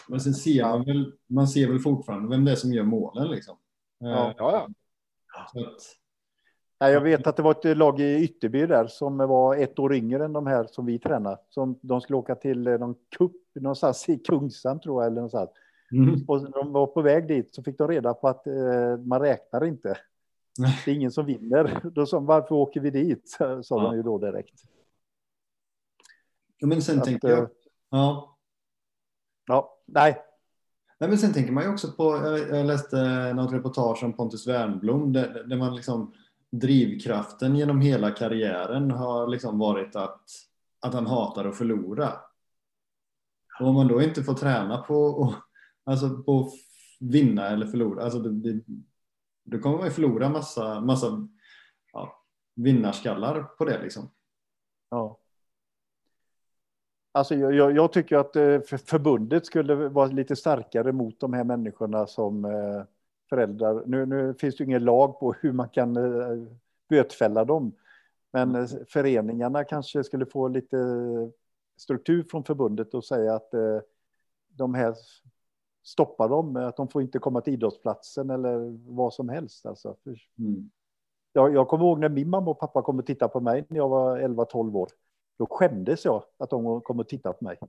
Men 0.07 0.19
sen 0.21 0.33
ser 0.33 0.63
man 0.63 0.83
väl, 0.83 1.13
man 1.27 1.47
ser 1.47 1.67
väl 1.67 1.79
fortfarande 1.79 2.29
vem 2.29 2.45
det 2.45 2.51
är 2.51 2.55
som 2.55 2.73
gör 2.73 2.83
målen 2.83 3.27
liksom. 3.27 3.57
Ja, 3.99 4.27
Eh, 4.29 4.33
ja, 4.38 4.67
att, 5.35 5.81
Nej, 6.79 6.93
jag 6.93 7.01
vet 7.01 7.27
att 7.27 7.35
det 7.35 7.43
var 7.43 7.51
ett 7.65 7.77
lag 7.77 7.99
i 7.99 8.23
Ytterby 8.23 8.65
där 8.65 8.88
som 8.88 9.17
var 9.17 9.55
ett 9.55 9.79
år 9.79 9.93
yngre 9.95 10.25
än 10.25 10.33
de 10.33 10.47
här 10.47 10.67
som 10.71 10.85
vi 10.85 10.99
tränar. 10.99 11.38
Som 11.49 11.79
de 11.81 12.01
skulle 12.01 12.17
åka 12.17 12.35
till 12.35 12.67
eh, 12.67 12.77
någon 12.77 12.95
cup 13.17 13.31
någonstans 13.55 14.09
i 14.09 14.17
Kungsan 14.19 14.79
tror 14.79 15.01
jag. 15.01 15.07
Eller 15.07 15.15
någonstans. 15.15 15.49
mm. 15.91 16.23
Och 16.27 16.51
de 16.51 16.71
var 16.73 16.88
på 16.88 17.01
väg 17.01 17.27
dit 17.27 17.55
så 17.55 17.63
fick 17.63 17.77
de 17.77 17.88
reda 17.88 18.13
på 18.13 18.27
att 18.27 18.47
eh, 18.47 18.97
man 19.05 19.21
räknar 19.21 19.65
inte. 19.65 19.97
Det 20.85 20.91
är 20.91 20.95
ingen 20.95 21.11
som 21.11 21.25
vinner. 21.25 21.81
Då 21.95 22.05
sa 22.05 22.17
de, 22.17 22.25
varför 22.25 22.55
åker 22.55 22.79
vi 22.81 22.89
dit? 22.89 23.29
Sa 23.29 23.61
Ja. 23.69 23.79
de 23.83 23.95
ju 23.95 24.03
då 24.03 24.17
direkt. 24.17 24.61
Ja, 26.57 26.67
men 26.67 26.81
sen 26.81 26.99
Att, 26.99 27.05
tänker 27.05 27.27
jag, 27.29 27.39
eh, 27.39 27.47
ja, 27.89 28.36
Ja, 29.47 29.79
nej, 29.85 30.23
Nej, 30.99 31.09
men 31.09 31.17
sen 31.17 31.33
tänker 31.33 31.51
man 31.51 31.63
ju 31.63 31.69
också 31.69 31.91
på, 31.91 32.15
jag, 32.49 32.65
läste 32.65 33.33
något 33.33 33.53
reportage 33.53 34.03
om 34.03 34.13
Pontus 34.13 34.47
Wernbloom 34.47 35.13
där, 35.13 35.43
där 35.43 35.57
man 35.57 35.75
liksom 35.75 36.13
drivkraften 36.49 37.55
genom 37.55 37.81
hela 37.81 38.11
karriären 38.11 38.91
har 38.91 39.27
liksom 39.27 39.59
varit 39.59 39.95
att, 39.95 40.21
att 40.79 40.93
han 40.93 41.07
hatar 41.07 41.45
att 41.45 41.57
förlora. 41.57 42.13
Och 43.59 43.67
om 43.67 43.75
man 43.75 43.87
då 43.87 44.01
inte 44.01 44.23
får 44.23 44.33
träna 44.33 44.77
på 44.77 44.95
och, 44.95 45.33
alltså 45.83 46.09
på 46.09 46.39
att 46.39 46.53
vinna 46.99 47.47
eller 47.47 47.65
förlora, 47.65 48.03
alltså 48.03 48.19
det, 48.19 48.53
det, 48.53 48.63
då 49.43 49.59
kommer 49.59 49.77
man 49.77 49.85
ju 49.85 49.91
förlora 49.91 50.29
massa, 50.29 50.81
massa 50.81 51.27
ja, 51.93 52.23
vinnarskallar 52.55 53.43
på 53.43 53.65
det 53.65 53.81
liksom. 53.81 54.11
Ja. 54.89 55.19
Alltså 57.18 57.36
jag, 57.36 57.76
jag, 57.76 57.93
tycker 57.93 58.18
att 58.18 58.36
eh, 58.36 58.59
för- 58.59 58.78
förbundet 58.78 59.45
skulle 59.45 59.76
vara 59.76 60.07
lite 60.07 60.36
starkare 60.36 60.91
mot 60.91 61.20
de 61.20 61.34
här 61.34 61.43
människorna 61.43 62.07
som 62.07 62.45
eh, 62.45 62.84
föräldrar. 63.30 63.84
Nu, 63.86 64.05
nu 64.05 64.34
finns 64.34 64.57
det 64.57 64.63
ingen 64.63 64.84
lag 64.84 65.20
på 65.20 65.34
hur 65.34 65.51
man 65.51 65.70
kan 65.70 65.97
eh, 65.97 66.47
bötfälla 66.89 67.45
dem. 67.45 67.72
Men 68.32 68.55
eh, 68.55 68.68
föreningarna 68.88 69.63
kanske 69.63 70.03
skulle 70.03 70.26
få 70.26 70.47
lite 70.47 70.78
struktur 71.78 72.24
från 72.24 72.43
förbundet 72.43 72.93
och 72.93 73.05
säga 73.05 73.36
att 73.36 73.49
de 74.47 74.74
här 74.74 74.95
stoppar 75.84 76.30
dem, 76.30 76.55
att 76.55 76.78
de 76.78 76.88
får 76.88 77.01
inte 77.01 77.20
komma 77.20 77.41
till 77.41 77.53
idrottsplatsen 77.53 78.30
eller 78.30 78.78
vad 78.93 79.13
som 79.13 79.30
helst. 79.30 79.65
Alltså. 79.65 79.95
Mm. 80.39 80.70
jag, 81.34 81.53
jag 81.53 81.68
kommer 81.68 81.86
ihåg 81.86 81.99
när 81.99 82.09
min 82.09 82.30
mamma 82.30 82.51
och 82.51 82.59
pappa 82.59 82.82
kom 82.82 82.99
och 82.99 83.05
tittade 83.05 83.32
på 83.32 83.39
mig 83.39 83.65
när 83.70 83.78
jag 83.78 83.89
var 83.89 84.20
11-12 84.20 84.76
år. 84.76 84.89
Då 85.38 85.45
skämdes 85.49 86.05
jag 86.05 86.23
att 86.38 86.49
de 86.49 86.81
kom 86.81 86.99
och 86.99 87.07
tittade 87.07 87.38
på 87.38 87.43
mig. 87.45 87.59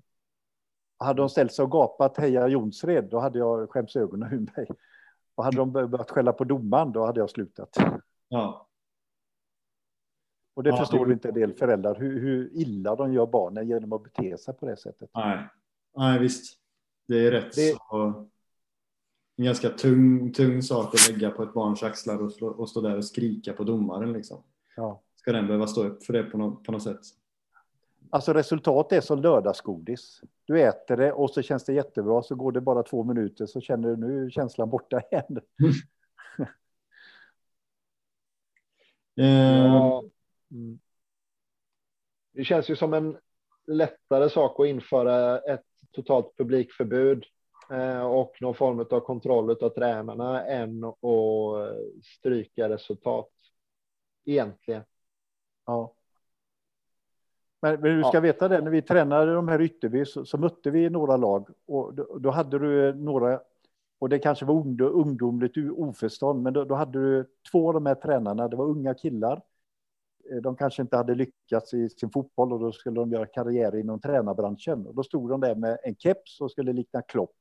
Hade 0.98 1.22
de 1.22 1.28
ställt 1.28 1.52
sig 1.52 1.62
och 1.62 1.70
gapat 1.70 2.16
heja 2.16 2.48
Jonsred, 2.48 3.04
då 3.10 3.18
hade 3.18 3.38
jag 3.38 3.70
skämts 3.70 3.96
ögonen 3.96 4.32
ur 4.32 4.46
mig. 4.56 4.68
Och 5.34 5.44
hade 5.44 5.56
de 5.56 5.72
börjat 5.72 6.10
skälla 6.10 6.32
på 6.32 6.44
domaren, 6.44 6.92
då 6.92 7.06
hade 7.06 7.20
jag 7.20 7.30
slutat. 7.30 7.76
Ja, 8.28 8.68
Och 10.54 10.62
det 10.62 10.70
Ja, 10.70 10.76
förstår 10.76 11.06
det- 11.06 11.12
inte 11.12 11.28
en 11.28 11.34
del 11.34 11.54
föräldrar, 11.54 11.94
hur, 11.94 12.20
hur 12.20 12.50
illa 12.52 12.96
de 12.96 13.12
gör 13.12 13.26
barnen 13.26 13.68
genom 13.68 13.92
att 13.92 14.02
bete 14.02 14.38
sig 14.38 14.54
på 14.54 14.66
det 14.66 14.76
sättet. 14.76 15.10
nej. 15.14 15.48
nej 15.96 16.18
visst. 16.18 16.58
Det 17.08 17.26
är 17.26 17.30
rätt 17.30 17.54
Det- 17.56 17.76
så 17.90 18.28
en 19.36 19.44
ganska 19.44 19.68
tung, 19.70 20.32
tung 20.32 20.62
sak 20.62 20.94
att 20.94 21.08
lägga 21.10 21.30
på 21.30 21.42
ett 21.42 21.54
barns 21.54 21.82
axlar 21.82 22.22
och, 22.22 22.32
slå, 22.32 22.48
och 22.48 22.70
stå 22.70 22.80
där 22.80 22.96
och 22.96 23.04
skrika 23.04 23.52
på 23.52 23.64
domaren 23.64 24.12
liksom. 24.12 24.42
Ja. 24.76 25.02
Ska 25.16 25.32
den 25.32 25.46
behöva 25.46 25.66
stå 25.66 25.84
upp 25.84 26.02
för 26.04 26.12
det 26.12 26.22
på, 26.24 26.38
något, 26.38 26.64
på 26.64 26.72
något 26.72 26.82
sätt? 26.82 27.00
Alltså 28.10 28.32
resultat 28.32 28.92
är 28.92 29.00
som 29.00 29.22
lördagsgodis. 29.22 30.20
Du 30.44 30.60
äter 30.62 30.96
det 30.96 31.12
och 31.12 31.30
så 31.30 31.42
känns 31.42 31.64
det 31.64 31.72
jättebra, 31.72 32.22
så 32.22 32.34
går 32.34 32.52
det 32.52 32.60
bara 32.60 32.82
två 32.82 33.04
minuter 33.04 33.46
så 33.46 33.60
känner 33.60 33.88
du 33.88 33.96
nu 33.96 34.30
känslan 34.30 34.70
borta 34.70 35.00
igen. 35.10 35.40
Eh, 39.20 39.64
Ja. 39.64 40.02
Mm. 40.50 40.78
Det 42.32 42.44
känns 42.44 42.70
ju 42.70 42.76
som 42.76 42.94
en 42.94 43.18
lättare 43.66 44.30
sak 44.30 44.60
att 44.60 44.66
införa 44.66 45.38
ett 45.38 45.64
totalt 45.92 46.36
publikförbud 46.36 47.24
eh, 47.70 48.00
och 48.00 48.36
någon 48.40 48.54
form 48.54 48.80
av 48.80 49.00
kontroll 49.00 49.50
av 49.50 49.68
tränarna 49.68 50.46
än 50.46 50.84
att 50.84 50.96
stryka 52.18 52.68
resultat. 52.68 53.30
Egentligen. 54.24 54.82
Ja. 55.66 55.94
Men, 57.62 57.80
men 57.80 57.96
du 57.96 58.02
ska 58.04 58.16
Ja. 58.16 58.20
veta 58.20 58.48
det, 58.48 58.60
när 58.60 58.70
vi 58.70 58.82
tränade 58.82 59.34
de 59.34 59.48
här 59.48 59.60
Ytterby 59.60 60.04
så, 60.04 60.24
så 60.24 60.38
mötte 60.38 60.70
vi 60.70 60.90
några 60.90 61.16
lag 61.16 61.48
och 61.66 61.94
då, 61.94 62.18
då 62.18 62.30
hade 62.30 62.58
du 62.58 62.94
några, 62.94 63.40
och 63.98 64.08
det 64.08 64.18
kanske 64.18 64.44
var 64.44 64.54
ungdom, 64.54 64.92
ungdomligt 64.94 65.56
oförstånd, 65.76 66.42
men 66.42 66.52
då, 66.52 66.64
då 66.64 66.74
hade 66.74 66.98
du 66.98 67.26
två 67.52 67.68
av 67.68 67.74
de 67.74 67.86
här 67.86 67.94
tränarna, 67.94 68.48
det 68.48 68.56
var 68.56 68.64
unga 68.66 68.94
killar. 68.94 69.42
Eh, 70.30 70.36
De 70.36 70.56
kanske 70.56 70.82
inte 70.82 70.96
hade 70.96 71.14
lyckats 71.14 71.74
i 71.74 71.88
sin 71.88 72.10
fotboll 72.10 72.52
och 72.52 72.60
då 72.60 72.72
skulle 72.72 73.00
de 73.00 73.12
göra 73.12 73.26
karriär 73.26 73.76
inom 73.76 74.00
tränarbranschen. 74.00 74.86
Och 74.86 74.94
då 74.94 75.02
stod 75.02 75.30
de 75.30 75.40
där 75.40 75.54
med 75.54 75.78
en 75.82 75.96
keps 75.96 76.40
och 76.40 76.50
skulle 76.50 76.72
likna 76.72 77.02
Klopp. 77.02 77.32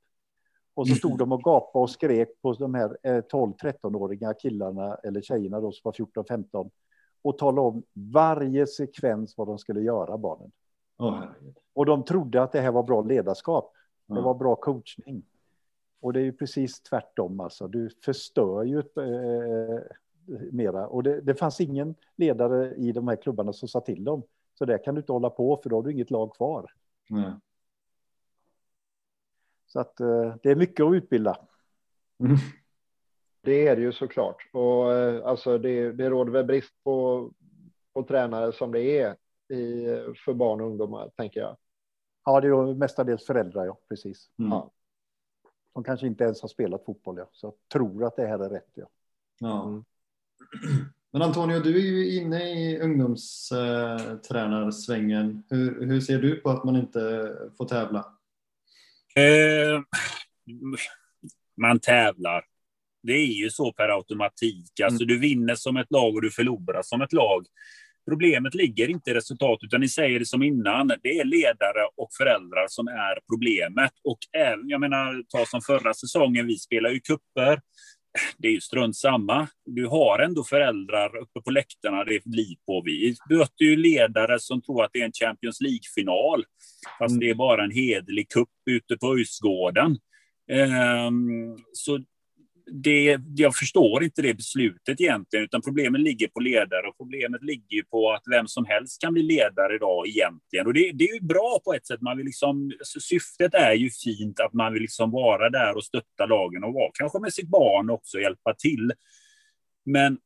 Och 0.73 0.87
så 0.87 0.95
stod 0.95 1.17
de 1.17 1.31
och 1.31 1.43
gapade 1.43 1.83
och 1.83 1.89
skrek 1.89 2.41
på 2.41 2.53
de 2.53 2.73
här 2.73 2.97
eh, 3.03 3.21
12-13-åriga 3.21 4.33
killarna 4.33 4.95
eller 4.95 5.21
tjejerna 5.21 5.61
då 5.61 5.71
som 5.71 5.81
var 5.83 5.91
14-15 6.23 6.69
och 7.27 7.37
talade 7.37 7.67
om 7.67 7.83
varje 7.93 8.67
sekvens 8.67 9.37
vad 9.37 9.47
de 9.47 9.57
skulle 9.57 9.81
göra, 9.81 10.17
barnen. 10.17 10.51
herregud. 10.99 11.57
Och 11.73 11.85
de 11.85 12.03
trodde 12.03 12.41
att 12.41 12.51
det 12.51 12.61
här 12.61 12.71
var 12.71 12.83
bra 12.83 13.01
ledarskap. 13.01 13.73
Det 14.05 14.21
var 14.21 14.33
bra 14.33 14.55
coachning. 14.55 15.23
Och 15.99 16.13
det 16.13 16.19
är 16.19 16.23
ju 16.23 16.33
precis 16.33 16.81
tvärtom 16.81 17.39
alltså. 17.39 17.67
Du 17.67 17.89
förstör 17.89 18.63
ju 18.63 18.79
eh, 18.79 19.81
mera. 20.51 20.87
Och 20.87 21.03
det, 21.03 21.21
det 21.21 21.35
fanns 21.35 21.61
ingen 21.61 21.95
ledare 22.15 22.75
i 22.75 22.91
de 22.91 23.07
här 23.07 23.15
klubbarna 23.15 23.53
som 23.53 23.67
sa 23.67 23.81
till 23.81 24.03
dem. 24.03 24.23
Så 24.53 24.65
där 24.65 24.83
kan 24.83 24.95
du 24.95 25.01
inte 25.01 25.11
hålla 25.11 25.29
på 25.29 25.59
för 25.63 25.69
då 25.69 25.75
har 25.75 25.83
du 25.83 25.91
inget 25.91 26.11
lag 26.11 26.35
kvar. 26.35 26.71
Nej. 27.09 27.33
Så 29.67 29.79
att 29.79 29.99
eh, 29.99 30.35
det 30.43 30.51
är 30.51 30.55
mycket 30.55 30.85
att 30.85 30.93
utbilda. 30.93 31.37
Mm. 32.19 32.37
Det 33.47 33.67
är 33.67 33.75
det 33.75 33.81
ju 33.81 33.93
såklart. 33.93 34.49
Och 34.51 34.93
eh, 34.93 35.25
alltså 35.25 35.57
det, 35.57 35.91
det 35.91 36.09
råder 36.09 36.31
väl 36.31 36.45
brist 36.45 36.83
på, 36.83 37.29
på 37.93 38.03
tränare 38.03 38.51
som 38.51 38.71
det 38.71 38.81
är 38.81 39.15
i, 39.55 39.85
för 40.25 40.33
barn 40.33 40.61
och 40.61 40.67
ungdomar, 40.67 41.11
tänker 41.17 41.39
jag. 41.39 41.57
Ja, 42.25 42.41
det 42.41 42.47
är 42.47 42.67
ju 42.67 42.75
mestadels 42.75 43.25
föräldrar, 43.25 43.65
ja, 43.65 43.79
precis. 43.89 44.29
Mm. 44.39 44.51
Ja. 44.51 44.71
De 45.73 45.83
kanske 45.83 46.07
inte 46.07 46.23
ens 46.23 46.41
har 46.41 46.49
spelat 46.49 46.85
fotboll, 46.85 47.17
ja. 47.17 47.29
Så 47.31 47.55
tror 47.73 48.05
att 48.05 48.15
det 48.15 48.27
här 48.27 48.39
är 48.39 48.49
rätt, 48.49 48.71
ja. 48.73 48.89
Ja. 49.39 49.67
Mm. 49.67 49.85
Men 51.11 51.21
Antonio, 51.21 51.59
du 51.59 51.75
är 51.75 51.81
ju 51.81 52.17
inne 52.17 52.43
i 52.43 52.79
ungdomstronarsvängen. 52.79 55.43
Hur, 55.49 55.85
hur 55.85 56.01
ser 56.01 56.19
du 56.19 56.35
på 56.35 56.49
att 56.49 56.63
man 56.63 56.75
inte 56.75 57.33
får 57.57 57.65
tävla? 57.65 57.99
Eh, 59.15 59.81
man 61.55 61.79
tävlar. 61.79 62.45
Det 63.07 63.13
är 63.13 63.25
ju 63.25 63.49
så 63.49 63.73
per 63.73 63.89
automatik. 63.89 64.79
Alltså, 64.83 65.05
Du 65.05 65.19
vinner 65.19 65.55
som 65.55 65.77
ett 65.77 65.91
lag 65.91 66.15
och 66.15 66.21
du 66.21 66.31
förlorar 66.31 66.81
som 66.81 67.01
ett 67.01 67.13
lag. 67.13 67.45
Problemet 68.09 68.55
ligger 68.55 68.89
inte 68.89 69.11
i 69.11 69.13
resultat, 69.13 69.59
utan 69.61 69.81
ni 69.81 69.89
säger 69.89 70.19
det 70.19 70.25
som 70.25 70.43
innan. 70.43 70.87
Det 70.87 71.19
är 71.19 71.25
ledare 71.25 71.83
och 71.97 72.09
föräldrar 72.17 72.65
som 72.67 72.87
är 72.87 73.19
problemet. 73.31 73.91
Och 74.03 74.19
även, 74.37 74.69
jag 74.69 74.81
menar, 74.81 75.23
ta 75.29 75.45
som 75.45 75.61
förra 75.61 75.93
säsongen, 75.93 76.47
vi 76.47 76.57
spelar 76.57 76.89
ju 76.89 76.99
kupper. 76.99 77.61
Det 78.37 78.47
är 78.47 78.51
ju 78.51 78.61
strunt 78.61 78.95
samma. 78.95 79.47
Du 79.65 79.87
har 79.87 80.19
ändå 80.19 80.43
föräldrar 80.43 81.17
uppe 81.17 81.41
på 81.41 81.51
läktarna 81.51 82.03
det 82.03 82.15
är 82.15 82.21
liv 82.35 82.55
på. 82.65 82.81
Vi 82.85 83.15
möter 83.29 83.65
ju 83.65 83.75
ledare 83.75 84.39
som 84.39 84.61
tror 84.61 84.83
att 84.83 84.89
det 84.93 85.01
är 85.01 85.05
en 85.05 85.11
Champions 85.11 85.61
League-final. 85.61 86.43
Fast 86.99 87.19
det 87.19 87.29
är 87.29 87.35
bara 87.35 87.63
en 87.63 87.71
hederlig 87.71 88.29
kupp 88.29 88.49
ute 88.69 88.97
på 88.97 89.17
Ösgården. 89.17 89.97
Ehm, 90.51 91.57
så 91.73 91.99
det, 92.71 93.19
jag 93.35 93.55
förstår 93.55 94.03
inte 94.03 94.21
det 94.21 94.33
beslutet 94.33 95.01
egentligen, 95.01 95.45
utan 95.45 95.61
problemet 95.61 96.01
ligger 96.01 96.27
på 96.27 96.39
ledare 96.39 96.87
och 96.87 96.97
problemet 96.97 97.43
ligger 97.43 97.75
ju 97.75 97.83
på 97.83 98.11
att 98.11 98.23
vem 98.31 98.47
som 98.47 98.65
helst 98.65 99.01
kan 99.01 99.13
bli 99.13 99.23
ledare 99.23 99.75
idag 99.75 100.07
egentligen. 100.07 100.67
Och 100.67 100.73
det, 100.73 100.91
det 100.91 101.03
är 101.03 101.13
ju 101.13 101.21
bra 101.21 101.59
på 101.65 101.73
ett 101.73 101.87
sätt. 101.87 102.01
Man 102.01 102.17
vill 102.17 102.25
liksom, 102.25 102.71
alltså, 102.79 102.99
syftet 102.99 103.53
är 103.53 103.73
ju 103.73 103.89
fint 103.89 104.39
att 104.39 104.53
man 104.53 104.73
vill 104.73 104.81
liksom 104.81 105.11
vara 105.11 105.49
där 105.49 105.75
och 105.75 105.83
stötta 105.83 106.25
lagen 106.25 106.63
och 106.63 106.73
vara 106.73 106.91
kanske 106.93 107.19
med 107.19 107.33
sitt 107.33 107.49
barn 107.49 107.89
också 107.89 108.19
hjälpa 108.19 108.53
till. 108.53 108.93
Men 109.85 110.17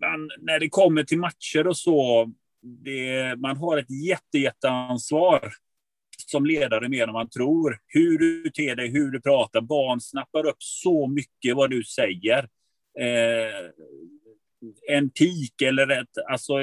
man, 0.00 0.30
när 0.40 0.60
det 0.60 0.68
kommer 0.68 1.02
till 1.02 1.18
matcher 1.18 1.66
och 1.66 1.76
så, 1.76 2.30
det, 2.62 3.36
man 3.36 3.56
har 3.56 3.78
ett 3.78 3.90
jätte, 4.08 4.38
jätteansvar 4.38 5.52
som 6.32 6.46
ledare 6.46 6.88
mer 6.88 7.06
än 7.06 7.12
man 7.12 7.30
tror. 7.30 7.78
Hur 7.86 8.18
du 8.18 8.42
beter 8.42 8.76
dig, 8.76 8.90
hur 8.90 9.10
du 9.10 9.20
pratar. 9.20 9.60
Barn 9.60 10.00
snappar 10.00 10.46
upp 10.46 10.62
så 10.62 11.06
mycket 11.06 11.56
vad 11.56 11.70
du 11.70 11.84
säger. 11.84 12.38
eh, 13.00 13.70
en 14.88 15.10
pik 15.10 15.62
eller 15.62 16.00
ett, 16.00 16.18
alltså 16.30 16.54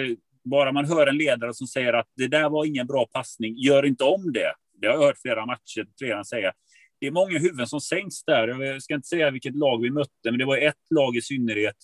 bara 0.44 0.72
man 0.72 0.86
hör 0.86 1.08
en 1.08 1.18
ledare 1.18 1.54
som 1.54 1.68
säger 1.68 1.94
att 1.94 2.08
det 2.16 2.28
där 2.28 2.50
var 2.50 2.66
ingen 2.66 2.88
bra 2.88 3.08
passning, 3.14 3.56
gör 3.58 3.86
inte 3.86 4.04
om 4.04 4.34
det. 4.34 4.54
Det 4.82 4.88
har 4.88 4.94
jag 4.94 5.02
hört 5.02 5.18
flera 5.18 5.46
matcher 5.46 5.88
redan 6.02 6.26
säga. 6.26 6.54
Det 7.00 7.08
är 7.08 7.12
många 7.12 7.40
huvuden 7.40 7.68
som 7.68 7.82
sänks 7.82 8.24
där. 8.24 8.48
Jag 8.48 8.82
ska 8.84 8.94
inte 8.96 9.08
säga 9.08 9.32
vilket 9.32 9.56
lag 9.56 9.82
vi 9.82 9.90
mötte, 9.90 10.32
men 10.32 10.38
det 10.38 10.46
var 10.46 10.58
ett 10.58 10.86
lag 10.90 11.16
i 11.16 11.22
synnerhet. 11.22 11.76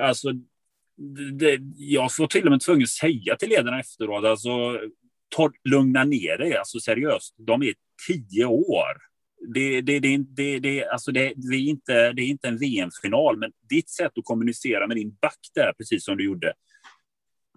Alltså, 0.00 0.32
det, 1.32 1.58
jag 1.76 2.10
var 2.18 2.26
till 2.26 2.44
och 2.44 2.50
med 2.50 2.60
tvungen 2.60 2.82
att 2.82 2.88
säga 2.88 3.36
till 3.36 3.48
ledarna 3.48 3.80
efteråt, 3.80 4.24
alltså, 4.24 4.80
ta, 5.28 5.50
lugna 5.64 6.04
ner 6.04 6.38
dig, 6.38 6.56
alltså 6.56 6.80
seriöst. 6.80 7.34
De 7.38 7.62
är 7.62 7.74
tio 8.06 8.44
år. 8.44 9.06
Det, 9.54 9.80
det, 9.80 10.00
det, 10.00 10.18
det, 10.18 10.58
det, 10.58 10.88
alltså 10.88 11.12
det, 11.12 11.32
det, 11.36 11.56
är 11.56 11.60
inte, 11.60 12.12
det 12.12 12.22
är 12.22 12.26
inte 12.26 12.48
en 12.48 12.58
VM-final, 12.58 13.38
men 13.38 13.52
ditt 13.70 13.90
sätt 13.90 14.12
att 14.18 14.24
kommunicera 14.24 14.86
med 14.86 14.96
din 14.96 15.16
back 15.20 15.38
där, 15.54 15.72
precis 15.78 16.04
som 16.04 16.16
du 16.16 16.24
gjorde. 16.24 16.52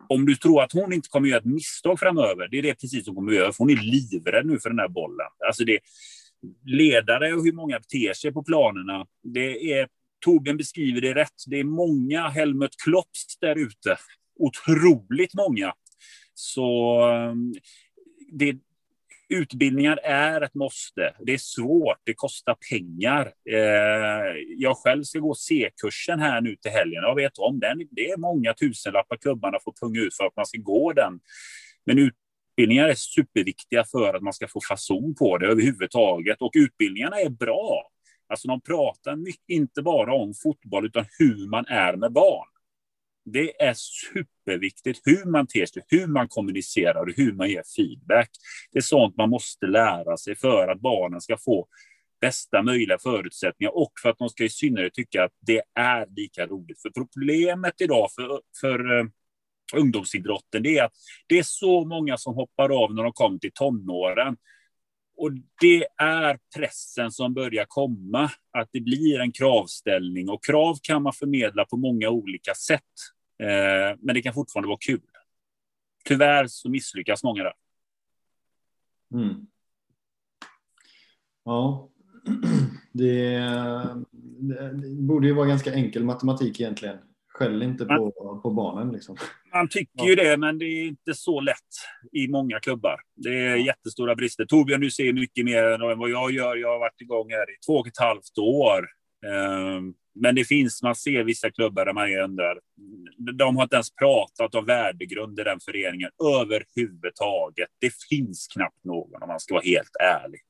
Om 0.09 0.25
du 0.25 0.35
tror 0.35 0.63
att 0.63 0.73
hon 0.73 0.93
inte 0.93 1.09
kommer 1.09 1.27
göra 1.27 1.39
ett 1.39 1.45
misstag 1.45 1.99
framöver, 1.99 2.47
det 2.51 2.57
är 2.57 2.61
det 2.61 2.75
precis 2.75 3.05
som 3.05 3.15
kommer 3.15 3.31
göra, 3.31 3.51
för 3.51 3.57
hon 3.57 3.69
är 3.69 3.75
livrädd 3.75 4.45
nu 4.45 4.59
för 4.59 4.69
den 4.69 4.79
här 4.79 4.87
bollen. 4.87 5.27
Alltså 5.47 5.63
det, 5.63 5.79
ledare 6.65 7.33
och 7.33 7.43
hur 7.43 7.51
många 7.51 7.79
beter 7.79 8.13
sig 8.13 8.33
på 8.33 8.43
planerna, 8.43 9.05
det 9.23 9.73
är 9.73 9.87
Torbjörn 10.19 10.57
beskriver 10.57 11.01
det 11.01 11.13
rätt. 11.13 11.43
Det 11.47 11.59
är 11.59 11.63
många 11.63 12.27
Helmut 12.27 12.75
Klopps 12.83 13.39
där 13.41 13.55
ute. 13.55 13.97
Otroligt 14.39 15.33
många. 15.33 15.73
Så 16.39 17.01
ehm, 17.01 17.53
det, 18.31 18.55
utbildningar 19.29 19.99
är 20.03 20.41
ett 20.41 20.53
måste. 20.53 21.15
Det 21.19 21.33
är 21.33 21.37
svårt, 21.37 21.97
det 22.03 22.13
kostar 22.13 22.57
pengar. 22.69 23.33
Eh, 23.49 24.35
jag 24.57 24.77
själv 24.77 25.03
ska 25.03 25.19
gå 25.19 25.35
C-kursen 25.35 26.19
här 26.19 26.41
nu 26.41 26.55
till 26.55 26.71
helgen. 26.71 27.03
Jag 27.03 27.15
vet 27.15 27.37
om 27.37 27.59
den. 27.59 27.87
Det 27.91 28.09
är 28.09 28.17
många 28.17 28.53
tusenlappar 28.53 29.17
klubbarna 29.17 29.57
får 29.63 29.73
punga 29.81 30.01
ut 30.01 30.15
för 30.15 30.25
att 30.25 30.35
man 30.35 30.45
ska 30.45 30.57
gå 30.57 30.93
den. 30.93 31.19
Men 31.85 31.99
utbildningar 31.99 32.89
är 32.89 32.95
superviktiga 32.95 33.83
för 33.91 34.13
att 34.13 34.21
man 34.21 34.33
ska 34.33 34.47
få 34.47 34.59
fason 34.69 35.15
på 35.15 35.37
det 35.37 35.47
överhuvudtaget. 35.47 36.41
Och 36.41 36.51
utbildningarna 36.55 37.19
är 37.19 37.29
bra. 37.29 37.91
Alltså 38.27 38.47
de 38.47 38.61
pratar 38.61 39.15
mycket, 39.15 39.49
inte 39.49 39.81
bara 39.81 40.13
om 40.13 40.33
fotboll, 40.43 40.85
utan 40.85 41.05
hur 41.19 41.49
man 41.49 41.65
är 41.67 41.95
med 41.95 42.11
barn. 42.11 42.47
Det 43.25 43.61
är 43.61 43.73
superviktigt 43.73 45.01
hur 45.03 45.25
man 45.25 45.47
ter 45.47 45.65
sig, 45.65 45.83
hur 45.87 46.07
man 46.07 46.27
kommunicerar 46.27 47.01
och 47.01 47.13
hur 47.15 47.33
man 47.33 47.49
ger 47.49 47.63
feedback. 47.75 48.29
Det 48.71 48.79
är 48.79 48.83
sånt 48.83 49.17
man 49.17 49.29
måste 49.29 49.65
lära 49.65 50.17
sig 50.17 50.35
för 50.35 50.67
att 50.67 50.79
barnen 50.79 51.21
ska 51.21 51.37
få 51.37 51.67
bästa 52.21 52.63
möjliga 52.63 52.97
förutsättningar 52.99 53.77
och 53.77 53.91
för 54.01 54.09
att 54.09 54.17
de 54.17 54.29
ska 54.29 54.43
i 54.43 54.49
synnerhet 54.49 54.93
tycka 54.93 55.23
att 55.23 55.31
det 55.39 55.61
är 55.75 56.07
lika 56.15 56.47
roligt. 56.47 56.81
För 56.81 56.89
problemet 56.89 57.81
idag 57.81 58.09
för, 58.15 58.41
för 58.61 58.99
eh, 58.99 59.05
ungdomsidrotten 59.75 60.63
det 60.63 60.77
är 60.77 60.83
att 60.83 60.93
det 61.27 61.39
är 61.39 61.43
så 61.43 61.85
många 61.85 62.17
som 62.17 62.35
hoppar 62.35 62.83
av 62.83 62.93
när 62.93 63.03
de 63.03 63.11
kommer 63.13 63.39
till 63.39 63.51
tonåren. 63.53 64.37
Och 65.19 65.31
det 65.61 65.87
är 65.97 66.39
pressen 66.55 67.11
som 67.11 67.33
börjar 67.33 67.65
komma, 67.67 68.31
att 68.51 68.69
det 68.71 68.81
blir 68.81 69.19
en 69.19 69.31
kravställning. 69.31 70.29
Och 70.29 70.43
krav 70.43 70.77
kan 70.81 71.03
man 71.03 71.13
förmedla 71.13 71.65
på 71.65 71.77
många 71.77 72.09
olika 72.09 72.53
sätt. 72.53 72.83
Eh, 73.39 73.97
men 73.99 74.15
det 74.15 74.21
kan 74.21 74.33
fortfarande 74.33 74.67
vara 74.67 74.77
kul. 74.81 75.01
Tyvärr 76.05 76.47
så 76.47 76.69
misslyckas 76.69 77.23
många 77.23 77.43
där. 77.43 77.53
Mm. 79.13 79.47
Ja, 81.43 81.89
det, 82.91 83.39
det, 84.71 85.01
borde 85.01 85.27
ju 85.27 85.33
vara 85.33 85.47
ganska 85.47 85.73
enkel 85.73 86.03
matematik 86.03 86.59
egentligen. 86.59 86.97
Skäll 87.39 87.63
inte 87.63 87.85
på, 87.85 88.13
man, 88.23 88.41
på 88.41 88.51
barnen. 88.51 88.91
Liksom. 88.91 89.17
Man 89.53 89.69
tycker 89.69 90.05
ju 90.05 90.15
det, 90.15 90.37
men 90.37 90.57
det 90.59 90.65
är 90.65 90.87
inte 90.87 91.13
så 91.13 91.41
lätt 91.41 91.55
i 92.11 92.27
många 92.27 92.59
klubbar. 92.59 93.01
Det 93.15 93.29
är 93.29 93.55
jättestora 93.55 94.15
brister. 94.15 94.45
Torbjörn, 94.45 94.81
du 94.81 94.91
ser 94.91 95.13
mycket 95.13 95.45
mer 95.45 95.63
än 95.63 95.99
vad 95.99 96.09
jag 96.09 96.31
gör. 96.31 96.55
Jag 96.55 96.67
har 96.67 96.79
varit 96.79 97.01
igång 97.01 97.31
här 97.31 97.51
i 97.51 97.55
två 97.65 97.73
och 97.73 97.87
ett 97.87 97.99
halvt 97.99 98.37
år. 98.37 98.87
Ehm, 99.25 99.93
men 100.15 100.35
det 100.35 100.43
finns, 100.45 100.83
man 100.83 100.95
ser 100.95 101.23
vissa 101.23 101.51
klubbar 101.51 101.85
där 101.85 101.93
man 101.93 102.23
undrar. 102.23 102.59
De 103.37 103.55
har 103.55 103.63
inte 103.63 103.75
ens 103.75 103.95
pratat 103.95 104.55
om 104.55 104.65
värdegrund 104.65 105.39
i 105.39 105.43
den 105.43 105.59
föreningen 105.59 106.09
överhuvudtaget. 106.41 107.69
Det 107.79 107.93
finns 108.09 108.47
knappt 108.47 108.83
någon 108.83 109.23
om 109.23 109.27
man 109.27 109.39
ska 109.39 109.53
vara 109.53 109.65
helt 109.65 109.95
ärlig. 109.99 110.41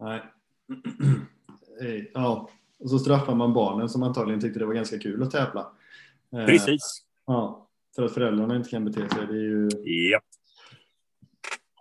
Nej. 0.00 0.22
Ja, 2.14 2.50
och 2.78 2.90
så 2.90 2.98
straffar 2.98 3.34
man 3.34 3.54
barnen 3.54 3.88
som 3.88 4.02
antagligen 4.02 4.40
tyckte 4.40 4.58
det 4.58 4.66
var 4.66 4.74
ganska 4.74 4.98
kul 4.98 5.22
att 5.22 5.30
tävla. 5.30 5.72
Eh, 6.32 6.46
Precis. 6.46 7.04
Ja, 7.26 7.68
för 7.96 8.02
att 8.02 8.14
föräldrarna 8.14 8.56
inte 8.56 8.70
kan 8.70 8.84
bete 8.84 9.08
sig. 9.08 9.26
Det 9.26 9.34
är 9.34 9.42
ju 9.42 9.68
yep. 9.86 10.22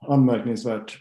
anmärkningsvärt. 0.02 1.00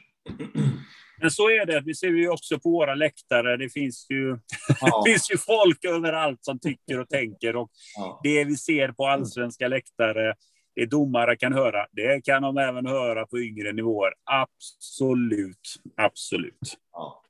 Men 1.21 1.31
så 1.31 1.51
är 1.51 1.67
det. 1.67 1.83
Vi 1.87 1.95
ser 1.95 2.09
ju 2.09 2.29
också 2.29 2.59
på 2.59 2.71
våra 2.71 2.95
läktare. 2.95 3.57
Det 3.57 3.69
finns 3.69 4.07
ju, 4.11 4.29
ja. 4.81 5.03
det 5.05 5.11
finns 5.11 5.31
ju 5.31 5.39
folk 5.39 5.85
överallt 5.85 6.45
som 6.45 6.59
tycker 6.59 7.01
och 7.01 7.09
tänker. 7.09 7.57
Och 7.57 7.71
ja. 7.97 8.21
Det 8.23 8.45
vi 8.45 8.57
ser 8.57 8.89
på 8.89 9.07
allsvenska 9.07 9.69
läktare, 9.69 10.35
det 10.75 10.87
domare 10.87 11.37
kan 11.37 11.53
höra, 11.53 11.87
det 11.93 12.25
kan 12.25 12.43
de 12.43 12.59
även 12.59 12.87
höra 12.87 13.27
på 13.27 13.39
yngre 13.39 13.73
nivåer. 13.73 14.13
Absolut, 14.25 15.75
absolut. 15.97 16.79
Ja, 16.93 17.23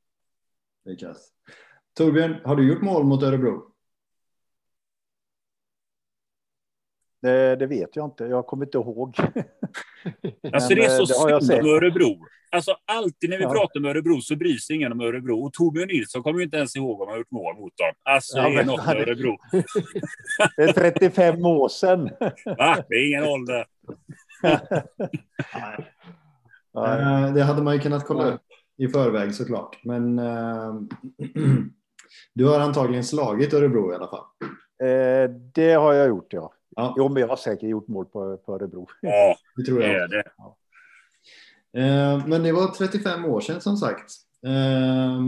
det 0.85 0.91
är 0.91 0.97
kass. 0.97 1.29
Torbjörn, 1.97 2.37
har 2.45 2.57
du 2.57 2.69
gjort 2.69 2.83
mål 2.83 3.05
mot 3.05 3.23
Örebro? 3.23 3.63
Det, 7.23 7.57
det, 7.57 7.67
vet 7.67 7.97
jag 7.97 8.07
inte. 8.07 8.25
Jag 8.25 8.47
kommer 8.47 8.65
inte 8.65 8.79
ihåg. 8.79 9.17
alltså 10.53 10.75
det 10.75 10.85
är 10.85 11.05
så 11.05 11.29
eh, 11.29 11.41
synd 11.41 11.61
om 11.61 11.75
Örebro. 11.75 12.27
Alltså 12.51 12.77
alltid 12.85 13.31
när 13.31 13.39
vi 13.39 13.43
ja. 13.43 13.53
pratar 13.53 13.81
med 13.81 13.91
Örebro 13.91 14.21
så 14.21 14.37
bryr 14.37 14.57
sig 14.57 14.77
ingen 14.77 14.93
om 14.93 15.01
Örebro. 15.01 15.47
Och 15.47 15.53
Torbjörn 15.53 15.89
Nilsson 15.89 16.23
kommer 16.23 16.39
ju 16.39 16.45
inte 16.45 16.57
ens 16.57 16.77
ihåg 16.77 17.01
om 17.01 17.09
han 17.09 17.13
har 17.13 17.19
gjort 17.19 17.31
mål 17.31 17.57
mot 17.57 17.77
dem. 17.77 17.93
Alltså 18.03 18.39
ja, 18.39 18.49
det 18.49 18.61
är 18.61 18.65
något 18.65 18.87
med 18.87 18.97
Örebro. 18.97 19.37
det 20.57 20.63
är 20.63 20.73
35 20.73 21.47
år 21.47 21.69
sedan. 21.69 22.11
Va? 22.45 22.85
Det 22.89 22.95
är 22.95 23.09
ingen 23.09 23.25
ålder. 23.25 23.67
Nej. 26.75 27.33
Det 27.33 27.43
hade 27.43 27.63
man 27.63 27.75
ju 27.75 27.81
kunnat 27.81 28.07
kolla 28.07 28.25
upp 28.25 28.43
i 28.79 28.89
förväg 28.89 29.35
såklart. 29.35 29.79
Men 29.85 30.19
äh, 30.19 30.75
du 32.35 32.45
har 32.45 32.61
antagligen 32.61 33.05
slagit 33.05 33.55
Örebro 33.55 33.93
i 33.93 33.95
alla 33.95 34.09
fall. 34.09 34.25
Eh, 34.83 35.31
det 35.55 35.73
har 35.73 35.95
jag 35.95 36.09
gjort, 36.09 36.33
ja. 36.33 36.53
ja. 36.77 36.95
Jo, 36.97 37.09
men 37.09 37.21
jag 37.21 37.29
har 37.29 37.37
säkert 37.37 37.69
gjort 37.69 37.89
mål 37.89 38.07
på, 38.07 38.37
på 38.37 38.55
Örebro. 38.55 38.89
Ja, 39.01 39.37
det 39.57 39.63
tror 39.63 39.83
jag. 39.83 39.91
Är 39.91 40.09
det. 40.09 40.25
Ja. 40.37 40.57
Eh, 41.77 42.27
men 42.27 42.43
det 42.43 42.53
var 42.53 42.69
35 42.69 43.25
år 43.25 43.41
sedan 43.41 43.61
som 43.61 43.77
sagt. 43.77 44.13
Eh, 44.47 45.21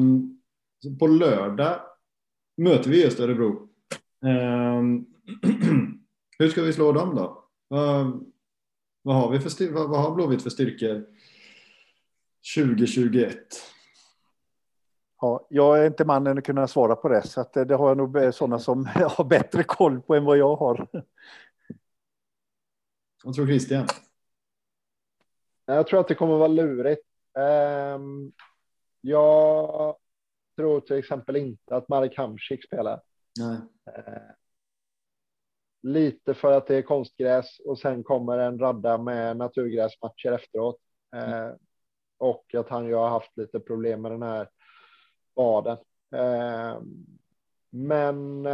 på 0.98 1.06
lördag 1.06 1.80
möter 2.56 2.90
vi 2.90 3.02
just 3.02 3.20
Örebro. 3.20 3.68
Eh, 4.26 4.82
hur 6.38 6.48
ska 6.48 6.62
vi 6.62 6.72
slå 6.72 6.92
dem 6.92 7.14
då? 7.14 7.44
Vad 9.02 9.16
har, 9.16 9.30
vi 9.30 9.40
för, 9.40 9.72
vad 9.72 10.00
har 10.00 10.14
Blåvitt 10.14 10.42
för 10.42 10.50
styrkor 10.50 11.06
2021? 12.56 13.38
Ja, 15.20 15.46
jag 15.50 15.78
är 15.78 15.86
inte 15.86 16.04
mannen 16.04 16.38
att 16.38 16.44
kunna 16.44 16.68
svara 16.68 16.96
på 16.96 17.08
det, 17.08 17.22
så 17.22 17.40
att 17.40 17.52
det 17.52 17.74
har 17.74 17.88
jag 17.88 17.96
nog 17.96 18.34
sådana 18.34 18.58
som 18.58 18.86
har 19.16 19.24
bättre 19.24 19.62
koll 19.62 20.00
på 20.00 20.14
än 20.14 20.24
vad 20.24 20.38
jag 20.38 20.56
har. 20.56 20.88
Vad 23.24 23.34
tror 23.34 23.46
Christian? 23.46 23.86
Jag 25.66 25.86
tror 25.86 26.00
att 26.00 26.08
det 26.08 26.14
kommer 26.14 26.36
vara 26.36 26.48
lurigt. 26.48 27.06
Ehm, 27.38 28.32
jag 29.00 29.96
tror 30.56 30.80
till 30.80 30.96
exempel 30.96 31.36
inte 31.36 31.76
att 31.76 31.88
Marek 31.88 32.16
Hamsik 32.16 32.64
spelar. 32.64 33.02
Nej. 33.40 33.58
Ehm, 33.96 34.22
lite 35.82 36.34
för 36.34 36.52
att 36.52 36.66
det 36.66 36.76
är 36.76 36.82
konstgräs 36.82 37.60
och 37.64 37.78
sen 37.78 38.04
kommer 38.04 38.38
en 38.38 38.58
radda 38.58 38.98
med 38.98 39.36
naturgräsmatcher 39.36 40.32
efteråt. 40.32 40.80
Ehm, 41.16 41.56
och 42.18 42.54
att 42.54 42.68
han 42.68 42.86
ju 42.86 42.94
har 42.94 43.08
haft 43.08 43.36
lite 43.36 43.60
problem 43.60 44.02
med 44.02 44.12
den 44.12 44.22
här 44.22 44.48
vaden. 45.38 45.78
Men 47.70 48.46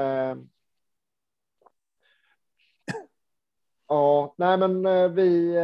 Ja, 3.89 4.35
nej 4.39 4.59
men 4.59 4.87
eh, 4.87 5.09
vi, 5.09 5.55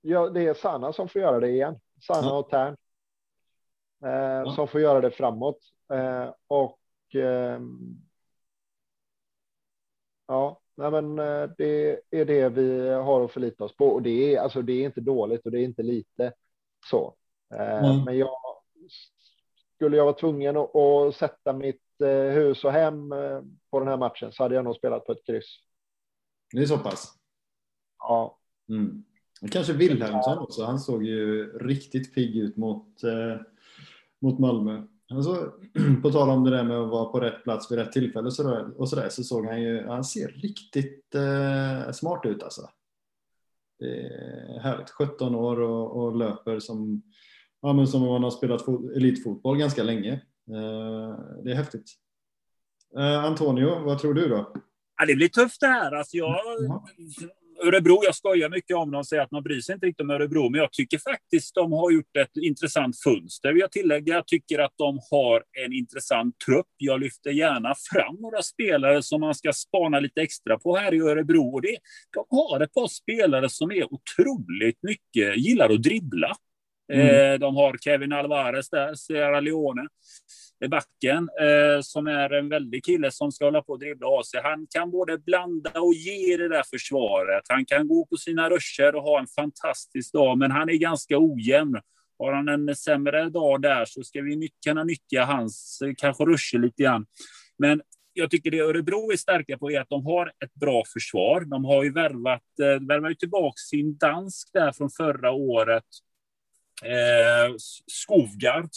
ja, 0.00 0.28
det 0.28 0.46
är 0.46 0.54
Sanna 0.54 0.92
som 0.92 1.08
får 1.08 1.20
göra 1.20 1.40
det 1.40 1.48
igen. 1.48 1.80
Sanna 2.06 2.28
ja. 2.28 2.38
och 2.38 2.50
Tern. 2.50 2.76
Eh, 4.04 4.10
ja. 4.10 4.52
Som 4.54 4.68
får 4.68 4.80
göra 4.80 5.00
det 5.00 5.10
framåt. 5.10 5.58
Eh, 5.92 6.34
och 6.46 6.78
eh, 7.14 7.60
ja, 10.26 10.60
nej 10.74 10.90
men 10.90 11.18
eh, 11.18 11.50
det 11.58 12.00
är 12.10 12.24
det 12.24 12.48
vi 12.48 12.88
har 12.88 13.24
att 13.24 13.32
förlita 13.32 13.64
oss 13.64 13.76
på. 13.76 13.86
Och 13.86 14.02
det 14.02 14.34
är, 14.34 14.40
alltså, 14.40 14.62
det 14.62 14.72
är 14.72 14.84
inte 14.84 15.00
dåligt 15.00 15.46
och 15.46 15.52
det 15.52 15.60
är 15.60 15.64
inte 15.64 15.82
lite 15.82 16.32
så. 16.90 17.14
Mm. 17.54 18.04
Men 18.04 18.18
jag 18.18 18.47
skulle 19.78 19.96
jag 19.96 20.04
vara 20.04 20.14
tvungen 20.14 20.56
att, 20.56 20.76
att 20.76 21.16
sätta 21.16 21.52
mitt 21.52 22.00
eh, 22.02 22.34
hus 22.34 22.64
och 22.64 22.72
hem 22.72 23.12
eh, 23.12 23.40
på 23.70 23.78
den 23.78 23.88
här 23.88 23.96
matchen 23.96 24.32
så 24.32 24.42
hade 24.42 24.54
jag 24.54 24.64
nog 24.64 24.76
spelat 24.76 25.06
på 25.06 25.12
ett 25.12 25.26
kryss. 25.26 25.58
Det 26.52 26.62
är 26.62 26.66
så 26.66 26.78
pass? 26.78 27.14
Ja. 27.98 28.38
Mm. 28.68 29.04
Kanske 29.50 29.72
Wilhelmsson 29.72 30.38
också. 30.38 30.64
Han 30.64 30.78
såg 30.78 31.04
ju 31.04 31.52
riktigt 31.58 32.14
pigg 32.14 32.36
ut 32.36 32.56
mot, 32.56 33.02
eh, 33.04 33.40
mot 34.20 34.38
Malmö. 34.38 34.82
Alltså, 35.10 35.52
på 36.02 36.10
tal 36.10 36.30
om 36.30 36.44
det 36.44 36.50
där 36.50 36.64
med 36.64 36.76
att 36.76 36.90
vara 36.90 37.04
på 37.04 37.20
rätt 37.20 37.44
plats 37.44 37.70
vid 37.70 37.78
rätt 37.78 37.92
tillfälle 37.92 38.30
så 38.30 38.42
där, 38.42 38.80
och 38.80 38.88
så, 38.88 38.96
där, 38.96 39.08
så 39.08 39.24
såg 39.24 39.46
han 39.46 39.62
ju, 39.62 39.86
han 39.86 40.04
ser 40.04 40.28
riktigt 40.28 41.14
eh, 41.14 41.92
smart 41.92 42.26
ut 42.26 42.42
alltså. 42.42 42.70
Det 43.78 44.06
är 44.06 44.60
härligt. 44.60 44.90
17 44.90 45.34
år 45.34 45.60
och, 45.60 45.96
och 45.96 46.16
löper 46.16 46.60
som, 46.60 47.02
ja, 47.62 47.72
men 47.72 47.86
som 47.86 48.02
om 48.02 48.08
man 48.08 48.22
har 48.22 48.30
spelat 48.30 48.64
fot, 48.64 48.90
elitfotboll 48.96 49.58
ganska 49.58 49.82
länge. 49.82 50.12
Eh, 50.50 51.18
det 51.44 51.50
är 51.50 51.54
häftigt. 51.54 51.92
Eh, 52.98 53.24
Antonio, 53.24 53.84
vad 53.84 53.98
tror 53.98 54.14
du 54.14 54.28
då? 54.28 54.52
Ja, 54.96 55.06
det 55.06 55.14
blir 55.14 55.28
tufft 55.28 55.60
det 55.60 55.66
här. 55.66 55.92
Alltså 55.92 56.16
jag, 56.16 56.36
Örebro, 57.64 58.00
jag 58.04 58.14
skojar 58.14 58.48
mycket 58.50 58.76
om 58.76 58.90
dem 58.90 58.98
och 58.98 59.06
säger 59.06 59.22
att 59.22 59.30
man 59.30 59.42
bryr 59.42 59.60
sig 59.60 59.74
inte 59.74 59.86
riktigt 59.86 60.00
om 60.00 60.10
Örebro, 60.10 60.48
men 60.48 60.60
jag 60.60 60.72
tycker 60.72 60.98
faktiskt 60.98 61.54
de 61.54 61.72
har 61.72 61.90
gjort 61.90 62.16
ett 62.16 62.36
intressant 62.36 63.00
fönster. 63.02 63.52
Jag 63.52 63.70
tillägga, 63.70 64.14
jag 64.14 64.26
tycker 64.26 64.58
att 64.58 64.72
de 64.76 64.98
har 65.10 65.44
en 65.66 65.72
intressant 65.72 66.38
trupp. 66.46 66.66
Jag 66.76 67.00
lyfter 67.00 67.30
gärna 67.30 67.74
fram 67.92 68.16
några 68.20 68.42
spelare 68.42 69.02
som 69.02 69.20
man 69.20 69.34
ska 69.34 69.52
spana 69.52 70.00
lite 70.00 70.22
extra 70.22 70.58
på 70.58 70.76
här 70.76 70.94
i 70.94 71.00
Örebro. 71.00 71.54
Och 71.54 71.62
det, 71.62 71.76
de 72.14 72.24
har 72.36 72.60
ett 72.60 72.74
par 72.74 72.88
spelare 72.88 73.48
som 73.48 73.70
är 73.70 73.94
otroligt 73.94 74.78
mycket, 74.82 75.36
gillar 75.36 75.70
att 75.70 75.82
dribbla. 75.82 76.36
Mm. 76.92 77.32
Eh, 77.32 77.38
de 77.38 77.56
har 77.56 77.76
Kevin 77.78 78.12
Alvarez 78.12 78.70
där, 78.70 78.94
Sierra 78.94 79.40
Leone 79.40 79.88
backen 80.66 81.28
eh, 81.40 81.80
som 81.80 82.06
är 82.06 82.32
en 82.32 82.48
väldig 82.48 82.84
kille 82.84 83.10
som 83.10 83.32
ska 83.32 83.44
hålla 83.44 83.62
på 83.62 83.72
och 83.72 83.78
dribbla 83.78 84.06
av 84.06 84.22
sig. 84.22 84.40
Han 84.42 84.66
kan 84.70 84.90
både 84.90 85.18
blanda 85.18 85.70
och 85.80 85.94
ge 85.94 86.36
det 86.36 86.48
där 86.48 86.62
försvaret. 86.70 87.42
Han 87.48 87.64
kan 87.64 87.88
gå 87.88 88.06
på 88.06 88.16
sina 88.16 88.50
ruscher 88.50 88.94
och 88.94 89.02
ha 89.02 89.20
en 89.20 89.26
fantastisk 89.26 90.12
dag, 90.12 90.38
men 90.38 90.50
han 90.50 90.68
är 90.68 90.74
ganska 90.74 91.18
ojämn. 91.18 91.80
Har 92.18 92.32
han 92.32 92.48
en 92.48 92.76
sämre 92.76 93.30
dag 93.30 93.62
där 93.62 93.84
så 93.84 94.02
ska 94.02 94.20
vi 94.22 94.50
kunna 94.66 94.84
nyttja 94.84 95.24
hans 95.24 95.82
eh, 95.84 95.92
kanske 95.96 96.24
ruscher 96.24 96.58
lite 96.58 96.82
grann. 96.82 97.06
Men 97.58 97.82
jag 98.12 98.30
tycker 98.30 98.50
det 98.50 98.60
Örebro 98.60 99.12
är 99.12 99.16
starka 99.16 99.58
på 99.58 99.70
är 99.70 99.80
att 99.80 99.88
de 99.88 100.06
har 100.06 100.26
ett 100.44 100.54
bra 100.54 100.82
försvar. 100.92 101.40
De 101.40 101.64
har 101.64 101.84
ju 101.84 101.92
värvat, 101.92 102.42
värvat 102.88 103.18
tillbaka 103.18 103.56
sin 103.56 103.96
dansk 103.96 104.50
där 104.52 104.72
från 104.72 104.90
förra 104.90 105.30
året. 105.30 105.84
Eh, 106.84 107.54
Skovgard 107.86 108.70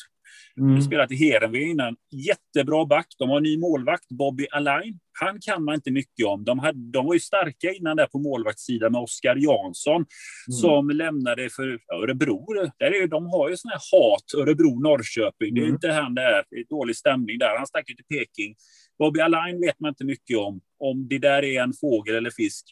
Mm. 0.57 0.81
Spelat 0.81 1.11
i 1.11 1.15
Heerenveen 1.15 1.69
innan. 1.69 1.95
Jättebra 2.11 2.85
back. 2.85 3.07
De 3.19 3.29
har 3.29 3.37
en 3.37 3.43
ny 3.43 3.57
målvakt, 3.57 4.09
Bobby 4.09 4.47
Alain. 4.51 4.99
Han 5.19 5.39
kan 5.41 5.63
man 5.63 5.75
inte 5.75 5.91
mycket 5.91 6.25
om. 6.25 6.43
De, 6.43 6.59
hade, 6.59 6.91
de 6.91 7.05
var 7.05 7.13
ju 7.13 7.19
starka 7.19 7.73
innan 7.73 7.97
där 7.97 8.05
på 8.05 8.19
målvaktssidan 8.19 8.91
med 8.91 9.01
Oskar 9.01 9.35
Jansson 9.35 9.95
mm. 9.95 10.05
som 10.61 10.89
lämnade 10.89 11.49
för 11.49 11.79
Örebro. 11.93 12.45
Där 12.79 13.03
är, 13.03 13.07
de 13.07 13.25
har 13.25 13.49
ju 13.49 13.57
sån 13.57 13.71
här 13.71 13.81
hat, 13.91 14.23
Örebro-Norrköping. 14.37 15.49
Mm. 15.49 15.55
Det 15.55 15.61
är 15.61 15.63
mm. 15.63 15.73
inte 15.73 15.91
han 15.91 16.15
där. 16.15 16.43
Det 16.49 16.55
är 16.55 16.65
dålig 16.69 16.95
stämning 16.95 17.37
där. 17.37 17.57
Han 17.57 17.67
stack 17.67 17.89
ju 17.89 17.95
till 17.95 18.05
Peking. 18.05 18.55
Bobby 18.99 19.19
Alain 19.19 19.61
vet 19.61 19.79
man 19.79 19.89
inte 19.89 20.05
mycket 20.05 20.37
om. 20.37 20.61
Om 20.79 21.07
det 21.07 21.19
där 21.19 21.43
är 21.43 21.63
en 21.63 21.73
fågel 21.73 22.15
eller 22.15 22.31
fisk. 22.31 22.65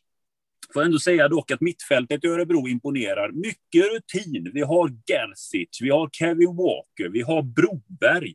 Får 0.73 0.84
ändå 0.84 0.99
säga 0.99 1.27
dock 1.27 1.52
att 1.52 1.61
mittfältet 1.61 2.23
i 2.23 2.27
Örebro 2.27 2.68
imponerar. 2.68 3.31
Mycket 3.31 3.94
rutin. 3.94 4.52
Vi 4.53 4.61
har 4.61 4.90
Gersic, 4.90 5.80
vi 5.81 5.90
har 5.90 6.10
Kevin 6.10 6.56
Walker, 6.56 7.10
vi 7.10 7.22
har 7.22 7.41
Broberg. 7.41 8.34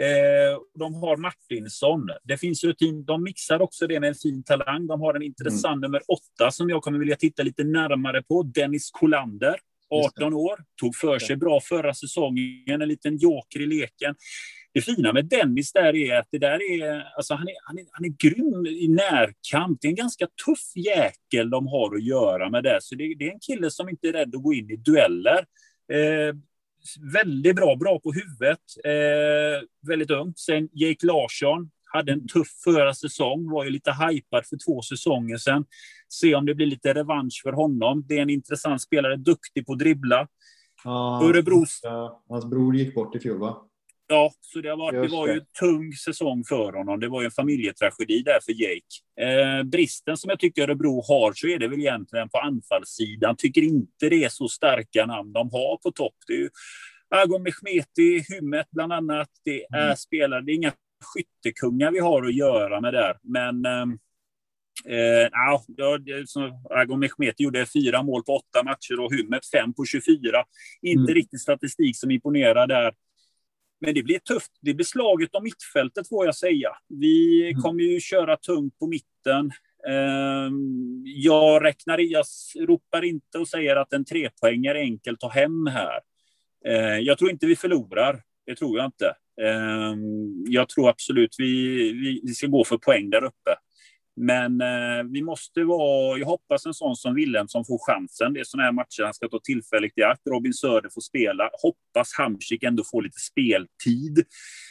Eh, 0.00 0.58
de 0.78 0.94
har 0.94 1.16
Martinsson. 1.16 2.08
Det 2.24 2.36
finns 2.36 2.64
rutin. 2.64 3.04
De 3.04 3.22
mixar 3.22 3.62
också 3.62 3.86
det 3.86 4.00
med 4.00 4.08
en 4.08 4.14
fin 4.14 4.44
talang. 4.44 4.86
De 4.86 5.00
har 5.00 5.14
en 5.14 5.22
intressant 5.22 5.76
mm. 5.76 5.80
nummer 5.80 6.02
åtta 6.08 6.50
som 6.50 6.70
jag 6.70 6.82
kommer 6.82 6.98
vilja 6.98 7.16
titta 7.16 7.42
lite 7.42 7.64
närmare 7.64 8.22
på. 8.22 8.42
Dennis 8.42 8.90
Kolander. 8.90 9.56
18 9.90 10.34
år, 10.34 10.60
tog 10.80 10.96
för 10.96 11.18
sig 11.18 11.36
bra 11.36 11.60
förra 11.60 11.94
säsongen, 11.94 12.82
en 12.82 12.88
liten 12.88 13.16
joker 13.16 13.60
i 13.60 13.66
leken. 13.66 14.14
Det 14.78 14.82
fina 14.82 15.12
med 15.12 15.24
Dennis 15.24 15.72
där 15.72 15.96
är 15.96 16.18
att 16.18 16.28
det 16.30 16.38
där 16.38 16.72
är, 16.72 17.04
alltså 17.16 17.34
han, 17.34 17.48
är, 17.48 17.54
han, 17.64 17.78
är, 17.78 17.84
han 17.90 18.04
är 18.04 18.08
grym 18.08 18.66
i 18.66 18.88
närkamp. 18.88 19.80
Det 19.80 19.86
är 19.86 19.90
en 19.90 19.94
ganska 19.94 20.26
tuff 20.46 20.76
jäkel 20.76 21.50
de 21.50 21.66
har 21.66 21.94
att 21.94 22.04
göra 22.04 22.50
med 22.50 22.64
det. 22.64 22.78
Så 22.82 22.94
det, 22.94 23.14
det 23.14 23.28
är 23.28 23.32
en 23.32 23.40
kille 23.40 23.70
som 23.70 23.88
inte 23.88 24.08
är 24.08 24.12
rädd 24.12 24.34
att 24.34 24.42
gå 24.42 24.54
in 24.54 24.70
i 24.70 24.76
dueller. 24.76 25.38
Eh, 25.92 26.34
väldigt 27.12 27.56
bra, 27.56 27.76
bra 27.76 28.00
på 28.00 28.12
huvudet. 28.12 28.58
Eh, 28.84 29.88
väldigt 29.88 30.10
ung. 30.10 30.32
Sen 30.36 30.68
Jake 30.72 31.06
Larsson, 31.06 31.70
hade 31.84 32.12
en 32.12 32.28
tuff 32.28 32.48
förra 32.64 32.94
säsong, 32.94 33.50
var 33.50 33.64
ju 33.64 33.70
lite 33.70 33.92
hypad 33.92 34.46
för 34.46 34.56
två 34.66 34.82
säsonger 34.82 35.36
sedan. 35.36 35.64
Se 36.08 36.34
om 36.34 36.46
det 36.46 36.54
blir 36.54 36.66
lite 36.66 36.94
revansch 36.94 37.40
för 37.44 37.52
honom. 37.52 38.04
Det 38.08 38.18
är 38.18 38.22
en 38.22 38.30
intressant 38.30 38.82
spelare, 38.82 39.16
duktig 39.16 39.66
på 39.66 39.72
att 39.72 39.78
dribbla. 39.78 40.28
Ja, 40.84 41.24
Örebros... 41.24 41.80
Hans 42.28 42.46
bror 42.46 42.76
gick 42.76 42.94
bort 42.94 43.16
i 43.16 43.20
fjol, 43.20 43.38
va? 43.38 43.67
Ja, 44.10 44.32
så 44.40 44.60
det, 44.60 44.76
varit, 44.76 45.02
det 45.02 45.16
var 45.16 45.28
ju 45.28 45.32
en 45.32 45.46
tung 45.60 45.92
säsong 45.92 46.44
för 46.48 46.72
honom. 46.72 47.00
Det 47.00 47.08
var 47.08 47.20
ju 47.20 47.24
en 47.24 47.30
familjetragedi 47.30 48.22
där 48.22 48.38
för 48.44 48.52
Jake. 48.52 49.30
Eh, 49.30 49.62
bristen 49.62 50.16
som 50.16 50.30
jag 50.30 50.38
tycker 50.38 50.62
Örebro 50.62 51.02
har 51.08 51.32
så 51.32 51.46
är 51.46 51.58
det 51.58 51.68
väl 51.68 51.78
egentligen 51.78 52.28
på 52.28 52.38
anfallssidan. 52.38 53.36
Tycker 53.36 53.62
inte 53.62 54.08
det 54.08 54.24
är 54.24 54.28
så 54.28 54.48
starka 54.48 55.06
namn 55.06 55.32
de 55.32 55.50
har 55.52 55.76
på 55.76 55.92
topp. 55.92 56.14
Det 56.26 56.32
är 56.32 56.38
ju 56.38 56.50
Agon 57.10 57.42
Mehmeti, 57.42 58.24
Hymmet 58.28 58.66
bland 58.70 58.92
annat. 58.92 59.28
Det 59.44 59.64
är 59.64 59.84
mm. 59.84 59.96
spelare, 59.96 60.40
det 60.40 60.52
är 60.52 60.56
inga 60.56 60.72
skyttekungar 61.14 61.90
vi 61.92 61.98
har 61.98 62.24
att 62.24 62.34
göra 62.34 62.80
med 62.80 62.92
där. 62.92 63.16
Men 63.22 63.64
ehm, 63.64 63.98
Eh, 64.84 65.28
ja, 65.32 65.64
Agon 66.70 66.98
Mehmeti 66.98 67.42
gjorde 67.42 67.66
fyra 67.66 68.02
mål 68.02 68.24
på 68.24 68.32
åtta 68.32 68.62
matcher 68.62 69.00
och 69.00 69.14
Hymmet 69.14 69.46
fem 69.46 69.74
på 69.74 69.84
24. 69.84 70.44
Inte 70.82 71.00
mm. 71.00 71.14
riktigt 71.14 71.40
statistik 71.40 71.96
som 71.96 72.10
imponerar 72.10 72.66
där. 72.66 72.92
Men 73.80 73.94
det 73.94 74.02
blir 74.02 74.18
tufft. 74.18 74.52
Det 74.60 74.74
blir 74.74 74.86
slaget 74.86 75.34
om 75.34 75.44
mittfältet 75.44 76.08
får 76.08 76.24
jag 76.24 76.36
säga. 76.36 76.70
Vi 76.88 77.48
mm. 77.50 77.62
kommer 77.62 77.82
ju 77.82 78.00
köra 78.00 78.36
tungt 78.36 78.78
på 78.78 78.86
mitten. 78.86 79.52
Ehm, 79.88 81.02
jag, 81.04 81.64
räknar, 81.64 81.98
jag 81.98 82.24
ropar 82.68 83.04
inte 83.04 83.38
och 83.38 83.48
säger 83.48 83.76
att 83.76 83.92
en 83.92 84.04
trepoäng 84.04 84.66
är 84.66 84.74
enkelt 84.74 85.20
ta 85.20 85.28
hem 85.28 85.66
här. 85.66 86.00
Ehm, 86.68 87.04
jag 87.04 87.18
tror 87.18 87.30
inte 87.30 87.46
vi 87.46 87.56
förlorar. 87.56 88.22
Det 88.46 88.54
tror 88.54 88.78
jag 88.78 88.86
inte. 88.86 89.14
Ehm, 89.42 90.44
jag 90.46 90.68
tror 90.68 90.88
absolut 90.88 91.34
vi, 91.38 91.92
vi 92.22 92.34
ska 92.34 92.46
gå 92.46 92.64
för 92.64 92.78
poäng 92.78 93.10
där 93.10 93.24
uppe. 93.24 93.56
Men 94.20 94.60
eh, 94.60 95.04
vi 95.10 95.22
måste 95.22 95.64
vara, 95.64 96.18
jag 96.18 96.26
hoppas 96.26 96.66
en 96.66 96.74
sån 96.74 96.96
som 96.96 97.14
Willem 97.14 97.48
som 97.48 97.64
får 97.64 97.78
chansen. 97.86 98.32
Det 98.32 98.40
är 98.40 98.44
sådana 98.44 98.64
här 98.64 98.72
matcher 98.72 99.02
han 99.04 99.14
ska 99.14 99.28
ta 99.28 99.40
tillfälligt 99.44 99.98
i 99.98 100.02
akt. 100.02 100.22
Robin 100.30 100.54
Söder 100.54 100.88
får 100.94 101.00
spela. 101.00 101.50
Hoppas 101.62 102.12
Hamsik 102.18 102.62
ändå 102.62 102.84
får 102.90 103.02
lite 103.02 103.18
speltid. 103.18 104.24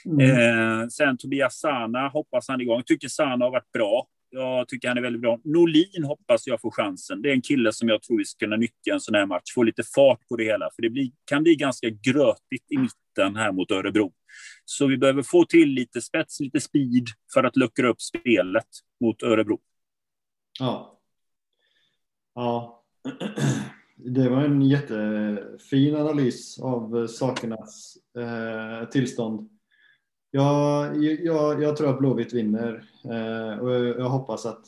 Mm. 0.06 0.82
Eh, 0.82 0.88
sen 0.88 1.18
Tobias 1.18 1.60
Sana 1.60 2.08
hoppas 2.08 2.48
han 2.48 2.62
igång. 2.62 2.76
Jag 2.76 2.86
tycker 2.86 3.08
Sana 3.08 3.46
har 3.46 3.52
varit 3.52 3.72
bra. 3.72 4.08
Jag 4.30 4.68
tycker 4.68 4.88
han 4.88 4.98
är 4.98 5.02
väldigt 5.02 5.22
bra. 5.22 5.40
Norlin 5.44 6.04
hoppas 6.04 6.48
jag 6.48 6.62
får 6.62 6.72
chansen. 6.72 7.22
Det 7.22 7.30
är 7.30 7.34
en 7.34 7.42
kille 7.42 7.74
som 7.74 7.90
jag 7.90 8.02
tror 8.02 8.18
vi 8.18 8.26
ska 8.26 8.46
kunna 8.46 8.56
nyttja 8.56 8.94
en 8.94 9.00
sån 9.00 9.16
här 9.16 9.26
match. 9.26 9.54
Få 9.56 9.64
lite 9.64 9.84
fart 9.96 10.20
på 10.30 10.36
det 10.36 10.44
hela. 10.44 10.70
För 10.76 10.82
det 10.82 10.90
blir, 10.90 11.12
kan 11.26 11.44
bli 11.44 11.56
ganska 11.56 11.90
grötigt 11.90 12.72
i 12.72 12.78
mitten 12.78 13.36
här 13.36 13.52
mot 13.52 13.72
Örebro. 13.72 14.12
Så 14.66 14.88
vi 14.88 14.98
behöver 14.98 15.24
få 15.24 15.46
till 15.46 15.70
lite 15.70 16.02
spets, 16.02 16.40
lite 16.40 16.60
speed 16.60 17.08
för 17.34 17.44
att 17.44 17.56
luckra 17.56 17.90
upp 17.90 18.02
spelet 18.02 18.68
mot 19.02 19.24
Örebro. 19.24 19.60
Ja. 20.60 21.00
Ja. 22.36 22.84
Det 24.00 24.30
var 24.30 24.42
en 24.42 24.62
jättefin 24.62 25.96
analys 25.96 26.60
av 26.60 27.08
sakernas 27.08 27.98
eh, 28.18 28.90
tillstånd. 28.90 29.50
Jag, 30.32 31.04
jag, 31.04 31.64
jag 31.64 31.78
tror 31.78 31.90
att 31.90 32.00
Blåvitt 32.00 32.34
vinner 32.34 32.84
eh, 33.04 33.60
och 33.60 33.72
jag 33.74 34.10
hoppas 34.10 34.46
att 34.46 34.66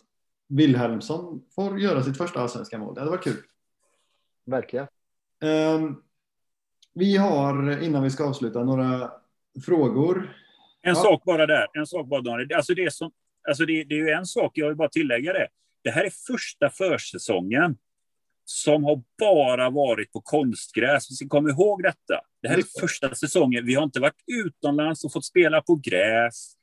Wilhelmsson 0.48 1.44
får 1.56 1.80
göra 1.80 2.04
sitt 2.04 2.18
första 2.18 2.40
allsvenska 2.40 2.78
mål. 2.78 2.94
Det 2.94 3.02
hade 3.02 3.12
varit 3.12 3.24
kul. 3.24 3.44
Verkligen. 4.46 4.88
Eh, 5.44 5.92
vi 6.94 7.18
har, 7.18 7.84
innan 7.84 8.04
vi 8.04 8.10
ska 8.10 8.28
avsluta, 8.28 8.64
några 8.64 9.12
frågor. 9.62 10.36
En 10.82 10.96
ja. 10.96 10.96
sak 10.96 11.24
bara 11.24 11.46
där. 11.46 11.68
En 11.74 11.86
sak 11.86 12.08
bara, 12.08 12.22
Daniel. 12.22 12.54
Alltså 12.54 12.74
det, 12.74 12.94
som, 12.94 13.12
alltså 13.50 13.66
det, 13.66 13.84
det 13.84 13.96
är 13.96 14.00
ju 14.00 14.10
en 14.10 14.26
sak, 14.26 14.52
jag 14.56 14.68
vill 14.68 14.78
bara 14.78 14.90
tillägga 14.90 15.34
det. 15.34 15.48
Det 15.84 15.92
här 15.92 16.04
är 16.04 16.12
första 16.28 16.70
försäsongen 16.70 17.78
som 18.46 18.84
har 18.84 19.02
bara 19.20 19.70
varit 19.70 20.12
på 20.12 20.22
konstgräs. 20.22 21.12
Vi 21.12 21.16
ska 21.16 21.28
komma 21.28 21.50
ihåg 21.50 21.84
detta. 21.84 22.22
Det 22.42 22.48
här 22.48 22.58
är 22.58 22.80
första 22.80 23.16
säsongen. 23.16 23.66
Vi 23.66 23.76
har 23.76 23.84
inte 23.84 24.00
varit 24.00 24.24
utomlands 24.46 25.06
och 25.06 25.14
fått 25.14 25.26
spela 25.26 25.62
på 25.62 25.76
gräs. 25.76 26.54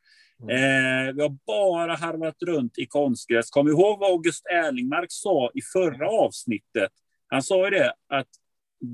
Mm. 0.43 0.51
Eh, 0.51 1.15
vi 1.15 1.23
har 1.23 1.37
bara 1.47 1.95
harvat 1.95 2.43
runt 2.47 2.79
i 2.79 2.87
konstgräs. 2.87 3.51
Kom 3.51 3.69
ihåg 3.69 3.99
vad 3.99 4.11
August 4.11 4.47
Erlingmark 4.47 5.07
sa 5.09 5.51
i 5.55 5.63
förra 5.73 6.09
avsnittet? 6.09 6.93
Han 7.29 7.43
sa 7.43 7.65
ju 7.65 7.71
det 7.71 7.93
att 8.09 8.29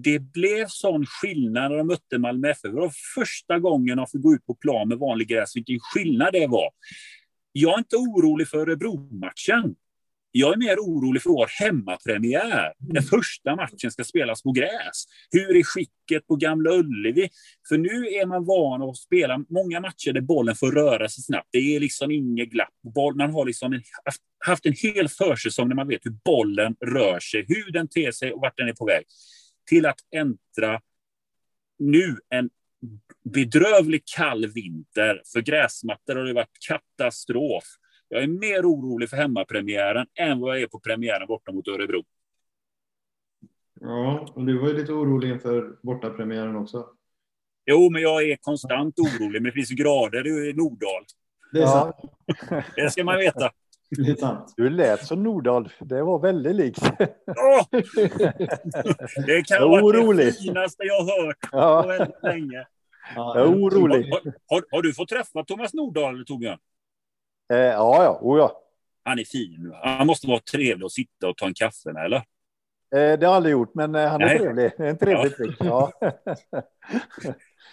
det 0.02 0.19
blev 0.19 0.66
sån 0.69 1.06
skillnad 1.06 1.70
när 1.70 1.78
de 1.78 1.86
mötte 1.86 2.19
Malmö 2.19 2.51
FF. 2.51 2.62
Det 2.62 2.70
var 2.70 2.93
första 3.14 3.59
gången 3.59 3.97
de 3.97 4.06
fick 4.06 4.23
gå 4.23 4.35
ut 4.35 4.47
på 4.47 4.55
plan 4.55 4.89
med 4.89 4.98
vanlig 4.98 5.28
gräs, 5.28 5.56
vilken 5.56 5.78
skillnad 5.81 6.32
det 6.32 6.47
var. 6.47 6.70
Jag 7.52 7.74
är 7.74 7.78
inte 7.78 7.97
orolig 7.97 8.48
för 8.48 8.59
Örebro-matchen. 8.59 9.74
Jag 10.35 10.52
är 10.52 10.56
mer 10.56 10.77
orolig 10.77 11.23
för 11.23 11.31
vår 11.31 11.47
hemmapremiär. 11.60 12.73
När 12.78 13.01
första 13.01 13.56
matchen 13.56 13.90
ska 13.90 14.05
spelas 14.05 14.43
på 14.43 14.52
gräs. 14.52 15.05
Hur 15.31 15.56
är 15.56 15.62
skicket 15.62 16.27
på 16.27 16.36
Gamla 16.36 16.70
Ullevi? 16.70 17.28
För 17.69 17.78
nu 17.78 18.06
är 18.06 18.27
man 18.27 18.44
van 18.44 18.82
att 18.82 18.97
spela 18.97 19.44
många 19.48 19.81
matcher 19.81 20.12
där 20.12 20.20
bollen 20.20 20.56
får 20.56 20.73
röra 20.73 21.09
sig 21.09 21.24
snabbt. 21.24 21.48
Det 21.51 21.77
är 21.77 21.81
liksom 21.81 22.10
inget 22.10 22.51
glapp. 22.51 22.69
Man 23.16 23.31
har 23.31 23.47
liksom 23.47 23.73
en, 23.73 23.82
haft 24.47 24.66
en 24.66 24.74
hel 24.77 25.09
försäsong 25.09 25.69
när 25.69 25.77
man 25.77 25.89
vet 25.89 26.06
hur 26.06 26.16
bollen 26.24 26.77
rör 26.81 27.20
sig, 27.20 27.44
hur 27.48 27.73
den 27.73 27.89
ter 27.89 28.12
sig 28.12 28.32
och 28.32 28.40
vart 28.40 28.56
den 28.56 28.69
är 28.69 28.73
på 28.73 28.86
väg. 28.86 29.05
Till 29.66 29.86
att 29.86 29.98
äntra 30.10 30.80
nu 31.78 32.16
en 32.28 32.51
bedrövlig 33.24 34.02
kall 34.16 34.47
vinter. 34.47 35.22
För 35.32 35.40
gräsmattor 35.40 36.16
har 36.16 36.24
det 36.24 36.32
varit 36.32 36.59
katastrof. 36.68 37.64
Jag 38.09 38.22
är 38.22 38.26
mer 38.26 38.62
orolig 38.62 39.10
för 39.10 39.16
hemmapremiären 39.16 40.06
än 40.14 40.40
vad 40.40 40.56
jag 40.56 40.62
är 40.62 40.66
på 40.66 40.80
premiären 40.80 41.26
borta 41.26 41.52
mot 41.52 41.68
Örebro. 41.68 42.05
Ja, 43.80 44.32
och 44.34 44.47
du 44.47 44.59
var 44.59 44.68
ju 44.68 44.74
lite 44.74 44.93
orolig 44.93 45.28
inför 45.28 45.78
bortapremiären 45.82 46.56
också. 46.56 46.89
Jo, 47.66 47.90
men 47.90 48.02
jag 48.02 48.22
är 48.22 48.36
konstant 48.36 48.98
orolig. 48.98 49.43
Men 49.43 49.44
det 49.44 49.52
finns 49.52 49.70
grader 49.70 50.48
i 50.48 50.52
Nordal. 50.52 51.05
Det 51.52 51.62
är 51.62 51.66
sant. 51.66 51.97
Det 52.76 52.90
ska 52.90 53.05
man 53.05 53.18
veta. 53.18 53.51
Det 53.97 54.10
är 54.10 54.16
sant. 54.16 54.55
Du 54.56 54.70
lät 54.70 55.06
som 55.06 55.23
Nordahl. 55.23 55.69
Det 55.81 56.02
var 56.02 56.19
väldigt 56.19 56.55
likt. 56.56 56.78
Åh! 57.27 57.66
Det 59.27 59.43
kan 59.47 59.70
vara 59.70 59.82
Orolig. 59.85 60.27
det 60.27 60.32
finaste 60.32 60.82
jag 60.85 60.94
har 61.05 61.27
hört 61.27 61.36
Ja. 61.52 61.82
på 61.82 61.89
väldigt 61.89 62.23
länge. 62.23 62.66
Jag 63.14 63.36
är 63.36 63.44
orolig. 63.47 64.10
Har, 64.12 64.20
har, 64.48 64.64
har 64.70 64.82
du 64.82 64.94
fått 64.94 65.09
träffa 65.09 65.44
Thomas 65.44 65.74
Nordahl, 65.74 66.24
Torbjörn? 66.27 66.59
Eh, 67.52 67.59
ja, 67.59 68.05
ja. 68.05 68.19
Oh, 68.23 68.39
ja. 68.39 68.59
Han 69.05 69.19
är 69.19 69.24
fin. 69.24 69.73
Han 69.82 70.06
måste 70.06 70.27
vara 70.27 70.39
trevlig 70.52 70.85
att 70.86 70.93
sitta 70.93 71.28
och 71.28 71.36
ta 71.36 71.47
en 71.47 71.55
kaffe 71.55 71.93
med, 71.93 72.05
eller? 72.05 72.16
Eh, 72.16 72.23
det 72.93 73.01
har 73.01 73.19
jag 73.23 73.35
aldrig 73.35 73.52
gjort, 73.52 73.74
men 73.74 73.94
eh, 73.94 74.09
han 74.09 74.20
är 74.23 74.27
Nej. 74.27 74.39
trevlig. 74.39 74.70
En 74.78 74.98
trevlig 74.98 75.36
prick. 75.36 75.56
Ja. 75.60 75.93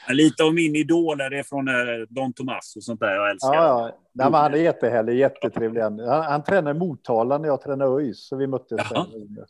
Lite 0.09 0.43
av 0.43 0.53
min 0.53 0.75
idol 0.75 1.21
är 1.21 1.29
det 1.29 1.43
från 1.43 1.67
eh, 1.67 1.73
Don 2.09 2.33
Tomas 2.33 2.75
och 2.75 2.83
sånt 2.83 2.99
där. 2.99 3.15
Jag 3.15 3.29
älskar 3.31 3.53
Ja, 3.53 3.63
ja. 3.63 3.95
Nej, 4.13 4.31
men 4.31 4.41
han 4.41 4.53
är 4.53 4.57
jättehärlig, 4.57 5.17
jättetrevlig. 5.17 5.81
Han, 5.81 5.99
han, 5.99 6.43
tränar 6.43 6.73
Motala 6.73 7.37
när 7.37 7.47
jag 7.47 7.61
tränar 7.61 7.97
ÖIS, 7.99 8.27
så 8.27 8.35
vi 8.37 8.47
möttes. 8.47 8.77
Där. 8.89 9.05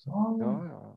Ja, 0.06 0.38
ja. 0.40 0.96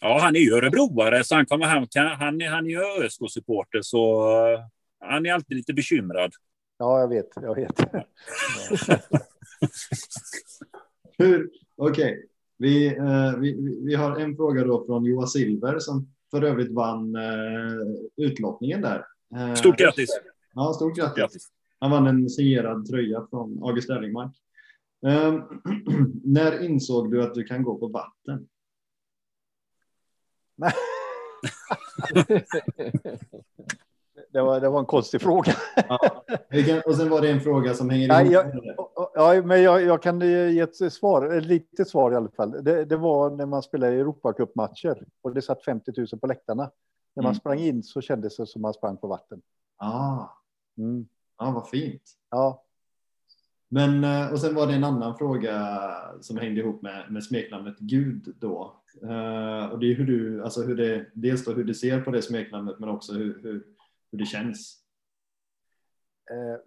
Ja, 0.00 0.18
han 0.22 0.36
är 0.36 0.40
ju 0.40 0.52
örebroare, 0.54 1.24
så 1.24 1.34
han, 1.34 1.46
kommer, 1.46 1.66
han, 1.66 1.86
kan, 1.86 2.06
han, 2.06 2.40
är- 2.40 2.48
han 2.48 2.66
är 2.66 2.70
ju 2.70 2.80
ÖSK-supporter, 3.04 3.82
så 3.82 4.22
eh, 4.52 4.60
han 5.00 5.26
är 5.26 5.32
alltid 5.32 5.56
lite 5.56 5.72
bekymrad. 5.74 6.32
Ja, 6.78 7.00
jag 7.00 7.08
vet. 7.08 7.28
Jag 7.34 7.54
vet. 7.54 7.80
Hur? 11.18 11.50
Okej. 11.76 12.26
Vi, 12.58 12.86
eh, 12.96 13.32
vi, 13.38 13.52
vi- 13.52 13.80
vi 13.84 13.94
har 13.94 14.16
en 14.20 14.36
fråga 14.36 14.64
då 14.64 14.86
från 14.86 15.04
Joa 15.04 15.26
Silver 15.26 15.78
som 15.78 16.08
för 16.30 16.42
övrigt 16.42 16.72
vann 16.72 17.16
eh, 17.16 17.76
utlottningen 18.16 18.80
där. 18.80 19.04
Eh, 19.36 19.54
Stort 19.54 19.78
grattis! 19.78 20.20
Ja, 20.54 20.72
stort 20.72 20.96
grattis. 20.96 21.16
grattis. 21.18 21.48
Han 21.78 21.90
vann 21.90 22.06
en 22.06 22.30
signerad 22.30 22.86
tröja 22.86 23.26
från 23.30 23.62
August 23.62 23.90
Erlingmark. 23.90 24.36
Eh, 25.06 25.34
när 26.24 26.62
insåg 26.64 27.10
du 27.10 27.22
att 27.22 27.34
du 27.34 27.44
kan 27.44 27.62
gå 27.62 27.78
på 27.78 27.88
vatten? 27.88 28.48
Det 34.36 34.42
var, 34.42 34.60
det 34.60 34.68
var 34.68 34.78
en 34.80 34.86
konstig 34.86 35.20
fråga. 35.20 35.52
Ja. 35.88 35.98
Och 36.86 36.94
sen 36.96 37.08
var 37.10 37.20
det 37.20 37.30
en 37.30 37.40
fråga 37.40 37.74
som 37.74 37.90
hänger 37.90 38.20
ihop 38.20 38.32
jag- 38.32 38.46
med 38.54 38.62
det. 38.62 38.74
Ja, 39.14 39.42
men 39.44 39.62
jag, 39.62 39.82
jag 39.82 40.02
kan 40.02 40.20
ge 40.20 40.60
ett 40.60 40.92
svar, 40.92 41.34
ett 41.36 41.44
litet 41.44 41.88
svar 41.88 42.12
i 42.12 42.14
alla 42.16 42.28
fall. 42.36 42.64
Det, 42.64 42.84
det 42.84 42.96
var 42.96 43.30
när 43.30 43.46
man 43.46 43.62
spelade 43.62 43.92
Europacupmatcher 43.96 45.04
och 45.22 45.34
det 45.34 45.42
satt 45.42 45.64
50 45.64 45.92
000 45.96 46.06
på 46.20 46.26
läktarna. 46.26 46.70
När 47.14 47.22
man 47.22 47.30
Mm. 47.30 47.34
sprang 47.40 47.58
in 47.58 47.82
så 47.82 48.00
kändes 48.00 48.36
det 48.36 48.46
som 48.46 48.62
man 48.62 48.74
sprang 48.74 48.96
på 48.96 49.06
vatten. 49.06 49.40
Ah, 49.76 50.24
Mm. 50.78 51.06
ja, 51.38 51.50
vad 51.50 51.68
fint. 51.68 52.02
Ja, 52.30 52.62
Men, 53.68 54.04
eh, 54.04 54.32
och 54.32 54.38
sen 54.40 54.54
var 54.54 54.66
det 54.66 54.74
en 54.74 54.84
annan 54.84 55.16
fråga 55.18 55.78
som 56.20 56.38
hängde 56.38 56.60
ihop 56.60 56.82
med, 56.82 57.04
med 57.10 57.24
smeknamnet 57.24 57.78
Gud 57.78 58.34
då. 58.40 58.76
Eh, 59.02 59.66
och 59.72 59.78
det 59.78 59.86
är 59.90 59.94
hur 59.94 60.06
du, 60.06 60.44
alltså 60.44 60.62
hur 60.62 60.76
det, 60.76 61.06
dels 61.14 61.44
då 61.44 61.52
hur 61.52 61.64
du 61.64 61.74
ser 61.74 62.00
på 62.00 62.10
det 62.10 62.22
smeknamnet 62.22 62.78
men 62.78 62.88
också 62.88 63.12
hur, 63.12 63.40
hur, 63.42 63.64
hur 64.10 64.18
det 64.18 64.26
känns. 64.26 64.82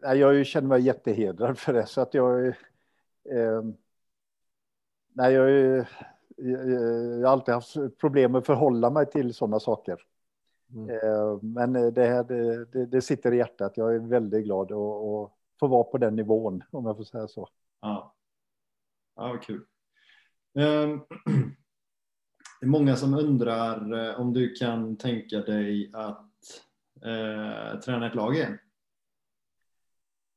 eh, 0.06 0.14
jag 0.14 0.46
känner 0.46 0.68
mig 0.68 0.82
jättehedrad 0.82 1.58
för 1.58 1.74
det. 1.74 1.86
Så 1.86 2.02
att 2.02 2.14
jag... 2.14 2.48
Eh, 2.48 3.64
nej, 5.14 5.34
jag, 5.34 5.50
jag, 6.38 7.28
har 7.28 7.32
alltid 7.32 7.54
haft 7.54 7.98
problem 7.98 8.32
med 8.32 8.40
att 8.40 8.46
förhålla 8.46 8.90
mig 8.90 9.06
till 9.06 9.34
sådana 9.34 9.60
saker. 9.60 10.06
Mm. 10.74 10.90
Eh, 10.90 11.38
men 11.42 11.94
det, 11.94 12.06
här, 12.06 12.24
det, 12.24 12.66
det, 12.66 12.86
det 12.86 13.02
sitter 13.02 13.34
i 13.34 13.38
hjärtat. 13.38 13.78
Jag 13.78 13.96
är 13.96 14.00
väldigt 14.00 14.46
glad 14.46 14.72
att 14.72 15.30
att 15.60 15.60
få 15.60 15.68
vara 15.68 15.84
på 15.84 15.98
den 15.98 16.16
nivån, 16.16 16.64
om 16.72 16.86
jag 16.86 16.98
får 16.98 17.04
säga 17.04 17.28
så. 17.28 17.50
Ja, 17.82 18.16
ja 19.16 19.28
vad 19.28 19.42
kul. 19.44 19.66
Ehm, 20.60 21.00
Det 22.60 22.66
är 22.66 22.70
många 22.70 22.96
som 22.96 23.14
undrar 23.14 24.10
eh, 24.10 24.20
om 24.20 24.34
du 24.34 24.54
kan 24.54 24.98
tänka 24.98 25.40
dig 25.40 25.92
att 25.94 26.29
eh, 27.06 27.80
träna 27.80 28.08
ett 28.08 28.16
lag 28.16 28.36
igen? 28.36 28.58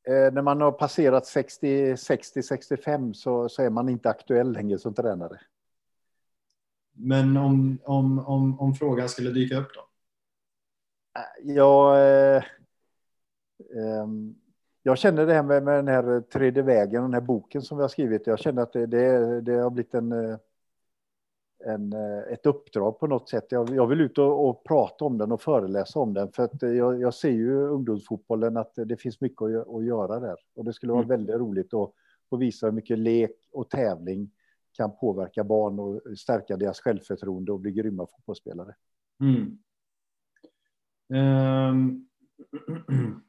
Eh, 0.08 0.32
när 0.32 0.42
man 0.42 0.60
har 0.60 0.72
passerat 0.72 1.24
60-65 1.24 3.12
så, 3.12 3.48
så 3.48 3.62
är 3.62 3.70
man 3.70 3.88
inte 3.88 4.10
aktuell 4.10 4.52
längre 4.52 4.78
som 4.78 4.94
tränare. 4.94 5.40
Men 6.92 7.36
om, 7.36 7.78
om, 7.84 8.18
om, 8.18 8.60
om 8.60 8.74
frågan 8.74 9.08
skulle 9.08 9.30
dyka 9.30 9.56
upp 9.56 9.74
då? 9.74 9.88
Jag, 11.42 11.96
eh, 12.36 12.42
ehm, 13.76 14.34
jag 14.82 14.98
känner 14.98 15.26
det 15.26 15.34
här 15.34 15.42
med, 15.42 15.62
med 15.62 15.74
den 15.74 15.88
här 15.88 16.20
tredje 16.20 16.62
vägen, 16.62 17.02
den 17.02 17.14
här 17.14 17.20
boken 17.20 17.62
som 17.62 17.78
vi 17.78 17.82
har 17.82 17.88
skrivit. 17.88 18.26
Jag 18.26 18.38
känner 18.38 18.62
att 18.62 18.72
det, 18.72 18.86
det, 18.86 19.40
det 19.40 19.52
har 19.52 19.70
blivit 19.70 19.94
en, 19.94 20.12
eh, 20.12 20.38
en, 21.66 21.92
eh, 21.92 22.32
ett 22.32 22.46
uppdrag 22.46 22.98
på 22.98 23.06
något 23.06 23.28
sätt. 23.28 23.46
Jag, 23.50 23.70
jag 23.70 23.86
vill 23.86 24.00
ut 24.00 24.18
och, 24.18 24.48
och 24.48 24.64
prata 24.64 25.04
om 25.04 25.18
den 25.18 25.32
och 25.32 25.42
föreläsa 25.42 25.98
om 25.98 26.14
den. 26.14 26.32
För 26.32 26.42
att 26.42 26.62
eh, 26.62 26.70
jag, 26.70 27.00
jag 27.00 27.14
ser 27.14 27.30
ju 27.30 27.52
ungdomsfotbollen 27.52 28.56
att 28.56 28.72
det 28.74 28.96
finns 28.96 29.20
mycket 29.20 29.42
att, 29.42 29.68
att 29.68 29.84
göra 29.84 30.20
där. 30.20 30.36
Och 30.54 30.64
det 30.64 30.72
skulle 30.72 30.92
vara 30.92 31.04
Mm. 31.04 31.08
väldigt 31.16 31.36
roligt 31.36 31.74
att 31.74 31.92
få 32.30 32.36
visa 32.36 32.66
hur 32.66 32.72
mycket 32.72 32.98
lek 32.98 33.48
och 33.52 33.70
tävling 33.70 34.30
kan 34.72 34.96
påverka 34.96 35.44
barn 35.44 35.78
och 35.78 36.18
stärka 36.18 36.56
deras 36.56 36.80
självförtroende 36.80 37.52
och 37.52 37.60
bli 37.60 37.72
grymma 37.72 38.06
fotbollsspelare. 38.06 38.74
Mm. 39.20 39.58
Ehm, 41.14 42.06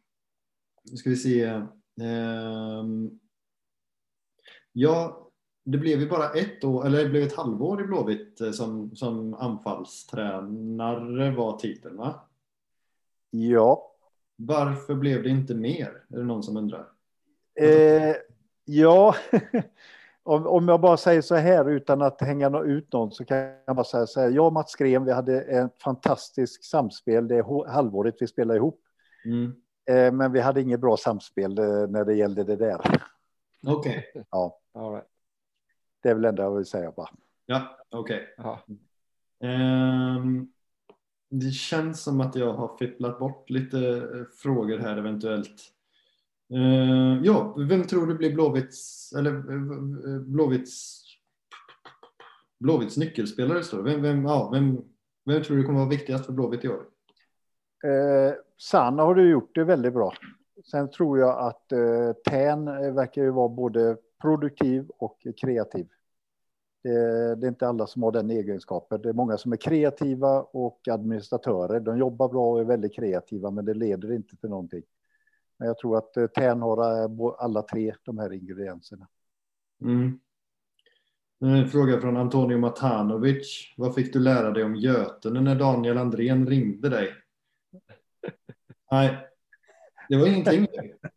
nu 0.91 0.97
ska 0.97 1.09
vi 1.09 1.15
se. 1.15 1.61
Ehm, 2.01 3.19
ja, 4.71 5.22
det 5.63 5.77
blev 5.77 5.99
ju 5.99 6.09
bara 6.09 6.29
ett 6.29 6.63
år, 6.63 6.85
eller 6.85 7.03
det 7.03 7.09
blev 7.09 7.23
ett 7.23 7.35
halvår 7.35 7.81
i 7.81 7.83
Blåvitt 7.83 8.41
eh, 8.41 8.51
som, 8.51 8.95
som 8.95 9.33
anfallstränare 9.33 11.31
var 11.31 11.57
titeln 11.57 11.97
va? 11.97 12.15
Ja, 13.29 13.91
Varför 14.35 14.95
blev 14.95 15.23
det 15.23 15.29
inte 15.29 15.55
mer? 15.55 16.03
Är 16.09 16.17
det 16.17 16.23
någon 16.23 16.43
som 16.43 16.57
undrar? 16.57 16.87
Eh, 17.55 18.15
ja, 18.65 19.15
om, 20.23 20.47
om 20.47 20.67
jag 20.67 20.81
bara 20.81 20.97
säger 20.97 21.21
så 21.21 21.35
här 21.35 21.69
utan 21.69 22.01
att 22.01 22.21
hänga 22.21 22.59
ut 22.59 22.93
någon 22.93 23.11
så 23.11 23.25
kan 23.25 23.37
jag 23.65 23.75
bara 23.75 23.83
säga 23.83 24.07
så 24.07 24.19
här. 24.19 24.29
Jag 24.29 24.45
och 24.45 24.53
Mats 24.53 24.75
Gren, 24.75 25.05
vi 25.05 25.11
hade 25.11 25.41
ett 25.41 25.81
fantastiskt 25.81 26.63
samspel 26.63 27.27
det 27.27 27.45
halvåret 27.67 28.15
vi 28.19 28.27
spelade 28.27 28.57
ihop. 28.57 28.81
Mm. 29.25 29.55
Eh, 29.89 30.13
men 30.13 30.31
vi 30.31 30.39
hade 30.39 30.61
inget 30.61 30.79
bra 30.79 30.97
samspel 30.97 31.57
eh, 31.59 31.65
när 31.65 32.05
det 32.05 32.13
gällde 32.15 32.43
det 32.43 32.55
där. 32.55 33.01
Okej, 33.67 34.11
Ja, 34.31 34.59
All 34.73 34.93
right. 34.93 35.12
Det 36.03 36.09
är 36.09 36.13
väl 36.13 36.21
det 36.21 36.29
enda 36.29 36.43
jag 36.43 36.55
vill 36.55 36.65
säga 36.65 36.91
bara. 36.95 37.09
ja, 37.45 37.77
okej. 37.89 38.35
Ja. 38.37 38.59
Ehm, 39.43 40.47
det 41.29 41.51
känns 41.51 42.03
som 42.03 42.21
att 42.21 42.35
jag 42.35 42.53
har 42.53 42.77
fipplat 42.77 43.19
bort 43.19 43.49
lite 43.49 43.77
eh, 43.79 44.25
frågor 44.37 44.77
här 44.77 44.97
eventuellt. 44.97 45.61
Ehm, 46.53 47.23
ja, 47.23 47.55
vem 47.57 47.83
tror 47.83 48.07
du 48.07 48.15
blir 48.15 48.33
Blåvitts, 48.33 49.13
eller 49.17 49.31
eh, 49.35 50.21
Blåvitts, 50.21 51.03
Blåvitts 52.59 52.97
nyckelspelare? 52.97 53.63
Står 53.63 53.83
det. 53.83 53.91
Vem, 53.91 54.01
vem, 54.01 54.25
ja, 54.25 54.49
vem, 54.53 54.81
vem 55.25 55.43
tror 55.43 55.57
du 55.57 55.63
kommer 55.63 55.79
vara 55.79 55.89
viktigast 55.89 56.25
för 56.25 56.33
Blåvitt 56.33 56.65
i 56.65 56.67
år? 56.67 56.85
Eh, 57.83 58.33
Sanna 58.57 59.03
har 59.03 59.15
du 59.15 59.29
gjort 59.29 59.55
det 59.55 59.63
väldigt 59.63 59.93
bra. 59.93 60.13
Sen 60.71 60.89
tror 60.89 61.19
jag 61.19 61.39
att 61.39 61.71
eh, 61.71 62.11
Tän 62.29 62.67
eh, 62.67 62.93
verkar 62.93 63.21
ju 63.21 63.29
vara 63.31 63.49
både 63.49 63.97
produktiv 64.23 64.89
och 64.97 65.27
kreativ. 65.41 65.87
Det, 66.83 67.35
det, 67.35 67.47
är 67.47 67.49
inte 67.49 67.67
alla 67.67 67.87
som 67.87 68.03
har 68.03 68.11
den 68.11 68.29
egenskapen. 68.29 69.01
Det 69.01 69.09
är 69.09 69.13
många 69.13 69.37
som 69.37 69.51
är 69.51 69.57
kreativa 69.57 70.41
och 70.41 70.87
administratörer. 70.87 71.79
De 71.79 71.97
jobbar 71.97 72.29
bra 72.29 72.51
och 72.51 72.59
är 72.59 72.63
väldigt 72.63 72.95
kreativa, 72.95 73.51
men 73.51 73.65
det 73.65 73.73
leder 73.73 74.13
inte 74.13 74.35
till 74.35 74.49
någonting. 74.49 74.83
Men 75.57 75.67
jag 75.67 75.77
tror 75.77 75.97
att 75.97 76.17
eh, 76.17 76.27
Tern 76.27 76.61
har 76.61 76.77
alla 77.43 77.61
tre 77.61 77.95
de 78.03 78.17
här 78.17 78.33
ingredienserna. 78.33 79.07
Mm. 79.81 80.19
En 81.39 81.69
fråga 81.69 82.01
från 82.01 82.17
Antonio 82.17 82.57
Matanovic. 82.57 83.73
Vad 83.77 83.95
fick 83.95 84.13
du 84.13 84.19
lära 84.19 84.51
dig 84.51 84.63
om 84.63 84.75
Götene 84.75 85.41
när 85.41 85.55
Daniel 85.55 85.97
Andrén 85.97 86.47
ringde 86.47 86.89
dig? 86.89 87.09
Nej, 88.91 89.27
det 90.09 90.17
var 90.17 90.27
ingenting. 90.27 90.67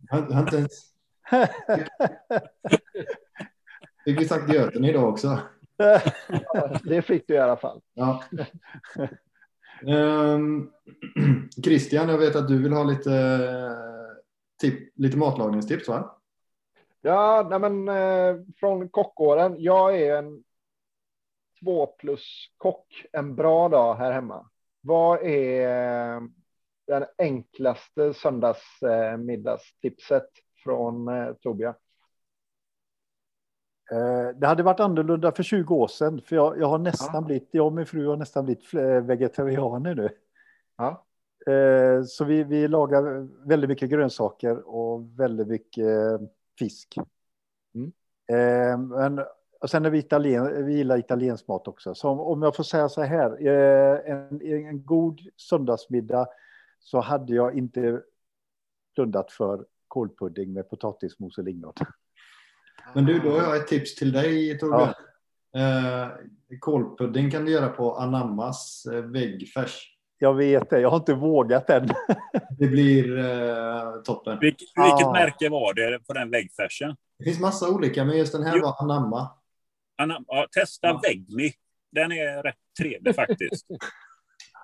Han, 0.08 0.32
han 0.32 0.44
inte 0.44 0.56
ens... 0.56 0.95
Fick 4.04 4.20
vi 4.20 4.28
sagt 4.28 4.52
Götene 4.52 4.90
idag 4.90 5.08
också? 5.08 5.38
det 6.84 7.02
fick 7.02 7.28
du 7.28 7.34
i 7.34 7.38
alla 7.38 7.56
fall. 7.56 7.80
Ja. 7.94 8.22
Um, 9.82 10.72
Christian, 11.64 12.08
jag 12.08 12.18
vet 12.18 12.36
att 12.36 12.48
du 12.48 12.62
vill 12.62 12.72
ha 12.72 12.84
lite, 12.84 13.40
tip, 14.60 14.92
lite 14.94 15.16
matlagningstips, 15.16 15.88
va? 15.88 16.18
Ja, 17.00 17.46
nej 17.50 17.58
men 17.58 17.88
eh, 17.88 18.36
från 18.60 18.88
kockåren. 18.88 19.56
Jag 19.58 20.00
är 20.00 20.16
en 20.16 20.44
två 21.62 21.86
plus 21.86 22.46
kock 22.56 23.06
en 23.12 23.36
bra 23.36 23.68
dag 23.68 23.94
här 23.94 24.12
hemma. 24.12 24.50
Vad 24.80 25.22
är 25.22 26.20
den 26.86 27.04
enklaste 27.18 28.14
söndagsmiddagstipset 28.14 30.28
från 30.66 31.08
eh, 31.08 31.32
Torbjörn? 31.32 31.74
Eh, 33.92 34.36
det 34.36 34.46
hade 34.46 34.62
varit 34.62 34.80
annorlunda 34.80 35.32
för 35.32 35.42
20 35.42 35.74
år 35.74 35.88
sedan, 35.88 36.20
för 36.26 36.36
jag, 36.36 36.60
jag 36.60 36.66
har 36.66 36.78
nästan 36.78 37.14
ja. 37.14 37.20
blivit, 37.20 37.48
jag 37.50 37.66
och 37.66 37.72
min 37.72 37.86
fru 37.86 38.06
har 38.06 38.16
nästan 38.16 38.44
blivit 38.44 38.74
vegetarianer 39.02 39.94
nu. 39.94 40.08
Ja. 40.76 41.06
Eh, 41.52 42.02
så 42.02 42.24
vi, 42.24 42.44
vi 42.44 42.68
lagar 42.68 43.28
väldigt 43.48 43.70
mycket 43.70 43.90
grönsaker 43.90 44.68
och 44.68 45.20
väldigt 45.20 45.48
mycket 45.48 46.20
fisk. 46.58 46.96
Mm. 47.74 47.92
Eh, 48.32 48.78
men, 48.78 49.24
och 49.60 49.70
sen 49.70 49.84
är 49.84 49.90
vi, 49.90 49.98
italien, 49.98 50.66
vi 50.66 50.76
gillar 50.76 50.98
italiensk 50.98 51.48
mat 51.48 51.68
också. 51.68 51.94
Så 51.94 52.08
om 52.10 52.42
jag 52.42 52.56
får 52.56 52.64
säga 52.64 52.88
så 52.88 53.02
här, 53.02 53.46
en, 54.06 54.42
en 54.42 54.84
god 54.84 55.20
söndagsmiddag 55.36 56.28
så 56.78 57.00
hade 57.00 57.34
jag 57.34 57.58
inte 57.58 58.02
blundat 58.94 59.32
för 59.32 59.66
kålpudding 59.88 60.52
med 60.52 60.70
potatismos 60.70 61.38
och 61.38 61.44
lingon. 61.44 61.72
Men 62.94 63.04
du, 63.04 63.18
då 63.18 63.30
har 63.30 63.42
jag 63.42 63.56
ett 63.56 63.66
tips 63.66 63.94
till 63.94 64.12
dig 64.12 64.58
Torbjörn. 64.58 64.94
Ja. 65.52 66.06
Eh, 66.06 66.08
kålpudding 66.60 67.30
kan 67.30 67.44
du 67.44 67.52
göra 67.52 67.68
på 67.68 67.96
anammas 67.96 68.86
eh, 68.92 69.02
väggfärs. 69.02 69.92
Jag 70.18 70.34
vet 70.34 70.70
det, 70.70 70.80
jag 70.80 70.90
har 70.90 70.96
inte 70.96 71.14
vågat 71.14 71.70
än. 71.70 71.88
det 72.58 72.66
blir 72.66 73.18
eh, 73.18 74.02
toppen. 74.04 74.38
Vilk, 74.40 74.60
vilket 74.60 75.06
ah. 75.06 75.12
märke 75.12 75.48
var 75.48 75.74
det 75.74 75.98
på 76.06 76.12
den 76.12 76.30
väggfärsen? 76.30 76.96
Det 77.18 77.24
finns 77.24 77.40
massa 77.40 77.70
olika, 77.70 78.04
men 78.04 78.18
just 78.18 78.32
den 78.32 78.42
här 78.42 78.56
jo. 78.56 78.62
var 78.62 78.82
anamma. 78.82 79.30
Anam 79.98 80.24
ja, 80.28 80.46
testa 80.52 80.86
ja. 80.86 81.00
väggmi. 81.02 81.52
Den 81.92 82.12
är 82.12 82.42
rätt 82.42 82.54
trevlig 82.78 83.14
faktiskt. 83.14 83.66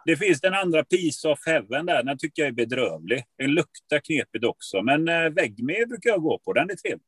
Det 0.05 0.17
finns 0.17 0.41
den 0.41 0.55
andra 0.55 0.85
Piece 0.85 1.29
of 1.29 1.47
Heaven 1.47 1.87
där. 1.87 2.03
Den 2.03 2.19
tycker 2.19 2.43
jag 2.43 2.49
är 2.49 2.53
bedrövlig. 2.53 3.25
Den 3.39 3.51
luktar 3.51 3.99
knepigt 3.99 4.45
också. 4.45 4.83
Men 4.83 5.09
eh, 5.09 5.31
brukar 5.31 6.11
jag 6.11 6.23
gå 6.23 6.39
på. 6.39 6.53
Den 6.53 6.71
är 6.71 6.75
trevlig. 6.75 7.07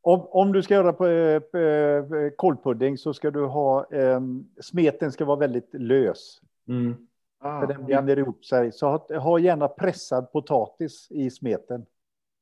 Om, 0.00 0.26
om 0.30 0.52
du 0.52 0.62
ska 0.62 0.74
göra 0.74 0.92
på, 0.92 1.06
eh, 1.06 1.62
eh, 1.62 2.30
kålpudding 2.36 2.98
så 2.98 3.14
ska 3.14 3.30
du 3.30 3.44
ha... 3.44 3.92
Eh, 3.92 4.20
smeten 4.60 5.12
ska 5.12 5.24
vara 5.24 5.38
väldigt 5.38 5.68
lös. 5.72 6.40
Mm. 6.68 6.94
Ah, 7.38 7.60
för 7.60 7.66
den 7.66 7.86
binder 7.86 8.18
ihop 8.18 8.44
sig. 8.44 8.72
Så 8.72 8.86
ha, 8.86 9.18
ha, 9.18 9.38
gärna 9.38 9.68
pressad 9.68 10.32
potatis 10.32 11.06
i 11.10 11.30
smeten. 11.30 11.86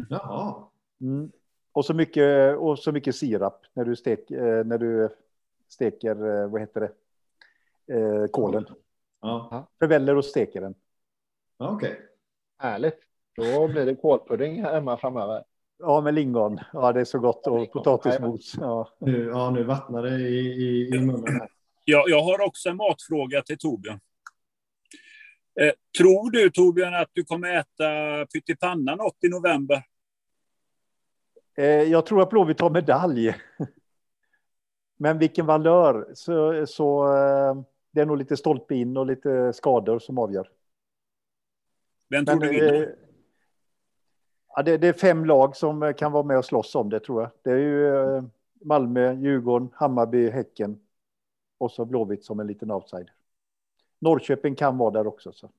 Jaha. 0.08 0.64
Mm. 1.00 1.30
Och, 1.72 1.84
så 1.84 1.94
mycket, 1.94 2.56
och 2.56 2.78
så 2.78 2.92
mycket 2.92 3.16
sirap 3.16 3.66
när 3.72 3.84
du, 3.84 3.96
stek, 3.96 4.30
eh, 4.30 4.64
när 4.64 4.78
du 4.78 5.08
steker, 5.68 6.46
vad 6.46 6.60
heter 6.60 6.80
det, 6.80 6.90
eh, 7.90 8.26
kålen. 8.30 8.66
Ja. 9.20 9.68
Förväller 9.78 10.16
och 10.16 10.24
steker 10.24 10.60
den. 10.60 10.74
Okej. 11.56 11.92
Okay. 11.92 12.02
Härligt. 12.58 12.98
Då 13.36 13.68
blir 13.68 13.86
det 13.86 13.94
kålpudding 13.94 14.64
hemma 14.64 14.96
framöver. 14.96 15.44
Ja, 15.78 16.00
med 16.00 16.14
lingon. 16.14 16.60
Ja, 16.72 16.92
det 16.92 17.00
är 17.00 17.04
så 17.04 17.18
gott. 17.18 17.46
Och 17.46 17.72
potatismos. 17.72 18.54
Ja. 18.60 18.88
Nu, 18.98 19.24
ja, 19.24 19.50
nu 19.50 19.64
vattnar 19.64 20.02
det 20.02 20.18
i, 20.18 20.38
i, 20.38 20.88
i 20.88 20.98
munnen. 21.00 21.40
Här. 21.40 21.48
Ja, 21.84 22.04
jag 22.08 22.22
har 22.22 22.46
också 22.46 22.68
en 22.68 22.76
matfråga 22.76 23.42
till 23.42 23.58
Torbjörn. 23.58 24.00
Eh, 25.60 25.72
tror 25.98 26.30
du, 26.30 26.50
Torbjörn, 26.50 26.94
att 26.94 27.10
du 27.12 27.24
kommer 27.24 27.56
äta 27.56 28.26
pyttipanna 28.26 28.94
något 28.94 29.24
i 29.24 29.28
november? 29.28 29.82
Eh, 31.56 31.64
jag 31.64 32.06
tror 32.06 32.22
att 32.22 32.30
Blåvitt 32.30 32.60
har 32.60 32.70
medalj. 32.70 33.34
Men 34.96 35.18
vilken 35.18 35.46
valör. 35.46 36.10
Så, 36.14 36.66
så 36.66 37.16
eh, 37.16 37.54
det 37.90 38.00
är 38.00 38.06
nog 38.06 38.16
lite 38.16 38.36
stolpe 38.36 38.74
in 38.74 38.96
och 38.96 39.06
lite 39.06 39.52
skador 39.52 39.98
som 39.98 40.18
avgör. 40.18 40.50
Vem 42.08 42.26
tror 42.26 42.36
Men, 42.36 42.48
du 42.48 42.54
vinner? 42.54 42.82
Eh, 42.82 42.88
ja, 44.56 44.62
det, 44.62 44.78
det, 44.78 44.88
är 44.88 44.92
fem 44.92 45.24
lag 45.24 45.56
som 45.56 45.94
kan 45.98 46.12
vara 46.12 46.22
med 46.22 46.38
och 46.38 46.44
slåss 46.44 46.74
om 46.74 46.90
det 46.90 47.00
tror 47.00 47.22
jag. 47.22 47.30
Det 47.42 47.50
är 47.50 47.56
ju 47.56 47.96
eh, 47.96 48.24
Malmö, 48.64 49.12
Djurgården, 49.12 49.68
Hammarby, 49.74 50.30
Häcken 50.30 50.80
och 51.58 51.72
så 51.72 51.84
Blåvitt 51.84 52.24
som 52.24 52.40
en 52.40 52.46
liten 52.46 52.70
outsider. 52.70 53.12
Norrköping 53.98 54.54
kan 54.54 54.78
vara 54.78 54.90
där 54.90 55.06
också. 55.06 55.32
Så. 55.32 55.50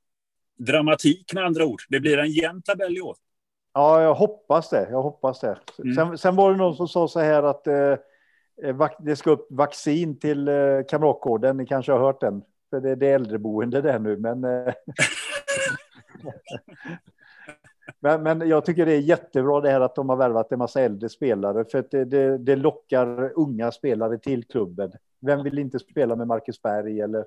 Dramatik 0.56 1.34
med 1.34 1.46
andra 1.46 1.66
ord. 1.66 1.82
Det 1.90 2.00
blir 2.00 2.18
en 2.18 2.32
jämn 2.32 2.62
tabell 2.62 2.98
i 2.98 3.02
år. 3.02 3.16
Ja, 3.74 4.02
jag 4.02 4.14
hoppas 4.14 4.70
det. 4.70 4.90
Jag 4.92 5.02
hoppas 5.02 5.40
det. 5.40 5.60
Mm. 5.80 5.96
Sen, 5.96 6.18
sen, 6.18 6.36
var 6.36 6.52
det 6.52 6.58
någon 6.58 6.76
som 6.76 6.88
sa 6.88 7.08
så 7.08 7.20
här 7.20 7.44
att 7.44 7.68
eh, 7.68 7.74
Eh, 7.74 7.98
Eh, 8.64 8.90
det 9.00 9.16
ska 9.16 9.32
upp 9.32 9.48
vaccin 9.50 10.20
till 10.20 10.48
eh, 10.48 10.56
Kamratgården. 10.90 11.58
Ni 11.58 11.66
kanske 11.66 11.92
har 11.92 12.00
hört 12.00 12.22
den. 12.22 12.44
För 12.70 12.82
det 12.82 12.90
är 12.90 12.96
det 12.96 13.12
äldreboende 13.12 13.82
där 13.82 14.00
nu. 14.00 14.18
Men, 14.18 14.44
eh, 14.44 14.74
men, 18.00 18.24
men, 18.24 18.50
jag 18.50 18.66
tycker 18.66 18.86
det 18.86 18.94
är 18.94 19.00
jättebra 19.00 19.62
det 19.62 19.70
här 19.70 19.82
att 19.82 19.96
de 19.96 20.10
har 20.10 20.16
värvat 20.16 20.52
en 20.52 20.60
massa 20.60 20.82
äldre 20.82 21.10
spelare. 21.10 21.66
För 21.72 21.86
det, 21.92 22.06
det, 22.06 22.38
det, 22.38 22.56
lockar 22.56 23.32
unga 23.36 23.72
spelare 23.72 24.18
till 24.18 24.44
klubben. 24.44 24.92
Vem 25.20 25.44
vill 25.44 25.60
inte 25.60 25.80
spela 25.80 26.16
med 26.16 26.28
Marcus 26.28 26.62
Berg 26.62 27.02
eller 27.02 27.26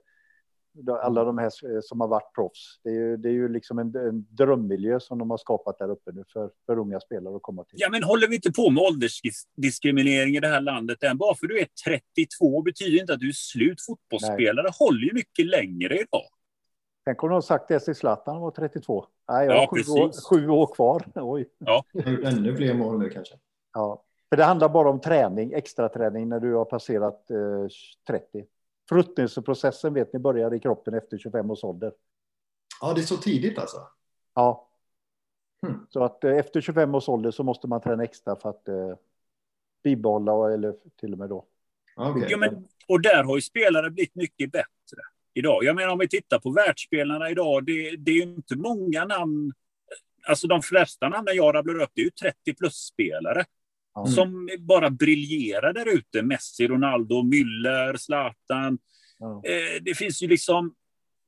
alla 1.02 1.24
de 1.24 1.38
här 1.38 1.80
som 1.82 2.00
har 2.00 2.08
varit 2.08 2.34
proffs. 2.34 2.80
Det 2.84 2.90
är 2.90 2.94
ju, 2.94 3.16
det 3.16 3.28
är 3.28 3.32
ju 3.32 3.48
liksom 3.48 3.78
en, 3.78 3.96
en 3.96 4.26
drömmiljö 4.30 5.00
som 5.00 5.18
de 5.18 5.30
har 5.30 5.38
skapat 5.38 5.78
där 5.78 5.90
uppe 5.90 6.12
nu 6.12 6.24
för, 6.32 6.50
för 6.66 6.78
unga 6.78 7.00
spelare 7.00 7.36
att 7.36 7.42
komma 7.42 7.64
till. 7.64 7.78
Ja, 7.80 7.88
men 7.90 8.02
håller 8.02 8.28
vi 8.28 8.34
inte 8.34 8.52
på 8.52 8.70
med 8.70 8.82
åldersdiskriminering 8.82 10.36
i 10.36 10.40
det 10.40 10.48
här 10.48 10.60
landet 10.60 11.02
än? 11.02 11.18
Bara 11.18 11.34
för 11.34 11.46
du 11.46 11.60
är 11.60 11.66
32 11.84 12.62
betyder 12.62 13.00
inte 13.00 13.12
att 13.12 13.20
du 13.20 13.28
är 13.28 13.32
slut 13.32 13.82
fotbollsspelare. 13.86 14.62
Nej. 14.62 14.72
håller 14.78 15.06
ju 15.06 15.14
mycket 15.14 15.46
längre 15.46 15.94
idag. 15.94 16.28
Tänk 17.04 17.22
om 17.22 17.28
de 17.28 17.34
har 17.34 17.40
sagt 17.40 17.68
det 17.68 17.80
till 17.80 17.94
Zlatan 17.94 18.40
var 18.40 18.50
32. 18.50 19.06
Nej, 19.28 19.46
jag 19.46 19.52
har 19.52 19.60
ja, 19.60 19.68
sju, 19.70 19.92
år, 19.92 20.30
sju, 20.30 20.48
år, 20.48 20.74
kvar. 20.74 21.04
Oj. 21.14 21.48
Ja. 21.58 21.84
Ännu 22.24 22.56
fler 22.56 22.74
mål 22.74 22.98
nu 22.98 23.10
kanske. 23.10 23.34
Ja, 23.72 24.04
för 24.28 24.36
det 24.36 24.44
handlar 24.44 24.68
bara 24.68 24.90
om 24.90 25.00
träning, 25.00 25.52
extra 25.52 25.88
träning 25.88 26.28
när 26.28 26.40
du 26.40 26.54
har 26.54 26.64
passerat 26.64 27.30
eh, 27.30 27.36
30. 28.08 28.44
Förruttnelseprocessen 28.88 29.94
vet 29.94 30.12
ni 30.12 30.18
börjar 30.18 30.54
i 30.54 30.60
kroppen 30.60 30.94
efter 30.94 31.18
25 31.18 31.50
års 31.50 31.64
ålder. 31.64 31.92
Ja, 32.80 32.92
det 32.94 33.00
är 33.00 33.02
så 33.02 33.16
tidigt 33.16 33.58
alltså? 33.58 33.76
Ja. 34.34 34.70
Hmm. 35.66 35.86
Så 35.90 36.04
att 36.04 36.24
eh, 36.24 36.36
efter 36.36 36.60
25 36.60 36.94
års 36.94 37.08
ålder 37.08 37.30
så 37.30 37.42
måste 37.42 37.66
man 37.66 37.80
träna 37.80 38.04
extra 38.04 38.36
för 38.36 38.50
att 38.50 38.68
eh, 38.68 38.96
bibehålla 39.82 40.54
eller 40.54 40.74
till 41.00 41.12
och 41.12 41.18
med 41.18 41.28
då. 41.28 41.46
Okay. 41.96 42.28
Ja, 42.28 42.36
men, 42.36 42.68
och 42.88 43.00
där 43.00 43.24
har 43.24 43.36
ju 43.36 43.42
spelare 43.42 43.90
blivit 43.90 44.14
mycket 44.14 44.52
bättre 44.52 45.00
idag. 45.34 45.64
Jag 45.64 45.76
menar 45.76 45.92
om 45.92 45.98
vi 45.98 46.08
tittar 46.08 46.38
på 46.38 46.50
världsspelarna 46.50 47.30
idag, 47.30 47.66
det, 47.66 47.96
det 47.96 48.10
är 48.10 48.14
ju 48.14 48.22
inte 48.22 48.56
många 48.56 49.04
namn. 49.04 49.52
Alltså 50.28 50.46
de 50.46 50.62
flesta 50.62 51.08
namnen 51.08 51.36
jag 51.36 51.54
rabblar 51.54 51.82
upp, 51.82 51.90
det 51.94 52.00
är 52.00 52.04
ju 52.04 52.10
30 52.10 52.54
plus-spelare. 52.54 53.44
Mm. 53.96 54.06
Som 54.12 54.48
bara 54.58 54.90
briljerar 54.90 55.72
där 55.72 55.88
ute. 55.88 56.22
Messi, 56.22 56.68
Ronaldo, 56.68 57.22
Müller, 57.22 57.96
Zlatan. 57.96 58.78
Mm. 59.20 59.36
Eh, 59.36 59.82
det 59.82 59.94
finns 59.94 60.22
ju 60.22 60.28
liksom... 60.28 60.74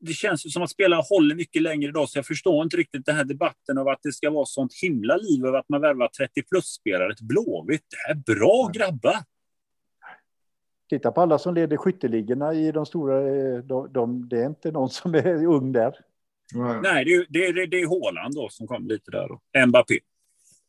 Det 0.00 0.12
känns 0.12 0.46
ju 0.46 0.50
som 0.50 0.62
att 0.62 0.70
spelare 0.70 1.02
håller 1.10 1.34
mycket 1.34 1.62
längre 1.62 1.88
idag, 1.88 2.08
så 2.08 2.18
jag 2.18 2.26
förstår 2.26 2.64
inte 2.64 2.76
riktigt 2.76 3.06
den 3.06 3.16
här 3.16 3.24
debatten 3.24 3.78
av 3.78 3.88
att 3.88 3.98
det 4.02 4.12
ska 4.12 4.30
vara 4.30 4.46
sånt 4.46 4.72
himla 4.82 5.16
liv 5.16 5.46
över 5.46 5.58
att 5.58 5.68
man 5.68 5.80
värvar 5.80 6.08
30 6.08 6.42
plus-spelare 6.42 7.14
till 7.14 7.26
Blåvitt. 7.26 7.84
Det 7.90 8.12
är 8.12 8.36
bra 8.36 8.70
grabbar! 8.74 9.16
Titta 10.88 11.12
på 11.12 11.20
alla 11.20 11.38
som 11.38 11.54
leder 11.54 11.76
skytteligorna 11.76 12.54
i 12.54 12.72
de 12.72 12.86
stora... 12.86 13.18
Eh, 13.18 13.58
de, 13.58 13.92
de, 13.92 14.28
det 14.28 14.42
är 14.42 14.46
inte 14.46 14.70
någon 14.70 14.90
som 14.90 15.14
är 15.14 15.46
ung 15.46 15.72
där. 15.72 15.94
Nej, 16.82 17.04
det 17.04 17.14
är, 17.14 17.26
det 17.28 17.46
är, 17.46 17.66
det 17.66 17.80
är 17.80 17.86
Håland 17.86 18.34
då 18.34 18.48
som 18.48 18.66
kom 18.66 18.88
lite 18.88 19.10
där. 19.10 19.28
Då. 19.28 19.66
Mbappé. 19.66 19.98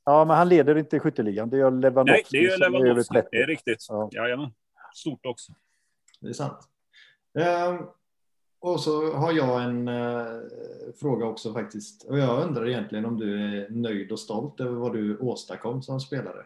Ja, 0.07 0.25
men 0.25 0.38
han 0.38 0.49
leder 0.49 0.77
inte 0.77 0.99
skytteligan. 0.99 1.49
Det 1.49 1.57
gör 1.57 1.71
Lewandowski. 1.71 2.38
Nej, 2.38 2.47
det 2.47 2.53
är 2.53 2.57
Lewandowski. 2.57 3.21
Det 3.31 3.38
är 3.38 3.47
riktigt. 3.47 3.85
Ja. 3.89 4.09
Jajamän. 4.11 4.49
stort 4.93 5.25
också. 5.25 5.53
Det 6.19 6.29
är 6.29 6.34
sant. 6.34 6.69
Ehm, 7.39 7.77
och 8.59 8.79
så 8.79 9.13
har 9.13 9.31
jag 9.31 9.63
en 9.63 9.88
eh, 9.88 10.25
fråga 10.99 11.25
också 11.25 11.53
faktiskt. 11.53 12.03
Och 12.03 12.17
jag 12.17 12.43
undrar 12.43 12.67
egentligen 12.67 13.05
om 13.05 13.17
du 13.17 13.59
är 13.61 13.69
nöjd 13.69 14.11
och 14.11 14.19
stolt 14.19 14.59
över 14.59 14.75
vad 14.75 14.93
du 14.93 15.17
åstadkom 15.17 15.81
som 15.81 15.99
spelare? 15.99 16.45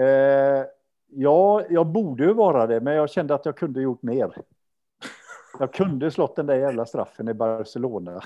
Eh, 0.00 0.66
ja, 1.06 1.64
jag 1.70 1.86
borde 1.86 2.24
ju 2.24 2.32
vara 2.32 2.66
det, 2.66 2.80
men 2.80 2.94
jag 2.94 3.10
kände 3.10 3.34
att 3.34 3.46
jag 3.46 3.56
kunde 3.56 3.82
gjort 3.82 4.02
mer. 4.02 4.42
Jag 5.58 5.72
kunde 5.72 6.10
slått 6.10 6.36
den 6.36 6.46
där 6.46 6.54
jävla 6.56 6.86
straffen 6.86 7.28
i 7.28 7.34
Barcelona. 7.34 8.22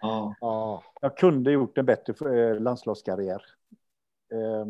Ja. 0.00 0.34
Ja, 0.40 0.82
Jag 1.00 1.16
kunde 1.16 1.52
gjort 1.52 1.78
en 1.78 1.86
bättre 1.86 2.40
eh, 2.50 2.60
landslagskarriär. 2.60 3.42
Eh, 4.32 4.66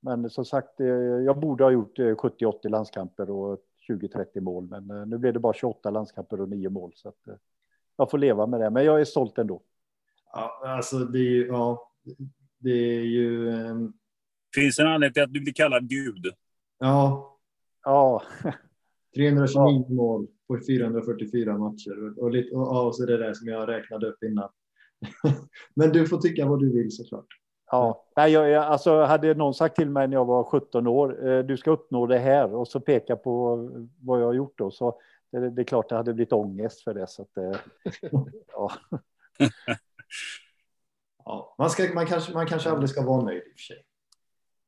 men 0.00 0.30
som 0.30 0.44
sagt, 0.44 0.80
eh, 0.80 0.86
jag 0.86 1.38
borde 1.40 1.64
ha 1.64 1.70
gjort 1.70 1.98
eh, 1.98 2.02
70-80 2.04 2.68
landskamper 2.68 3.30
och 3.30 3.58
20-30 3.88 4.40
mål. 4.40 4.68
Men 4.68 4.90
eh, 4.90 5.06
nu 5.06 5.18
blev 5.18 5.32
det 5.32 5.38
bara 5.40 5.52
28 5.52 5.90
landskamper 5.90 6.40
och 6.40 6.48
9 6.48 6.68
mål. 6.70 6.92
Så 6.94 7.08
att, 7.08 7.28
eh, 7.28 7.34
jag 7.96 8.10
får 8.10 8.18
leva 8.18 8.46
med 8.46 8.60
det, 8.60 8.70
men 8.70 8.84
jag 8.84 9.00
är 9.00 9.04
stolt 9.04 9.38
ändå. 9.38 9.62
ja, 10.32 10.60
alltså 10.66 10.98
det 10.98 11.18
är 11.18 11.30
ju, 11.30 11.46
ja, 11.46 11.90
det 12.58 12.70
är 12.70 13.02
ju, 13.04 13.50
ehm, 13.50 13.92
Finns 14.54 14.78
en 14.78 14.86
anledning 14.86 15.12
till 15.12 15.22
att 15.22 15.32
du 15.32 15.40
blir 15.40 15.52
kallad 15.52 15.88
Gud? 15.88 16.26
ja, 16.78 17.28
Ja, 17.84 18.22
329 19.16 19.86
mål 19.88 20.26
på 20.58 20.64
444 20.66 21.58
matcher 21.58 22.18
och, 22.18 22.30
lite, 22.30 22.56
och, 22.56 22.86
och 22.86 22.96
så 22.96 23.06
det 23.06 23.18
där 23.18 23.34
som 23.34 23.48
jag 23.48 23.68
räknade 23.68 24.06
upp 24.06 24.22
innan. 24.22 24.48
Men 25.74 25.92
du 25.92 26.06
får 26.06 26.18
tycka 26.18 26.46
vad 26.46 26.60
du 26.60 26.72
vill 26.72 26.92
såklart. 26.92 27.26
Ja, 27.70 28.06
Nej, 28.16 28.32
jag, 28.32 28.48
jag, 28.48 28.64
alltså 28.64 29.02
hade 29.02 29.34
någon 29.34 29.54
sagt 29.54 29.76
till 29.76 29.90
mig 29.90 30.08
när 30.08 30.16
jag 30.16 30.24
var 30.24 30.44
17 30.44 30.86
år, 30.86 31.28
eh, 31.28 31.38
du 31.38 31.56
ska 31.56 31.70
uppnå 31.70 32.06
det 32.06 32.18
här 32.18 32.54
och 32.54 32.68
så 32.68 32.80
peka 32.80 33.16
på 33.16 33.56
vad 34.00 34.20
jag 34.20 34.26
har 34.26 34.32
gjort 34.32 34.58
då, 34.58 34.70
så 34.70 35.00
det, 35.32 35.50
det 35.50 35.62
är 35.62 35.64
klart 35.64 35.88
det 35.88 35.96
hade 35.96 36.14
blivit 36.14 36.32
ångest 36.32 36.82
för 36.82 36.94
det. 36.94 37.06
Så 37.06 37.22
att, 37.22 37.36
eh, 37.36 37.56
ja. 38.52 38.72
Ja, 41.24 41.54
man, 41.58 41.70
ska, 41.70 41.94
man, 41.94 42.06
kanske, 42.06 42.32
man 42.32 42.46
kanske 42.46 42.70
aldrig 42.70 42.90
ska 42.90 43.02
vara 43.02 43.24
nöjd 43.24 43.38
i 43.38 43.40
och 43.40 43.58
för 43.58 43.62
sig. 43.62 43.84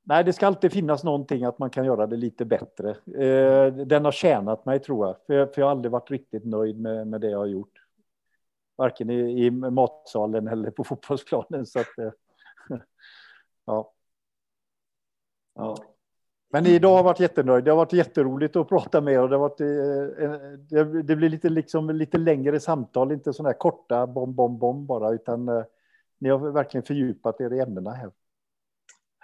Nej, 0.06 0.24
det 0.24 0.32
ska 0.32 0.46
alltid 0.46 0.72
finnas 0.72 1.04
någonting 1.04 1.44
att 1.44 1.58
man 1.58 1.70
kan 1.70 1.84
göra 1.84 2.06
det 2.06 2.16
lite 2.16 2.44
bättre. 2.44 2.90
Eh, 2.90 3.74
den 3.74 4.04
har 4.04 4.12
tjänat 4.12 4.64
mig 4.64 4.78
tror 4.78 5.06
jag, 5.06 5.16
för, 5.26 5.34
jag, 5.34 5.54
för 5.54 5.60
jag 5.60 5.66
har 5.66 5.70
aldrig 5.70 5.92
varit 5.92 6.10
riktigt 6.10 6.44
nöjd 6.44 6.80
med, 6.80 7.06
med 7.06 7.20
det 7.20 7.30
jag 7.30 7.38
har 7.38 7.46
gjort. 7.46 7.80
Varken 8.76 9.10
i, 9.10 9.46
i 9.46 9.50
matsalen 9.50 10.48
eller 10.48 10.70
på 10.70 10.84
fotbollsplanen. 10.84 11.66
Så 11.66 11.80
att, 11.80 11.98
eh, 11.98 12.12
ja. 13.64 13.92
Ja. 15.54 15.76
Men 16.52 16.66
idag 16.66 16.88
har 16.90 16.96
jag 16.96 17.04
varit 17.04 17.20
jättenöjd. 17.20 17.64
Det 17.64 17.70
har 17.70 17.76
varit 17.76 17.92
jätteroligt 17.92 18.56
att 18.56 18.68
prata 18.68 19.00
med 19.00 19.14
er. 19.14 19.20
och 19.20 19.28
det, 19.28 19.36
har 19.36 19.40
varit, 19.40 19.60
eh, 19.60 20.80
eh 20.80 20.86
det, 21.04 21.16
blir 21.16 21.28
lite, 21.28 21.48
liksom, 21.48 21.90
lite 21.90 22.18
längre 22.18 22.60
samtal, 22.60 23.12
inte 23.12 23.32
sådana 23.32 23.48
här 23.48 23.58
korta 23.58 24.06
bom, 24.06 24.34
bom, 24.34 24.58
bom 24.58 24.86
bara, 24.86 25.12
utan 25.12 25.48
eh, 25.48 25.64
ni 26.18 26.28
har 26.28 26.38
verkligen 26.38 26.84
fördjupat 26.84 27.40
er 27.40 27.52
i 27.52 27.60
ämnena 27.60 27.90
här. 27.90 28.10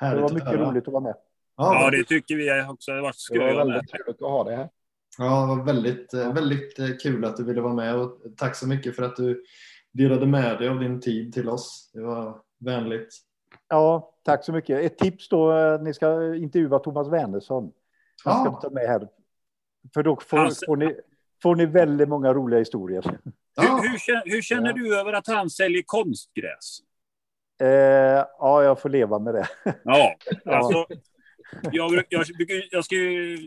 Det 0.01 0.07
Härligt 0.07 0.21
var 0.23 0.27
att 0.29 0.35
mycket 0.35 0.49
höra. 0.49 0.71
roligt 0.71 0.87
att 0.89 0.93
vara 0.93 1.03
med. 1.03 1.15
Ja, 1.57 1.75
Ja, 1.85 1.91
det 1.91 2.05
tycker 2.05 2.37
vi 2.37 2.71
också 2.73 2.93
har 2.93 3.01
varit 3.03 3.17
det 3.31 3.39
var 3.39 3.55
väldigt 3.67 3.91
kul 3.93 4.05
att 4.09 4.21
ha 4.21 4.45
det 4.45 4.57
här. 4.57 4.69
Ja, 5.19 5.41
det 5.41 5.47
var 5.57 5.65
väldigt, 5.65 6.15
eh, 6.15 6.33
väldigt 6.33 6.79
eh, 6.79 6.89
kul 7.03 7.25
att 7.25 7.37
du 7.37 7.45
ville 7.45 7.61
vara 7.61 7.75
med 7.75 7.97
och 7.97 8.19
tack 8.37 8.57
så 8.57 8.69
mycket 8.69 8.97
för 8.97 9.03
att 9.03 9.17
du 9.17 9.45
delade 9.93 10.27
med 10.27 10.59
dig 10.59 10.69
av 10.69 10.79
din 10.81 11.01
tid 11.01 11.33
till 11.35 11.49
oss. 11.49 11.91
Det 11.95 12.01
var 12.01 12.41
vänligt. 12.61 13.09
Ja, 13.69 14.15
tack 14.25 14.45
så 14.45 14.53
mycket. 14.53 14.85
Ett 14.85 14.99
tips 14.99 15.29
då, 15.29 15.53
eh, 15.57 15.83
ni 15.83 15.95
ska 15.95 16.35
intervjua 16.35 16.79
Thomas 16.79 17.09
Wernersson. 17.09 17.73
Han 18.25 18.45
ska 18.45 18.53
Ja. 18.53 18.61
ta 18.63 18.71
med 18.71 18.89
här. 18.89 19.09
För 19.95 20.03
då 20.03 20.17
får, 20.21 20.37
Hans- 20.39 20.67
får, 20.67 20.77
ni, 20.77 20.95
får 21.43 21.57
ni 21.57 21.67
väldigt 21.67 22.09
många 22.09 22.35
roliga 22.35 22.59
historier. 22.59 23.19
Ja, 23.57 23.63
Hur, 23.83 23.89
hur, 23.91 23.99
känner, 23.99 24.23
hur 24.25 24.43
känner 24.43 24.69
Ja. 24.69 24.73
du 24.75 25.01
över 25.01 25.13
att 25.13 25.27
han 25.27 25.51
säljer 25.51 25.83
konstgräs? 25.87 26.79
Eh, 27.61 28.25
ja, 28.39 28.63
jag 28.63 28.81
får 28.81 28.89
leva 28.89 29.19
med 29.19 29.35
det. 29.35 29.47
Ja, 29.85 30.15
alltså. 30.45 30.87
Jag, 31.73 32.05
jag, 32.09 32.27
bygger- 32.39 32.69
jag 32.71 32.85
ska 32.85 32.95
ju, 32.95 33.39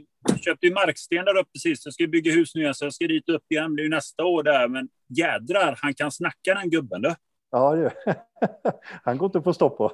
köpte 0.42 0.68
ju 0.68 0.74
marksten 0.74 1.26
där 1.26 1.38
uppe 1.38 1.60
sist. 1.60 1.86
Jag 1.86 1.94
ska 1.94 2.08
bygga 2.08 2.32
hus 2.32 2.56
nu, 2.56 2.74
så 2.74 2.86
jag 2.86 2.94
ska 2.94 3.08
dit 3.08 3.30
upp 3.30 3.44
igen. 3.50 3.76
Det 3.76 3.82
är 3.82 3.84
ju 3.84 3.90
nästa 3.90 4.24
år 4.24 4.44
där. 4.44 4.68
Men 4.68 4.90
jädrar, 5.08 5.80
han 5.82 5.94
kan 5.94 6.12
snacka 6.12 6.54
den 6.54 6.70
gubben 6.70 7.02
du. 7.02 7.16
Ja, 7.52 7.76
det. 7.76 7.94
Han 9.04 9.18
går 9.18 9.26
inte 9.26 9.42
få 9.42 9.54
stopp 9.54 9.78
på. 9.78 9.92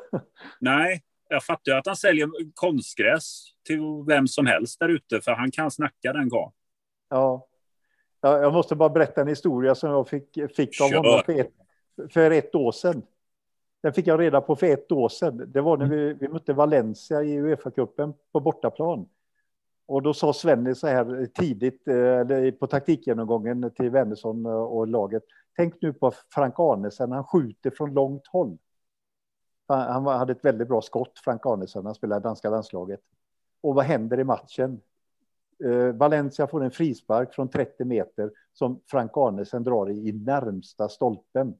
Nej, 0.59 1.03
jag 1.29 1.43
fattar 1.43 1.71
ju 1.71 1.77
att 1.77 1.85
han 1.85 1.95
säljer 1.95 2.29
konstgräs 2.53 3.43
till 3.65 3.79
vem 4.07 4.27
som 4.27 4.45
helst 4.45 4.79
där 4.79 4.89
ute. 4.89 5.21
För 5.21 5.31
han 5.31 5.51
kan 5.51 5.71
snacka 5.71 6.13
den. 6.13 6.27
Ja. 6.31 6.53
Ja, 7.09 7.45
jag 8.21 8.53
måste 8.53 8.75
bara 8.75 8.89
berätta 8.89 9.21
en 9.21 9.27
historia 9.27 9.75
som 9.75 9.89
jag 9.89 10.07
fick, 10.09 10.33
fick 10.55 10.81
av 10.81 10.89
Kör. 10.89 10.97
honom 10.97 11.21
för 11.25 11.39
ett, 11.39 11.51
för 12.13 12.31
ett 12.31 12.55
år 12.55 12.71
sedan. 12.71 13.01
Den 13.81 13.93
fick 13.93 14.07
jag 14.07 14.19
reda 14.19 14.41
på 14.41 14.55
för 14.55 14.67
ett 14.67 14.91
år 14.91 15.09
sedan. 15.09 15.51
Det 15.51 15.61
var 15.61 15.77
när 15.77 15.85
vi, 15.85 16.13
vi 16.13 16.27
mötte 16.27 16.53
Valencia 16.53 17.23
i 17.23 17.41
Uefa-cupen 17.41 18.13
på 18.31 18.39
bortaplan. 18.39 19.09
Och 19.85 20.01
då 20.01 20.13
sa 20.13 20.33
Svenny 20.33 20.75
så 20.75 20.87
här 20.87 21.27
tidigt 21.33 21.87
eh, 21.87 21.95
eller 21.95 22.51
på 22.51 22.67
taktikgenomgången 22.67 23.71
till 23.75 23.89
Wennersson 23.89 24.45
och 24.45 24.87
laget. 24.87 25.23
Tänk 25.55 25.81
nu 25.81 25.93
på 25.93 26.11
Frank 26.33 26.53
Arnesen, 26.57 27.11
han 27.11 27.23
skjuter 27.23 27.69
från 27.69 27.93
långt 27.93 28.27
håll. 28.27 28.57
Han 29.67 30.05
hade 30.05 30.31
ett 30.31 30.45
väldigt 30.45 30.67
bra 30.67 30.81
skott, 30.81 31.19
Frank 31.23 31.45
Arnesen, 31.45 31.85
han 31.85 31.95
spelade 31.95 32.21
danska 32.21 32.49
landslaget. 32.49 32.99
Och 33.61 33.75
vad 33.75 33.85
händer 33.85 34.19
i 34.19 34.23
matchen? 34.23 34.81
Eh, 35.63 35.95
Valencia 35.95 36.47
får 36.47 36.63
en 36.63 36.71
frispark 36.71 37.33
från 37.33 37.49
30 37.49 37.85
meter 37.85 38.31
som 38.53 38.81
Frank 38.87 39.11
Arnesen 39.13 39.63
drar 39.63 39.89
i 39.89 40.11
närmsta 40.11 40.89
stolpen. 40.89 41.53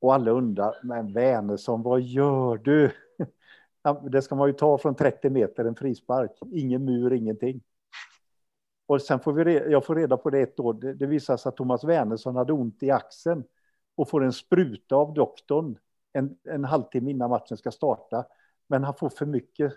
Och 0.00 0.14
alla 0.14 0.30
undrar, 0.30 0.74
men 0.82 1.12
Wernersson, 1.12 1.82
vad 1.82 2.00
gör 2.00 2.56
du? 2.56 2.92
Det 4.10 4.22
ska 4.22 4.34
man 4.34 4.48
ju 4.48 4.52
ta 4.52 4.78
från 4.78 4.94
30 4.94 5.30
meter, 5.30 5.64
en 5.64 5.74
frispark. 5.74 6.30
Ingen 6.52 6.84
mur, 6.84 7.12
ingenting. 7.12 7.62
Och 8.86 9.02
sen 9.02 9.20
får 9.20 9.32
vi, 9.32 9.44
re- 9.44 9.68
jag 9.68 9.84
får 9.84 9.94
reda 9.94 10.16
på 10.16 10.30
det 10.30 10.40
ett 10.40 10.60
år. 10.60 10.74
Det, 10.74 10.94
det 10.94 11.06
visar 11.06 11.36
sig 11.36 11.48
att 11.48 11.56
Thomas 11.56 11.84
Wernersson 11.84 12.36
hade 12.36 12.52
ont 12.52 12.82
i 12.82 12.90
axeln 12.90 13.44
och 13.94 14.08
får 14.08 14.24
en 14.24 14.32
spruta 14.32 14.96
av 14.96 15.14
doktorn 15.14 15.78
en, 16.12 16.36
en 16.44 16.64
halvtimme 16.64 17.10
innan 17.10 17.30
matchen 17.30 17.56
ska 17.56 17.70
starta. 17.70 18.26
Men 18.66 18.84
han 18.84 18.94
får 18.94 19.08
för 19.08 19.26
mycket. 19.26 19.72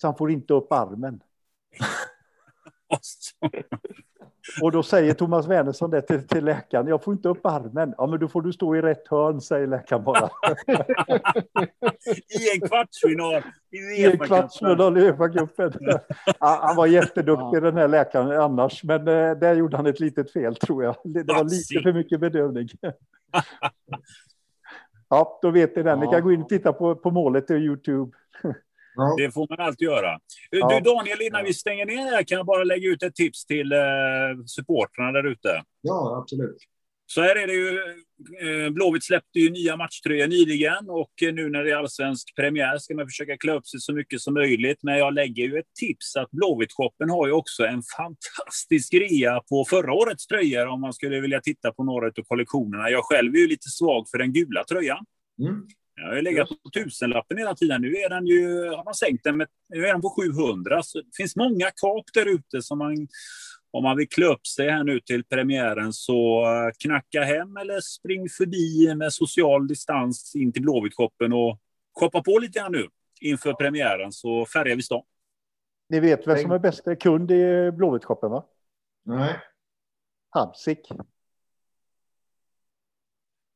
Så 0.00 0.06
han 0.06 0.16
får 0.16 0.30
inte 0.30 0.54
upp 0.54 0.72
armen. 0.72 1.22
Och 4.62 4.72
då 4.72 4.82
säger 4.82 5.14
Thomas 5.14 5.46
Wernersson 5.46 5.90
det 5.90 6.02
till, 6.02 6.26
till 6.26 6.44
läkaren. 6.44 6.86
Jag 6.86 7.04
får 7.04 7.14
inte 7.14 7.28
upp 7.28 7.46
armen. 7.46 7.94
Ja, 7.98 8.06
men 8.06 8.20
då 8.20 8.28
får 8.28 8.42
du 8.42 8.52
stå 8.52 8.76
i 8.76 8.82
rätt 8.82 9.08
hörn, 9.08 9.40
säger 9.40 9.66
läkaren 9.66 10.04
bara. 10.04 10.30
I 12.28 12.54
en 12.54 12.68
kvartsfinal 12.68 13.42
i 13.70 14.04
en 14.04 14.18
kvartsfinal 14.18 14.98
i 14.98 15.00
Uefa-cupen. 15.00 16.00
Han 16.38 16.76
var 16.76 16.86
jätteduktig 16.86 17.62
den 17.62 17.76
här 17.76 17.88
läkaren 17.88 18.40
annars, 18.40 18.84
men 18.84 19.08
eh, 19.08 19.30
där 19.38 19.54
gjorde 19.54 19.76
han 19.76 19.86
ett 19.86 20.00
litet 20.00 20.32
fel 20.32 20.56
tror 20.56 20.84
jag. 20.84 20.96
Det 21.04 21.22
var 21.22 21.44
lite 21.44 21.82
för 21.82 21.92
mycket 21.92 22.20
bedövning. 22.20 22.68
Ja, 25.10 25.38
då 25.42 25.50
vet 25.50 25.76
ni 25.76 25.82
den. 25.82 26.00
Ni 26.00 26.06
kan 26.06 26.22
gå 26.22 26.32
in 26.32 26.42
och 26.42 26.48
titta 26.48 26.72
på, 26.72 26.94
på 26.94 27.10
målet 27.10 27.46
på 27.46 27.52
Youtube. 27.52 28.10
Ja. 28.98 29.14
Det 29.18 29.30
får 29.30 29.46
man 29.50 29.66
alltid 29.66 29.86
göra. 29.86 30.18
Du 30.50 30.58
Ja. 30.58 30.80
Daniel, 30.80 31.22
innan 31.22 31.44
vi 31.44 31.54
stänger 31.54 31.86
ner 31.86 32.10
här 32.10 32.22
kan 32.22 32.36
jag 32.36 32.46
bara 32.46 32.64
lägga 32.64 32.88
ut 32.88 33.02
ett 33.02 33.14
tips 33.14 33.46
till 33.46 33.72
eh, 33.72 33.78
supportrarna 34.46 35.12
där 35.12 35.26
ute. 35.26 35.62
ja, 35.82 36.18
absolut. 36.22 36.56
Så 37.10 37.20
här 37.20 37.36
är 37.36 37.46
det 37.46 37.52
ju. 37.52 37.78
Eh, 38.42 38.70
Blåvitt 38.70 39.04
släppte 39.04 39.38
ju 39.38 39.50
nya 39.50 39.76
matchtröjor 39.76 40.26
nyligen 40.26 40.90
och 40.90 41.22
eh, 41.22 41.34
nu 41.34 41.50
när 41.50 41.64
det 41.64 41.70
är 41.70 41.76
allsvensk 41.76 42.36
premiär 42.36 42.78
ska 42.78 42.94
man 42.94 43.06
försöka 43.06 43.36
klä 43.36 43.52
upp 43.52 43.66
sig 43.66 43.80
så 43.80 43.92
mycket 43.92 44.20
som 44.20 44.34
möjligt. 44.34 44.78
Men 44.82 44.98
jag 44.98 45.14
lägger 45.14 45.42
ju 45.42 45.58
ett 45.58 45.74
tips 45.80 46.16
att 46.16 46.30
Blåvitt-shoppen 46.30 47.10
har 47.10 47.26
ju 47.26 47.32
också 47.32 47.64
en 47.64 47.82
fantastisk 47.96 48.94
rea 48.94 49.40
på 49.40 49.64
förra 49.64 49.92
årets 49.92 50.26
tröjor 50.26 50.66
om 50.66 50.80
man 50.80 50.92
skulle 50.92 51.20
vilja 51.20 51.40
titta 51.40 51.72
på 51.72 51.84
några 51.84 52.06
av 52.06 52.22
kollektionerna. 52.28 52.90
Jag 52.90 53.04
själv 53.04 53.34
är 53.34 53.38
ju 53.38 53.48
lite 53.48 53.68
svag 53.68 54.08
för 54.10 54.18
den 54.18 54.32
gula 54.32 54.64
tröjan. 54.64 55.04
Mm. 55.40 55.66
Jag 56.00 56.08
har 56.08 56.16
ju 56.16 56.22
legat 56.22 56.48
på 56.48 56.70
tusenlappen 56.70 57.38
hela 57.38 57.54
tiden. 57.54 57.82
Nu 57.82 57.96
är 57.96 58.08
den 58.08 58.26
ju, 58.26 58.68
har 58.68 58.84
man 58.84 58.94
sänkt 58.94 59.24
den 59.24 59.36
med, 59.36 59.48
nu 59.68 59.86
är 59.86 59.92
den 59.92 60.00
på 60.00 60.10
700. 60.10 60.82
Så 60.82 60.98
det 60.98 61.16
finns 61.16 61.36
många 61.36 61.70
kap 61.76 62.04
där 62.14 62.26
ute 62.26 62.62
som 62.62 62.78
man, 62.78 63.08
om 63.70 63.82
man 63.82 63.96
vill 63.96 64.08
klä 64.08 64.26
upp 64.26 64.46
sig 64.46 64.70
här 64.70 64.84
nu 64.84 65.00
till 65.00 65.24
premiären 65.24 65.92
så 65.92 66.44
eh, 66.44 66.70
knacka 66.82 67.22
hem 67.22 67.56
eller 67.56 67.80
spring 67.80 68.28
förbi 68.28 68.94
med 68.94 69.12
social 69.12 69.66
distans 69.66 70.36
in 70.36 70.52
till 70.52 70.62
Blåvitt-shoppen 70.62 71.32
och 71.32 71.58
shoppa 72.00 72.22
på 72.22 72.38
lite 72.38 72.58
grann 72.58 72.72
nu 72.72 72.88
inför 73.20 73.52
premiären 73.52 74.12
så 74.12 74.46
färgar 74.46 74.76
vi 74.76 74.82
stan. 74.82 75.02
Ni 75.88 76.00
vet 76.00 76.26
vem 76.26 76.38
som 76.38 76.50
är 76.50 76.58
bästa 76.58 76.96
kund 76.96 77.30
i 77.30 77.70
Blåvitt-shoppen, 77.70 78.30
va? 78.30 78.44
Nej, 79.04 79.40
Hamsik. 80.30 80.88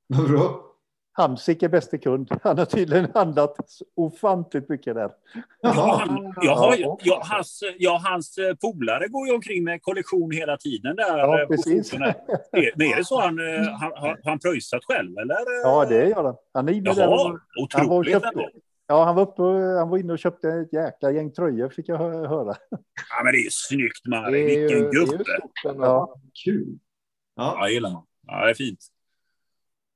vad 0.07 0.29
bra. 0.29 0.72
Hamsik 1.15 1.63
är 1.63 1.69
bäste 1.69 1.99
kund. 1.99 2.29
Han 2.43 2.59
har 2.59 2.65
tydligen 2.65 3.07
handlat 3.15 3.57
ofantligt 3.97 4.69
mycket 4.69 4.95
där. 4.95 5.11
Ja, 5.35 5.73
Jaha. 5.77 5.97
han, 5.99 6.35
jag 6.43 6.55
har, 6.57 6.77
ju- 6.77 6.83
Ja, 6.83 6.99
ja, 7.03 7.23
hans, 7.25 7.63
ja, 7.79 8.01
hans 8.05 8.39
eh, 8.39 8.55
polare 8.55 9.09
går 9.09 9.27
ju 9.29 9.35
omkring 9.35 9.65
med 9.65 9.83
kollektion 9.83 10.31
hela 10.31 10.57
tiden 10.57 10.97
där. 10.97 11.19
Ja, 11.19 11.43
eh, 11.43 11.49
precis. 11.49 11.93
Är, 12.53 12.77
men 12.77 12.87
är 12.87 12.97
det 12.97 13.05
så 13.05 13.21
han, 13.21 13.39
eh, 13.39 13.69
han, 13.71 13.93
han, 13.97 14.17
han 14.25 14.39
pröjsat 14.39 14.85
själv 14.85 15.19
eller? 15.19 15.37
Ja, 15.65 15.85
det 15.89 16.09
gör 16.09 16.25
han. 16.25 16.35
Han 16.55 16.69
är 16.69 16.73
inne 16.73 16.93
där. 16.95 17.03
Jaha, 17.03 17.33
och- 17.63 17.69
Han 17.75 17.89
var, 17.89 18.05
köpte, 18.05 18.49
ja, 18.87 19.05
han 19.05 19.15
var 19.17 19.23
uppe 19.23 19.43
och, 19.43 19.61
han 19.79 19.89
var 19.89 19.99
inne 19.99 20.13
och 20.13 20.19
köpte 20.19 20.49
ett 20.49 20.73
jäkla 20.73 21.11
gäng 21.11 21.33
tröjor 21.33 21.69
fick 21.69 21.89
jag 21.89 21.99
hö- 21.99 22.27
höra. 22.29 22.55
Ja, 22.71 23.25
men 23.25 23.33
det 23.33 23.39
är 23.39 23.49
snyggt 23.51 24.07
Mari, 24.07 24.45
vilken 24.45 24.67
det 24.69 24.75
är 24.75 24.79
ju 24.79 25.07
gubbe. 25.07 25.25
Ja. 25.65 26.15
Kul. 26.45 26.79
Ja, 27.37 27.55
Ja, 27.57 27.57
jag 27.61 27.73
gillar 27.73 27.89
honom. 27.89 28.07
Ja, 28.27 28.45
det 28.45 28.51
är 28.51 28.55
fint. 28.55 28.79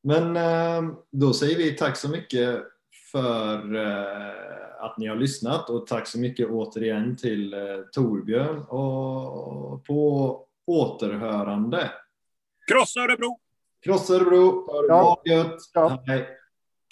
Men 0.06 0.36
eh, 0.36 0.94
då 1.10 1.32
säger 1.32 1.56
vi 1.56 1.72
tack 1.72 1.96
så 1.96 2.08
mycket 2.08 2.62
för 3.12 3.74
eh, 3.74 4.84
att 4.84 4.98
ni 4.98 5.06
har 5.06 5.16
lyssnat 5.16 5.70
och 5.70 5.86
tack 5.86 6.06
så 6.06 6.18
mycket 6.18 6.48
återigen 6.48 7.16
till 7.16 7.54
eh, 7.54 7.60
Torbjörn 7.92 8.58
och 8.58 9.84
på 9.84 10.40
återhörande. 10.66 11.90
Krossa 12.68 13.00
Örebro! 13.00 13.38
Krossa 13.84 14.14
Örebro! 14.14 14.66
Ha 14.90 15.22
det! 15.24 15.50
Ja. 15.74 16.02
Hej! 16.06 16.28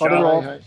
Ha 0.01 0.09
det 0.09 0.17
bra. 0.17 0.41
Hej, 0.41 0.51
hej. 0.51 0.63